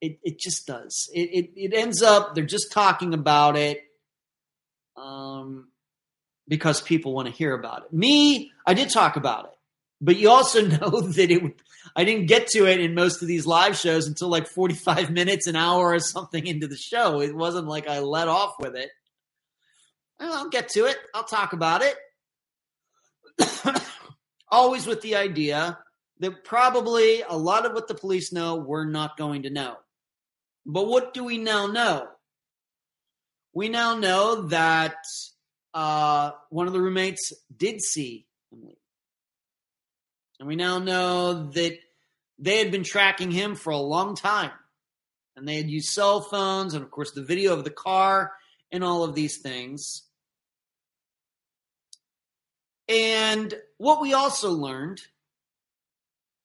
it 0.02 0.18
it 0.22 0.38
just 0.38 0.66
does. 0.66 1.08
It 1.14 1.30
it, 1.32 1.50
it 1.56 1.74
ends 1.74 2.02
up 2.02 2.34
they're 2.34 2.44
just 2.44 2.70
talking 2.70 3.14
about 3.14 3.56
it, 3.56 3.82
um, 4.96 5.68
because 6.46 6.82
people 6.82 7.14
want 7.14 7.28
to 7.28 7.34
hear 7.34 7.54
about 7.54 7.84
it. 7.84 7.92
Me, 7.94 8.52
I 8.66 8.74
did 8.74 8.90
talk 8.90 9.16
about 9.16 9.46
it, 9.46 9.58
but 10.02 10.16
you 10.16 10.28
also 10.30 10.60
know 10.66 11.00
that 11.00 11.30
it. 11.30 11.42
I 11.96 12.04
didn't 12.04 12.26
get 12.26 12.48
to 12.48 12.66
it 12.66 12.80
in 12.80 12.94
most 12.94 13.22
of 13.22 13.28
these 13.28 13.46
live 13.46 13.76
shows 13.76 14.06
until 14.06 14.28
like 14.28 14.48
forty 14.48 14.74
five 14.74 15.10
minutes, 15.12 15.46
an 15.46 15.56
hour, 15.56 15.92
or 15.92 15.98
something 16.00 16.46
into 16.46 16.66
the 16.66 16.76
show. 16.76 17.20
It 17.20 17.34
wasn't 17.34 17.68
like 17.68 17.88
I 17.88 18.00
let 18.00 18.28
off 18.28 18.54
with 18.58 18.76
it. 18.76 18.90
I'll 20.20 20.48
get 20.48 20.68
to 20.70 20.86
it. 20.86 20.96
I'll 21.14 21.24
talk 21.24 21.52
about 21.52 21.82
it. 21.82 21.96
Always 24.48 24.86
with 24.86 25.02
the 25.02 25.16
idea 25.16 25.78
that 26.20 26.44
probably 26.44 27.22
a 27.22 27.36
lot 27.36 27.66
of 27.66 27.72
what 27.72 27.88
the 27.88 27.94
police 27.94 28.32
know, 28.32 28.56
we're 28.56 28.84
not 28.84 29.16
going 29.16 29.42
to 29.42 29.50
know. 29.50 29.76
But 30.64 30.86
what 30.86 31.12
do 31.12 31.24
we 31.24 31.38
now 31.38 31.66
know? 31.66 32.08
We 33.52 33.68
now 33.68 33.96
know 33.98 34.42
that 34.48 34.96
uh, 35.74 36.32
one 36.50 36.66
of 36.66 36.72
the 36.72 36.80
roommates 36.80 37.32
did 37.54 37.82
see 37.82 38.26
Emily. 38.52 38.78
And 40.38 40.48
we 40.48 40.56
now 40.56 40.78
know 40.78 41.50
that 41.50 41.78
they 42.44 42.58
had 42.58 42.70
been 42.70 42.84
tracking 42.84 43.30
him 43.30 43.54
for 43.54 43.70
a 43.70 43.78
long 43.78 44.14
time. 44.14 44.52
And 45.36 45.48
they 45.48 45.56
had 45.56 45.68
used 45.68 45.88
cell 45.88 46.20
phones 46.20 46.74
and, 46.74 46.84
of 46.84 46.90
course, 46.90 47.10
the 47.12 47.22
video 47.22 47.54
of 47.54 47.64
the 47.64 47.70
car 47.70 48.32
and 48.70 48.84
all 48.84 49.02
of 49.02 49.14
these 49.14 49.38
things. 49.38 50.02
And 52.88 53.54
what 53.78 54.00
we 54.00 54.12
also 54.12 54.50
learned 54.50 55.00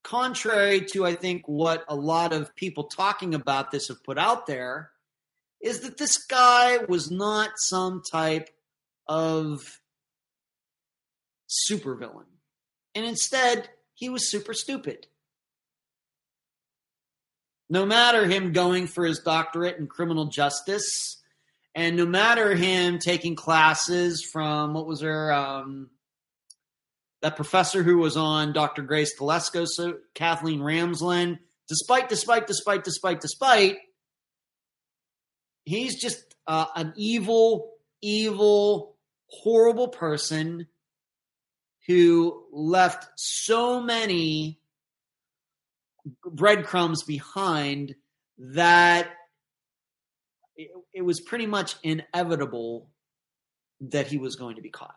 contrary 0.03 0.81
to 0.81 1.05
I 1.05 1.15
think 1.15 1.43
what 1.47 1.83
a 1.87 1.95
lot 1.95 2.33
of 2.33 2.55
people 2.55 2.85
talking 2.85 3.35
about 3.35 3.71
this 3.71 3.89
have 3.89 4.03
put 4.03 4.17
out 4.17 4.47
there, 4.47 4.91
is 5.61 5.81
that 5.81 5.97
this 5.97 6.17
guy 6.25 6.77
was 6.87 7.11
not 7.11 7.51
some 7.57 8.01
type 8.09 8.49
of 9.07 9.81
supervillain. 11.49 12.25
And 12.95 13.05
instead, 13.05 13.69
he 13.93 14.09
was 14.09 14.31
super 14.31 14.53
stupid. 14.53 15.07
No 17.69 17.85
matter 17.85 18.25
him 18.25 18.51
going 18.51 18.87
for 18.87 19.05
his 19.05 19.19
doctorate 19.19 19.77
in 19.77 19.87
criminal 19.87 20.25
justice, 20.25 21.21
and 21.75 21.95
no 21.95 22.05
matter 22.05 22.55
him 22.55 22.99
taking 22.99 23.35
classes 23.35 24.27
from 24.31 24.73
what 24.73 24.87
was 24.87 25.01
her 25.01 25.31
um, 25.31 25.89
that 27.21 27.35
professor 27.35 27.83
who 27.83 27.97
was 27.97 28.17
on 28.17 28.53
Dr. 28.53 28.81
Grace 28.81 29.17
Telesco, 29.19 29.67
so 29.67 29.97
Kathleen 30.15 30.59
Ramsland, 30.59 31.39
despite, 31.67 32.09
despite, 32.09 32.47
despite, 32.47 32.83
despite, 32.83 33.21
despite, 33.21 33.77
he's 35.65 36.01
just 36.01 36.35
uh, 36.47 36.65
an 36.75 36.93
evil, 36.95 37.73
evil, 38.01 38.95
horrible 39.27 39.89
person 39.89 40.67
who 41.87 42.45
left 42.51 43.07
so 43.15 43.81
many 43.81 44.58
breadcrumbs 46.25 47.03
behind 47.03 47.95
that 48.37 49.09
it, 50.55 50.71
it 50.93 51.01
was 51.01 51.19
pretty 51.21 51.45
much 51.45 51.75
inevitable 51.83 52.89
that 53.81 54.07
he 54.07 54.17
was 54.17 54.35
going 54.35 54.55
to 54.57 54.61
be 54.61 54.69
caught. 54.69 54.95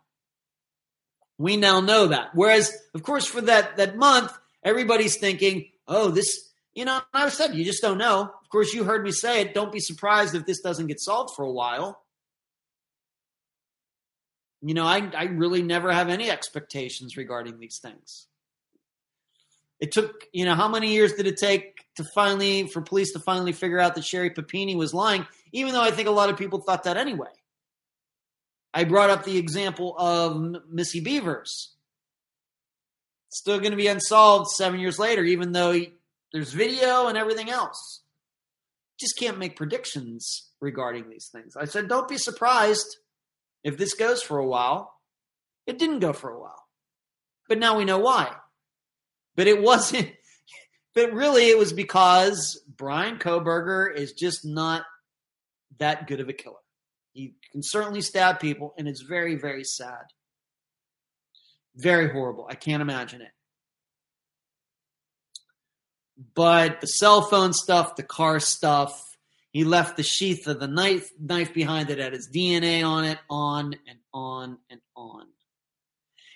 We 1.38 1.56
now 1.56 1.80
know 1.80 2.08
that. 2.08 2.30
Whereas, 2.34 2.76
of 2.94 3.02
course, 3.02 3.26
for 3.26 3.40
that 3.42 3.76
that 3.76 3.96
month, 3.96 4.32
everybody's 4.62 5.16
thinking, 5.16 5.70
"Oh, 5.86 6.10
this." 6.10 6.50
You 6.74 6.86
know, 6.86 7.00
I 7.12 7.28
said 7.28 7.54
you 7.54 7.64
just 7.64 7.82
don't 7.82 7.98
know. 7.98 8.22
Of 8.22 8.48
course, 8.48 8.72
you 8.72 8.84
heard 8.84 9.04
me 9.04 9.12
say 9.12 9.42
it. 9.42 9.52
Don't 9.54 9.72
be 9.72 9.80
surprised 9.80 10.34
if 10.34 10.46
this 10.46 10.60
doesn't 10.60 10.86
get 10.86 11.00
solved 11.00 11.34
for 11.36 11.44
a 11.44 11.52
while. 11.52 12.02
You 14.62 14.74
know, 14.74 14.86
I 14.86 15.10
I 15.16 15.24
really 15.24 15.62
never 15.62 15.92
have 15.92 16.08
any 16.08 16.30
expectations 16.30 17.16
regarding 17.16 17.58
these 17.58 17.78
things. 17.78 18.28
It 19.82 19.90
took, 19.90 20.28
you 20.32 20.44
know, 20.44 20.54
how 20.54 20.68
many 20.68 20.92
years 20.92 21.14
did 21.14 21.26
it 21.26 21.36
take 21.36 21.84
to 21.96 22.04
finally 22.14 22.68
for 22.68 22.80
police 22.80 23.12
to 23.14 23.18
finally 23.18 23.50
figure 23.50 23.80
out 23.80 23.96
that 23.96 24.04
Sherri 24.04 24.30
Papini 24.30 24.76
was 24.76 24.94
lying? 24.94 25.26
Even 25.50 25.72
though 25.72 25.82
I 25.82 25.90
think 25.90 26.06
a 26.06 26.12
lot 26.12 26.30
of 26.30 26.36
people 26.36 26.60
thought 26.60 26.84
that 26.84 26.96
anyway. 26.96 27.32
I 28.72 28.84
brought 28.84 29.10
up 29.10 29.24
the 29.24 29.38
example 29.38 29.96
of 29.98 30.70
Missy 30.70 31.02
Bevers. 31.02 31.48
Still 33.30 33.58
going 33.58 33.72
to 33.72 33.76
be 33.76 33.88
unsolved 33.88 34.50
seven 34.50 34.78
years 34.78 35.00
later, 35.00 35.24
even 35.24 35.50
though 35.50 35.72
he, 35.72 35.92
there's 36.32 36.52
video 36.52 37.08
and 37.08 37.18
everything 37.18 37.50
else. 37.50 38.02
Just 39.00 39.18
can't 39.18 39.38
make 39.38 39.56
predictions 39.56 40.48
regarding 40.60 41.10
these 41.10 41.28
things. 41.32 41.56
I 41.56 41.64
said, 41.64 41.88
don't 41.88 42.08
be 42.08 42.18
surprised 42.18 42.98
if 43.64 43.78
this 43.78 43.94
goes 43.94 44.22
for 44.22 44.38
a 44.38 44.46
while. 44.46 44.94
It 45.66 45.80
didn't 45.80 45.98
go 45.98 46.12
for 46.12 46.30
a 46.30 46.38
while, 46.38 46.68
but 47.48 47.58
now 47.58 47.76
we 47.76 47.84
know 47.84 47.98
why. 47.98 48.32
But 49.36 49.46
it 49.46 49.60
wasn't, 49.60 50.10
but 50.94 51.12
really 51.12 51.48
it 51.48 51.58
was 51.58 51.72
because 51.72 52.62
Bryan 52.68 53.18
Kohberger 53.18 53.94
is 53.94 54.12
just 54.12 54.44
not 54.44 54.84
that 55.78 56.06
good 56.06 56.20
of 56.20 56.28
a 56.28 56.32
killer. 56.32 56.56
He 57.12 57.34
can 57.50 57.62
certainly 57.62 58.00
stab 58.00 58.40
people, 58.40 58.74
and 58.78 58.88
it's 58.88 59.02
very, 59.02 59.34
very 59.34 59.64
sad. 59.64 60.04
Very 61.74 62.10
horrible. 62.10 62.46
I 62.50 62.54
can't 62.54 62.82
imagine 62.82 63.22
it. 63.22 63.32
But 66.34 66.80
the 66.80 66.86
cell 66.86 67.22
phone 67.22 67.52
stuff, 67.52 67.96
the 67.96 68.02
car 68.02 68.40
stuff, 68.40 69.02
he 69.50 69.64
left 69.64 69.96
the 69.96 70.02
sheath 70.02 70.46
of 70.46 70.60
the 70.60 70.66
knife 70.66 71.10
knife 71.18 71.52
behind 71.52 71.90
it, 71.90 71.98
had 71.98 72.12
his 72.12 72.30
DNA 72.34 72.86
on 72.86 73.04
it, 73.04 73.18
on 73.28 73.74
and 73.86 73.98
on 74.12 74.58
and 74.70 74.80
on. 74.96 75.26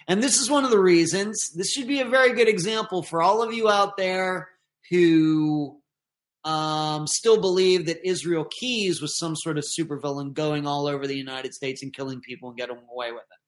And 0.09 0.23
this 0.23 0.39
is 0.39 0.49
one 0.49 0.65
of 0.65 0.71
the 0.71 0.79
reasons. 0.79 1.51
This 1.55 1.73
should 1.73 1.89
be 1.89 2.01
a 2.01 2.09
very 2.09 2.33
good 2.33 2.49
example 2.49 3.03
for 3.03 3.21
all 3.21 3.43
of 3.43 3.53
you 3.53 3.69
out 3.69 3.97
there 3.97 4.49
who 4.91 5.81
um, 6.45 7.09
still 7.09 7.41
believe 7.41 7.87
that 7.87 8.07
Israel 8.07 8.45
Keyes 8.45 9.03
was 9.03 9.19
some 9.19 9.35
sort 9.35 9.59
of 9.59 9.65
supervillain 9.65 10.33
going 10.33 10.67
all 10.67 10.87
over 10.87 11.07
the 11.07 11.17
United 11.17 11.55
States 11.55 11.83
and 11.83 11.93
killing 11.93 12.21
people 12.21 12.51
and 12.51 12.59
getting 12.59 12.77
away 12.77 13.11
with 13.11 13.23
it. 13.23 13.39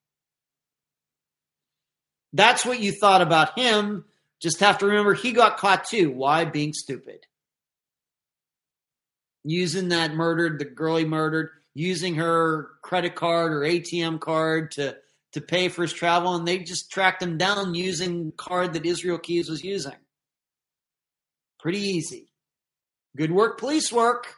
That's 2.32 2.66
what 2.66 2.80
you 2.80 2.90
thought 2.92 3.22
about 3.22 3.56
him. 3.56 4.04
Just 4.40 4.60
have 4.60 4.78
to 4.78 4.86
remember 4.86 5.14
he 5.14 5.32
got 5.32 5.58
caught 5.58 5.84
too. 5.84 6.10
Why? 6.10 6.44
Being 6.44 6.72
stupid. 6.72 7.20
Using 9.44 9.90
that 9.90 10.14
murdered, 10.14 10.58
the 10.58 10.64
girl 10.64 10.96
he 10.96 11.04
murdered, 11.04 11.50
using 11.74 12.16
her 12.16 12.70
credit 12.82 13.14
card 13.14 13.52
or 13.52 13.60
ATM 13.60 14.20
card 14.20 14.72
to 14.72 14.96
to 15.32 15.40
pay 15.40 15.68
for 15.68 15.82
his 15.82 15.92
travel, 15.92 16.34
and 16.34 16.46
they 16.46 16.58
just 16.58 16.90
tracked 16.90 17.22
him 17.22 17.36
down 17.36 17.74
using 17.74 18.32
card 18.36 18.72
that 18.72 18.86
Israel 18.86 19.18
Keyes 19.18 19.50
was 19.50 19.62
using. 19.62 19.96
Pretty 21.60 21.80
easy. 21.80 22.32
Good 23.16 23.32
work, 23.32 23.58
police 23.58 23.92
work, 23.92 24.34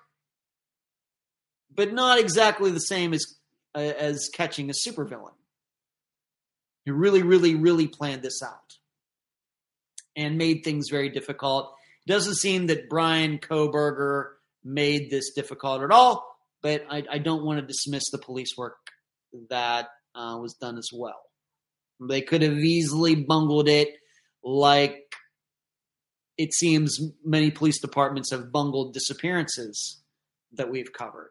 but 1.75 1.93
not 1.93 2.19
exactly 2.19 2.71
the 2.71 2.81
same 2.81 3.12
as 3.12 3.25
uh, 3.75 3.79
as 3.79 4.29
catching 4.35 4.71
a 4.71 4.73
supervillain. 4.73 5.35
He 6.85 6.91
really, 6.91 7.23
really, 7.23 7.55
really 7.55 7.87
planned 7.87 8.23
this 8.23 8.43
out 8.43 8.79
and 10.17 10.39
made 10.39 10.65
things 10.65 10.89
very 10.91 11.11
difficult. 11.11 11.75
It 12.07 12.11
doesn't 12.11 12.37
seem 12.37 12.67
that 12.67 12.89
Bryan 12.89 13.39
Kohberger 13.39 14.31
made 14.65 15.11
this 15.11 15.33
difficult 15.35 15.83
at 15.83 15.91
all. 15.91 16.27
But 16.62 16.85
I, 16.91 17.05
I 17.11 17.19
don't 17.19 17.45
want 17.45 17.61
to 17.61 17.67
dismiss 17.67 18.11
the 18.11 18.19
police 18.19 18.57
work 18.57 18.77
that 19.49 19.89
uh, 20.15 20.39
was 20.41 20.55
done 20.55 20.78
as 20.78 20.91
well. 20.93 21.20
They 22.01 22.23
could 22.23 22.43
have 22.43 22.59
easily 22.59 23.15
bungled 23.15 23.69
it 23.69 23.91
like 24.43 25.03
it 26.39 26.55
seems 26.55 26.99
many 27.24 27.51
police 27.51 27.81
departments 27.81 28.31
have 28.31 28.51
bungled 28.51 28.95
disappearances 28.95 30.01
that 30.53 30.70
we've 30.70 30.93
covered. 30.93 31.31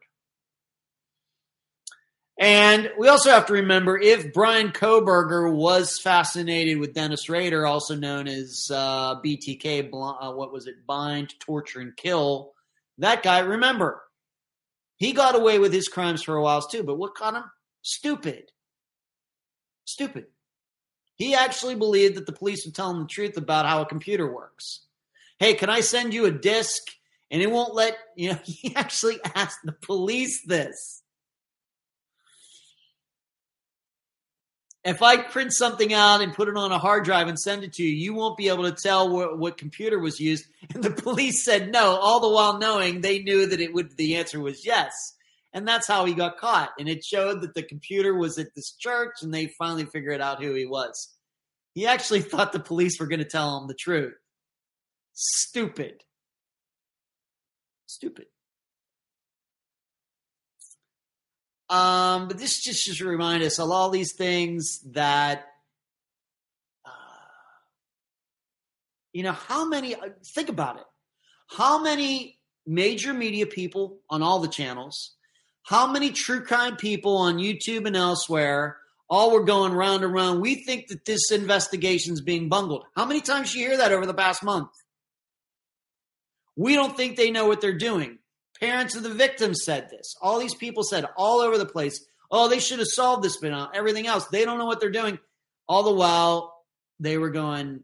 And 2.39 2.89
we 2.97 3.09
also 3.09 3.31
have 3.31 3.47
to 3.47 3.53
remember 3.53 3.99
if 3.99 4.31
Bryan 4.31 4.69
Kohberger 4.69 5.53
was 5.53 5.99
fascinated 5.99 6.79
with 6.79 6.93
Dennis 6.93 7.27
Rader, 7.27 7.65
also 7.65 7.95
known 7.95 8.29
as 8.29 8.69
uh, 8.71 9.19
BTK, 9.19 9.89
uh, 9.91 10.31
what 10.31 10.53
was 10.53 10.65
it, 10.65 10.85
bind, 10.87 11.33
torture, 11.39 11.81
and 11.81 11.97
kill, 11.97 12.53
that 12.99 13.23
guy, 13.23 13.39
remember, 13.39 14.01
he 14.95 15.11
got 15.11 15.35
away 15.35 15.59
with 15.59 15.73
his 15.73 15.89
crimes 15.89 16.23
for 16.23 16.35
a 16.35 16.41
while 16.41 16.61
too, 16.61 16.83
but 16.83 16.97
what 16.97 17.15
got 17.15 17.33
him? 17.33 17.43
Stupid. 17.81 18.51
Stupid. 19.89 20.25
He 21.15 21.33
actually 21.33 21.75
believed 21.75 22.15
that 22.15 22.25
the 22.27 22.31
police 22.31 22.63
would 22.65 22.75
tell 22.75 22.91
him 22.91 23.01
the 23.01 23.07
truth 23.07 23.37
about 23.37 23.65
how 23.65 23.81
a 23.81 23.85
computer 23.87 24.31
works. 24.31 24.85
Hey, 25.39 25.55
can 25.55 25.69
I 25.69 25.79
send 25.81 26.13
you 26.13 26.25
a 26.25 26.31
disk? 26.31 26.83
And 27.31 27.41
it 27.41 27.49
won't 27.51 27.73
let, 27.73 27.97
you 28.15 28.29
know, 28.29 28.39
he 28.45 28.75
actually 28.75 29.19
asked 29.35 29.59
the 29.63 29.71
police 29.71 30.43
this. 30.45 31.01
if 34.85 35.01
I 35.01 35.17
print 35.17 35.53
something 35.53 35.93
out 35.93 36.21
and 36.21 36.33
put 36.33 36.47
it 36.47 36.55
on 36.55 36.71
a 36.71 36.79
hard 36.79 37.03
drive 37.03 37.27
and 37.27 37.37
send 37.37 37.63
it 37.63 37.73
to 37.73 37.83
you, 37.83 37.89
you 37.89 38.13
won't 38.13 38.37
be 38.37 38.47
able 38.47 38.63
to 38.63 38.71
tell 38.71 39.09
what, 39.09 39.37
what, 39.37 39.57
computer 39.57 39.99
was 39.99 40.19
used. 40.19 40.45
And 40.73 40.83
the 40.83 40.91
police 40.91 41.43
said 41.43 41.71
no, 41.71 41.95
all 41.95 42.19
the 42.19 42.29
while 42.29 42.59
knowing 42.59 43.01
they 43.01 43.19
knew 43.19 43.47
that 43.47 43.59
it 43.59 43.73
would. 43.73 43.97
The 43.97 44.17
answer 44.17 44.39
was 44.39 44.65
yes, 44.65 44.93
and 45.53 45.67
that's 45.67 45.87
how 45.87 46.05
he 46.05 46.13
got 46.13 46.37
caught. 46.37 46.71
And 46.77 46.87
it 46.87 47.03
showed 47.03 47.41
that 47.41 47.53
the 47.53 47.63
computer 47.63 48.13
was 48.13 48.37
at 48.37 48.53
this 48.55 48.75
church, 48.77 49.15
and 49.21 49.33
they 49.33 49.47
finally 49.57 49.85
figured 49.85 50.21
out 50.21 50.41
who 50.41 50.53
he 50.53 50.65
was. 50.65 51.13
He 51.73 51.87
actually 51.87 52.21
thought 52.21 52.51
the 52.51 52.59
police 52.59 52.99
were 52.99 53.07
going 53.07 53.19
to 53.19 53.25
tell 53.25 53.59
him 53.59 53.67
the 53.67 53.73
truth. 53.73 54.13
Stupid. 55.13 56.03
Stupid. 57.87 58.25
Um, 61.69 62.27
but 62.27 62.37
this 62.39 62.63
just 62.63 62.85
just 62.85 63.01
remind 63.01 63.43
us 63.43 63.59
of 63.59 63.69
all 63.69 63.91
these 63.91 64.13
things 64.15 64.79
that, 64.93 65.45
uh, 66.83 66.89
you 69.13 69.21
know, 69.21 69.33
how 69.33 69.65
many, 69.65 69.93
uh, 69.93 70.09
think 70.33 70.49
about 70.49 70.77
it. 70.77 70.85
How 71.47 71.79
many 71.81 72.39
major 72.65 73.13
media 73.13 73.45
people 73.45 73.99
on 74.09 74.23
all 74.23 74.39
the 74.39 74.47
channels, 74.47 75.15
how 75.69 75.85
many 75.85 76.09
true 76.09 76.43
crime 76.43 76.77
people 76.77 77.17
on 77.17 77.37
YouTube 77.37 77.85
and 77.85 77.95
elsewhere 77.95 78.77
all 79.07 79.29
were 79.29 79.43
going 79.43 79.71
round 79.71 80.03
and 80.03 80.11
round. 80.11 80.41
We 80.41 80.55
think 80.55 80.87
that 80.87 81.05
this 81.05 81.31
investigation 81.31 82.11
is 82.11 82.21
being 82.21 82.49
bungled. 82.49 82.85
How 82.95 83.05
many 83.05 83.21
times 83.21 83.53
you 83.53 83.67
hear 83.67 83.77
that 83.77 83.91
over 83.91 84.07
the 84.07 84.13
past 84.15 84.43
month? 84.43 84.71
We 86.55 86.73
don't 86.73 86.97
think 86.97 87.17
they 87.17 87.29
know 87.29 87.45
what 87.47 87.61
they're 87.61 87.77
doing. 87.77 88.17
Parents 88.59 88.95
of 88.95 89.03
the 89.03 89.13
victims 89.13 89.61
said 89.63 89.91
this. 89.91 90.15
All 90.19 90.39
these 90.39 90.55
people 90.55 90.81
said 90.81 91.05
all 91.15 91.39
over 91.39 91.59
the 91.59 91.67
place, 91.67 92.03
oh, 92.31 92.49
they 92.49 92.59
should 92.59 92.79
have 92.79 92.87
solved 92.87 93.23
this, 93.23 93.37
but 93.37 93.69
everything 93.75 94.07
else. 94.07 94.25
They 94.25 94.45
don't 94.45 94.57
know 94.57 94.65
what 94.65 94.79
they're 94.79 94.89
doing. 94.89 95.19
All 95.67 95.83
the 95.83 95.93
while, 95.93 96.65
they 96.99 97.19
were 97.19 97.29
going 97.29 97.81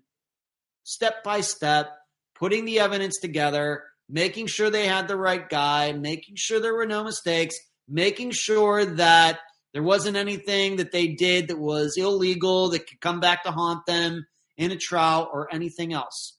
step 0.85 1.23
by 1.23 1.41
step, 1.41 1.91
putting 2.33 2.65
the 2.65 2.79
evidence 2.79 3.19
together, 3.21 3.83
making 4.09 4.47
sure 4.47 4.71
they 4.71 4.87
had 4.87 5.07
the 5.07 5.17
right 5.17 5.47
guy, 5.47 5.91
making 5.91 6.33
sure 6.35 6.59
there 6.59 6.73
were 6.73 6.87
no 6.87 7.03
mistakes, 7.03 7.55
making 7.87 8.31
sure 8.31 8.85
that 8.85 9.39
there 9.73 9.83
wasn't 9.83 10.17
anything 10.17 10.77
that 10.77 10.91
they 10.91 11.07
did 11.07 11.49
that 11.49 11.59
was 11.59 11.97
illegal 11.97 12.69
that 12.69 12.87
could 12.87 13.01
come 13.01 13.19
back 13.19 13.43
to 13.43 13.51
haunt 13.51 13.85
them 13.85 14.25
in 14.57 14.71
a 14.71 14.77
trial 14.77 15.29
or 15.31 15.53
anything 15.53 15.93
else. 15.93 16.37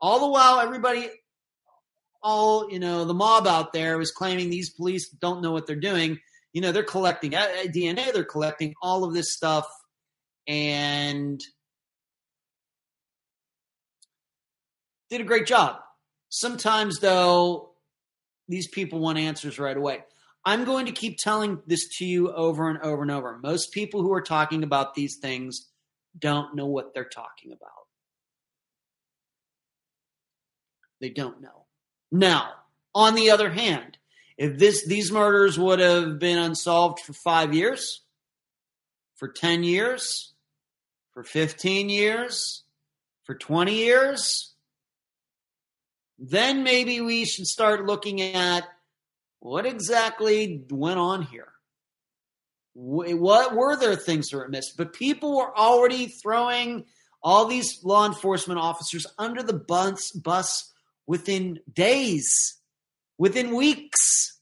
All 0.00 0.20
the 0.20 0.28
while, 0.28 0.60
everybody 0.60 1.08
all 2.22 2.70
you 2.70 2.80
know 2.80 3.04
the 3.04 3.14
mob 3.14 3.46
out 3.46 3.72
there 3.72 3.96
was 3.96 4.10
claiming 4.10 4.50
these 4.50 4.70
police 4.70 5.08
don't 5.08 5.42
know 5.42 5.52
what 5.52 5.66
they're 5.66 5.76
doing. 5.76 6.18
You 6.52 6.62
know 6.62 6.72
they're 6.72 6.82
collecting 6.82 7.34
uh, 7.34 7.40
uh, 7.40 7.66
dna 7.66 8.12
they're 8.12 8.24
collecting 8.24 8.74
all 8.82 9.04
of 9.04 9.14
this 9.14 9.34
stuff. 9.34 9.66
And 10.46 11.40
did 15.10 15.20
a 15.20 15.24
great 15.24 15.46
job. 15.46 15.76
Sometimes 16.30 17.00
though 17.00 17.70
these 18.48 18.66
people 18.66 18.98
want 18.98 19.18
answers 19.18 19.58
right 19.58 19.76
away 19.76 20.02
i'm 20.48 20.64
going 20.64 20.86
to 20.86 20.92
keep 20.92 21.18
telling 21.18 21.60
this 21.66 21.86
to 21.98 22.06
you 22.06 22.32
over 22.32 22.70
and 22.70 22.78
over 22.80 23.02
and 23.02 23.10
over. 23.10 23.38
Most 23.42 23.70
people 23.70 24.00
who 24.00 24.12
are 24.14 24.22
talking 24.22 24.62
about 24.62 24.94
these 24.94 25.16
things 25.16 25.68
don't 26.18 26.54
know 26.54 26.64
what 26.64 26.94
they're 26.94 27.04
talking 27.04 27.52
about. 27.52 27.70
They 31.02 31.10
don't 31.10 31.42
know. 31.42 31.66
Now, 32.10 32.48
on 32.94 33.14
the 33.14 33.30
other 33.30 33.50
hand, 33.50 33.98
if 34.38 34.58
this 34.58 34.86
these 34.86 35.12
murders 35.12 35.58
would 35.58 35.80
have 35.80 36.18
been 36.18 36.38
unsolved 36.38 37.00
for 37.00 37.12
five 37.12 37.52
years, 37.52 38.00
for 39.16 39.28
10 39.28 39.64
years, 39.64 40.32
for 41.12 41.24
15 41.24 41.90
years, 41.90 42.64
for 43.24 43.34
20 43.34 43.74
years, 43.74 44.54
then 46.18 46.62
maybe 46.62 47.02
we 47.02 47.26
should 47.26 47.46
start 47.46 47.84
looking 47.84 48.22
at 48.22 48.64
what 49.40 49.66
exactly 49.66 50.64
went 50.70 50.98
on 50.98 51.22
here. 51.22 51.52
What 52.74 53.54
were 53.54 53.76
there 53.76 53.96
things 53.96 54.28
that 54.28 54.36
were 54.36 54.48
missed? 54.48 54.76
But 54.76 54.92
people 54.92 55.36
were 55.36 55.56
already 55.56 56.06
throwing 56.06 56.84
all 57.22 57.46
these 57.46 57.82
law 57.82 58.06
enforcement 58.06 58.60
officers 58.60 59.06
under 59.18 59.42
the 59.42 59.52
bus, 59.52 60.12
bus 60.12 60.72
within 61.06 61.58
days, 61.72 62.58
within 63.16 63.56
weeks. 63.56 64.38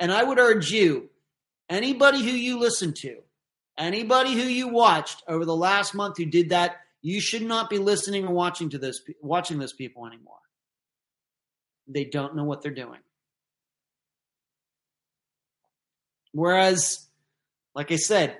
And 0.00 0.10
I 0.10 0.24
would 0.24 0.38
urge 0.38 0.70
you, 0.70 1.10
anybody 1.68 2.22
who 2.22 2.30
you 2.30 2.58
listen 2.58 2.94
to, 3.02 3.18
anybody 3.78 4.32
who 4.32 4.42
you 4.48 4.68
watched 4.68 5.22
over 5.28 5.44
the 5.44 5.54
last 5.54 5.94
month 5.94 6.16
who 6.16 6.24
did 6.24 6.48
that, 6.48 6.78
you 7.02 7.20
should 7.20 7.42
not 7.42 7.70
be 7.70 7.78
listening 7.78 8.26
or 8.26 8.32
watching 8.32 8.70
to 8.70 8.78
this 8.78 9.00
watching 9.22 9.58
those 9.58 9.72
people 9.72 10.06
anymore. 10.06 10.39
They 11.92 12.04
don't 12.04 12.36
know 12.36 12.44
what 12.44 12.62
they're 12.62 12.70
doing. 12.70 13.00
Whereas, 16.32 17.08
like 17.74 17.90
I 17.90 17.96
said, 17.96 18.38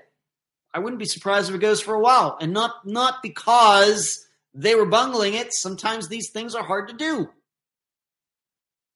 I 0.73 0.79
wouldn't 0.79 1.01
be 1.01 1.07
surprised 1.07 1.49
if 1.49 1.57
it 1.57 1.61
goes 1.61 1.81
for 1.81 1.95
a 1.95 2.01
while, 2.01 2.39
and 2.41 2.53
not 2.53 2.87
not 2.87 3.23
because 3.23 4.25
they 4.55 4.77
were 4.77 4.87
bungling 4.87 5.35
it. 5.35 5.53
Sometimes 5.53 6.09
these 6.09 6.31
things 6.31 6.55
are 6.55 6.63
hard 6.63 6.89
to 6.89 6.95
do. 6.95 7.29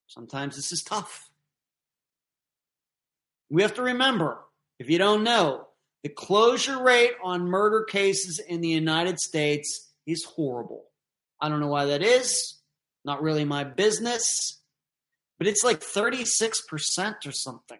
Sometimes 0.07 0.55
this 0.55 0.71
is 0.71 0.81
tough. 0.81 1.29
We 3.49 3.61
have 3.61 3.73
to 3.75 3.81
remember, 3.81 4.39
if 4.79 4.89
you 4.89 4.97
don't 4.97 5.23
know, 5.23 5.67
the 6.03 6.09
closure 6.09 6.81
rate 6.81 7.13
on 7.23 7.49
murder 7.49 7.83
cases 7.83 8.39
in 8.39 8.61
the 8.61 8.69
United 8.69 9.19
States 9.19 9.91
is 10.05 10.23
horrible. 10.23 10.85
I 11.41 11.49
don't 11.49 11.59
know 11.59 11.67
why 11.67 11.85
that 11.85 12.01
is. 12.01 12.54
Not 13.05 13.21
really 13.21 13.45
my 13.45 13.63
business. 13.63 14.59
But 15.37 15.47
it's 15.47 15.63
like 15.63 15.81
36% 15.81 17.25
or 17.25 17.31
something. 17.31 17.79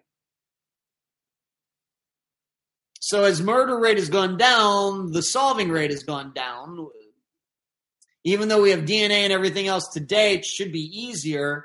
So 3.00 3.24
as 3.24 3.40
murder 3.40 3.78
rate 3.78 3.98
has 3.98 4.08
gone 4.08 4.36
down, 4.36 5.12
the 5.12 5.22
solving 5.22 5.70
rate 5.70 5.90
has 5.90 6.02
gone 6.02 6.32
down 6.34 6.88
even 8.26 8.48
though 8.48 8.60
we 8.60 8.70
have 8.70 8.80
DNA 8.80 9.22
and 9.22 9.32
everything 9.32 9.68
else 9.68 9.86
today, 9.86 10.34
it 10.34 10.44
should 10.44 10.72
be 10.72 10.80
easier. 10.80 11.64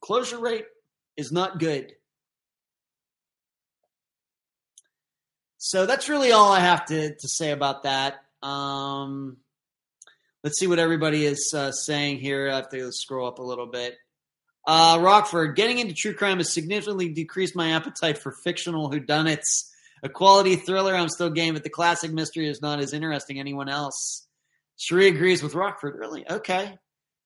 Closure 0.00 0.40
rate 0.40 0.64
is 1.16 1.30
not 1.30 1.60
good. 1.60 1.92
So 5.58 5.86
that's 5.86 6.08
really 6.08 6.32
all 6.32 6.50
I 6.50 6.58
have 6.58 6.86
to, 6.86 7.14
to 7.14 7.28
say 7.28 7.52
about 7.52 7.84
that. 7.84 8.16
Um, 8.42 9.36
let's 10.44 10.58
see 10.58 10.66
what 10.66 10.78
everybody 10.78 11.24
is 11.24 11.52
uh, 11.56 11.72
saying 11.72 12.18
here. 12.18 12.50
I 12.50 12.56
have 12.56 12.70
to 12.70 12.92
scroll 12.92 13.28
up 13.28 13.38
a 13.38 13.42
little 13.42 13.66
bit. 13.66 13.96
Uh, 14.66 14.98
Rockford, 15.00 15.56
getting 15.56 15.78
into 15.78 15.94
true 15.94 16.14
crime 16.14 16.38
has 16.38 16.52
significantly 16.52 17.08
decreased 17.08 17.56
my 17.56 17.72
appetite 17.72 18.18
for 18.18 18.32
fictional 18.44 18.90
whodunits. 18.90 19.68
A 20.04 20.08
quality 20.08 20.56
thriller, 20.56 20.94
I'm 20.94 21.08
still 21.08 21.30
game, 21.30 21.54
but 21.54 21.62
the 21.62 21.70
classic 21.70 22.12
mystery 22.12 22.48
is 22.48 22.60
not 22.60 22.80
as 22.80 22.92
interesting 22.92 23.38
anyone 23.38 23.68
else. 23.68 24.26
Sheree 24.78 25.08
agrees 25.08 25.42
with 25.42 25.54
Rockford. 25.54 25.96
Really? 25.96 26.28
Okay. 26.28 26.76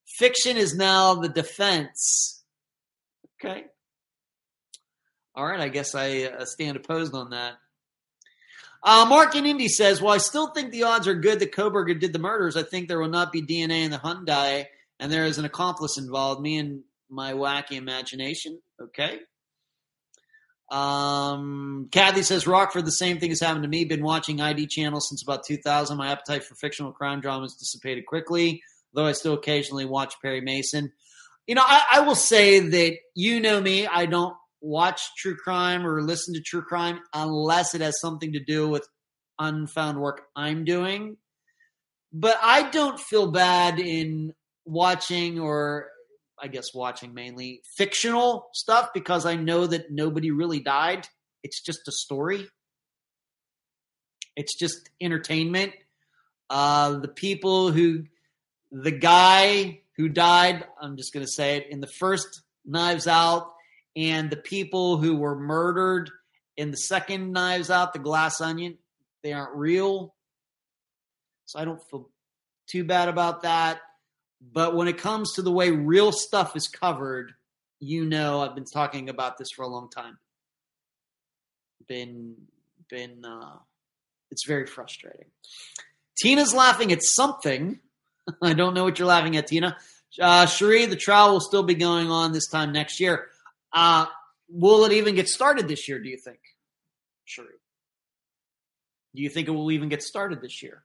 Fiction 0.06 0.56
is 0.56 0.74
now 0.74 1.14
the 1.14 1.28
defense. 1.28 2.44
Okay. 3.43 3.64
All 5.34 5.47
right. 5.47 5.60
I 5.60 5.68
guess 5.68 5.94
I 5.94 6.24
uh, 6.24 6.44
stand 6.44 6.76
opposed 6.76 7.14
on 7.14 7.30
that. 7.30 7.55
Uh, 8.82 9.07
Mark 9.09 9.35
in 9.35 9.47
Indy 9.47 9.69
says, 9.69 10.01
"Well, 10.01 10.15
I 10.15 10.19
still 10.19 10.48
think 10.48 10.70
the 10.70 10.85
odds 10.85 11.09
are 11.09 11.15
good 11.15 11.40
that 11.40 11.53
Kohberger 11.53 11.98
did 11.98 12.12
the 12.12 12.19
murders. 12.19 12.57
I 12.57 12.62
think 12.62 12.89
there 12.89 13.01
will 13.01 13.09
not 13.09 13.32
be 13.32 13.43
DNA 13.43 13.85
in 13.85 13.90
the 13.90 13.98
Hyundai, 13.98 14.66
and 15.01 15.11
there 15.11 15.24
is 15.24 15.39
an 15.39 15.44
accomplice 15.44 15.98
involved. 15.98 16.40
Me 16.40 16.59
and 16.59 16.82
my 17.09 17.32
wacky 17.32 17.73
imagination. 17.73 18.61
Okay. 18.81 19.20
Um, 20.70 21.89
Kathy 21.93 22.23
says 22.23 22.47
Rockford. 22.47 22.85
The 22.85 22.93
same 22.93 23.19
thing 23.19 23.31
has 23.31 23.40
happened 23.40 23.62
to 23.62 23.69
me. 23.69 23.85
Been 23.85 24.03
watching 24.03 24.40
ID 24.40 24.66
channel 24.66 25.01
since 25.01 25.23
about 25.23 25.44
2000. 25.44 25.97
My 25.97 26.11
appetite 26.11 26.44
for 26.44 26.55
fictional 26.55 26.93
crime 26.93 27.20
dramas 27.20 27.55
dissipated 27.55 28.07
quickly, 28.07 28.62
though 28.93 29.07
I 29.07 29.12
still 29.12 29.35
occasionally 29.35 29.85
watch 29.85 30.15
Perry 30.20 30.40
Mason. 30.40 30.93
You 31.47 31.55
know, 31.55 31.62
I, 31.65 31.85
I 31.93 32.01
will 32.01 32.16
say 32.16 32.59
that 32.59 32.97
you 33.15 33.40
know 33.40 33.61
me. 33.61 33.86
I 33.86 34.07
don't 34.07 34.35
watch 34.61 35.03
true 35.16 35.37
crime 35.37 35.87
or 35.87 36.03
listen 36.03 36.35
to 36.35 36.41
true 36.41 36.62
crime 36.62 37.01
unless 37.12 37.74
it 37.74 37.81
has 37.81 38.01
something 38.01 38.33
to 38.33 38.41
do 38.45 38.69
with 38.69 38.87
unfound 39.39 40.01
work 40.01 40.23
I'm 40.35 40.65
doing. 40.65 41.16
But 42.12 42.39
I 42.43 42.70
don't 42.70 42.99
feel 42.99 43.31
bad 43.31 43.78
in 43.78 44.33
watching 44.65 45.39
or 45.39 45.89
I 46.39 46.49
guess 46.49 46.74
watching 46.74 47.15
mainly 47.15 47.62
fictional 47.77 48.49
stuff 48.53 48.91
because 48.93 49.27
I 49.27 49.37
know 49.37 49.66
that 49.66 49.91
nobody 49.91 50.31
really 50.31 50.61
died. 50.61 51.07
It's 51.43 51.62
just 51.62 51.89
a 51.89 51.93
story. 51.93 52.47
It's 54.37 54.55
just 54.55 54.91
entertainment. 55.01 55.73
Uh, 56.51 56.99
the 56.99 57.09
people 57.09 57.70
who, 57.73 58.05
the 58.70 58.91
guy 58.91 59.81
who 59.97 60.09
died, 60.09 60.65
I'm 60.81 60.97
just 60.97 61.12
going 61.12 61.24
to 61.24 61.33
say 61.33 61.57
it, 61.57 61.69
in 61.70 61.81
the 61.81 61.87
first 61.87 62.43
Knives 62.65 63.07
Out, 63.07 63.53
and 63.97 64.31
the 64.31 64.36
people 64.36 64.98
who 64.98 65.16
were 65.16 65.35
murdered 65.35 66.10
in 66.56 66.70
the 66.70 66.77
second 66.77 67.32
Knives 67.32 67.70
Out, 67.70 67.94
the 67.94 67.98
Glass 67.98 68.40
Onion, 68.40 68.77
they 69.23 69.32
aren't 69.32 69.56
real. 69.56 70.14
So 71.47 71.59
I 71.59 71.64
don't 71.64 71.82
feel 71.90 72.10
too 72.68 72.85
bad 72.85 73.09
about 73.09 73.43
that. 73.43 73.81
But 74.52 74.77
when 74.77 74.86
it 74.86 74.98
comes 74.98 75.32
to 75.35 75.43
the 75.43 75.51
way 75.51 75.70
real 75.70 76.12
stuff 76.12 76.55
is 76.55 76.68
covered, 76.68 77.32
you 77.81 78.05
know 78.05 78.40
I've 78.40 78.55
been 78.55 78.64
talking 78.64 79.09
about 79.09 79.39
this 79.39 79.48
for 79.55 79.62
a 79.62 79.68
long 79.68 79.89
time. 79.90 80.18
Been 81.89 82.35
been 82.90 83.24
uh 83.24 83.56
it's 84.31 84.47
very 84.47 84.66
frustrating. 84.66 85.27
Tina's 86.20 86.52
laughing 86.52 86.93
at 86.93 87.02
something. 87.02 87.81
I 88.43 88.55
don't 88.55 88.74
know 88.74 88.85
what 88.85 88.98
you're 88.98 89.09
laughing 89.09 89.36
at, 89.36 89.47
Tina. 89.47 89.77
Uh 90.20 90.47
Cherie, 90.47 90.86
the 90.86 90.97
trial 90.97 91.32
will 91.32 91.40
still 91.40 91.62
be 91.62 91.74
going 91.74 92.10
on 92.10 92.32
this 92.32 92.48
time 92.48 92.73
next 92.73 93.01
year. 93.01 93.28
Uh 93.72 94.06
will 94.48 94.84
it 94.84 94.93
even 94.93 95.14
get 95.14 95.28
started 95.28 95.68
this 95.68 95.88
year, 95.88 95.98
do 95.98 96.09
you 96.09 96.16
think? 96.16 96.38
Cherie? 97.24 97.48
Do 99.14 99.22
you 99.22 99.28
think 99.28 99.48
it 99.48 99.52
will 99.52 99.72
even 99.72 99.88
get 99.88 100.02
started 100.02 100.40
this 100.40 100.62
year? 100.62 100.84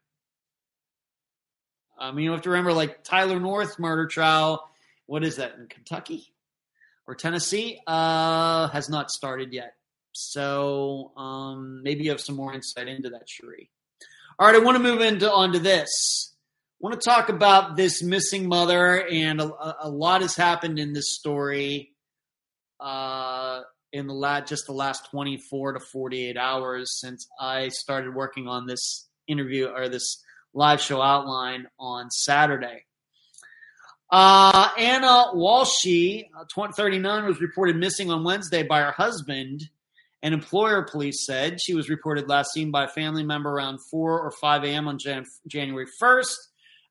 I 2.00 2.12
mean, 2.12 2.26
you 2.26 2.32
have 2.32 2.42
to 2.42 2.50
remember, 2.50 2.74
like 2.74 3.04
Tyler 3.04 3.40
North 3.40 3.78
murder 3.78 4.08
trial. 4.08 4.68
What 5.06 5.24
is 5.24 5.36
that 5.36 5.56
in 5.56 5.68
Kentucky 5.68 6.34
or 7.06 7.14
Tennessee? 7.14 7.80
Uh, 7.86 8.70
has 8.70 8.90
not 8.90 9.12
started 9.12 9.54
yet. 9.54 9.76
So 10.14 11.12
um, 11.16 11.84
maybe 11.84 12.06
you 12.06 12.10
have 12.10 12.22
some 12.22 12.36
more 12.36 12.54
insight 12.54 12.88
into 12.88 13.10
that, 13.12 13.30
Cherie. 13.30 13.70
All 14.40 14.48
right, 14.48 14.56
I 14.56 14.60
want 14.60 14.78
to 14.78 14.84
move 14.84 15.02
into 15.02 15.32
onto 15.32 15.60
this. 15.60 16.34
I 16.40 16.78
want 16.80 17.00
to 17.00 17.08
talk 17.08 17.30
about 17.30 17.76
this 17.76 18.02
missing 18.02 18.48
mother, 18.48 19.06
and 19.08 19.40
a, 19.40 19.86
a 19.86 19.90
lot 19.90 20.22
has 20.22 20.36
happened 20.36 20.80
in 20.80 20.94
this 20.94 21.14
story 21.14 21.91
uh, 22.82 23.62
in 23.94 24.08
the 24.08 24.14
last 24.14 24.50
just 24.50 24.66
the 24.66 24.74
last 24.74 25.10
24 25.12 25.74
to 25.74 25.80
48 25.80 26.38
hours 26.38 27.00
since 27.00 27.28
I 27.40 27.70
started 27.70 28.16
working 28.16 28.48
on 28.48 28.66
this 28.66 29.08
interview 29.28 29.68
or 29.68 29.90
this 29.90 30.24
live 30.54 30.82
show 30.82 31.02
outline 31.02 31.68
on 31.80 32.10
Saturday. 32.10 32.86
Uh, 34.10 34.70
Ana 34.78 35.28
Walshe, 35.34 36.26
uh, 36.38 36.72
39, 36.72 37.26
was 37.26 37.40
reported 37.40 37.78
missing 37.78 38.12
on 38.12 38.26
Wednesday 38.26 38.64
by 38.64 38.80
her 38.80 38.92
husband. 38.92 39.70
An 40.22 40.34
employer 40.34 40.84
police 40.84 41.26
said 41.26 41.60
she 41.62 41.74
was 41.74 41.90
reported 41.90 42.28
last 42.28 42.52
seen 42.52 42.72
by 42.72 42.84
a 42.84 42.90
family 42.90 43.24
member 43.24 43.50
around 43.50 43.80
4 43.90 44.20
or 44.20 44.32
5 44.32 44.64
a.m. 44.66 44.88
on 44.88 45.00
Jan- 45.00 45.26
January 45.48 45.88
1st 46.02 46.36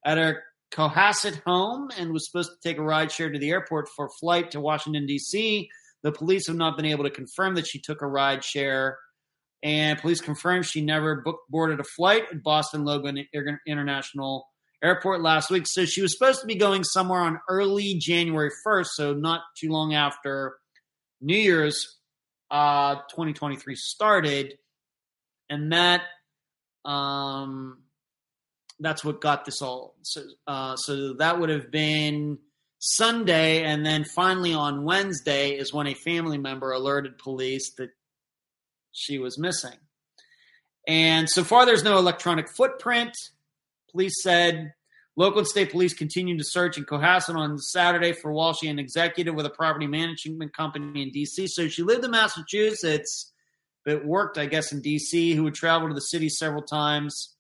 at 0.05 0.19
her 0.19 0.43
Cohasset 0.73 1.43
home 1.45 1.91
and 1.99 2.13
was 2.13 2.27
supposed 2.27 2.51
to 2.51 2.69
take 2.69 2.79
a 2.79 2.83
ride 2.83 3.13
share 3.13 3.31
to 3.31 3.39
the 3.39 3.51
airport 3.51 3.89
for 3.95 4.07
a 4.07 4.11
flight 4.21 4.51
to 4.53 4.61
Washington, 4.61 5.07
D.C. 5.07 5.69
The 6.03 6.13
police 6.13 6.47
have 6.47 6.57
not 6.57 6.77
been 6.77 6.87
able 6.87 7.05
to 7.05 7.11
confirm 7.11 7.55
that 7.57 7.67
she 7.67 7.81
took 7.81 8.03
a 8.03 8.07
ride 8.07 8.45
share 8.45 8.99
and 9.63 9.99
police 9.99 10.21
confirmed 10.21 10.67
she 10.67 10.81
never 10.81 11.17
booked 11.17 11.51
boarded 11.51 11.81
a 11.81 11.85
flight 11.85 12.25
at 12.31 12.43
Boston 12.43 12.85
Logan 12.85 13.27
International 13.67 14.47
Airport 14.83 15.21
last 15.21 15.51
week. 15.51 15.65
So 15.67 15.85
she 15.85 16.01
was 16.01 16.17
supposed 16.17 16.41
to 16.41 16.47
be 16.47 16.55
going 16.55 16.85
somewhere 16.85 17.21
on 17.21 17.41
early 17.49 17.95
January 17.95 18.51
1st, 18.67 18.87
so 18.95 19.13
not 19.13 19.43
too 19.59 19.71
long 19.71 19.95
after 19.95 20.57
New 21.21 21.37
Year's 21.37 21.99
uh, 22.51 22.95
2023 23.11 23.75
started, 23.77 24.55
and 25.51 25.73
that 25.73 26.03
um, 26.87 27.83
that's 28.81 29.05
what 29.05 29.21
got 29.21 29.45
this 29.45 29.61
all. 29.61 29.95
So, 30.03 30.23
uh, 30.47 30.77
so 30.77 31.15
that 31.15 31.39
would 31.39 31.51
have 31.51 31.71
been 31.71 32.39
Sunday, 32.81 33.63
and 33.63 33.85
then 33.85 34.05
finally 34.05 34.55
on 34.55 34.85
Wednesday 34.85 35.51
is 35.51 35.73
when 35.73 35.87
a 35.87 35.95
family 35.95 36.39
member 36.39 36.73
alerted 36.73 37.19
police 37.19 37.73
that 37.77 37.91
she 38.91 39.19
was 39.19 39.39
missing. 39.39 39.77
And 40.89 41.29
so 41.29 41.45
far, 41.45 41.67
there's 41.67 41.85
no 41.85 41.99
electronic 41.99 42.47
footprint. 42.57 43.13
Police 43.93 44.15
said 44.23 44.73
local 45.15 45.41
and 45.41 45.47
state 45.47 45.71
police 45.71 45.93
continued 45.93 46.39
to 46.39 46.45
search 46.45 46.79
in 46.79 46.85
Cohasset 46.85 47.37
on 47.37 47.59
Saturday 47.59 48.13
for 48.13 48.33
Walshe, 48.33 48.69
an 48.69 48.79
executive 48.79 49.35
with 49.35 49.45
a 49.45 49.51
property 49.51 49.87
management 49.87 50.57
company 50.57 51.03
in 51.03 51.11
D.C. 51.11 51.49
So 51.49 51.69
she 51.69 51.83
lived 51.83 52.05
in 52.05 52.11
Massachusetts, 52.11 53.31
but 53.85 54.07
worked, 54.07 54.39
I 54.39 54.47
guess, 54.47 54.73
in 54.73 54.81
D.C., 54.81 55.35
who 55.35 55.43
would 55.45 55.55
travel 55.55 55.89
to 55.89 55.95
the 55.95 56.01
city 56.01 56.31
several 56.31 56.63
times. 56.63 57.35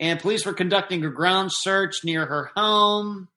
And 0.00 0.18
police 0.18 0.46
were 0.46 0.54
conducting 0.54 1.04
a 1.04 1.10
ground 1.10 1.50
search 1.52 1.96
near 2.04 2.24
her 2.24 2.50
home. 2.56 3.28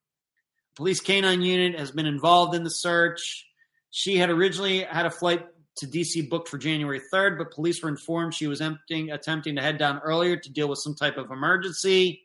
Police 0.76 1.00
canine 1.00 1.42
unit 1.42 1.80
has 1.80 1.92
been 1.92 2.06
involved 2.06 2.56
in 2.56 2.64
the 2.64 2.70
search. 2.70 3.46
She 3.92 4.18
had 4.18 4.30
originally 4.30 4.84
had 4.84 5.06
a 5.06 5.12
flight 5.12 5.46
to 5.78 5.88
DC 5.88 6.30
booked 6.30 6.48
for 6.48 6.58
January 6.58 7.02
3rd, 7.14 7.38
but 7.38 7.52
police 7.52 7.82
were 7.82 7.90
informed 7.90 8.34
she 8.34 8.48
was 8.48 8.62
emptying, 8.62 9.12
attempting 9.12 9.56
to 9.56 9.62
head 9.62 9.78
down 9.78 10.00
earlier 10.00 10.38
to 10.38 10.52
deal 10.52 10.68
with 10.68 10.80
some 10.80 10.96
type 10.96 11.18
of 11.18 11.32
emergency. 11.32 12.22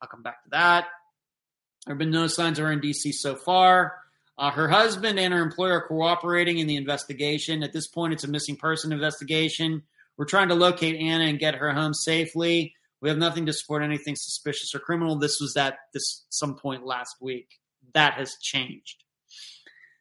I'll 0.00 0.08
come 0.08 0.22
back 0.22 0.42
to 0.44 0.50
that. 0.50 0.86
There 1.86 1.94
have 1.94 1.98
been 1.98 2.10
no 2.10 2.26
signs 2.26 2.58
of 2.58 2.64
her 2.64 2.72
in 2.72 2.80
DC 2.80 3.12
so 3.12 3.36
far. 3.36 3.94
Uh, 4.36 4.50
her 4.50 4.68
husband 4.68 5.18
and 5.18 5.32
her 5.32 5.42
employer 5.42 5.74
are 5.74 5.86
cooperating 5.86 6.58
in 6.58 6.66
the 6.66 6.76
investigation. 6.76 7.62
At 7.62 7.72
this 7.72 7.86
point, 7.86 8.12
it's 8.12 8.24
a 8.24 8.28
missing 8.28 8.56
person 8.56 8.92
investigation. 8.92 9.82
We're 10.16 10.24
trying 10.24 10.48
to 10.48 10.54
locate 10.54 11.00
Ana 11.00 11.24
and 11.24 11.38
get 11.38 11.54
her 11.56 11.72
home 11.72 11.94
safely. 11.94 12.74
We 13.00 13.08
have 13.08 13.18
nothing 13.18 13.46
to 13.46 13.52
support 13.52 13.82
anything 13.82 14.16
suspicious 14.16 14.74
or 14.74 14.78
criminal. 14.78 15.16
This 15.16 15.38
was 15.40 15.56
at 15.56 15.76
this 15.92 16.24
some 16.30 16.56
point 16.56 16.86
last 16.86 17.16
week. 17.20 17.60
That 17.92 18.14
has 18.14 18.36
changed. 18.40 19.04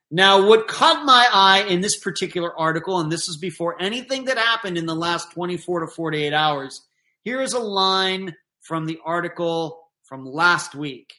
Now, 0.10 0.47
what 0.47 0.68
caught 0.68 1.05
my 1.05 1.27
eye 1.34 1.65
in 1.68 1.81
this 1.81 1.99
particular 1.99 2.55
article, 2.57 2.99
and 2.99 3.11
this 3.11 3.27
is 3.27 3.38
before 3.38 3.81
anything 3.81 4.26
that 4.26 4.38
happened 4.38 4.77
in 4.77 4.85
the 4.85 4.95
last 4.95 5.31
24 5.31 5.81
to 5.81 5.88
48 5.88 6.34
hours, 6.34 6.81
here 7.23 7.41
is 7.41 7.53
a 7.53 7.60
line 7.60 8.35
from 8.61 8.85
the 8.85 8.99
article 9.03 9.89
from 10.03 10.26
last 10.26 10.76
week. 10.76 11.14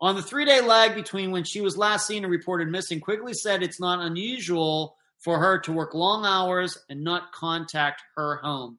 On 0.00 0.14
the 0.14 0.22
three 0.22 0.46
day 0.46 0.62
lag 0.62 0.94
between 0.94 1.30
when 1.30 1.44
she 1.44 1.60
was 1.60 1.76
last 1.76 2.06
seen 2.06 2.24
and 2.24 2.32
reported 2.32 2.68
missing, 2.68 3.00
Quigley 3.00 3.34
said 3.34 3.62
it's 3.62 3.80
not 3.80 4.00
unusual 4.00 4.96
for 5.18 5.38
her 5.38 5.58
to 5.60 5.72
work 5.72 5.92
long 5.92 6.24
hours 6.24 6.78
and 6.88 7.04
not 7.04 7.32
contact 7.32 8.02
her 8.16 8.36
home. 8.36 8.78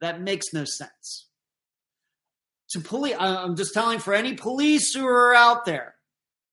That 0.00 0.22
makes 0.22 0.54
no 0.54 0.64
sense. 0.64 1.26
To 2.70 2.80
police, 2.80 3.14
I'm 3.18 3.56
just 3.56 3.74
telling 3.74 3.98
for 3.98 4.14
any 4.14 4.34
police 4.34 4.94
who 4.94 5.06
are 5.06 5.34
out 5.34 5.66
there, 5.66 5.93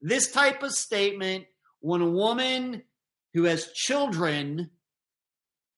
this 0.02 0.32
type 0.32 0.64
of 0.64 0.72
statement 0.72 1.45
when 1.80 2.02
a 2.02 2.10
woman 2.10 2.84
who 3.34 3.44
has 3.44 3.72
children 3.73 4.69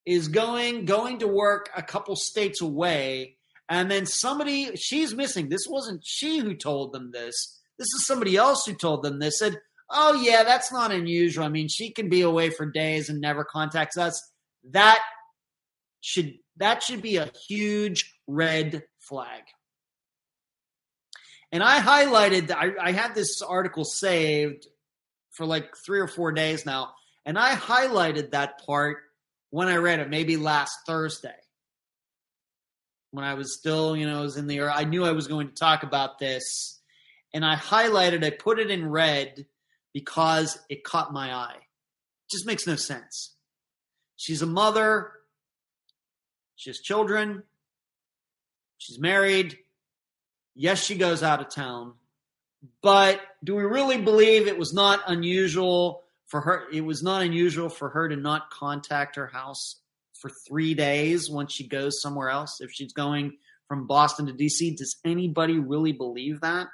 is 0.05 0.27
going 0.27 0.85
going 0.85 1.19
to 1.19 1.27
work 1.27 1.69
a 1.75 1.83
couple 1.83 2.15
states 2.15 2.61
away 2.61 3.37
and 3.69 3.89
then 3.89 4.05
somebody 4.05 4.75
she's 4.75 5.15
missing. 5.15 5.49
This 5.49 5.67
wasn't 5.67 6.01
she 6.03 6.39
who 6.39 6.55
told 6.55 6.93
them 6.93 7.11
this. 7.11 7.61
This 7.77 7.87
is 7.87 8.05
somebody 8.05 8.35
else 8.35 8.65
who 8.65 8.73
told 8.73 9.03
them 9.03 9.19
this 9.19 9.39
said 9.39 9.59
oh 9.89 10.13
yeah 10.13 10.43
that's 10.43 10.71
not 10.71 10.91
unusual. 10.91 11.45
I 11.45 11.49
mean 11.49 11.67
she 11.67 11.91
can 11.91 12.09
be 12.09 12.21
away 12.21 12.49
for 12.49 12.65
days 12.65 13.09
and 13.09 13.21
never 13.21 13.43
contacts 13.43 13.97
us. 13.97 14.21
That 14.71 14.99
should 16.01 16.33
that 16.57 16.83
should 16.83 17.01
be 17.01 17.17
a 17.17 17.31
huge 17.47 18.13
red 18.27 18.83
flag 18.99 19.43
and 21.53 21.63
i 21.63 21.79
highlighted 21.79 22.51
I, 22.51 22.89
I 22.89 22.91
had 22.91 23.15
this 23.15 23.41
article 23.41 23.85
saved 23.85 24.67
for 25.33 25.45
like 25.45 25.75
three 25.75 25.99
or 25.99 26.07
four 26.07 26.31
days 26.31 26.65
now, 26.65 26.93
and 27.25 27.37
I 27.37 27.55
highlighted 27.55 28.31
that 28.31 28.65
part 28.65 28.97
when 29.49 29.67
I 29.67 29.75
read 29.75 29.99
it, 29.99 30.09
maybe 30.09 30.37
last 30.37 30.77
Thursday. 30.87 31.35
When 33.11 33.25
I 33.25 33.35
was 33.35 33.57
still, 33.57 33.95
you 33.95 34.07
know, 34.07 34.19
I 34.19 34.21
was 34.21 34.37
in 34.37 34.47
the 34.47 34.61
I 34.61 34.85
knew 34.85 35.05
I 35.05 35.11
was 35.11 35.27
going 35.27 35.47
to 35.47 35.53
talk 35.53 35.83
about 35.83 36.19
this, 36.19 36.81
and 37.33 37.45
I 37.45 37.55
highlighted, 37.55 38.23
I 38.23 38.29
put 38.29 38.59
it 38.59 38.71
in 38.71 38.89
red 38.89 39.45
because 39.93 40.57
it 40.69 40.83
caught 40.83 41.13
my 41.13 41.33
eye. 41.33 41.57
It 41.57 42.31
just 42.31 42.47
makes 42.47 42.65
no 42.65 42.75
sense. 42.75 43.35
She's 44.15 44.41
a 44.41 44.47
mother. 44.47 45.11
She 46.55 46.69
has 46.69 46.79
children. 46.79 47.43
She's 48.77 48.99
married. 48.99 49.57
Yes, 50.55 50.83
she 50.83 50.95
goes 50.95 51.23
out 51.23 51.41
of 51.41 51.49
town. 51.49 51.93
But 52.81 53.21
do 53.43 53.55
we 53.55 53.63
really 53.63 54.01
believe 54.01 54.47
it 54.47 54.57
was 54.57 54.73
not 54.73 55.01
unusual 55.07 56.03
for 56.27 56.41
her? 56.41 56.63
It 56.71 56.81
was 56.81 57.03
not 57.03 57.21
unusual 57.21 57.69
for 57.69 57.89
her 57.89 58.07
to 58.07 58.15
not 58.15 58.49
contact 58.49 59.15
her 59.15 59.27
house 59.27 59.81
for 60.13 60.29
three 60.47 60.73
days 60.73 61.29
once 61.29 61.53
she 61.53 61.67
goes 61.67 62.01
somewhere 62.01 62.29
else. 62.29 62.61
If 62.61 62.71
she's 62.71 62.93
going 62.93 63.37
from 63.67 63.87
Boston 63.87 64.27
to 64.27 64.33
DC, 64.33 64.77
does 64.77 64.97
anybody 65.03 65.59
really 65.59 65.91
believe 65.91 66.41
that? 66.41 66.67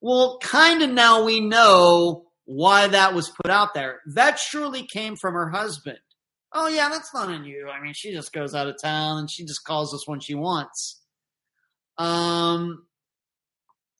Well, 0.00 0.38
kind 0.42 0.82
of 0.82 0.90
now 0.90 1.24
we 1.24 1.40
know 1.40 2.26
why 2.44 2.86
that 2.86 3.14
was 3.14 3.30
put 3.30 3.50
out 3.50 3.74
there. 3.74 4.00
That 4.06 4.38
surely 4.38 4.86
came 4.86 5.16
from 5.16 5.34
her 5.34 5.50
husband. 5.50 5.98
Oh, 6.52 6.68
yeah, 6.68 6.88
that's 6.88 7.12
not 7.12 7.30
unusual. 7.30 7.70
I 7.70 7.82
mean, 7.82 7.94
she 7.94 8.12
just 8.12 8.32
goes 8.32 8.54
out 8.54 8.68
of 8.68 8.80
town 8.80 9.18
and 9.18 9.30
she 9.30 9.44
just 9.44 9.64
calls 9.64 9.92
us 9.92 10.06
when 10.06 10.20
she 10.20 10.34
wants. 10.34 11.00
Um, 11.98 12.86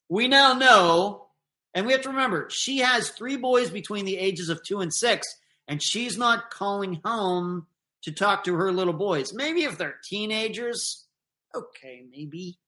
we 0.09 0.27
now 0.27 0.53
know, 0.53 1.27
and 1.73 1.85
we 1.85 1.93
have 1.93 2.01
to 2.03 2.09
remember, 2.09 2.47
she 2.49 2.79
has 2.79 3.09
three 3.09 3.37
boys 3.37 3.69
between 3.69 4.05
the 4.05 4.17
ages 4.17 4.49
of 4.49 4.63
two 4.63 4.81
and 4.81 4.93
six, 4.93 5.27
and 5.67 5.81
she's 5.81 6.17
not 6.17 6.51
calling 6.51 7.01
home 7.03 7.67
to 8.03 8.11
talk 8.11 8.43
to 8.43 8.55
her 8.55 8.71
little 8.71 8.93
boys. 8.93 9.33
Maybe 9.33 9.63
if 9.63 9.77
they're 9.77 9.95
teenagers, 10.03 11.05
okay, 11.55 12.03
maybe. 12.09 12.59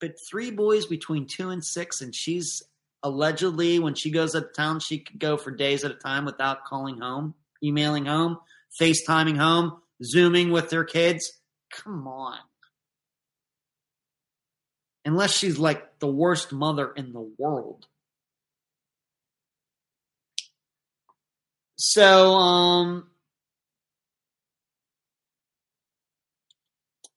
But 0.00 0.12
three 0.30 0.50
boys 0.50 0.86
between 0.86 1.26
two 1.26 1.50
and 1.50 1.64
six, 1.64 2.00
and 2.00 2.14
she's 2.14 2.62
allegedly, 3.02 3.78
when 3.78 3.94
she 3.94 4.10
goes 4.10 4.34
of 4.34 4.54
town, 4.54 4.80
she 4.80 4.98
could 4.98 5.18
go 5.18 5.36
for 5.36 5.50
days 5.50 5.84
at 5.84 5.90
a 5.90 5.94
time 5.94 6.24
without 6.24 6.64
calling 6.64 6.98
home, 7.00 7.34
emailing 7.64 8.04
home, 8.04 8.38
FaceTiming 8.80 9.38
home, 9.38 9.80
Zooming 10.04 10.50
with 10.50 10.68
their 10.68 10.84
kids. 10.84 11.32
Come 11.72 12.06
on 12.06 12.36
unless 15.06 15.32
she's 15.32 15.58
like 15.58 16.00
the 16.00 16.06
worst 16.08 16.52
mother 16.52 16.92
in 16.94 17.12
the 17.12 17.32
world. 17.38 17.86
So, 21.76 22.34
um, 22.34 23.06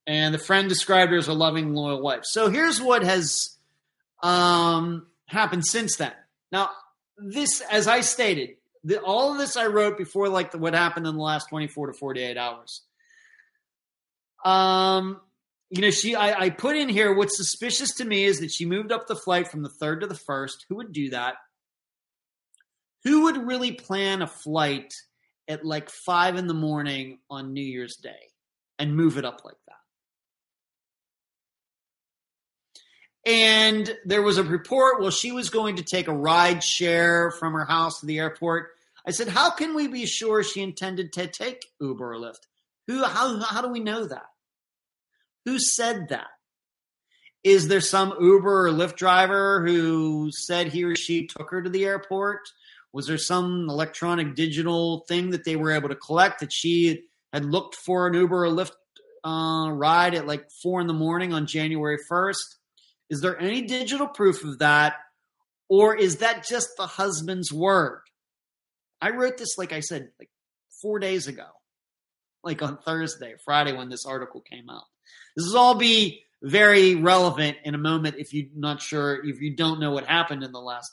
and 0.06 0.34
the 0.34 0.40
friend 0.40 0.70
described 0.70 1.12
her 1.12 1.18
as 1.18 1.28
a 1.28 1.34
loving, 1.34 1.74
loyal 1.74 2.02
wife. 2.02 2.22
So 2.24 2.50
here's 2.50 2.80
what 2.80 3.04
has 3.04 3.58
um, 4.22 5.08
happened 5.26 5.66
since 5.66 5.96
then. 5.96 6.14
Now, 6.52 6.70
this, 7.18 7.62
as 7.72 7.88
I 7.88 8.02
stated, 8.02 8.58
the, 8.84 9.02
all 9.02 9.32
of 9.32 9.40
this 9.40 9.58
I 9.58 9.66
wrote 9.66 9.98
before, 9.98 10.30
like 10.30 10.52
the, 10.52 10.58
what 10.58 10.74
happened 10.74 11.08
in 11.08 11.16
the 11.16 11.22
last 11.22 11.50
24 11.50 11.88
to 11.88 11.94
48 11.94 12.38
hours. 12.38 12.82
Um, 14.46 15.22
you 15.70 15.82
know, 15.82 15.92
she 15.92 16.16
I, 16.16 16.46
I 16.46 16.50
put 16.50 16.76
in 16.76 16.90
here 16.90 17.14
what's 17.14 17.38
suspicious 17.38 17.96
to 17.96 18.06
me 18.06 18.24
is 18.24 18.40
that 18.40 18.52
she 18.52 18.66
moved 18.66 18.92
up 18.92 19.08
the 19.08 19.16
flight 19.16 19.50
from 19.50 19.62
the 19.62 19.70
third 19.70 20.02
to 20.02 20.08
the 20.08 20.16
first. 20.16 20.66
Who 20.70 20.76
would 20.76 20.92
do 20.92 21.12
that? 21.12 21.36
Who 23.04 23.24
would 23.24 23.38
really 23.48 23.72
plan 23.72 24.22
a 24.22 24.28
flight 24.28 24.94
at 25.48 25.66
like 25.66 25.90
five 25.90 26.36
in 26.36 26.48
the 26.48 26.54
morning 26.54 27.20
on 27.30 27.54
New 27.54 27.64
Year's 27.64 27.96
Day 27.98 28.32
and 28.78 28.96
move 28.96 29.18
it 29.18 29.26
up 29.26 29.42
like 29.46 29.56
that? 29.68 29.76
And 33.32 33.96
there 34.06 34.22
was 34.22 34.38
a 34.38 34.44
report, 34.44 35.02
well, 35.02 35.12
she 35.12 35.32
was 35.32 35.50
going 35.50 35.76
to 35.76 35.84
take 35.84 36.08
a 36.08 36.14
ride 36.14 36.64
share 36.64 37.32
from 37.32 37.54
her 37.54 37.66
house 37.66 38.00
to 38.00 38.06
the 38.06 38.18
airport. 38.18 38.70
I 39.06 39.12
said, 39.12 39.28
How 39.28 39.52
can 39.52 39.76
we 39.76 39.88
be 39.88 40.06
sure 40.06 40.44
she 40.44 40.62
intended 40.62 41.14
to 41.14 41.28
take 41.28 41.68
Uber 41.80 42.14
or 42.14 42.18
Lyft? 42.18 42.48
Who 42.88 43.04
how 43.04 43.40
how 43.40 43.62
do 43.62 43.70
we 43.70 43.82
know 43.82 44.06
that? 44.06 44.26
Who 45.46 45.60
said 45.60 46.10
that? 46.10 46.28
Is 47.44 47.68
there 47.68 47.82
some 47.82 48.14
Uber 48.20 48.68
or 48.68 48.72
Lyft 48.72 48.98
driver 48.98 49.66
who 49.66 50.30
said 50.32 50.68
he 50.68 50.84
or 50.84 50.96
she 50.96 51.28
took 51.28 51.50
her 51.52 51.62
to 51.62 51.70
the 51.70 51.86
airport? 51.86 52.42
Was 52.92 53.08
there 53.08 53.18
some 53.18 53.68
electronic 53.70 54.36
digital 54.36 55.06
thing 55.08 55.30
that 55.30 55.46
they 55.46 55.56
were 55.56 55.72
able 55.72 55.90
to 55.90 55.96
collect 55.96 56.42
that 56.42 56.52
she 56.52 57.04
had 57.32 57.46
looked 57.46 57.76
for 57.76 58.08
an 58.08 58.16
Uber 58.16 58.46
or 58.46 58.50
Lyft 58.50 58.72
uh, 59.24 59.72
ride 59.72 60.16
at 60.16 60.28
like 60.28 60.50
four 60.62 60.82
in 60.82 60.88
the 60.88 60.94
morning 60.94 61.34
on 61.34 61.46
January 61.46 61.98
1st? 62.12 62.36
Is 63.10 63.22
there 63.22 63.40
any 63.40 63.62
digital 63.62 64.08
proof 64.08 64.44
of 64.44 64.60
that? 64.60 64.96
Or 65.70 65.96
is 65.96 66.18
that 66.18 66.46
just 66.48 66.70
the 66.78 66.88
husband's 66.88 67.54
word? 67.54 68.02
I 69.02 69.12
wrote 69.12 69.38
this, 69.38 69.58
like 69.58 69.72
I 69.72 69.80
said, 69.80 70.10
like 70.20 70.30
four 70.82 71.00
days 71.00 71.28
ago, 71.28 71.46
like 72.44 72.62
on 72.62 72.78
Thursday, 72.80 73.36
Friday, 73.46 73.72
when 73.74 73.90
this 73.90 74.06
article 74.06 74.42
came 74.42 74.70
out. 74.70 74.84
This 75.40 75.54
will 75.54 75.60
all 75.60 75.76
be 75.76 76.26
very 76.42 76.96
relevant 76.96 77.56
in 77.64 77.74
a 77.74 77.78
moment 77.78 78.18
if 78.18 78.34
you're 78.34 78.48
not 78.54 78.82
sure, 78.82 79.26
if 79.26 79.40
you 79.40 79.56
don't 79.56 79.80
know 79.80 79.92
what 79.92 80.06
happened 80.06 80.44
in 80.44 80.52
the 80.52 80.60
last 80.60 80.92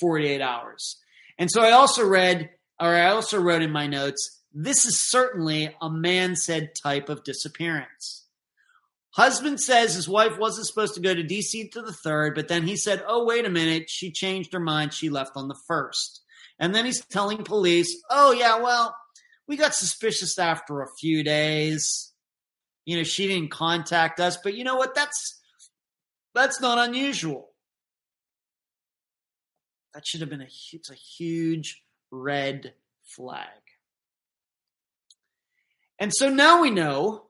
48 0.00 0.40
hours. 0.40 0.96
And 1.36 1.50
so 1.50 1.62
I 1.62 1.72
also 1.72 2.06
read, 2.06 2.50
or 2.80 2.94
I 2.94 3.10
also 3.10 3.40
wrote 3.40 3.62
in 3.62 3.72
my 3.72 3.88
notes, 3.88 4.40
this 4.52 4.84
is 4.84 5.10
certainly 5.10 5.74
a 5.82 5.90
man 5.90 6.36
said 6.36 6.70
type 6.80 7.08
of 7.08 7.24
disappearance. 7.24 8.26
Husband 9.14 9.60
says 9.60 9.96
his 9.96 10.08
wife 10.08 10.38
wasn't 10.38 10.68
supposed 10.68 10.94
to 10.94 11.00
go 11.00 11.12
to 11.12 11.24
DC 11.24 11.72
to 11.72 11.82
the 11.82 11.92
third, 11.92 12.36
but 12.36 12.46
then 12.46 12.68
he 12.68 12.76
said, 12.76 13.02
oh, 13.04 13.24
wait 13.24 13.44
a 13.44 13.50
minute, 13.50 13.90
she 13.90 14.12
changed 14.12 14.52
her 14.52 14.60
mind. 14.60 14.94
She 14.94 15.10
left 15.10 15.32
on 15.34 15.48
the 15.48 15.58
first. 15.66 16.20
And 16.60 16.72
then 16.72 16.84
he's 16.84 17.04
telling 17.06 17.42
police, 17.42 18.00
oh, 18.10 18.30
yeah, 18.30 18.60
well, 18.60 18.94
we 19.48 19.56
got 19.56 19.74
suspicious 19.74 20.38
after 20.38 20.82
a 20.82 20.94
few 21.00 21.24
days 21.24 22.09
you 22.84 22.96
know, 22.96 23.02
she 23.02 23.28
didn't 23.28 23.50
contact 23.50 24.20
us, 24.20 24.36
but 24.42 24.54
you 24.54 24.64
know 24.64 24.76
what? 24.76 24.94
That's 24.94 25.40
that's 26.34 26.60
not 26.60 26.78
unusual. 26.78 27.50
That 29.94 30.06
should 30.06 30.20
have 30.20 30.30
been 30.30 30.40
a 30.40 30.48
it's 30.72 30.90
a 30.90 30.94
huge 30.94 31.82
red 32.10 32.74
flag. 33.04 33.48
And 35.98 36.12
so 36.14 36.30
now 36.30 36.62
we 36.62 36.70
know 36.70 37.26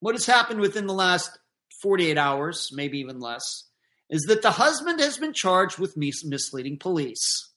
what 0.00 0.14
has 0.14 0.26
happened 0.26 0.60
within 0.60 0.86
the 0.86 0.94
last 0.94 1.38
48 1.80 2.16
hours, 2.16 2.70
maybe 2.72 2.98
even 2.98 3.18
less, 3.18 3.68
is 4.08 4.22
that 4.22 4.42
the 4.42 4.52
husband 4.52 5.00
has 5.00 5.18
been 5.18 5.32
charged 5.32 5.78
with 5.78 5.96
mis- 5.96 6.24
misleading 6.24 6.78
police. 6.78 7.51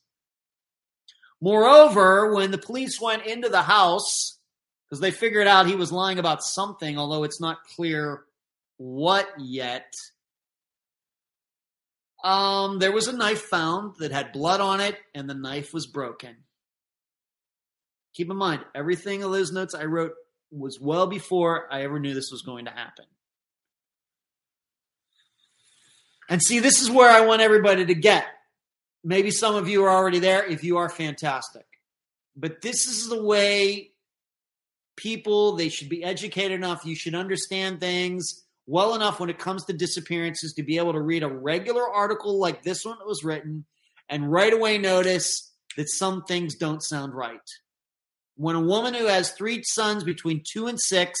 Moreover, 1.40 2.34
when 2.34 2.50
the 2.50 2.58
police 2.58 3.00
went 3.00 3.26
into 3.26 3.48
the 3.48 3.62
house, 3.62 4.38
because 4.88 5.00
they 5.00 5.10
figured 5.10 5.46
out 5.46 5.66
he 5.66 5.74
was 5.74 5.92
lying 5.92 6.18
about 6.18 6.42
something, 6.42 6.98
although 6.98 7.24
it's 7.24 7.40
not 7.40 7.58
clear 7.76 8.22
what 8.78 9.28
yet, 9.38 9.92
um, 12.24 12.78
there 12.78 12.92
was 12.92 13.08
a 13.08 13.16
knife 13.16 13.42
found 13.42 13.96
that 13.98 14.12
had 14.12 14.32
blood 14.32 14.60
on 14.60 14.80
it, 14.80 14.96
and 15.14 15.28
the 15.28 15.34
knife 15.34 15.74
was 15.74 15.86
broken. 15.86 16.36
Keep 18.14 18.30
in 18.30 18.36
mind, 18.36 18.64
everything 18.74 19.22
of 19.22 19.30
those 19.30 19.52
notes 19.52 19.74
I 19.74 19.84
wrote 19.84 20.12
was 20.50 20.80
well 20.80 21.06
before 21.06 21.70
I 21.70 21.82
ever 21.82 22.00
knew 22.00 22.14
this 22.14 22.30
was 22.32 22.42
going 22.42 22.64
to 22.64 22.70
happen. 22.70 23.04
And 26.28 26.42
see, 26.42 26.58
this 26.58 26.80
is 26.80 26.90
where 26.90 27.10
I 27.10 27.26
want 27.26 27.42
everybody 27.42 27.84
to 27.86 27.94
get. 27.94 28.26
Maybe 29.06 29.30
some 29.30 29.54
of 29.54 29.68
you 29.68 29.84
are 29.84 29.88
already 29.88 30.18
there. 30.18 30.44
If 30.44 30.64
you 30.64 30.78
are, 30.78 30.88
fantastic. 30.88 31.64
But 32.34 32.60
this 32.60 32.88
is 32.88 33.08
the 33.08 33.22
way 33.22 33.92
people, 34.96 35.54
they 35.54 35.68
should 35.68 35.88
be 35.88 36.02
educated 36.02 36.50
enough. 36.50 36.84
You 36.84 36.96
should 36.96 37.14
understand 37.14 37.78
things 37.78 38.44
well 38.66 38.96
enough 38.96 39.20
when 39.20 39.30
it 39.30 39.38
comes 39.38 39.64
to 39.66 39.72
disappearances 39.72 40.54
to 40.54 40.64
be 40.64 40.78
able 40.78 40.92
to 40.92 41.00
read 41.00 41.22
a 41.22 41.28
regular 41.28 41.88
article 41.88 42.40
like 42.40 42.64
this 42.64 42.84
one 42.84 42.98
that 42.98 43.06
was 43.06 43.22
written 43.22 43.64
and 44.08 44.32
right 44.32 44.52
away 44.52 44.76
notice 44.76 45.52
that 45.76 45.88
some 45.88 46.24
things 46.24 46.56
don't 46.56 46.82
sound 46.82 47.14
right. 47.14 47.38
When 48.34 48.56
a 48.56 48.60
woman 48.60 48.92
who 48.92 49.06
has 49.06 49.30
three 49.30 49.62
sons 49.62 50.02
between 50.02 50.42
two 50.52 50.66
and 50.66 50.80
six, 50.80 51.16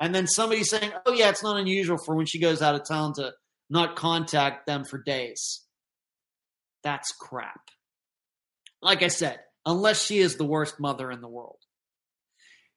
and 0.00 0.14
then 0.14 0.26
somebody 0.26 0.64
saying, 0.64 0.90
oh, 1.04 1.12
yeah, 1.12 1.28
it's 1.28 1.42
not 1.42 1.58
unusual 1.58 1.98
for 1.98 2.14
when 2.14 2.24
she 2.24 2.38
goes 2.38 2.62
out 2.62 2.74
of 2.74 2.88
town 2.88 3.12
to 3.16 3.34
not 3.68 3.94
contact 3.94 4.66
them 4.66 4.86
for 4.86 5.02
days. 5.02 5.65
That's 6.86 7.10
crap. 7.10 7.58
Like 8.80 9.02
I 9.02 9.08
said, 9.08 9.40
unless 9.64 10.00
she 10.04 10.18
is 10.18 10.36
the 10.36 10.44
worst 10.44 10.78
mother 10.78 11.10
in 11.10 11.20
the 11.20 11.26
world. 11.28 11.58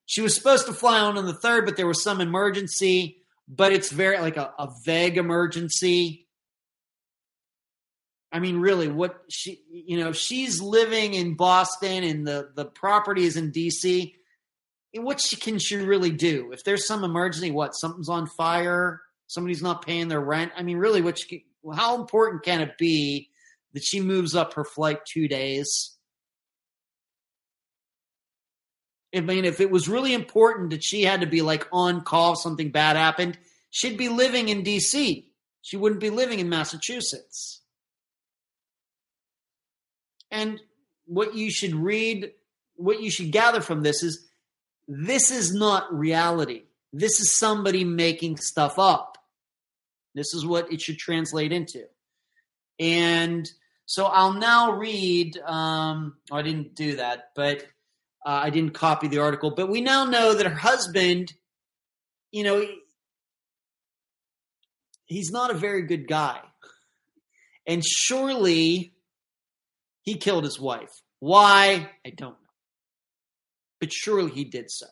She 0.07 0.21
was 0.21 0.33
supposed 0.33 0.65
to 0.65 0.73
fly 0.73 0.99
on 0.99 1.19
on 1.19 1.27
the 1.27 1.35
third, 1.35 1.67
but 1.67 1.77
there 1.77 1.85
was 1.85 2.01
some 2.01 2.19
emergency, 2.19 3.17
but 3.47 3.71
it's 3.71 3.91
very 3.91 4.17
like 4.17 4.35
a, 4.35 4.51
a 4.57 4.69
vague 4.83 5.19
emergency. 5.19 6.27
I 8.31 8.39
mean, 8.39 8.57
really, 8.57 8.87
what 8.87 9.21
she, 9.29 9.61
you 9.71 9.99
know, 9.99 10.11
she's 10.11 10.59
living 10.59 11.13
in 11.13 11.35
Boston 11.35 12.03
and 12.03 12.25
the, 12.25 12.49
the 12.55 12.65
property 12.65 13.25
is 13.25 13.37
in 13.37 13.51
DC. 13.51 14.15
What 14.95 15.21
she, 15.21 15.35
can 15.35 15.59
she 15.59 15.75
really 15.75 16.09
do? 16.09 16.51
If 16.51 16.63
there's 16.63 16.87
some 16.87 17.03
emergency, 17.03 17.51
what, 17.51 17.73
something's 17.73 18.09
on 18.09 18.25
fire, 18.25 19.01
Somebody's 19.29 19.61
not 19.61 19.85
paying 19.85 20.07
their 20.07 20.19
rent. 20.19 20.51
I 20.57 20.63
mean, 20.63 20.77
really, 20.77 21.01
which 21.01 21.31
how 21.75 22.01
important 22.01 22.43
can 22.43 22.61
it 22.61 22.79
be 22.79 23.28
that 23.73 23.83
she 23.83 24.01
moves 24.01 24.35
up 24.35 24.53
her 24.53 24.63
flight 24.63 24.99
two 25.05 25.27
days? 25.27 25.95
I 29.15 29.21
mean, 29.21 29.45
if 29.45 29.59
it 29.59 29.71
was 29.71 29.89
really 29.89 30.13
important 30.13 30.69
that 30.69 30.83
she 30.83 31.03
had 31.03 31.21
to 31.21 31.27
be 31.27 31.41
like 31.41 31.67
on 31.71 32.01
call 32.01 32.35
something 32.35 32.71
bad 32.71 32.95
happened, 32.95 33.39
she'd 33.71 33.97
be 33.97 34.09
living 34.09 34.49
in 34.49 34.63
D.C. 34.63 35.31
She 35.61 35.77
wouldn't 35.77 36.01
be 36.01 36.09
living 36.09 36.39
in 36.39 36.49
Massachusetts. 36.49 37.61
And 40.31 40.59
what 41.05 41.35
you 41.35 41.49
should 41.49 41.73
read, 41.73 42.31
what 42.75 43.01
you 43.01 43.09
should 43.09 43.31
gather 43.31 43.61
from 43.61 43.81
this 43.81 44.03
is 44.03 44.29
this 44.87 45.31
is 45.31 45.53
not 45.53 45.91
reality. 45.93 46.63
This 46.93 47.19
is 47.19 47.37
somebody 47.37 47.83
making 47.83 48.37
stuff 48.37 48.77
up. 48.77 49.17
This 50.15 50.33
is 50.33 50.45
what 50.45 50.71
it 50.71 50.81
should 50.81 50.97
translate 50.97 51.51
into. 51.51 51.83
And 52.79 53.49
so 53.89 54.05
I'll 54.05 54.33
now 54.33 54.73
read, 54.73 55.35
um, 55.39 56.17
oh, 56.29 56.37
I 56.37 56.43
didn't 56.43 56.75
do 56.75 56.97
that, 56.97 57.31
but 57.35 57.63
uh, 58.23 58.41
I 58.43 58.51
didn't 58.51 58.75
copy 58.75 59.07
the 59.07 59.17
article. 59.17 59.49
But 59.49 59.67
we 59.67 59.81
now 59.81 60.05
know 60.05 60.35
that 60.35 60.45
her 60.45 60.53
husband, 60.55 61.33
you 62.31 62.43
know, 62.43 62.63
he's 65.07 65.31
not 65.31 65.49
a 65.49 65.55
very 65.55 65.87
good 65.87 66.07
guy. 66.07 66.39
And 67.65 67.83
surely 67.83 68.93
he 70.03 70.17
killed 70.17 70.43
his 70.43 70.59
wife. 70.59 70.91
Why? 71.17 71.89
I 72.05 72.11
don't 72.11 72.33
know. 72.33 72.53
But 73.79 73.91
surely 73.91 74.29
he 74.29 74.43
did 74.43 74.69
so. 74.69 74.85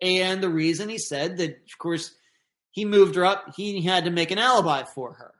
And 0.00 0.42
the 0.42 0.48
reason 0.48 0.88
he 0.88 0.96
said 0.96 1.36
that, 1.36 1.50
of 1.50 1.78
course, 1.78 2.14
he 2.70 2.86
moved 2.86 3.16
her 3.16 3.26
up, 3.26 3.52
he 3.56 3.82
had 3.82 4.06
to 4.06 4.10
make 4.10 4.30
an 4.30 4.38
alibi 4.38 4.84
for 4.84 5.12
her. 5.12 5.34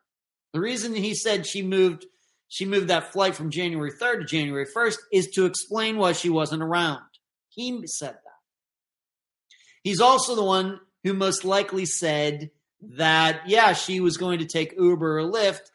The 0.52 0.60
reason 0.60 0.94
he 0.94 1.14
said 1.14 1.46
she 1.46 1.62
moved 1.62 2.04
she 2.48 2.64
moved 2.64 2.88
that 2.88 3.12
flight 3.12 3.34
from 3.34 3.50
January 3.50 3.92
3rd 3.92 4.20
to 4.20 4.24
January 4.24 4.66
1st 4.66 4.96
is 5.12 5.28
to 5.28 5.44
explain 5.44 5.98
why 5.98 6.12
she 6.12 6.30
wasn't 6.30 6.62
around. 6.62 7.02
He 7.50 7.82
said 7.86 8.14
that. 8.14 8.22
He's 9.82 10.00
also 10.00 10.34
the 10.34 10.44
one 10.44 10.80
who 11.04 11.12
most 11.12 11.44
likely 11.44 11.84
said 11.84 12.50
that, 12.80 13.42
yeah, 13.46 13.72
she 13.74 14.00
was 14.00 14.16
going 14.16 14.38
to 14.38 14.46
take 14.46 14.78
Uber 14.78 15.18
or 15.18 15.30
Lyft. 15.30 15.70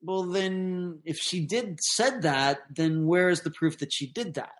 Well, 0.00 0.24
then, 0.24 1.00
if 1.04 1.16
she 1.16 1.44
did 1.44 1.80
said 1.80 2.22
that, 2.22 2.60
then 2.70 3.06
where 3.06 3.28
is 3.28 3.40
the 3.40 3.50
proof 3.50 3.78
that 3.78 3.92
she 3.92 4.06
did 4.06 4.34
that? 4.34 4.52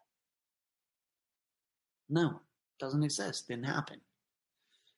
No, 2.09 2.41
doesn't 2.81 3.05
exist. 3.05 3.47
Didn't 3.47 3.65
happen. 3.65 4.01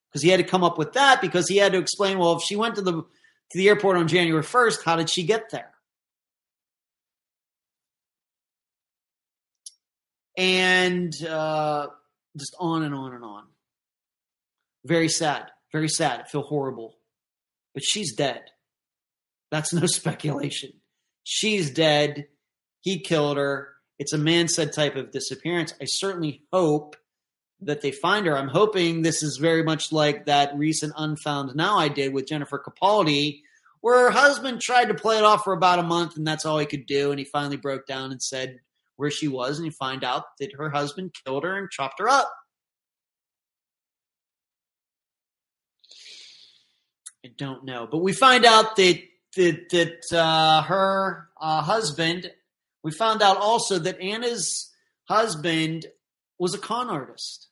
Because 0.09 0.23
he 0.23 0.31
had 0.31 0.39
to 0.39 0.45
come 0.45 0.65
up 0.65 0.79
with 0.79 0.95
that 0.95 1.21
because 1.21 1.47
he 1.47 1.59
had 1.59 1.73
to 1.73 1.79
explain, 1.79 2.19
well, 2.19 2.37
if 2.37 2.43
she 2.43 2.57
went 2.57 2.77
to 2.77 2.83
the 2.83 2.93
to 2.93 3.59
the 3.59 3.69
airport 3.69 3.97
on 3.97 4.09
January 4.09 4.43
1st, 4.43 4.85
how 4.85 4.97
did 4.97 5.11
she 5.11 5.25
get 5.25 5.51
there? 5.51 5.73
And 10.37 11.13
uh, 11.25 11.89
just 12.39 12.55
on 12.59 12.83
and 12.83 12.95
on 12.95 13.15
and 13.15 13.25
on. 13.25 13.45
Very 14.85 15.09
sad. 15.09 15.51
Very 15.73 15.89
sad. 15.89 16.21
I 16.21 16.29
feel 16.29 16.43
horrible. 16.43 16.97
But 17.75 17.85
she's 17.85 18.15
dead. 18.15 18.43
That's 19.51 19.73
no 19.73 19.87
speculation. 19.87 20.73
She's 21.25 21.71
dead. 21.71 22.27
He 22.81 23.01
killed 23.01 23.37
her. 23.37 23.69
It's 23.99 24.13
a 24.15 24.19
man 24.19 24.49
said 24.49 24.73
type 24.73 24.97
of 24.97 25.11
disappearance. 25.11 25.75
I 25.81 25.85
certainly 25.85 26.45
hope 26.53 26.97
that 27.61 27.83
they 27.83 27.93
find 27.93 28.27
her. 28.27 28.37
I'm 28.37 28.49
hoping 28.49 29.03
this 29.03 29.23
is 29.23 29.37
very 29.37 29.63
much 29.63 29.93
like 29.93 30.27
that 30.27 30.57
recent 30.57 30.95
Unfound 30.97 31.55
Now 31.55 31.77
I 31.77 31.89
did 31.89 32.15
with 32.15 32.27
Jennifer 32.27 32.59
Capaldi, 32.59 33.43
where 33.83 34.05
her 34.05 34.11
husband 34.11 34.63
tried 34.63 34.87
to 34.87 34.95
play 34.95 35.19
it 35.19 35.25
off 35.25 35.45
for 35.45 35.53
about 35.53 35.79
a 35.79 35.83
month 35.83 36.17
and 36.17 36.27
that's 36.27 36.47
all 36.47 36.59
he 36.59 36.65
could 36.65 36.87
do. 36.87 37.11
And 37.11 37.19
he 37.19 37.27
finally 37.27 37.59
broke 37.59 37.87
down 37.87 38.11
and 38.13 38.23
said 38.23 38.61
where 39.01 39.11
she 39.11 39.29
was, 39.29 39.57
and 39.57 39.65
you 39.65 39.73
find 39.73 40.05
out 40.05 40.25
that 40.39 40.53
her 40.59 40.69
husband 40.69 41.15
killed 41.25 41.43
her 41.43 41.57
and 41.57 41.71
chopped 41.71 41.99
her 41.99 42.09
up. 42.09 42.31
I 47.25 47.31
don't 47.39 47.65
know, 47.65 47.89
but 47.91 47.99
we 47.99 48.13
find 48.13 48.45
out 48.45 48.77
that 48.77 49.03
that, 49.37 49.69
that 49.71 50.19
uh, 50.19 50.63
her 50.63 51.29
uh, 51.41 51.63
husband. 51.63 52.31
We 52.83 52.93
found 52.93 53.23
out 53.23 53.37
also 53.37 53.79
that 53.79 54.01
Ana's 54.01 54.71
husband 55.05 55.87
was 56.39 56.55
a 56.55 56.59
con 56.59 56.89
artist. 56.89 57.49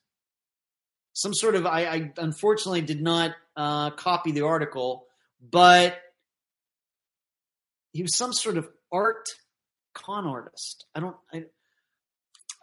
Some 1.12 1.34
sort 1.34 1.54
of 1.54 1.66
I, 1.66 1.84
I 1.84 2.12
unfortunately 2.18 2.82
did 2.82 3.00
not 3.02 3.32
uh, 3.56 3.90
copy 3.90 4.32
the 4.32 4.42
article, 4.42 5.06
but 5.40 5.98
he 7.92 8.02
was 8.02 8.16
some 8.16 8.32
sort 8.32 8.58
of 8.58 8.68
art 8.92 9.28
con 9.98 10.26
artist. 10.26 10.86
I 10.94 11.00
don't. 11.00 11.16
I, 11.32 11.38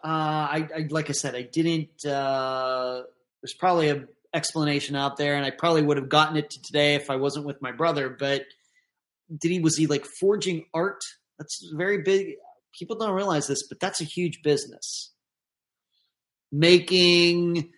uh, 0.04 0.08
I, 0.08 0.70
I 0.76 0.88
like 0.90 1.10
I 1.10 1.14
said, 1.14 1.36
I 1.36 1.44
didn't. 1.44 2.06
Uh, 2.06 3.04
there's 3.42 3.54
probably 3.54 3.90
a 3.90 4.06
explanation 4.34 4.96
out 4.96 5.18
there, 5.18 5.36
and 5.36 5.46
I 5.46 5.52
probably 5.52 5.82
would 5.82 5.98
have 5.98 6.10
gotten 6.10 6.38
it 6.38 6.50
to 6.52 6.62
today 6.62 6.96
if 6.96 7.10
I 7.10 7.16
wasn't 7.16 7.46
with 7.46 7.62
my 7.62 7.72
brother. 7.72 8.10
But 8.10 8.46
did 9.36 9.52
he 9.52 9.60
was 9.60 9.78
he 9.78 9.88
like 9.88 10.06
forging 10.06 10.66
art? 10.74 11.02
That's 11.38 11.72
very 11.76 12.02
big. 12.02 12.36
People 12.78 12.98
don't 12.98 13.14
realize 13.14 13.48
this, 13.48 13.68
but 13.68 13.80
that's 13.80 14.02
a 14.02 14.06
huge 14.06 14.42
business. 14.44 15.12
Making 16.52 17.72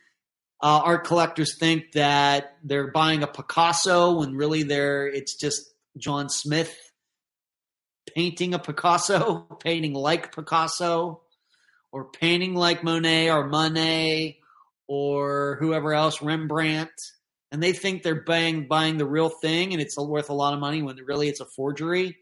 uh, 0.61 0.81
art 0.83 1.05
collectors 1.05 1.57
think 1.57 1.91
that 1.93 2.57
they're 2.63 2.91
buying 2.91 3.23
a 3.23 3.27
Picasso 3.27 4.19
when 4.19 4.35
really 4.35 4.63
they're 4.63 5.07
it's 5.07 5.35
just 5.35 5.61
John 5.97 6.29
Smith 6.29 6.75
painting 8.17 8.55
a 8.55 8.59
Picasso, 8.59 9.41
painting 9.63 9.93
like 9.93 10.35
Picasso, 10.35 11.21
or 11.91 12.05
painting 12.05 12.55
like 12.55 12.83
Monet 12.83 13.29
or 13.29 13.47
Monet 13.47 14.39
or 14.87 15.57
whoever 15.59 15.93
else, 15.93 16.21
Rembrandt, 16.21 16.89
and 17.51 17.61
they 17.61 17.73
think 17.73 18.01
they're 18.01 18.23
buying 18.23 18.67
buying 18.67 18.97
the 18.97 19.05
real 19.05 19.29
thing 19.29 19.71
and 19.71 19.81
it's 19.81 19.97
worth 19.97 20.29
a 20.29 20.33
lot 20.33 20.53
of 20.53 20.59
money 20.59 20.81
when 20.81 20.95
really 21.05 21.29
it's 21.29 21.41
a 21.41 21.45
forgery. 21.45 22.17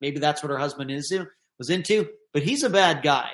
Maybe 0.00 0.18
that's 0.18 0.42
what 0.42 0.50
her 0.50 0.58
husband 0.58 0.90
is 0.90 1.16
was 1.58 1.70
into, 1.70 2.08
but 2.32 2.42
he's 2.42 2.64
a 2.64 2.70
bad 2.70 3.02
guy. 3.02 3.30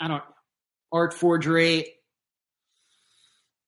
I 0.00 0.08
don't 0.08 0.22
art 0.90 1.12
forgery. 1.12 1.86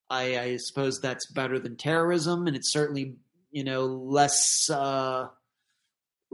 I, 0.09 0.39
I 0.39 0.57
suppose 0.57 1.01
that's 1.01 1.31
better 1.31 1.59
than 1.59 1.77
terrorism, 1.77 2.47
and 2.47 2.57
it's 2.57 2.73
certainly 2.73 3.17
you 3.51 3.63
know 3.63 3.85
less 3.85 4.71
uh, 4.71 5.29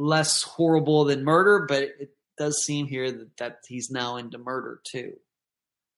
less 0.00 0.42
horrible 0.42 1.04
than 1.04 1.24
murder. 1.24 1.66
But 1.68 1.82
it 1.82 2.14
does 2.38 2.64
seem 2.64 2.86
here 2.86 3.10
that, 3.10 3.36
that 3.36 3.58
he's 3.68 3.90
now 3.90 4.16
into 4.16 4.38
murder 4.38 4.80
too. 4.84 5.12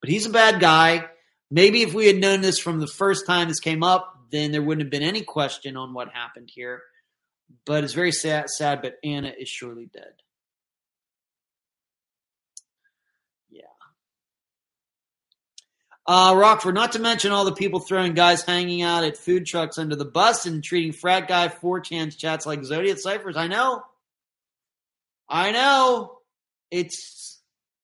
But 0.01 0.11
he's 0.11 0.27
a 0.27 0.31
bad 0.31 0.61
guy. 0.61 1.07
Maybe 1.51 1.83
if 1.83 1.95
we 1.95 2.07
had 2.07 2.17
known 2.17 2.41
this 2.41 2.59
from 2.59 2.81
the 2.81 2.87
first 2.87 3.27
time 3.27 3.49
this 3.49 3.61
came 3.61 3.83
up, 3.83 4.19
then 4.31 4.51
there 4.51 4.63
wouldn't 4.63 4.85
have 4.85 4.91
been 4.91 5.09
any 5.09 5.23
question 5.23 5.77
on 5.77 5.95
what 5.95 6.09
happened 6.09 6.51
here. 6.53 6.83
But 7.65 7.85
it's 7.85 7.93
very 7.93 8.13
sad, 8.13 8.49
sad 8.49 8.83
but 8.83 8.97
Ana 9.05 9.33
is 9.39 9.49
surely 9.49 9.87
dead. 9.93 10.15
Yeah. 13.51 13.65
Uh, 16.07 16.35
Rockford, 16.37 16.75
not 16.75 16.93
to 16.93 16.99
mention 16.99 17.31
all 17.31 17.45
the 17.45 17.53
people 17.53 17.79
throwing 17.79 18.15
guys 18.15 18.43
hanging 18.43 18.83
out 18.83 19.05
at 19.05 19.19
food 19.19 19.47
trucks 19.47 19.79
under 19.79 19.95
the 19.95 20.07
bus 20.07 20.47
and 20.47 20.65
treating 20.65 20.93
frat 20.93 21.29
guy 21.29 21.49
4chan 21.49 22.17
chats 22.17 22.47
like 22.47 22.65
Zodiac 22.65 22.99
ciphers. 22.99 23.37
I 23.37 23.47
know. 23.47 23.85
I 25.33 25.51
know. 25.51 26.19
It's 26.71 27.41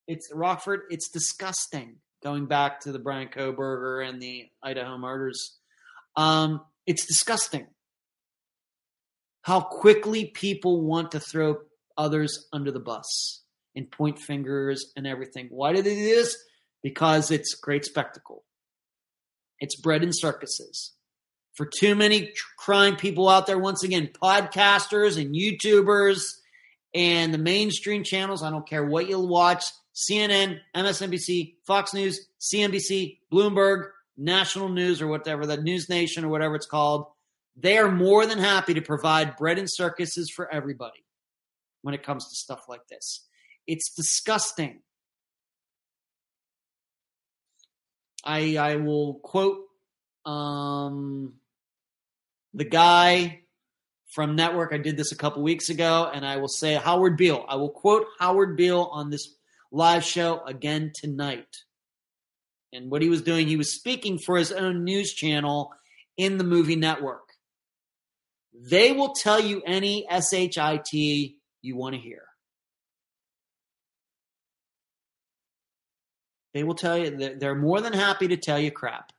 it's 0.06 0.30
Rockford. 0.32 0.82
It's 0.90 1.08
disgusting. 1.08 1.96
Going 2.22 2.46
back 2.46 2.80
to 2.80 2.92
the 2.92 2.98
Bryan 2.98 3.28
Kohberger 3.28 4.06
and 4.06 4.20
the 4.20 4.46
Idaho 4.62 4.98
murders, 4.98 5.56
um, 6.16 6.60
it's 6.86 7.06
disgusting 7.06 7.66
how 9.42 9.60
quickly 9.60 10.26
people 10.26 10.82
want 10.82 11.12
to 11.12 11.20
throw 11.20 11.58
others 11.96 12.48
under 12.52 12.70
the 12.70 12.80
bus 12.80 13.42
and 13.74 13.90
point 13.90 14.18
fingers 14.18 14.92
and 14.96 15.06
everything. 15.06 15.46
Why 15.50 15.72
do 15.72 15.80
they 15.80 15.94
do 15.94 16.04
this? 16.04 16.36
Because 16.82 17.30
it's 17.30 17.54
great 17.54 17.84
spectacle. 17.84 18.44
It's 19.60 19.80
bread 19.80 20.02
and 20.02 20.12
circuses. 20.14 20.92
For 21.54 21.66
too 21.66 21.94
many 21.94 22.32
crime 22.58 22.96
people 22.96 23.28
out 23.28 23.46
there, 23.46 23.58
once 23.58 23.84
again, 23.84 24.10
podcasters 24.22 25.20
and 25.20 25.34
YouTubers 25.34 26.37
and 26.94 27.32
the 27.32 27.38
mainstream 27.38 28.04
channels, 28.04 28.42
I 28.42 28.50
don't 28.50 28.68
care 28.68 28.84
what 28.84 29.08
you'll 29.08 29.28
watch 29.28 29.64
CNN, 29.94 30.60
MSNBC, 30.74 31.56
Fox 31.66 31.92
News, 31.92 32.28
CNBC, 32.40 33.18
Bloomberg, 33.32 33.90
National 34.16 34.68
News, 34.68 35.02
or 35.02 35.08
whatever, 35.08 35.46
the 35.46 35.56
News 35.56 35.88
Nation, 35.88 36.24
or 36.24 36.28
whatever 36.28 36.54
it's 36.54 36.66
called, 36.66 37.06
they 37.56 37.78
are 37.78 37.90
more 37.90 38.24
than 38.26 38.38
happy 38.38 38.74
to 38.74 38.80
provide 38.80 39.36
bread 39.36 39.58
and 39.58 39.68
circuses 39.70 40.30
for 40.30 40.52
everybody 40.52 41.04
when 41.82 41.94
it 41.94 42.04
comes 42.04 42.28
to 42.28 42.36
stuff 42.36 42.68
like 42.68 42.86
this. 42.88 43.26
It's 43.66 43.92
disgusting. 43.94 44.80
I, 48.24 48.56
I 48.56 48.76
will 48.76 49.14
quote 49.14 49.64
um, 50.24 51.34
the 52.54 52.64
guy 52.64 53.40
from 54.18 54.34
Network. 54.34 54.72
I 54.72 54.78
did 54.78 54.96
this 54.96 55.12
a 55.12 55.16
couple 55.16 55.44
weeks 55.44 55.68
ago, 55.68 56.10
and 56.12 56.26
I 56.26 56.38
will 56.38 56.48
say 56.48 56.74
Howard 56.74 57.16
Beale. 57.16 57.46
I 57.48 57.54
will 57.54 57.68
quote 57.68 58.04
Howard 58.18 58.56
Beale 58.56 58.88
on 58.90 59.10
this 59.10 59.36
live 59.70 60.02
show 60.02 60.42
again 60.44 60.90
tonight. 60.92 61.58
And 62.72 62.90
what 62.90 63.00
he 63.00 63.10
was 63.10 63.22
doing, 63.22 63.46
he 63.46 63.56
was 63.56 63.72
speaking 63.72 64.18
for 64.18 64.36
his 64.36 64.50
own 64.50 64.82
news 64.82 65.14
channel 65.14 65.72
in 66.16 66.36
the 66.36 66.42
movie 66.42 66.74
network. 66.74 67.28
They 68.52 68.90
will 68.90 69.14
tell 69.14 69.38
you 69.38 69.62
any 69.64 70.04
SHIT 70.10 70.92
you 71.62 71.76
want 71.76 71.94
to 71.94 72.00
hear. 72.00 72.22
They 76.54 76.64
will 76.64 76.74
tell 76.74 76.98
you, 76.98 77.36
they're 77.38 77.54
more 77.54 77.80
than 77.80 77.92
happy 77.92 78.26
to 78.26 78.36
tell 78.36 78.58
you 78.58 78.72
crap. 78.72 79.12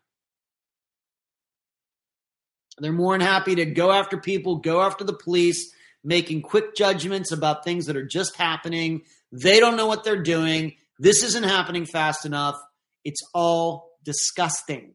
They're 2.82 2.92
more 2.92 3.14
than 3.14 3.26
happy 3.26 3.56
to 3.56 3.66
go 3.66 3.92
after 3.92 4.18
people, 4.18 4.58
go 4.58 4.82
after 4.82 5.04
the 5.04 5.14
police, 5.14 5.74
making 6.04 6.42
quick 6.42 6.76
judgments 6.76 7.32
about 7.32 7.64
things 7.64 7.86
that 7.88 7.98
are 7.98 8.06
just 8.06 8.36
happening. 8.36 9.02
They 9.32 9.60
don't 9.60 9.78
know 9.78 9.88
what 9.88 10.04
they're 10.04 10.24
doing. 10.24 10.76
This 10.98 11.24
isn't 11.24 11.44
happening 11.44 11.86
fast 11.86 12.26
enough. 12.26 12.58
It's 13.04 13.22
all 13.34 13.92
disgusting. 14.04 14.94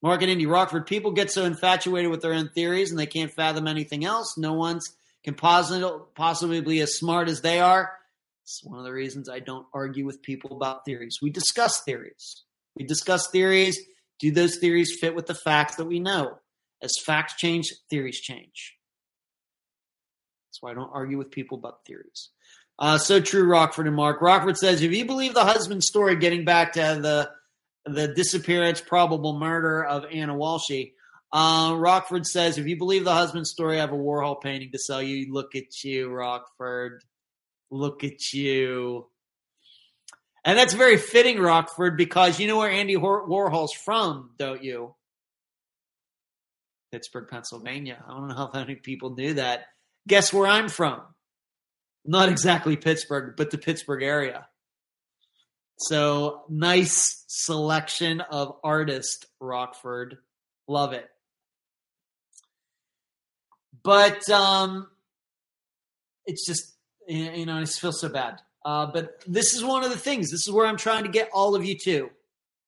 Mark 0.00 0.22
and 0.22 0.30
Indy 0.30 0.46
Rockford, 0.46 0.86
people 0.86 1.10
get 1.10 1.30
so 1.30 1.44
infatuated 1.44 2.10
with 2.10 2.22
their 2.22 2.32
own 2.32 2.50
theories 2.54 2.90
and 2.90 2.98
they 2.98 3.06
can't 3.06 3.32
fathom 3.32 3.66
anything 3.66 4.04
else. 4.04 4.38
No 4.38 4.52
one's 4.52 4.88
can 5.24 5.34
possibly 5.34 6.60
be 6.60 6.80
as 6.80 6.96
smart 6.96 7.28
as 7.28 7.40
they 7.40 7.58
are. 7.58 7.92
It's 8.44 8.64
one 8.64 8.78
of 8.78 8.84
the 8.84 8.92
reasons 8.92 9.28
I 9.28 9.40
don't 9.40 9.66
argue 9.74 10.06
with 10.06 10.22
people 10.22 10.56
about 10.56 10.84
theories. 10.84 11.18
We 11.20 11.30
discuss 11.30 11.82
theories. 11.82 12.44
We 12.76 12.86
discuss 12.86 13.28
theories. 13.30 13.78
Do 14.18 14.30
those 14.30 14.56
theories 14.56 14.96
fit 15.00 15.14
with 15.14 15.26
the 15.26 15.34
facts 15.34 15.76
that 15.76 15.86
we 15.86 16.00
know? 16.00 16.38
As 16.82 16.92
facts 17.04 17.34
change, 17.36 17.72
theories 17.90 18.20
change. 18.20 18.76
That's 20.48 20.60
why 20.60 20.70
I 20.70 20.74
don't 20.74 20.90
argue 20.92 21.18
with 21.18 21.30
people 21.30 21.58
about 21.58 21.84
theories. 21.86 22.30
Uh, 22.78 22.98
so 22.98 23.20
true, 23.20 23.44
Rockford 23.44 23.86
and 23.86 23.96
Mark. 23.96 24.22
Rockford 24.22 24.56
says, 24.56 24.82
if 24.82 24.92
you 24.92 25.04
believe 25.04 25.34
the 25.34 25.44
husband's 25.44 25.88
story, 25.88 26.16
getting 26.16 26.44
back 26.44 26.72
to 26.74 26.80
the 27.00 27.30
the 27.84 28.08
disappearance, 28.08 28.82
probable 28.82 29.38
murder 29.38 29.82
of 29.82 30.04
Ana 30.12 30.34
Walshe, 30.34 30.92
uh, 31.32 31.74
Rockford 31.76 32.26
says, 32.26 32.58
if 32.58 32.66
you 32.66 32.76
believe 32.76 33.04
the 33.04 33.14
husband's 33.14 33.50
story, 33.50 33.78
I 33.78 33.80
have 33.80 33.92
a 33.92 33.96
Warhol 33.96 34.42
painting 34.42 34.72
to 34.72 34.78
sell 34.78 35.00
you. 35.00 35.32
Look 35.32 35.54
at 35.54 35.82
you, 35.82 36.10
Rockford. 36.10 37.02
Look 37.70 38.04
at 38.04 38.32
you. 38.32 39.06
And 40.48 40.56
that's 40.58 40.72
very 40.72 40.96
fitting, 40.96 41.38
Rockford, 41.38 41.98
because 41.98 42.40
you 42.40 42.48
know 42.48 42.56
where 42.56 42.70
Andy 42.70 42.96
Warhol's 42.96 43.74
from, 43.74 44.30
don't 44.38 44.64
you? 44.64 44.94
Pittsburgh, 46.90 47.28
Pennsylvania. 47.30 48.02
I 48.08 48.12
don't 48.14 48.28
know 48.28 48.34
how 48.34 48.50
many 48.54 48.76
people 48.76 49.14
knew 49.14 49.34
that. 49.34 49.66
Guess 50.08 50.32
where 50.32 50.46
I'm 50.46 50.70
from? 50.70 51.02
Not 52.06 52.30
exactly 52.30 52.76
Pittsburgh, 52.76 53.34
but 53.36 53.50
the 53.50 53.58
Pittsburgh 53.58 54.02
area. 54.02 54.48
So 55.80 56.44
nice 56.48 57.24
selection 57.26 58.22
of 58.22 58.56
artist, 58.64 59.26
Rockford. 59.42 60.16
Love 60.66 60.94
it. 60.94 61.10
But 63.82 64.26
um, 64.30 64.86
it's 66.24 66.46
just 66.46 66.74
you 67.06 67.44
know, 67.44 67.58
I 67.58 67.60
just 67.60 67.82
feel 67.82 67.92
so 67.92 68.08
bad. 68.08 68.40
Uh, 68.68 68.84
but 68.84 69.24
this 69.26 69.54
is 69.54 69.64
one 69.64 69.82
of 69.82 69.88
the 69.88 69.96
things. 69.96 70.30
This 70.30 70.46
is 70.46 70.52
where 70.52 70.66
I'm 70.66 70.76
trying 70.76 71.04
to 71.04 71.08
get 71.08 71.30
all 71.32 71.54
of 71.54 71.64
you 71.64 71.74
to. 71.84 72.10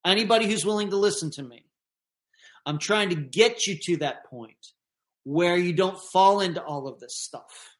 Anybody 0.02 0.46
who's 0.46 0.64
willing 0.64 0.88
to 0.88 0.96
listen 0.96 1.30
to 1.32 1.42
me. 1.42 1.66
I'm 2.64 2.78
trying 2.78 3.10
to 3.10 3.16
get 3.16 3.66
you 3.66 3.76
to 3.82 3.96
that 3.98 4.24
point 4.24 4.56
where 5.24 5.58
you 5.58 5.74
don't 5.74 5.98
fall 6.10 6.40
into 6.40 6.64
all 6.64 6.88
of 6.88 7.00
this 7.00 7.18
stuff. 7.18 7.76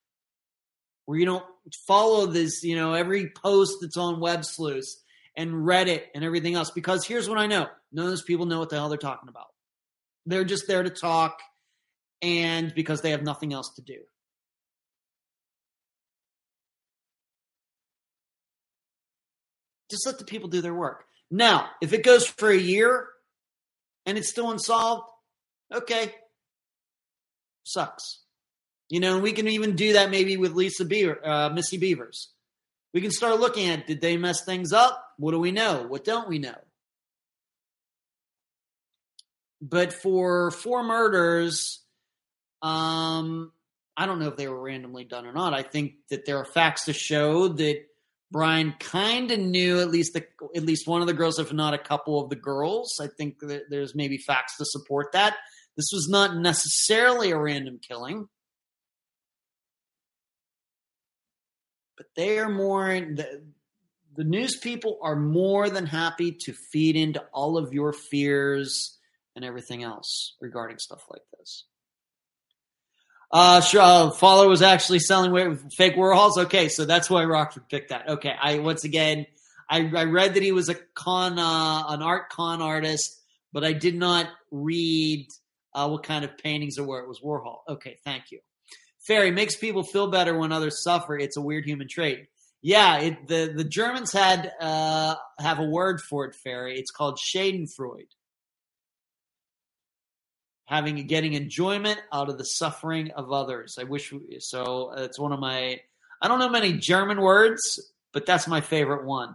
Where 1.06 1.18
you 1.18 1.24
don't 1.24 1.47
follow 1.86 2.26
this, 2.26 2.62
you 2.62 2.76
know, 2.76 2.92
every 2.92 3.30
post 3.30 3.78
that's 3.80 3.97
on 3.97 4.20
Web 4.20 4.44
Sleuths 4.44 5.02
and 5.34 5.55
Reddit 5.55 6.02
and 6.14 6.22
everything 6.22 6.56
else. 6.56 6.70
Because 6.70 7.06
here's 7.06 7.26
what 7.26 7.38
I 7.38 7.47
know 7.47 7.68
none 7.90 8.05
of 8.05 8.10
those 8.10 8.22
people 8.22 8.44
know 8.44 8.59
what 8.59 8.68
the 8.68 8.76
hell 8.76 8.90
they're 8.90 8.98
talking 8.98 9.30
about. 9.30 9.48
They're 10.26 10.44
just 10.44 10.68
there 10.68 10.82
to 10.82 10.90
talk 10.90 11.40
and 12.20 12.70
because 12.74 13.01
they 13.01 13.12
have 13.12 13.22
nothing 13.22 13.55
else 13.55 13.70
to 13.76 13.82
do. 13.82 14.01
Just 19.91 20.07
let 20.07 20.19
the 20.19 20.25
people 20.25 20.49
do 20.49 20.61
their 20.61 20.75
work. 20.75 21.05
Now, 21.31 21.69
if 21.81 21.93
it 21.93 22.05
goes 22.05 22.27
for 22.27 22.49
a 22.51 22.57
year 22.57 23.09
and 24.07 24.19
it's 24.19 24.31
still 24.31 24.51
unsolved, 24.51 25.09
okay, 25.73 26.15
sucks. 27.65 28.21
You 28.89 29.01
know, 29.01 29.19
we 29.19 29.33
can 29.33 29.47
even 29.47 29.77
do 29.77 29.93
that 29.93 30.11
maybe 30.11 30.37
with 30.37 30.53
Lisa 30.53 30.85
Beaver, 30.85 31.25
uh, 31.25 31.51
Missy 31.51 31.79
Bevers. 31.79 32.27
We 32.93 33.01
can 33.01 33.12
start 33.12 33.39
looking 33.39 33.69
at 33.69 33.87
did 33.87 34.01
they 34.01 34.17
mess 34.17 34.45
things 34.45 34.73
up? 34.73 35.05
What 35.17 35.31
do 35.31 35.39
we 35.39 35.53
know? 35.53 35.87
What 35.87 36.05
don't 36.05 36.29
we 36.29 36.41
know? 36.41 36.57
But 39.62 39.93
for 39.93 40.51
four 40.51 40.83
murders, 40.83 41.81
um, 42.62 43.53
I 43.97 44.07
don't 44.07 44.19
know 44.19 44.29
if 44.29 44.37
they 44.37 44.49
were 44.49 44.61
randomly 44.61 45.05
done 45.05 45.27
or 45.27 45.33
not. 45.33 45.55
I 45.55 45.62
think 45.62 45.93
that 46.09 46.25
there 46.25 46.39
are 46.39 46.45
facts 46.45 46.87
to 46.87 46.93
show 46.93 47.49
that 47.49 47.83
Bryan 48.31 48.74
kind 48.78 49.31
of 49.31 49.40
knew 49.40 49.81
at 49.81 49.90
least 49.90 50.12
the, 50.12 50.24
at 50.55 50.62
least 50.62 50.86
one 50.86 51.01
of 51.01 51.09
the 51.09 51.12
girls, 51.15 51.39
if 51.39 51.52
not 51.52 51.74
a 51.74 51.78
couple 51.78 52.23
of 52.23 52.31
the 52.31 52.36
girls. 52.36 52.98
I 53.01 53.09
think 53.09 53.36
there's 53.69 53.94
maybe 53.94 54.19
facts 54.19 54.57
to 54.59 54.65
support 54.65 55.12
that. 55.12 55.36
This 55.77 55.90
was 55.93 56.09
not 56.09 56.36
necessarily 56.36 57.31
a 57.31 57.39
random 57.39 57.81
killing, 57.86 58.28
but 61.97 62.07
they 62.16 62.39
are 62.39 62.48
more 62.48 62.89
the, 62.89 63.43
the 64.16 64.24
news 64.24 64.57
people 64.57 64.98
are 65.02 65.16
more 65.16 65.70
than 65.70 65.86
happy 65.86 66.32
to 66.32 66.52
feed 66.73 66.97
into 66.97 67.24
all 67.32 67.57
of 67.57 67.73
your 67.73 67.93
fears 67.93 68.98
and 69.35 69.44
everything 69.44 69.82
else 69.82 70.36
regarding 70.40 70.78
stuff 70.78 71.02
like 71.11 71.23
this. 71.39 71.65
Uh, 73.32 73.61
sure, 73.61 73.81
uh, 73.81 74.11
Follower 74.11 74.48
was 74.48 74.62
actually 74.62 74.98
selling 74.98 75.57
fake 75.70 75.94
Warhols. 75.94 76.36
Okay, 76.36 76.69
so 76.69 76.85
that's 76.85 77.09
why 77.09 77.24
Rockford 77.24 77.69
picked 77.69 77.90
that. 77.90 78.09
Okay, 78.09 78.35
I 78.40 78.59
once 78.59 78.85
again, 78.85 79.27
I, 79.69 79.90
I 79.97 80.05
read 80.05 80.35
that 80.35 80.43
he 80.43 80.51
was 80.52 80.69
a 80.69 80.74
con, 80.94 81.39
uh, 81.39 81.85
an 81.89 82.02
art 82.02 82.31
con 82.31 82.61
artist, 82.61 83.20
but 83.52 83.62
I 83.62 83.73
did 83.73 83.94
not 83.94 84.27
read 84.51 85.28
uh, 85.74 85.89
what 85.89 86.02
kind 86.02 86.24
of 86.24 86.36
paintings 86.39 86.77
or 86.77 86.85
where 86.85 87.01
it 87.01 87.09
was 87.09 87.20
Warhol. 87.20 87.59
Okay, 87.69 87.98
thank 88.05 88.32
you. 88.32 88.40
Fairy 88.98 89.31
makes 89.31 89.57
people 89.57 89.85
feel 89.85 90.09
better 90.09 90.36
when 90.36 90.51
others 90.51 90.82
suffer. 90.82 91.16
It's 91.16 91.36
a 91.36 91.40
weird 91.40 91.65
human 91.65 91.89
trait. 91.89 92.27
Yeah, 92.62 92.98
it, 92.98 93.28
the 93.28 93.52
the 93.57 93.65
Germans 93.65 94.12
had 94.12 94.52
uh, 94.61 95.15
have 95.39 95.61
a 95.61 95.65
word 95.65 96.01
for 96.01 96.27
it, 96.27 96.35
Fairy. 96.35 96.78
It's 96.78 96.90
called 96.90 97.19
Schadenfreude 97.19 98.09
having 100.70 101.05
getting 101.09 101.32
enjoyment 101.32 102.01
out 102.12 102.28
of 102.28 102.38
the 102.38 102.44
suffering 102.44 103.10
of 103.10 103.32
others. 103.32 103.76
I 103.78 103.82
wish 103.82 104.14
so. 104.38 104.92
It's 104.97 105.18
one 105.18 105.32
of 105.32 105.40
my. 105.40 105.80
I 106.22 106.28
don't 106.28 106.38
know 106.38 106.48
many 106.48 106.74
German 106.74 107.20
words, 107.20 107.92
but 108.12 108.24
that's 108.24 108.47
my 108.47 108.60
favorite 108.60 109.05
one. 109.05 109.34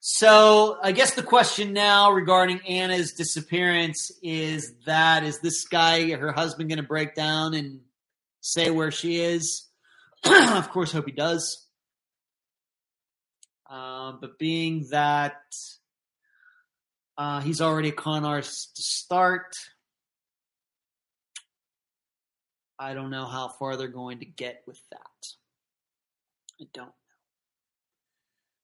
So 0.00 0.78
I 0.82 0.92
guess 0.92 1.14
the 1.14 1.22
question 1.22 1.74
now 1.74 2.12
regarding 2.12 2.60
Ana's 2.66 3.12
disappearance 3.12 4.10
is 4.22 4.72
that 4.86 5.22
is 5.22 5.40
this 5.40 5.66
guy, 5.68 6.12
her 6.12 6.32
husband, 6.32 6.70
going 6.70 6.78
to 6.78 6.82
break 6.82 7.14
down 7.14 7.52
and 7.52 7.80
say 8.40 8.70
where 8.70 8.90
she 8.90 9.20
is? 9.20 9.68
of 10.24 10.70
course, 10.70 10.92
hope 10.92 11.04
he 11.04 11.12
does. 11.12 11.66
Uh, 13.68 14.12
but 14.18 14.38
being 14.38 14.86
that 14.90 15.34
uh, 17.16 17.40
he's 17.40 17.60
already 17.60 17.88
a 17.88 17.92
con 17.92 18.24
artist 18.24 18.76
to 18.76 18.82
start. 18.82 19.54
I 22.78 22.94
don't 22.94 23.10
know 23.10 23.26
how 23.26 23.48
far 23.48 23.76
they're 23.76 23.88
going 23.88 24.20
to 24.20 24.26
get 24.26 24.62
with 24.66 24.80
that. 24.90 25.00
I 26.60 26.66
don't 26.74 26.86
know. 26.86 26.92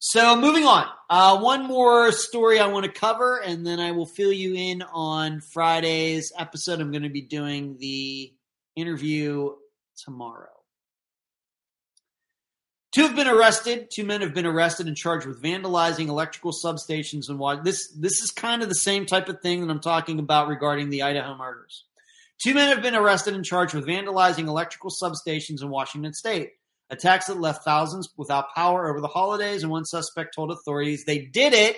So 0.01 0.41
moving 0.41 0.65
on. 0.65 0.87
Uh, 1.11 1.39
one 1.41 1.67
more 1.67 2.13
story 2.13 2.61
I 2.61 2.69
want 2.69 2.87
to 2.87 2.93
cover, 2.93 3.39
and 3.39 3.67
then 3.67 3.81
I 3.81 3.91
will 3.91 4.07
fill 4.07 4.33
you 4.33 4.55
in 4.55 4.83
on 4.83 5.41
Friday's 5.41 6.33
episode. 6.39 6.81
I'm 6.81 6.93
going 6.93 7.03
to 7.03 7.09
be 7.09 7.23
doing 7.23 7.77
the 7.79 8.33
interview 8.77 9.51
tomorrow. 9.97 10.58
Two 12.93 13.03
have 13.03 13.17
been 13.17 13.29
arrested. 13.29 13.91
Two 13.91 14.05
men 14.05 14.23
have 14.23 14.33
been 14.33 14.47
arrested 14.47 14.87
and 14.87 14.97
charged 14.97 15.27
with 15.27 15.43
vandalizing 15.43 16.09
electrical 16.09 16.53
substations 16.53 17.29
and 17.29 17.39
water. 17.39 17.63
This 17.63 17.89
this 17.93 18.23
is 18.23 18.31
kind 18.31 18.63
of 18.63 18.69
the 18.69 18.75
same 18.75 19.05
type 19.05 19.29
of 19.29 19.41
thing 19.41 19.61
that 19.61 19.71
I'm 19.71 19.81
talking 19.81 20.19
about 20.19 20.49
regarding 20.49 20.89
the 20.89 21.03
Idaho 21.03 21.37
murders. 21.37 21.85
Two 22.43 22.55
men 22.55 22.69
have 22.69 22.83
been 22.83 22.95
arrested 22.95 23.35
and 23.35 23.45
charged 23.45 23.75
with 23.75 23.87
vandalizing 23.87 24.47
electrical 24.47 24.91
substations 24.91 25.61
in 25.61 25.69
Washington 25.69 26.15
State. 26.15 26.53
attacks 26.91 27.27
that 27.27 27.39
left 27.39 27.65
thousands 27.65 28.09
without 28.17 28.55
power 28.55 28.89
over 28.89 29.01
the 29.03 29.09
holidays, 29.09 29.63
and 29.63 29.71
one 29.71 29.85
suspect 29.85 30.35
told 30.35 30.51
authorities 30.51 31.05
they 31.05 31.19
did 31.19 31.53
it 31.53 31.77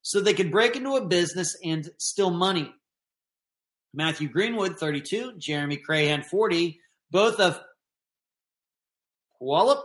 so 0.00 0.20
they 0.20 0.32
could 0.32 0.50
break 0.50 0.74
into 0.74 0.96
a 0.96 1.04
business 1.04 1.54
and 1.62 1.90
steal 1.98 2.30
money. 2.30 2.72
Matthew 3.92 4.28
Greenwood, 4.28 4.78
32, 4.78 5.34
Jeremy 5.38 5.78
Crahan, 5.86 6.24
40, 6.24 6.80
both 7.10 7.40
of 7.40 7.60
Puyallup 9.42 9.82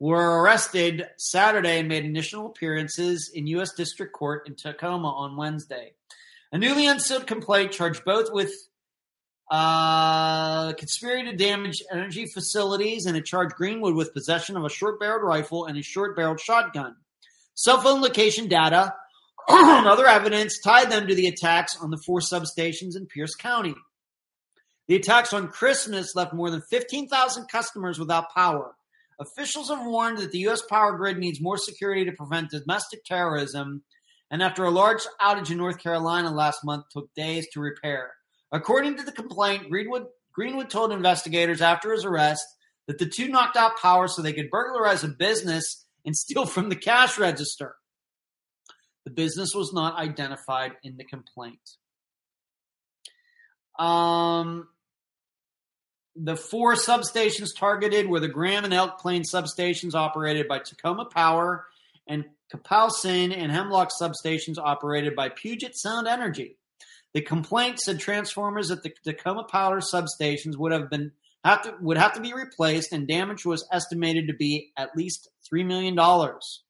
were 0.00 0.42
arrested 0.42 1.06
Saturday 1.16 1.78
and 1.78 1.88
made 1.88 2.04
initial 2.04 2.46
appearances 2.46 3.30
in 3.32 3.46
U.S. 3.48 3.72
District 3.74 4.12
Court 4.12 4.46
in 4.48 4.54
Tacoma 4.54 5.08
on 5.08 5.36
Wednesday. 5.36 5.92
A 6.52 6.58
newly 6.58 6.86
unsealed 6.86 7.26
complaint 7.26 7.72
charged 7.72 8.04
both 8.04 8.32
with 8.32 8.52
uh, 9.50 10.72
conspiracy 10.74 11.30
to 11.30 11.36
damage 11.36 11.82
energy 11.92 12.26
facilities 12.26 13.06
and 13.06 13.16
it 13.16 13.24
charged 13.24 13.54
Greenwood 13.54 13.94
with 13.94 14.14
possession 14.14 14.56
of 14.56 14.64
a 14.64 14.70
short 14.70 14.98
barreled 14.98 15.22
rifle 15.22 15.66
and 15.66 15.76
a 15.76 15.82
short 15.82 16.16
barreled 16.16 16.40
shotgun. 16.40 16.96
Cell 17.54 17.80
phone 17.80 18.00
location 18.00 18.48
data 18.48 18.94
and 19.48 19.86
other 19.86 20.06
evidence 20.06 20.58
tied 20.60 20.90
them 20.90 21.06
to 21.06 21.14
the 21.14 21.28
attacks 21.28 21.76
on 21.80 21.90
the 21.90 22.00
four 22.06 22.20
substations 22.20 22.96
in 22.96 23.06
Pierce 23.06 23.34
County. 23.34 23.74
The 24.88 24.96
attacks 24.96 25.32
on 25.32 25.48
Christmas 25.48 26.14
left 26.14 26.34
more 26.34 26.50
than 26.50 26.62
15,000 26.70 27.46
customers 27.48 27.98
without 27.98 28.34
power. 28.34 28.74
Officials 29.20 29.68
have 29.68 29.86
warned 29.86 30.18
that 30.18 30.32
the 30.32 30.40
U.S. 30.40 30.62
power 30.62 30.96
grid 30.96 31.18
needs 31.18 31.40
more 31.40 31.58
security 31.58 32.04
to 32.04 32.12
prevent 32.12 32.50
domestic 32.50 33.04
terrorism, 33.04 33.84
and 34.30 34.42
after 34.42 34.64
a 34.64 34.70
large 34.70 35.02
outage 35.20 35.50
in 35.50 35.58
North 35.58 35.78
Carolina 35.78 36.30
last 36.30 36.64
month 36.64 36.86
took 36.90 37.12
days 37.14 37.46
to 37.52 37.60
repair. 37.60 38.12
According 38.50 38.96
to 38.96 39.04
the 39.04 39.12
complaint, 39.12 39.70
Greenwood, 39.70 40.06
Greenwood 40.32 40.70
told 40.70 40.92
investigators 40.92 41.60
after 41.60 41.92
his 41.92 42.04
arrest 42.04 42.44
that 42.86 42.98
the 42.98 43.06
two 43.06 43.28
knocked 43.28 43.56
out 43.56 43.78
power 43.80 44.08
so 44.08 44.20
they 44.20 44.32
could 44.32 44.50
burglarize 44.50 45.04
a 45.04 45.08
business 45.08 45.86
and 46.04 46.16
steal 46.16 46.46
from 46.46 46.68
the 46.68 46.76
cash 46.76 47.18
register. 47.18 47.76
The 49.04 49.10
business 49.10 49.54
was 49.54 49.72
not 49.72 49.96
identified 49.98 50.72
in 50.82 50.96
the 50.96 51.04
complaint. 51.04 51.60
Um, 53.78 54.68
the 56.16 56.36
four 56.36 56.74
substations 56.74 57.56
targeted 57.56 58.08
were 58.08 58.20
the 58.20 58.28
Graham 58.28 58.64
and 58.64 58.74
Elk 58.74 58.98
Plain 58.98 59.22
substations 59.22 59.94
operated 59.94 60.46
by 60.48 60.60
Tacoma 60.60 61.06
Power 61.06 61.66
and 62.06 62.24
Kapowsin 62.52 63.36
and 63.36 63.50
Hemlock 63.50 63.90
substations 64.00 64.58
operated 64.58 65.16
by 65.16 65.28
Puget 65.28 65.76
Sound 65.76 66.06
Energy. 66.06 66.56
The 67.14 67.20
complaint 67.20 67.80
said 67.80 68.00
transformers 68.00 68.70
at 68.70 68.82
the 68.82 68.92
Tacoma 69.04 69.44
Power 69.44 69.80
substations 69.80 70.56
would 70.56 70.72
have 70.72 70.90
been 70.90 71.12
have 71.44 71.62
to, 71.62 71.74
would 71.80 71.98
have 71.98 72.14
to 72.14 72.20
be 72.20 72.32
replaced, 72.32 72.92
and 72.92 73.06
damage 73.06 73.44
was 73.44 73.68
estimated 73.70 74.28
to 74.28 74.34
be 74.34 74.72
at 74.76 74.96
least 74.96 75.28
three 75.46 75.62
million 75.62 75.94
dollars. 75.94 76.62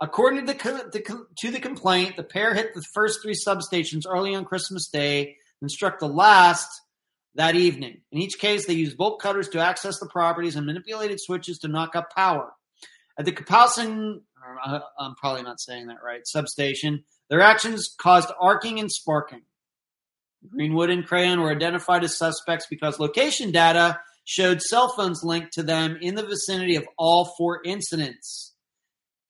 According 0.00 0.46
to 0.46 0.52
the, 0.52 1.26
to 1.38 1.50
the 1.50 1.58
complaint, 1.58 2.16
the 2.16 2.22
pair 2.22 2.54
hit 2.54 2.74
the 2.74 2.84
first 2.94 3.20
three 3.22 3.34
substations 3.34 4.04
early 4.08 4.34
on 4.34 4.44
Christmas 4.44 4.88
Day 4.88 5.36
and 5.60 5.70
struck 5.70 5.98
the 5.98 6.08
last 6.08 6.68
that 7.34 7.54
evening. 7.54 8.00
In 8.10 8.20
each 8.20 8.38
case, 8.38 8.66
they 8.66 8.74
used 8.74 8.96
bolt 8.96 9.20
cutters 9.20 9.48
to 9.50 9.60
access 9.60 9.98
the 9.98 10.08
properties 10.08 10.56
and 10.56 10.66
manipulated 10.66 11.20
switches 11.20 11.58
to 11.58 11.68
knock 11.68 11.94
up 11.94 12.14
power. 12.14 12.52
At 13.18 13.24
the 13.24 13.32
Kapowsin, 13.32 14.20
uh, 14.64 14.80
I'm 14.98 15.14
probably 15.14 15.42
not 15.42 15.60
saying 15.60 15.88
that 15.88 16.02
right, 16.04 16.26
substation, 16.26 17.04
their 17.28 17.40
actions 17.40 17.94
caused 17.98 18.30
arcing 18.40 18.78
and 18.78 18.90
sparking. 18.90 19.42
Greenwood 20.48 20.90
and 20.90 21.06
Crahan 21.06 21.40
were 21.40 21.50
identified 21.50 22.04
as 22.04 22.16
suspects 22.16 22.66
because 22.70 23.00
location 23.00 23.50
data 23.50 24.00
showed 24.24 24.62
cell 24.62 24.88
phones 24.90 25.24
linked 25.24 25.52
to 25.54 25.62
them 25.62 25.98
in 26.00 26.14
the 26.14 26.26
vicinity 26.26 26.76
of 26.76 26.86
all 26.96 27.34
four 27.36 27.60
incidents. 27.64 28.54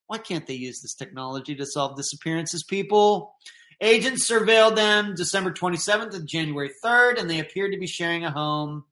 Why 0.06 0.18
can't 0.18 0.46
they 0.46 0.54
use 0.54 0.80
this 0.80 0.94
technology 0.94 1.54
to 1.54 1.66
solve 1.66 1.96
disappearances, 1.96 2.64
people? 2.64 3.34
Agents 3.80 4.28
surveilled 4.28 4.74
them 4.74 5.14
December 5.14 5.52
27th 5.52 6.14
and 6.14 6.26
January 6.26 6.70
3rd, 6.84 7.20
and 7.20 7.30
they 7.30 7.38
appeared 7.38 7.72
to 7.72 7.78
be 7.78 7.86
sharing 7.86 8.24
a 8.24 8.30
home 8.30 8.84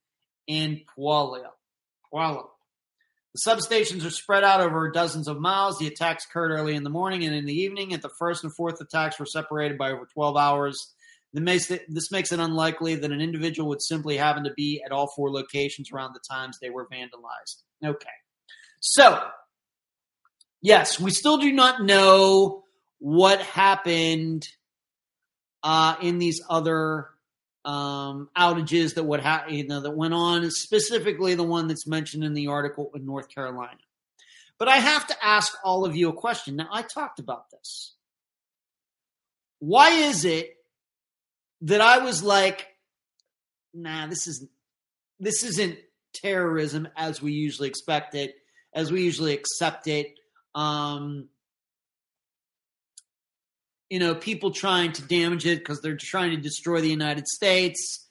in 0.46 0.82
Puyallup. 0.96 1.50
Puyallup. 2.12 2.48
The 3.34 3.50
substations 3.50 4.06
are 4.06 4.10
spread 4.10 4.44
out 4.44 4.60
over 4.60 4.90
dozens 4.90 5.28
of 5.28 5.40
miles. 5.40 5.78
The 5.78 5.88
attacks 5.88 6.24
occurred 6.24 6.52
early 6.52 6.74
in 6.74 6.84
the 6.84 6.90
morning 6.90 7.24
and 7.24 7.34
in 7.34 7.44
the 7.44 7.52
evening. 7.52 7.92
At 7.92 8.00
the 8.00 8.08
first 8.08 8.44
and 8.44 8.54
fourth 8.54 8.80
attacks 8.80 9.18
were 9.18 9.26
separated 9.26 9.76
by 9.76 9.90
over 9.90 10.06
12 10.06 10.36
hours. 10.36 10.94
This 11.34 12.10
makes 12.10 12.32
it 12.32 12.40
unlikely 12.40 12.94
that 12.94 13.10
an 13.10 13.20
individual 13.20 13.68
would 13.68 13.82
simply 13.82 14.16
happen 14.16 14.44
to 14.44 14.54
be 14.54 14.82
at 14.86 14.92
all 14.92 15.08
four 15.08 15.30
locations 15.30 15.92
around 15.92 16.14
the 16.14 16.20
times 16.20 16.58
they 16.58 16.70
were 16.70 16.86
vandalized. 16.86 17.62
Okay. 17.84 18.08
So, 18.80 19.20
yes, 20.62 20.98
we 20.98 21.10
still 21.10 21.36
do 21.36 21.52
not 21.52 21.82
know 21.82 22.62
what 23.00 23.42
happened 23.42 24.48
uh, 25.62 25.96
in 26.00 26.18
these 26.18 26.42
other 26.48 27.08
um, 27.64 28.30
outages 28.36 28.94
that 28.94 29.04
would 29.04 29.20
ha- 29.20 29.46
you 29.48 29.66
know 29.66 29.80
that 29.80 29.90
went 29.90 30.14
on, 30.14 30.50
specifically 30.50 31.34
the 31.34 31.42
one 31.42 31.66
that's 31.68 31.86
mentioned 31.86 32.24
in 32.24 32.34
the 32.34 32.46
article 32.46 32.90
in 32.94 33.04
North 33.04 33.28
Carolina. 33.28 33.78
But 34.58 34.68
I 34.68 34.76
have 34.76 35.06
to 35.08 35.24
ask 35.24 35.52
all 35.64 35.84
of 35.84 35.96
you 35.96 36.08
a 36.08 36.14
question. 36.14 36.56
Now, 36.56 36.68
I 36.72 36.82
talked 36.82 37.18
about 37.18 37.50
this. 37.50 37.94
Why 39.58 39.90
is 39.90 40.24
it 40.24 40.56
that 41.62 41.80
I 41.80 41.98
was 41.98 42.22
like, 42.22 42.68
nah, 43.74 44.06
this 44.06 44.26
is 44.26 44.46
this 45.18 45.42
isn't 45.42 45.78
terrorism 46.14 46.88
as 46.96 47.20
we 47.20 47.32
usually 47.32 47.68
expect 47.68 48.14
it, 48.14 48.36
as 48.74 48.92
we 48.92 49.02
usually 49.02 49.34
accept 49.34 49.86
it. 49.86 50.18
Um, 50.54 51.28
you 53.88 53.98
know, 53.98 54.14
people 54.14 54.50
trying 54.50 54.92
to 54.92 55.02
damage 55.02 55.46
it 55.46 55.58
because 55.58 55.80
they're 55.80 55.96
trying 55.96 56.30
to 56.30 56.36
destroy 56.36 56.80
the 56.80 56.90
United 56.90 57.26
States, 57.28 58.06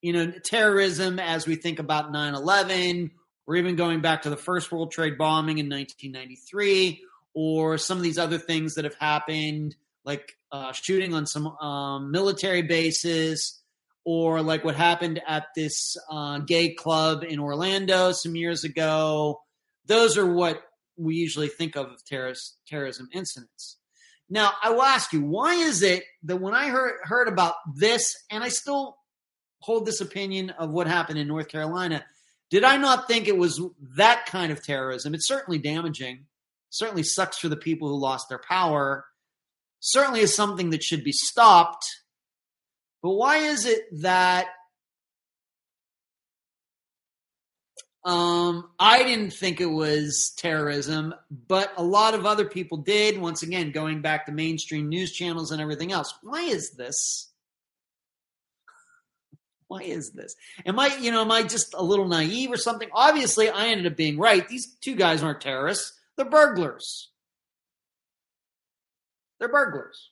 you 0.00 0.12
know, 0.12 0.30
terrorism 0.44 1.18
as 1.18 1.46
we 1.46 1.56
think 1.56 1.78
about 1.78 2.10
9 2.10 2.34
11, 2.34 3.10
or 3.46 3.56
even 3.56 3.76
going 3.76 4.00
back 4.00 4.22
to 4.22 4.30
the 4.30 4.36
first 4.36 4.72
World 4.72 4.92
Trade 4.92 5.18
bombing 5.18 5.58
in 5.58 5.68
1993, 5.68 7.02
or 7.34 7.76
some 7.76 7.98
of 7.98 8.02
these 8.02 8.18
other 8.18 8.38
things 8.38 8.74
that 8.74 8.84
have 8.84 8.94
happened, 8.94 9.76
like 10.04 10.36
uh, 10.52 10.72
shooting 10.72 11.14
on 11.14 11.26
some 11.26 11.46
um, 11.46 12.10
military 12.10 12.62
bases, 12.62 13.60
or 14.04 14.40
like 14.40 14.64
what 14.64 14.74
happened 14.74 15.20
at 15.26 15.48
this 15.54 15.96
uh, 16.10 16.38
gay 16.38 16.72
club 16.72 17.24
in 17.24 17.38
Orlando 17.38 18.12
some 18.12 18.34
years 18.34 18.64
ago. 18.64 19.42
Those 19.84 20.16
are 20.16 20.26
what 20.26 20.62
we 20.96 21.14
usually 21.14 21.48
think 21.48 21.76
of 21.76 21.86
of 21.88 22.04
terrorist, 22.04 22.56
terrorism 22.66 23.08
incidents. 23.12 23.76
Now, 24.30 24.52
I 24.62 24.70
will 24.70 24.82
ask 24.82 25.12
you, 25.12 25.22
why 25.22 25.54
is 25.54 25.82
it 25.82 26.04
that 26.22 26.36
when 26.36 26.54
I 26.54 26.68
heard 26.68 26.94
heard 27.02 27.28
about 27.28 27.54
this, 27.76 28.14
and 28.30 28.44
I 28.44 28.48
still 28.48 28.96
hold 29.58 29.84
this 29.84 30.00
opinion 30.00 30.50
of 30.50 30.70
what 30.70 30.86
happened 30.86 31.18
in 31.18 31.26
North 31.26 31.48
Carolina, 31.48 32.04
did 32.48 32.64
I 32.64 32.76
not 32.76 33.08
think 33.08 33.26
it 33.26 33.36
was 33.36 33.60
that 33.96 34.26
kind 34.26 34.52
of 34.52 34.64
terrorism? 34.64 35.14
It's 35.14 35.26
certainly 35.26 35.58
damaging. 35.58 36.26
Certainly 36.70 37.02
sucks 37.02 37.38
for 37.38 37.48
the 37.48 37.56
people 37.56 37.88
who 37.88 37.98
lost 37.98 38.28
their 38.28 38.38
power. 38.38 39.04
Certainly 39.80 40.20
is 40.20 40.34
something 40.34 40.70
that 40.70 40.84
should 40.84 41.02
be 41.02 41.12
stopped. 41.12 41.84
But 43.02 43.10
why 43.10 43.38
is 43.38 43.66
it 43.66 43.82
that 44.02 44.46
Um, 48.02 48.70
I 48.78 49.02
didn't 49.02 49.32
think 49.32 49.60
it 49.60 49.66
was 49.66 50.32
terrorism, 50.38 51.14
but 51.48 51.72
a 51.76 51.84
lot 51.84 52.14
of 52.14 52.24
other 52.24 52.46
people 52.46 52.78
did. 52.78 53.20
Once 53.20 53.42
again, 53.42 53.72
going 53.72 54.00
back 54.00 54.26
to 54.26 54.32
mainstream 54.32 54.88
news 54.88 55.12
channels 55.12 55.50
and 55.50 55.60
everything 55.60 55.92
else. 55.92 56.14
Why 56.22 56.42
is 56.42 56.70
this? 56.70 57.30
Why 59.68 59.82
is 59.82 60.10
this? 60.12 60.34
Am 60.66 60.80
I, 60.80 60.96
you 60.96 61.12
know, 61.12 61.20
am 61.20 61.30
I 61.30 61.42
just 61.42 61.74
a 61.74 61.82
little 61.82 62.08
naive 62.08 62.50
or 62.50 62.56
something? 62.56 62.88
Obviously, 62.92 63.50
I 63.50 63.66
ended 63.66 63.86
up 63.86 63.96
being 63.96 64.18
right. 64.18 64.48
These 64.48 64.74
two 64.80 64.96
guys 64.96 65.22
aren't 65.22 65.42
terrorists, 65.42 65.92
they're 66.16 66.28
burglars. 66.28 67.10
They're 69.38 69.48
burglars. 69.48 70.10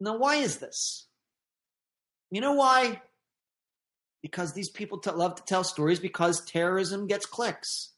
Now, 0.00 0.16
why 0.16 0.36
is 0.36 0.56
this? 0.58 1.06
You 2.30 2.40
know 2.40 2.54
why? 2.54 3.02
Because 4.22 4.52
these 4.52 4.68
people 4.68 4.98
t- 4.98 5.10
love 5.10 5.34
to 5.36 5.44
tell 5.44 5.64
stories 5.64 6.00
because 6.00 6.44
terrorism 6.44 7.06
gets 7.06 7.26
clicks. 7.26 7.92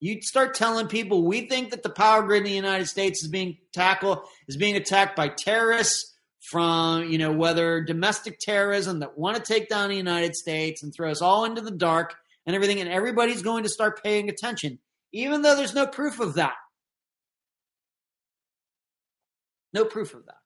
You 0.00 0.20
start 0.22 0.54
telling 0.54 0.88
people 0.88 1.24
we 1.24 1.48
think 1.48 1.70
that 1.70 1.82
the 1.82 1.90
power 1.90 2.22
grid 2.22 2.40
in 2.40 2.44
the 2.44 2.52
United 2.52 2.86
States 2.86 3.22
is 3.22 3.28
being 3.28 3.58
tackled 3.72 4.20
is 4.48 4.56
being 4.56 4.76
attacked 4.76 5.16
by 5.16 5.28
terrorists 5.28 6.14
from 6.40 7.08
you 7.10 7.16
know 7.16 7.32
whether 7.32 7.82
domestic 7.82 8.38
terrorism 8.38 9.00
that 9.00 9.16
want 9.16 9.36
to 9.36 9.42
take 9.42 9.68
down 9.68 9.88
the 9.88 9.96
United 9.96 10.36
States 10.36 10.82
and 10.82 10.92
throw 10.92 11.10
us 11.10 11.22
all 11.22 11.44
into 11.44 11.62
the 11.62 11.70
dark 11.70 12.16
and 12.46 12.54
everything, 12.54 12.80
and 12.80 12.90
everybody's 12.90 13.42
going 13.42 13.62
to 13.62 13.70
start 13.70 14.02
paying 14.02 14.28
attention, 14.28 14.78
even 15.12 15.42
though 15.42 15.56
there's 15.56 15.74
no 15.74 15.86
proof 15.86 16.20
of 16.20 16.34
that. 16.34 16.54
No 19.72 19.84
proof 19.84 20.14
of 20.14 20.26
that. 20.26 20.36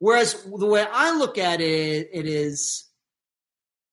Whereas 0.00 0.42
the 0.44 0.66
way 0.66 0.84
I 0.90 1.16
look 1.16 1.38
at 1.38 1.60
it, 1.60 2.08
it 2.12 2.26
is 2.26 2.89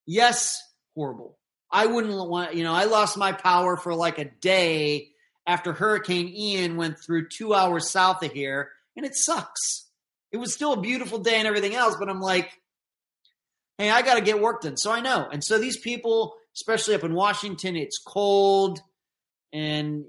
yes, 0.08 0.60
horrible. 0.96 1.38
I 1.72 1.86
wouldn't 1.86 2.30
want, 2.30 2.56
you 2.56 2.64
know, 2.64 2.74
I 2.74 2.86
lost 2.86 3.18
my 3.18 3.34
power 3.34 3.78
for 3.78 3.94
like 3.94 4.18
a 4.18 4.26
day 4.26 5.10
after 5.46 5.74
Hurricane 5.74 6.30
Ian 6.30 6.78
went 6.78 6.98
through 7.00 7.30
two 7.30 7.54
hours 7.54 7.90
south 7.90 8.24
of 8.24 8.32
here, 8.32 8.72
and 8.96 9.06
it 9.06 9.16
sucks. 9.16 9.86
It 10.32 10.38
was 10.38 10.54
still 10.54 10.74
a 10.74 10.82
beautiful 10.82 11.20
day 11.20 11.36
and 11.36 11.48
everything 11.48 11.76
else, 11.76 11.96
but 12.00 12.10
I'm 12.10 12.20
like, 12.20 12.50
hey, 13.78 13.90
I 13.90 14.02
got 14.02 14.16
to 14.16 14.22
get 14.22 14.42
work 14.42 14.62
done. 14.62 14.78
So 14.78 14.92
I 14.92 15.02
know. 15.02 15.28
And 15.32 15.44
so 15.44 15.58
these 15.58 15.78
people, 15.78 16.36
especially 16.56 16.96
up 16.96 17.04
in 17.04 17.14
Washington, 17.14 17.76
it's 17.76 18.00
cold. 18.00 18.80
And, 19.54 20.06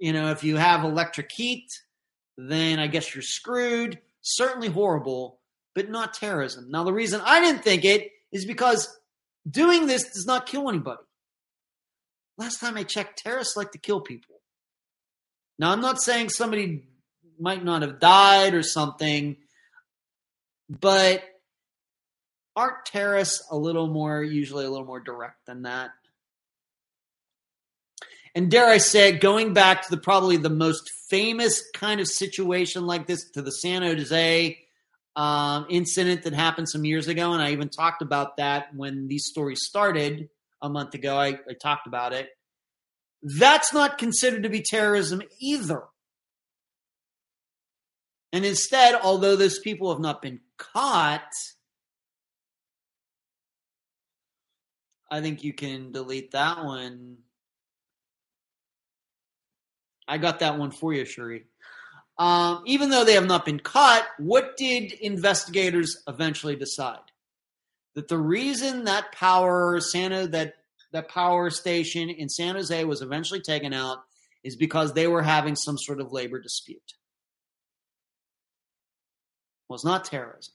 you 0.00 0.12
know, 0.12 0.30
if 0.30 0.44
you 0.44 0.56
have 0.56 0.84
electric 0.84 1.30
heat, 1.32 1.66
then 2.36 2.78
I 2.78 2.88
guess 2.88 3.14
you're 3.14 3.22
screwed. 3.22 4.00
Certainly 4.20 4.68
horrible, 4.68 5.38
but 5.74 5.90
not 5.90 6.14
terrorism. 6.14 6.70
Now, 6.70 6.84
the 6.84 6.92
reason 6.92 7.20
I 7.24 7.40
didn't 7.40 7.62
think 7.62 7.84
it 7.84 8.10
is 8.32 8.44
because 8.44 8.88
doing 9.48 9.86
this 9.86 10.04
does 10.12 10.26
not 10.26 10.46
kill 10.46 10.68
anybody. 10.68 11.02
Last 12.36 12.60
time 12.60 12.76
I 12.76 12.82
checked, 12.82 13.22
terrorists 13.22 13.56
like 13.56 13.72
to 13.72 13.78
kill 13.78 14.00
people. 14.00 14.40
Now, 15.58 15.70
I'm 15.70 15.80
not 15.80 16.02
saying 16.02 16.30
somebody 16.30 16.84
might 17.38 17.64
not 17.64 17.82
have 17.82 18.00
died 18.00 18.54
or 18.54 18.62
something, 18.62 19.36
but 20.68 21.22
aren't 22.56 22.84
terrorists 22.86 23.46
a 23.50 23.56
little 23.56 23.86
more, 23.86 24.22
usually 24.22 24.64
a 24.64 24.70
little 24.70 24.86
more 24.86 25.00
direct 25.00 25.46
than 25.46 25.62
that? 25.62 25.90
And 28.34 28.50
dare 28.50 28.66
I 28.66 28.78
say, 28.78 29.12
going 29.12 29.54
back 29.54 29.82
to 29.82 29.90
the 29.90 30.00
probably 30.00 30.36
the 30.36 30.50
most 30.50 30.90
famous 31.08 31.62
kind 31.72 32.00
of 32.00 32.08
situation 32.08 32.84
like 32.84 33.06
this, 33.06 33.30
to 33.30 33.42
the 33.42 33.52
San 33.52 33.82
Jose 33.82 34.58
um, 35.16 35.66
incident 35.70 36.24
that 36.24 36.32
happened 36.32 36.68
some 36.68 36.84
years 36.84 37.08
ago, 37.08 37.32
and 37.32 37.42
I 37.42 37.52
even 37.52 37.68
talked 37.68 38.02
about 38.02 38.36
that 38.38 38.74
when 38.74 39.08
these 39.08 39.26
stories 39.26 39.60
started 39.62 40.28
a 40.60 40.68
month 40.68 40.94
ago. 40.94 41.16
I, 41.16 41.38
I 41.48 41.54
talked 41.60 41.86
about 41.86 42.12
it. 42.12 42.30
That's 43.22 43.72
not 43.72 43.98
considered 43.98 44.42
to 44.42 44.48
be 44.48 44.62
terrorism 44.62 45.22
either. 45.40 45.84
And 48.32 48.44
instead, 48.44 48.96
although 49.00 49.36
those 49.36 49.60
people 49.60 49.92
have 49.92 50.00
not 50.00 50.20
been 50.20 50.40
caught, 50.58 51.30
I 55.10 55.20
think 55.20 55.44
you 55.44 55.52
can 55.52 55.92
delete 55.92 56.32
that 56.32 56.64
one. 56.64 57.18
I 60.08 60.18
got 60.18 60.40
that 60.40 60.58
one 60.58 60.72
for 60.72 60.92
you, 60.92 61.04
Shuri. 61.04 61.44
Um, 62.16 62.62
even 62.66 62.90
though 62.90 63.04
they 63.04 63.14
have 63.14 63.26
not 63.26 63.44
been 63.44 63.58
caught, 63.58 64.04
what 64.18 64.56
did 64.56 64.92
investigators 64.92 65.96
eventually 66.06 66.54
decide? 66.54 66.98
That 67.94 68.08
the 68.08 68.18
reason 68.18 68.84
that 68.84 69.12
power 69.12 69.80
Santa 69.80 70.26
that 70.28 70.54
that 70.92 71.08
power 71.08 71.50
station 71.50 72.08
in 72.08 72.28
San 72.28 72.54
Jose 72.54 72.84
was 72.84 73.02
eventually 73.02 73.40
taken 73.40 73.72
out 73.72 73.98
is 74.44 74.54
because 74.56 74.92
they 74.92 75.08
were 75.08 75.22
having 75.22 75.56
some 75.56 75.76
sort 75.76 76.00
of 76.00 76.12
labor 76.12 76.40
dispute. 76.40 76.94
Was 79.68 79.84
not 79.84 80.04
terrorism. 80.04 80.54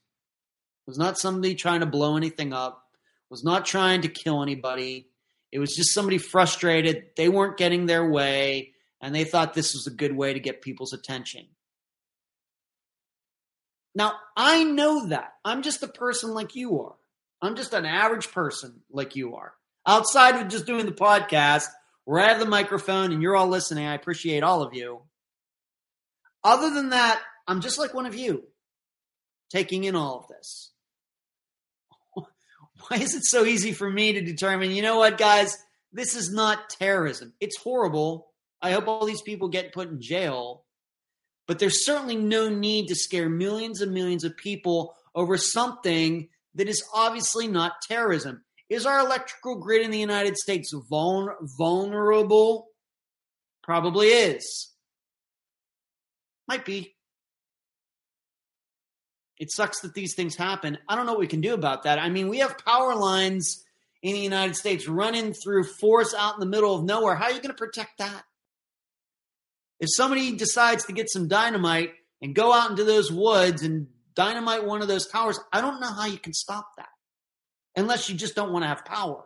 It 0.88 0.92
was 0.92 0.98
not 0.98 1.18
somebody 1.18 1.56
trying 1.56 1.82
to 1.82 1.86
blow 1.86 2.16
anything 2.16 2.54
up. 2.54 2.86
It 2.94 3.34
was 3.34 3.44
not 3.44 3.66
trying 3.66 4.02
to 4.02 4.08
kill 4.08 4.42
anybody. 4.42 5.08
It 5.52 5.60
was 5.60 5.76
just 5.76 5.94
somebody 5.94 6.20
frustrated. 6.20 7.08
They 7.18 7.28
weren't 7.28 7.58
getting 7.58 7.86
their 7.86 8.10
way 8.10 8.74
and 9.02 9.14
they 9.14 9.24
thought 9.24 9.54
this 9.54 9.74
was 9.74 9.88
a 9.88 9.92
good 9.92 10.16
way 10.16 10.34
to 10.34 10.40
get 10.40 10.62
people's 10.62 10.94
attention. 10.94 11.48
Now, 13.96 14.14
I 14.36 14.64
know 14.64 15.08
that. 15.08 15.34
I'm 15.44 15.62
just 15.62 15.84
a 15.84 15.88
person 15.88 16.34
like 16.34 16.56
you 16.56 16.82
are. 16.82 16.96
I'm 17.42 17.56
just 17.56 17.74
an 17.74 17.86
average 17.86 18.32
person 18.32 18.82
like 18.92 19.16
you 19.16 19.36
are. 19.36 19.54
Outside 19.86 20.36
of 20.36 20.50
just 20.50 20.66
doing 20.66 20.86
the 20.86 20.92
podcast, 20.92 21.68
where 22.06 22.20
I 22.20 22.30
have 22.30 22.40
the 22.40 22.46
microphone 22.46 23.12
and 23.12 23.22
you're 23.22 23.36
all 23.36 23.48
listening, 23.48 23.86
I 23.86 23.96
appreciate 23.96 24.44
all 24.44 24.62
of 24.62 24.74
you. 24.74 25.02
Other 26.44 26.70
than 26.70 26.90
that, 26.90 27.22
I'm 27.48 27.62
just 27.62 27.80
like 27.80 27.94
one 27.94 28.06
of 28.06 28.16
you, 28.16 28.44
taking 29.50 29.84
in 29.84 29.96
all 29.96 30.20
of 30.20 30.28
this. 30.28 30.72
Why 32.16 32.98
is 32.98 33.16
it 33.16 33.26
so 33.26 33.46
easy 33.46 33.74
for 33.74 33.90
me 33.90 34.14
to 34.14 34.22
determine, 34.22 34.72
you 34.72 34.82
know 34.82 34.98
what, 34.98 35.18
guys, 35.18 35.58
this 35.92 36.16
is 36.16 36.32
not 36.32 36.70
terrorism? 36.70 37.34
It's 37.40 37.58
horrible, 37.58 38.29
I 38.62 38.72
hope 38.72 38.88
all 38.88 39.06
these 39.06 39.22
people 39.22 39.48
get 39.48 39.74
put 39.74 39.90
in 39.90 40.02
jail. 40.02 40.66
But 41.48 41.60
there's 41.60 41.86
certainly 41.86 42.16
no 42.16 42.50
need 42.50 42.88
to 42.88 42.96
scare 42.96 43.30
millions 43.30 43.82
and 43.82 43.92
millions 43.92 44.24
of 44.24 44.38
people 44.38 44.96
over 45.16 45.38
something 45.38 46.30
that 46.56 46.70
is 46.70 46.84
obviously 46.94 47.48
not 47.48 47.82
terrorism. 47.88 48.44
Is 48.70 48.86
our 48.86 49.00
electrical 49.00 49.56
grid 49.56 49.82
in 49.82 49.92
the 49.92 50.00
United 50.00 50.38
States 50.38 50.72
vul- 50.90 51.36
vulnerable? 51.58 52.68
Probably 53.64 54.08
is. 54.08 54.70
Might 56.48 56.66
be. 56.66 56.96
It 59.40 59.52
sucks 59.52 59.80
that 59.82 59.94
these 59.94 60.16
things 60.16 60.36
happen. 60.36 60.78
I 60.88 60.96
don't 60.96 61.06
know 61.06 61.14
what 61.14 61.22
we 61.22 61.28
can 61.28 61.42
do 61.42 61.54
about 61.54 61.84
that. 61.84 61.98
I 61.98 62.10
mean, 62.10 62.28
we 62.28 62.40
have 62.40 62.58
power 62.58 62.94
lines 62.94 63.64
in 64.04 64.14
the 64.14 64.20
United 64.20 64.56
States 64.56 64.88
running 64.88 65.34
through 65.34 65.64
forests 65.64 66.14
out 66.14 66.36
in 66.36 66.40
the 66.40 66.46
middle 66.46 66.76
of 66.76 66.84
nowhere. 66.84 67.16
How 67.16 67.26
are 67.26 67.32
you 67.32 67.42
going 67.42 67.48
to 67.50 67.54
protect 67.54 67.98
that? 68.00 68.24
If 69.80 69.90
somebody 69.94 70.36
decides 70.36 70.86
to 70.86 70.94
get 70.94 71.10
some 71.10 71.28
dynamite 71.28 71.92
and 72.22 72.36
go 72.36 72.54
out 72.54 72.70
into 72.70 72.84
those 72.84 73.12
woods 73.12 73.64
and 73.64 73.88
dynamite 74.14 74.66
one 74.66 74.82
of 74.82 74.88
those 74.88 75.08
towers, 75.08 75.40
I 75.54 75.62
don't 75.62 75.80
know 75.80 75.92
how 75.92 76.06
you 76.06 76.18
can 76.18 76.34
stop 76.34 76.68
that 76.78 76.90
unless 77.76 78.10
you 78.10 78.16
just 78.16 78.36
don't 78.36 78.52
want 78.52 78.64
to 78.64 78.68
have 78.68 78.84
power. 78.84 79.24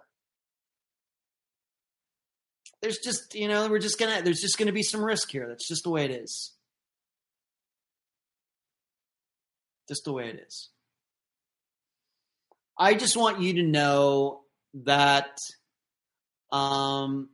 There's 2.81 2.99
just, 2.99 3.33
you 3.33 3.47
know, 3.47 3.67
we're 3.69 3.79
just 3.79 3.97
going 3.97 4.15
to, 4.15 4.23
there's 4.23 4.41
just 4.41 4.57
going 4.57 4.67
to 4.67 4.73
be 4.73 4.83
some 4.83 5.03
risk 5.03 5.31
here. 5.31 5.47
That's 5.47 5.67
just 5.67 5.83
the 5.83 5.89
way 5.89 6.05
it 6.05 6.11
is. 6.11 6.53
Just 9.87 10.03
the 10.03 10.13
way 10.13 10.29
it 10.29 10.43
is. 10.45 10.69
I 12.77 12.93
just 12.93 13.15
want 13.15 13.39
you 13.39 13.53
to 13.53 13.63
know 13.63 14.41
that 14.85 15.37
um, 16.51 17.29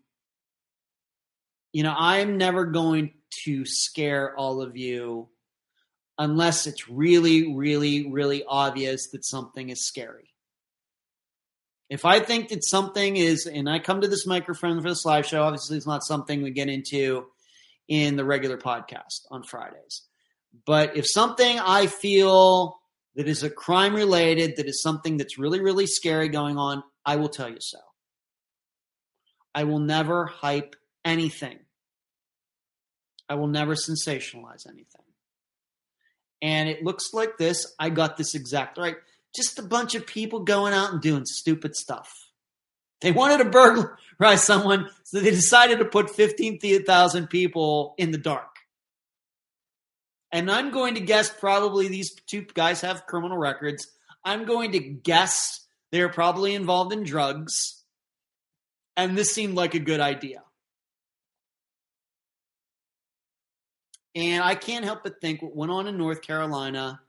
you 1.72 1.84
know, 1.84 1.94
I'm 1.98 2.38
never 2.38 2.66
going 2.66 3.14
to 3.46 3.66
scare 3.66 4.36
all 4.36 4.62
of 4.62 4.76
you 4.76 5.30
unless 6.18 6.68
it's 6.68 6.90
really, 6.90 7.54
really, 7.56 8.10
really 8.12 8.44
obvious 8.48 9.10
that 9.12 9.26
something 9.26 9.70
is 9.70 9.88
scary. 9.88 10.34
If 11.90 12.06
I 12.06 12.20
think 12.20 12.50
that 12.50 12.64
something 12.64 13.16
is, 13.16 13.46
and 13.48 13.70
I 13.70 13.80
come 13.80 14.02
to 14.02 14.08
this 14.08 14.28
microphone 14.28 14.82
for 14.82 14.90
this 14.90 15.06
live 15.06 15.26
show, 15.26 15.44
obviously 15.44 15.78
it's 15.78 15.88
not 15.88 16.04
something 16.04 16.42
we 16.44 16.52
get 16.52 16.70
into 16.70 17.28
in 17.88 18.16
the 18.16 18.26
regular 18.26 18.58
podcast 18.58 19.22
on 19.32 19.44
Fridays. 19.44 20.04
But 20.66 20.98
if 20.98 21.08
something 21.08 21.60
I 21.60 21.88
feel 21.88 22.80
that 23.16 23.28
is 23.28 23.44
a 23.44 23.50
crime 23.50 23.96
related, 23.96 24.58
that 24.58 24.68
is 24.68 24.82
something 24.82 25.18
that's 25.18 25.40
really, 25.40 25.62
really 25.62 25.88
scary 25.88 26.30
going 26.30 26.58
on, 26.58 26.84
I 27.06 27.16
will 27.16 27.30
tell 27.30 27.50
you 27.50 27.60
so. 27.60 27.80
I 29.56 29.64
will 29.64 29.80
never 29.80 30.26
hype 30.26 30.76
anything. 31.06 31.60
I 33.28 33.36
will 33.36 33.48
never 33.48 33.76
sensationalize 33.76 34.68
anything. 34.68 35.04
And 36.42 36.70
it 36.70 36.84
looks 36.84 37.14
like 37.14 37.38
this. 37.38 37.74
I 37.80 37.90
got 37.90 38.18
this 38.18 38.34
exact 38.34 38.78
right. 38.78 38.96
Just 39.36 39.60
a 39.60 39.64
bunch 39.64 39.94
of 39.96 40.08
people 40.08 40.40
going 40.40 40.74
out 40.74 40.92
and 40.92 41.02
doing 41.02 41.26
stupid 41.26 41.76
stuff. 41.76 42.12
They 43.02 43.12
wanted 43.12 43.44
to 43.44 43.50
burglarize 43.50 44.44
someone, 44.44 44.90
so 45.04 45.20
they 45.20 45.30
decided 45.30 45.80
to 45.80 45.86
put 45.86 46.10
15,000 46.10 47.28
people 47.28 47.94
in 47.98 48.12
the 48.12 48.18
dark. 48.18 48.48
And 50.32 50.52
I'm 50.52 50.72
going 50.72 50.96
to 50.96 51.02
guess 51.02 51.30
probably 51.30 51.88
these 51.88 52.14
two 52.28 52.46
guys 52.54 52.82
have 52.82 53.06
criminal 53.06 53.38
records. 53.38 53.88
I'm 54.24 54.46
going 54.46 54.74
to 54.74 54.80
guess 54.80 55.66
they're 55.92 56.10
probably 56.10 56.54
involved 56.54 56.94
in 56.94 57.04
drugs. 57.04 57.84
And 58.98 59.18
this 59.18 59.32
seemed 59.32 59.56
like 59.56 59.76
a 59.76 59.80
good 59.80 60.02
idea. 60.02 60.44
And 64.16 64.44
I 64.44 64.56
can't 64.56 64.86
help 64.86 65.04
but 65.04 65.22
think 65.22 65.42
what 65.42 65.56
went 65.56 65.72
on 65.72 65.88
in 65.88 65.98
North 65.98 66.22
Carolina 66.22 67.00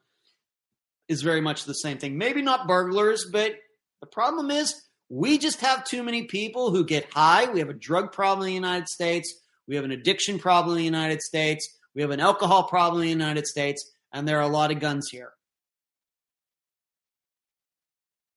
is 1.09 1.23
very 1.23 1.41
much 1.41 1.65
the 1.65 1.75
same 1.75 1.99
thing. 1.99 2.19
Maybe 2.19 2.43
not 2.43 2.69
burglars, 2.69 3.27
but 3.31 3.55
the 4.01 4.07
problem 4.07 4.51
is 4.51 4.75
we 5.09 5.39
just 5.39 5.61
have 5.61 5.85
too 5.85 6.03
many 6.03 6.25
people 6.25 6.71
who 6.71 6.85
get 6.85 7.13
high. 7.13 7.51
We 7.51 7.59
have 7.59 7.69
a 7.69 7.75
drug 7.75 8.13
problem 8.13 8.47
in 8.47 8.51
the 8.51 8.55
United 8.55 8.89
States. 8.89 9.35
We 9.67 9.75
have 9.77 9.85
an 9.85 9.91
addiction 9.91 10.39
problem 10.39 10.77
in 10.77 10.79
the 10.79 10.85
United 10.85 11.21
States. 11.21 11.69
We 11.95 12.03
have 12.03 12.11
an 12.11 12.21
alcohol 12.21 12.65
problem 12.65 13.03
in 13.03 13.07
the 13.07 13.25
United 13.25 13.47
States. 13.47 13.91
And 14.13 14.27
there 14.27 14.39
are 14.39 14.43
a 14.43 14.49
lot 14.49 14.71
of 14.71 14.79
guns 14.79 15.09
here. 15.11 15.33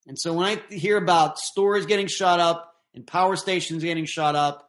And 0.07 0.17
so 0.19 0.33
when 0.33 0.45
I 0.45 0.73
hear 0.73 0.97
about 0.97 1.37
stores 1.37 1.85
getting 1.85 2.07
shot 2.07 2.39
up 2.39 2.73
and 2.93 3.05
power 3.05 3.35
stations 3.35 3.83
getting 3.83 4.05
shot 4.05 4.35
up 4.35 4.62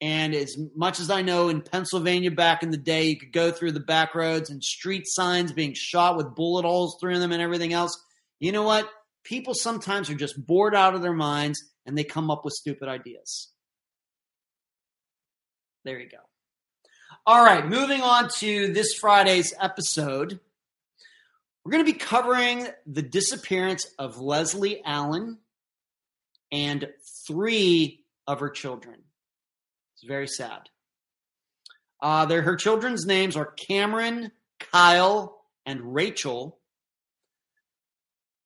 and 0.00 0.34
as 0.34 0.56
much 0.74 1.00
as 1.00 1.10
I 1.10 1.22
know, 1.22 1.48
in 1.48 1.62
Pennsylvania 1.62 2.30
back 2.30 2.62
in 2.62 2.70
the 2.70 2.76
day, 2.76 3.04
you 3.04 3.18
could 3.18 3.32
go 3.32 3.50
through 3.50 3.72
the 3.72 3.80
back 3.80 4.14
roads 4.14 4.50
and 4.50 4.62
street 4.62 5.04
signs 5.06 5.52
being 5.52 5.74
shot 5.74 6.16
with 6.16 6.34
bullet 6.34 6.64
holes 6.64 6.96
through 7.00 7.18
them 7.18 7.32
and 7.32 7.42
everything 7.42 7.72
else. 7.72 7.98
You 8.38 8.52
know 8.52 8.62
what? 8.62 8.90
people 9.26 9.54
sometimes 9.54 10.08
are 10.08 10.14
just 10.14 10.46
bored 10.46 10.74
out 10.74 10.94
of 10.94 11.02
their 11.02 11.12
minds 11.12 11.62
and 11.84 11.98
they 11.98 12.04
come 12.04 12.30
up 12.30 12.44
with 12.44 12.54
stupid 12.54 12.88
ideas. 12.88 13.50
There 15.84 15.98
you 15.98 16.08
go. 16.08 16.18
All 17.26 17.44
right, 17.44 17.66
moving 17.66 18.02
on 18.02 18.28
to 18.38 18.72
this 18.72 18.94
Friday's 18.94 19.52
episode. 19.60 20.38
We're 21.64 21.72
going 21.72 21.84
to 21.84 21.92
be 21.92 21.98
covering 21.98 22.68
the 22.86 23.02
disappearance 23.02 23.84
of 23.98 24.20
Leslie 24.20 24.80
Allen 24.84 25.38
and 26.52 26.88
three 27.26 28.04
of 28.28 28.38
her 28.38 28.50
children. 28.50 29.02
It's 29.96 30.06
very 30.06 30.28
sad. 30.28 30.68
Uh, 32.02 32.28
her 32.28 32.56
children's 32.56 33.06
names 33.06 33.34
are 33.34 33.46
Cameron, 33.46 34.30
Kyle, 34.60 35.40
and 35.64 35.94
Rachel. 35.94 36.58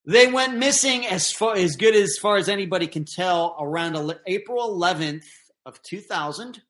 They 0.07 0.31
went 0.31 0.57
missing 0.57 1.07
as 1.07 1.33
far 1.33 1.57
as 1.57 1.75
good 1.75 1.97
as 1.97 2.19
far 2.19 2.37
as 2.37 2.49
anybody 2.49 2.87
can 2.87 3.05
tell 3.05 3.57
around 3.59 3.97
April 4.29 4.79
11th 4.79 5.25
of 5.67 5.83
2000 5.83 6.63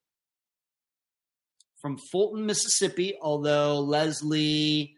from 1.83 1.99
Fulton, 2.11 2.47
Mississippi. 2.47 3.19
Although 3.21 3.81
Leslie 3.81 4.95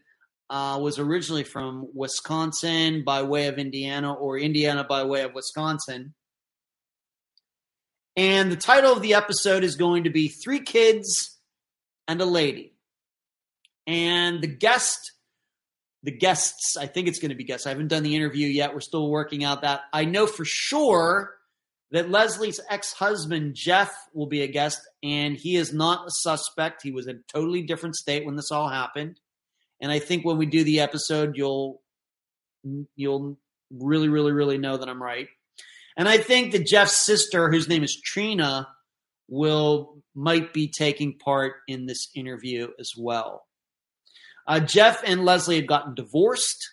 uh, 0.49 0.79
was 0.81 1.01
originally 1.01 1.45
from 1.45 1.89
Wisconsin 1.93 3.03
by 3.05 3.23
way 3.23 3.49
of 3.49 3.59
Indiana, 3.59 4.13
or 4.15 4.39
Indiana 4.39 4.85
by 4.85 5.03
way 5.03 5.23
of 5.23 5.35
Wisconsin. 5.35 6.15
And 8.17 8.53
the 8.53 8.57
title 8.57 8.93
of 8.93 9.03
the 9.03 9.15
episode 9.15 9.65
is 9.65 9.77
going 9.77 10.05
to 10.05 10.11
be 10.11 10.29
Three 10.29 10.61
Kids 10.61 11.39
and 12.07 12.21
a 12.21 12.27
Lady. 12.27 12.75
And 13.87 14.41
the 14.41 14.49
guest 14.49 15.13
the 16.03 16.11
guests. 16.11 16.77
I 16.77 16.87
think 16.87 17.09
it's 17.09 17.19
going 17.19 17.31
to 17.31 17.37
be 17.37 17.45
guests. 17.45 17.67
I 17.67 17.71
haven't 17.71 17.89
done 17.89 18.03
the 18.03 18.17
interview 18.17 18.49
yet. 18.49 18.75
We're 18.75 18.81
still 18.81 19.09
working 19.09 19.45
out 19.45 19.63
that. 19.63 19.83
I 19.93 20.05
know 20.05 20.27
for 20.27 20.45
sure 20.45 21.35
that 21.93 22.11
Leslie's 22.11 22.61
ex 22.71 22.93
husband, 22.93 23.55
Jeff, 23.55 23.95
will 24.13 24.27
be 24.27 24.43
a 24.43 24.49
guest, 24.49 24.81
and 25.03 25.37
he 25.37 25.57
is 25.57 25.73
not 25.73 26.07
a 26.07 26.11
suspect. 26.11 26.83
He 26.83 26.91
was 26.91 27.07
in 27.07 27.17
a 27.17 27.33
totally 27.33 27.63
different 27.63 27.97
state 27.97 28.25
when 28.25 28.37
this 28.37 28.51
all 28.51 28.69
happened. 28.69 29.21
And 29.81 29.93
I 29.93 29.99
think 29.99 30.25
when 30.25 30.39
we 30.39 30.47
do 30.47 30.65
the 30.65 30.81
episode, 30.81 31.37
you'll 31.37 31.81
you'll 32.97 33.39
really, 33.71 34.09
really, 34.09 34.33
really 34.33 34.59
know 34.59 34.77
that 34.77 34.89
I'm 34.89 35.03
right. 35.03 35.29
And 35.97 36.09
I 36.09 36.19
think 36.19 36.53
that 36.53 36.67
Jeff's 36.67 37.05
sister, 37.05 37.51
whose 37.51 37.69
name 37.69 37.85
is 37.85 38.01
Trina, 38.03 38.69
will 39.29 40.03
might 40.15 40.53
be 40.53 40.69
taking 40.69 41.19
part 41.19 41.55
in 41.69 41.87
this 41.87 42.09
interview 42.15 42.69
as 42.79 42.93
well. 42.97 43.47
Uh, 44.47 44.61
Jeff 44.61 45.03
and 45.05 45.25
Leslie 45.25 45.57
had 45.57 45.69
gotten 45.69 45.95
divorced, 45.95 46.69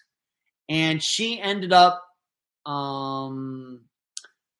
and 0.68 1.04
she 1.04 1.40
ended 1.40 1.72
up 1.72 2.04
um, 2.66 3.82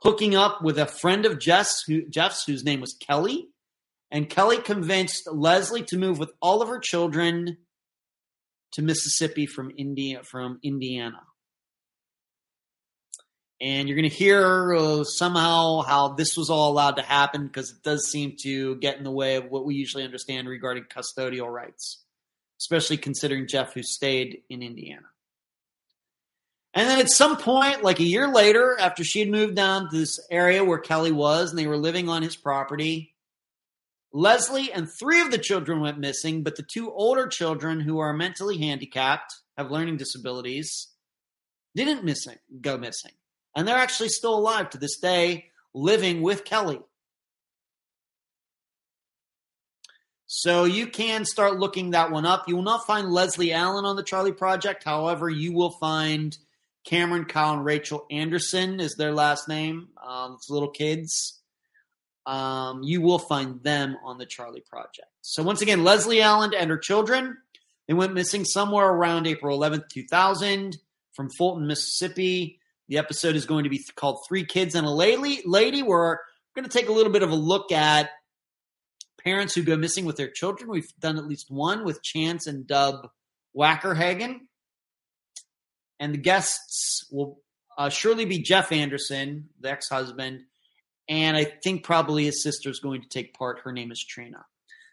hooking 0.02 0.36
up 0.36 0.62
with 0.62 0.78
a 0.78 0.86
friend 0.86 1.26
of 1.26 1.40
Jeff's, 1.40 1.84
who, 1.88 2.08
Jeff's, 2.08 2.46
whose 2.46 2.64
name 2.64 2.82
was 2.82 2.96
Kelly. 3.00 3.50
And 4.12 4.30
Kelly 4.30 4.58
convinced 4.58 5.30
Leslie 5.32 5.84
to 5.84 5.98
move 5.98 6.18
with 6.20 6.32
all 6.42 6.62
of 6.62 6.70
her 6.70 6.80
children 6.80 7.58
to 8.72 8.82
Mississippi 8.82 9.46
from 9.46 9.72
India 9.78 10.22
from 10.24 10.60
Indiana. 10.64 11.22
And 13.62 13.90
you're 13.90 13.98
going 13.98 14.10
to 14.10 14.16
hear 14.16 14.74
uh, 14.74 15.04
somehow 15.04 15.82
how 15.82 16.10
this 16.10 16.38
was 16.38 16.50
all 16.50 16.72
allowed 16.72 16.96
to 16.96 17.02
happen 17.02 17.48
because 17.48 17.72
it 17.72 17.84
does 17.84 18.10
seem 18.10 18.36
to 18.44 18.76
get 18.78 18.98
in 18.98 19.04
the 19.04 19.12
way 19.12 19.36
of 19.36 19.52
what 19.52 19.66
we 19.66 19.76
usually 19.76 20.06
understand 20.06 20.48
regarding 20.48 20.86
custodial 20.86 21.52
rights 21.52 22.04
especially 22.60 22.98
considering 22.98 23.48
Jeff, 23.48 23.74
who 23.74 23.84
stayed 23.84 24.44
in 24.50 24.62
Indiana. 24.62 25.06
And 26.74 26.88
then 26.88 27.00
at 27.00 27.10
some 27.10 27.38
point, 27.38 27.84
like 27.84 28.00
a 28.00 28.04
year 28.04 28.28
later, 28.28 28.78
after 28.80 29.04
she 29.04 29.20
had 29.20 29.30
moved 29.30 29.56
down 29.56 29.90
to 29.90 29.98
this 29.98 30.20
area 30.30 30.64
where 30.64 30.78
Kelly 30.78 31.12
was 31.12 31.50
and 31.50 31.58
they 31.58 31.68
were 31.68 31.78
living 31.78 32.10
on 32.10 32.22
his 32.22 32.36
property, 32.36 33.16
Leslie 34.12 34.72
and 34.72 34.88
three 35.00 35.22
of 35.22 35.32
the 35.32 35.38
children 35.38 35.80
went 35.80 36.00
missing, 36.00 36.44
but 36.44 36.58
the 36.58 36.64
two 36.64 36.92
older 36.92 37.28
children 37.28 37.80
who 37.80 38.00
are 38.00 38.14
mentally 38.14 38.58
handicapped, 38.58 39.34
have 39.58 39.72
learning 39.72 39.98
disabilities, 39.98 40.90
didn't 41.76 42.04
missing 42.04 42.38
go 42.62 42.78
missing. 42.78 43.12
And 43.60 43.68
they're 43.68 43.76
actually 43.76 44.08
still 44.08 44.38
alive 44.38 44.70
to 44.70 44.78
this 44.78 45.00
day, 45.00 45.48
living 45.74 46.22
with 46.22 46.46
Kelly. 46.46 46.80
So 50.28 50.64
you 50.64 50.88
can 50.88 51.26
start 51.26 51.60
looking 51.60 51.92
that 51.92 52.10
one 52.10 52.26
up. 52.26 52.48
You 52.48 52.56
will 52.56 52.64
not 52.64 52.88
find 52.88 53.12
Leslie 53.12 53.52
Allen 53.52 53.84
on 53.84 53.98
the 53.98 54.04
Charlie 54.04 54.32
Project. 54.32 54.86
However, 54.86 55.30
you 55.30 55.52
will 55.52 55.72
find 55.72 56.38
Cameron, 56.86 57.26
Kyle, 57.26 57.56
and 57.56 57.66
Rachel 57.66 58.06
Anderson 58.10 58.80
is 58.80 58.96
their 58.96 59.12
last 59.12 59.50
name. 59.50 59.90
Um, 60.08 60.36
it's 60.36 60.50
little 60.50 60.70
kids. 60.70 61.42
Um, 62.26 62.82
you 62.82 63.02
will 63.02 63.20
find 63.20 63.62
them 63.62 63.98
on 64.06 64.20
the 64.20 64.26
Charlie 64.26 64.64
Project. 64.70 65.10
So 65.20 65.44
once 65.44 65.62
again, 65.62 65.84
Leslie 65.84 66.22
Allen 66.22 66.54
and 66.58 66.70
her 66.70 66.78
children, 66.78 67.36
they 67.90 67.94
went 67.94 68.14
missing 68.14 68.46
somewhere 68.46 68.88
around 68.88 69.28
April 69.28 69.60
11th, 69.60 69.90
2000 69.90 70.78
from 71.12 71.30
Fulton, 71.38 71.68
Mississippi. 71.68 72.59
The 72.90 72.98
episode 72.98 73.36
is 73.36 73.46
going 73.46 73.66
to 73.66 73.70
be 73.70 73.84
called 73.96 74.26
Three 74.28 74.44
Kids 74.44 74.74
and 74.74 74.86
a 74.86 74.90
Lady. 74.90 75.44
Lady, 75.46 75.84
we're 75.84 76.18
going 76.56 76.68
to 76.68 76.76
take 76.76 76.90
a 76.90 76.92
little 76.92 77.14
bit 77.14 77.22
of 77.22 77.30
a 77.30 77.36
look 77.36 77.72
at 77.72 78.10
parents 79.24 79.54
who 79.54 79.62
go 79.62 79.78
missing 79.78 80.06
with 80.06 80.18
their 80.18 80.32
children. 80.32 80.72
We've 80.72 80.92
done 81.00 81.18
at 81.18 81.28
least 81.28 81.52
one 81.52 81.86
with 81.86 82.02
Chance 82.02 82.48
and 82.48 82.66
Dub 82.66 83.08
Wackerhagen. 83.56 84.40
And 86.00 86.16
the 86.16 86.18
guests 86.18 87.06
will 87.12 87.42
uh, 87.78 87.90
surely 87.90 88.26
be 88.26 88.40
Jeff 88.40 88.72
Anderson, 88.72 89.50
the 89.60 89.70
ex 89.70 89.88
husband, 89.88 90.42
and 91.08 91.38
I 91.38 91.44
think 91.44 91.84
probably 91.84 92.26
his 92.26 92.42
sister 92.42 92.70
is 92.70 92.80
going 92.80 93.02
to 93.04 93.10
take 93.10 93.36
part. 93.36 93.60
Her 93.60 93.72
name 93.72 93.92
is 93.92 94.04
Trina. 94.04 94.46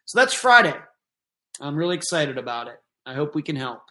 So 0.04 0.18
that's 0.18 0.34
Friday. 0.34 0.74
I'm 1.60 1.76
really 1.76 1.96
excited 1.96 2.36
about 2.36 2.68
it. 2.68 2.76
I 3.06 3.14
hope 3.14 3.34
we 3.34 3.42
can 3.42 3.56
help. 3.56 3.82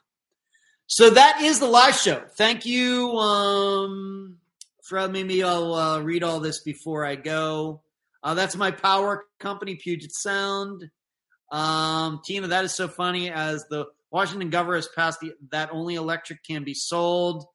So 0.87 1.09
that 1.09 1.41
is 1.41 1.59
the 1.59 1.67
live 1.67 1.95
show. 1.95 2.23
Thank 2.37 2.65
you 2.65 3.11
um, 3.17 4.37
for 4.83 5.07
maybe 5.07 5.43
I'll 5.43 5.73
uh, 5.73 5.99
read 6.01 6.23
all 6.23 6.39
this 6.39 6.61
before 6.61 7.05
I 7.05 7.15
go. 7.15 7.81
Uh, 8.23 8.35
that's 8.35 8.55
my 8.55 8.71
power 8.71 9.25
company, 9.39 9.75
Puget 9.75 10.11
Sound. 10.11 10.89
Um, 11.51 12.21
Tina, 12.23 12.47
that 12.47 12.65
is 12.65 12.75
so 12.75 12.87
funny. 12.87 13.31
As 13.31 13.65
the 13.69 13.85
Washington 14.11 14.49
governor 14.49 14.75
has 14.75 14.87
passed 14.95 15.19
the, 15.21 15.33
that 15.51 15.69
only 15.71 15.95
electric 15.95 16.43
can 16.43 16.63
be 16.63 16.75
sold. 16.75 17.45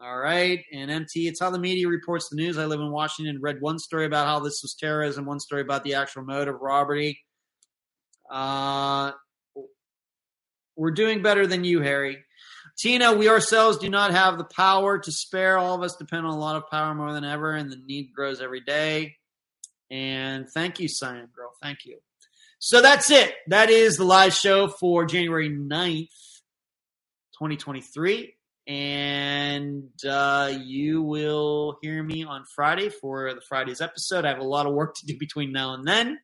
All 0.00 0.18
right. 0.18 0.64
And 0.72 0.90
MT, 0.90 1.28
it's 1.28 1.40
how 1.40 1.50
the 1.50 1.58
media 1.58 1.86
reports 1.86 2.28
the 2.28 2.36
news. 2.36 2.58
I 2.58 2.66
live 2.66 2.80
in 2.80 2.90
Washington. 2.90 3.40
Read 3.40 3.60
one 3.60 3.78
story 3.78 4.04
about 4.04 4.26
how 4.26 4.40
this 4.40 4.60
was 4.62 4.74
terrorism, 4.74 5.26
one 5.26 5.40
story 5.40 5.62
about 5.62 5.84
the 5.84 5.94
actual 5.94 6.24
mode 6.24 6.48
of 6.48 6.60
robbery. 6.60 7.20
Uh, 8.28 9.12
we're 10.76 10.90
doing 10.90 11.22
better 11.22 11.46
than 11.46 11.62
you, 11.62 11.80
Harry. 11.80 12.23
Tina, 12.76 13.12
we 13.12 13.28
ourselves 13.28 13.78
do 13.78 13.88
not 13.88 14.10
have 14.10 14.36
the 14.36 14.44
power 14.44 14.98
to 14.98 15.12
spare. 15.12 15.58
All 15.58 15.74
of 15.74 15.82
us 15.82 15.96
depend 15.96 16.26
on 16.26 16.32
a 16.32 16.38
lot 16.38 16.56
of 16.56 16.68
power 16.68 16.94
more 16.94 17.12
than 17.12 17.24
ever, 17.24 17.52
and 17.52 17.70
the 17.70 17.76
need 17.76 18.12
grows 18.12 18.40
every 18.40 18.60
day. 18.60 19.16
And 19.90 20.48
thank 20.48 20.80
you, 20.80 20.88
Cyan 20.88 21.28
Girl. 21.34 21.52
Thank 21.62 21.84
you. 21.84 21.98
So 22.58 22.80
that's 22.80 23.10
it. 23.10 23.34
That 23.48 23.70
is 23.70 23.96
the 23.96 24.04
live 24.04 24.34
show 24.34 24.68
for 24.68 25.04
January 25.04 25.50
9th, 25.50 26.08
2023. 27.38 28.34
And 28.66 29.90
uh, 30.08 30.52
you 30.62 31.02
will 31.02 31.76
hear 31.82 32.02
me 32.02 32.24
on 32.24 32.44
Friday 32.46 32.88
for 32.88 33.34
the 33.34 33.42
Friday's 33.42 33.82
episode. 33.82 34.24
I 34.24 34.28
have 34.28 34.38
a 34.38 34.44
lot 34.44 34.66
of 34.66 34.72
work 34.72 34.94
to 34.96 35.06
do 35.06 35.18
between 35.18 35.52
now 35.52 35.74
and 35.74 35.86
then. 35.86 36.18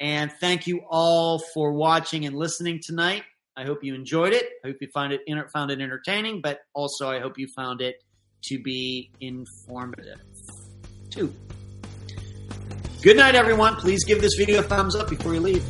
And 0.00 0.32
thank 0.32 0.66
you 0.66 0.80
all 0.88 1.38
for 1.38 1.72
watching 1.72 2.24
and 2.24 2.36
listening 2.36 2.80
tonight. 2.82 3.24
I 3.58 3.64
hope 3.64 3.82
you 3.82 3.92
enjoyed 3.92 4.32
it. 4.32 4.44
I 4.64 4.68
hope 4.68 4.76
you 4.80 4.88
find 4.94 5.12
it 5.12 5.22
found 5.52 5.72
it 5.72 5.80
entertaining, 5.80 6.40
but 6.40 6.60
also 6.74 7.10
I 7.10 7.18
hope 7.18 7.38
you 7.38 7.48
found 7.56 7.80
it 7.80 7.96
to 8.44 8.62
be 8.62 9.10
informative 9.20 10.20
too. 11.10 11.34
Good 13.02 13.16
night, 13.16 13.34
everyone. 13.34 13.74
Please 13.76 14.04
give 14.04 14.20
this 14.20 14.36
video 14.36 14.60
a 14.60 14.62
thumbs 14.62 14.94
up 14.94 15.10
before 15.10 15.34
you 15.34 15.40
leave. 15.40 15.64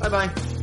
Bye 0.00 0.08
bye. 0.10 0.59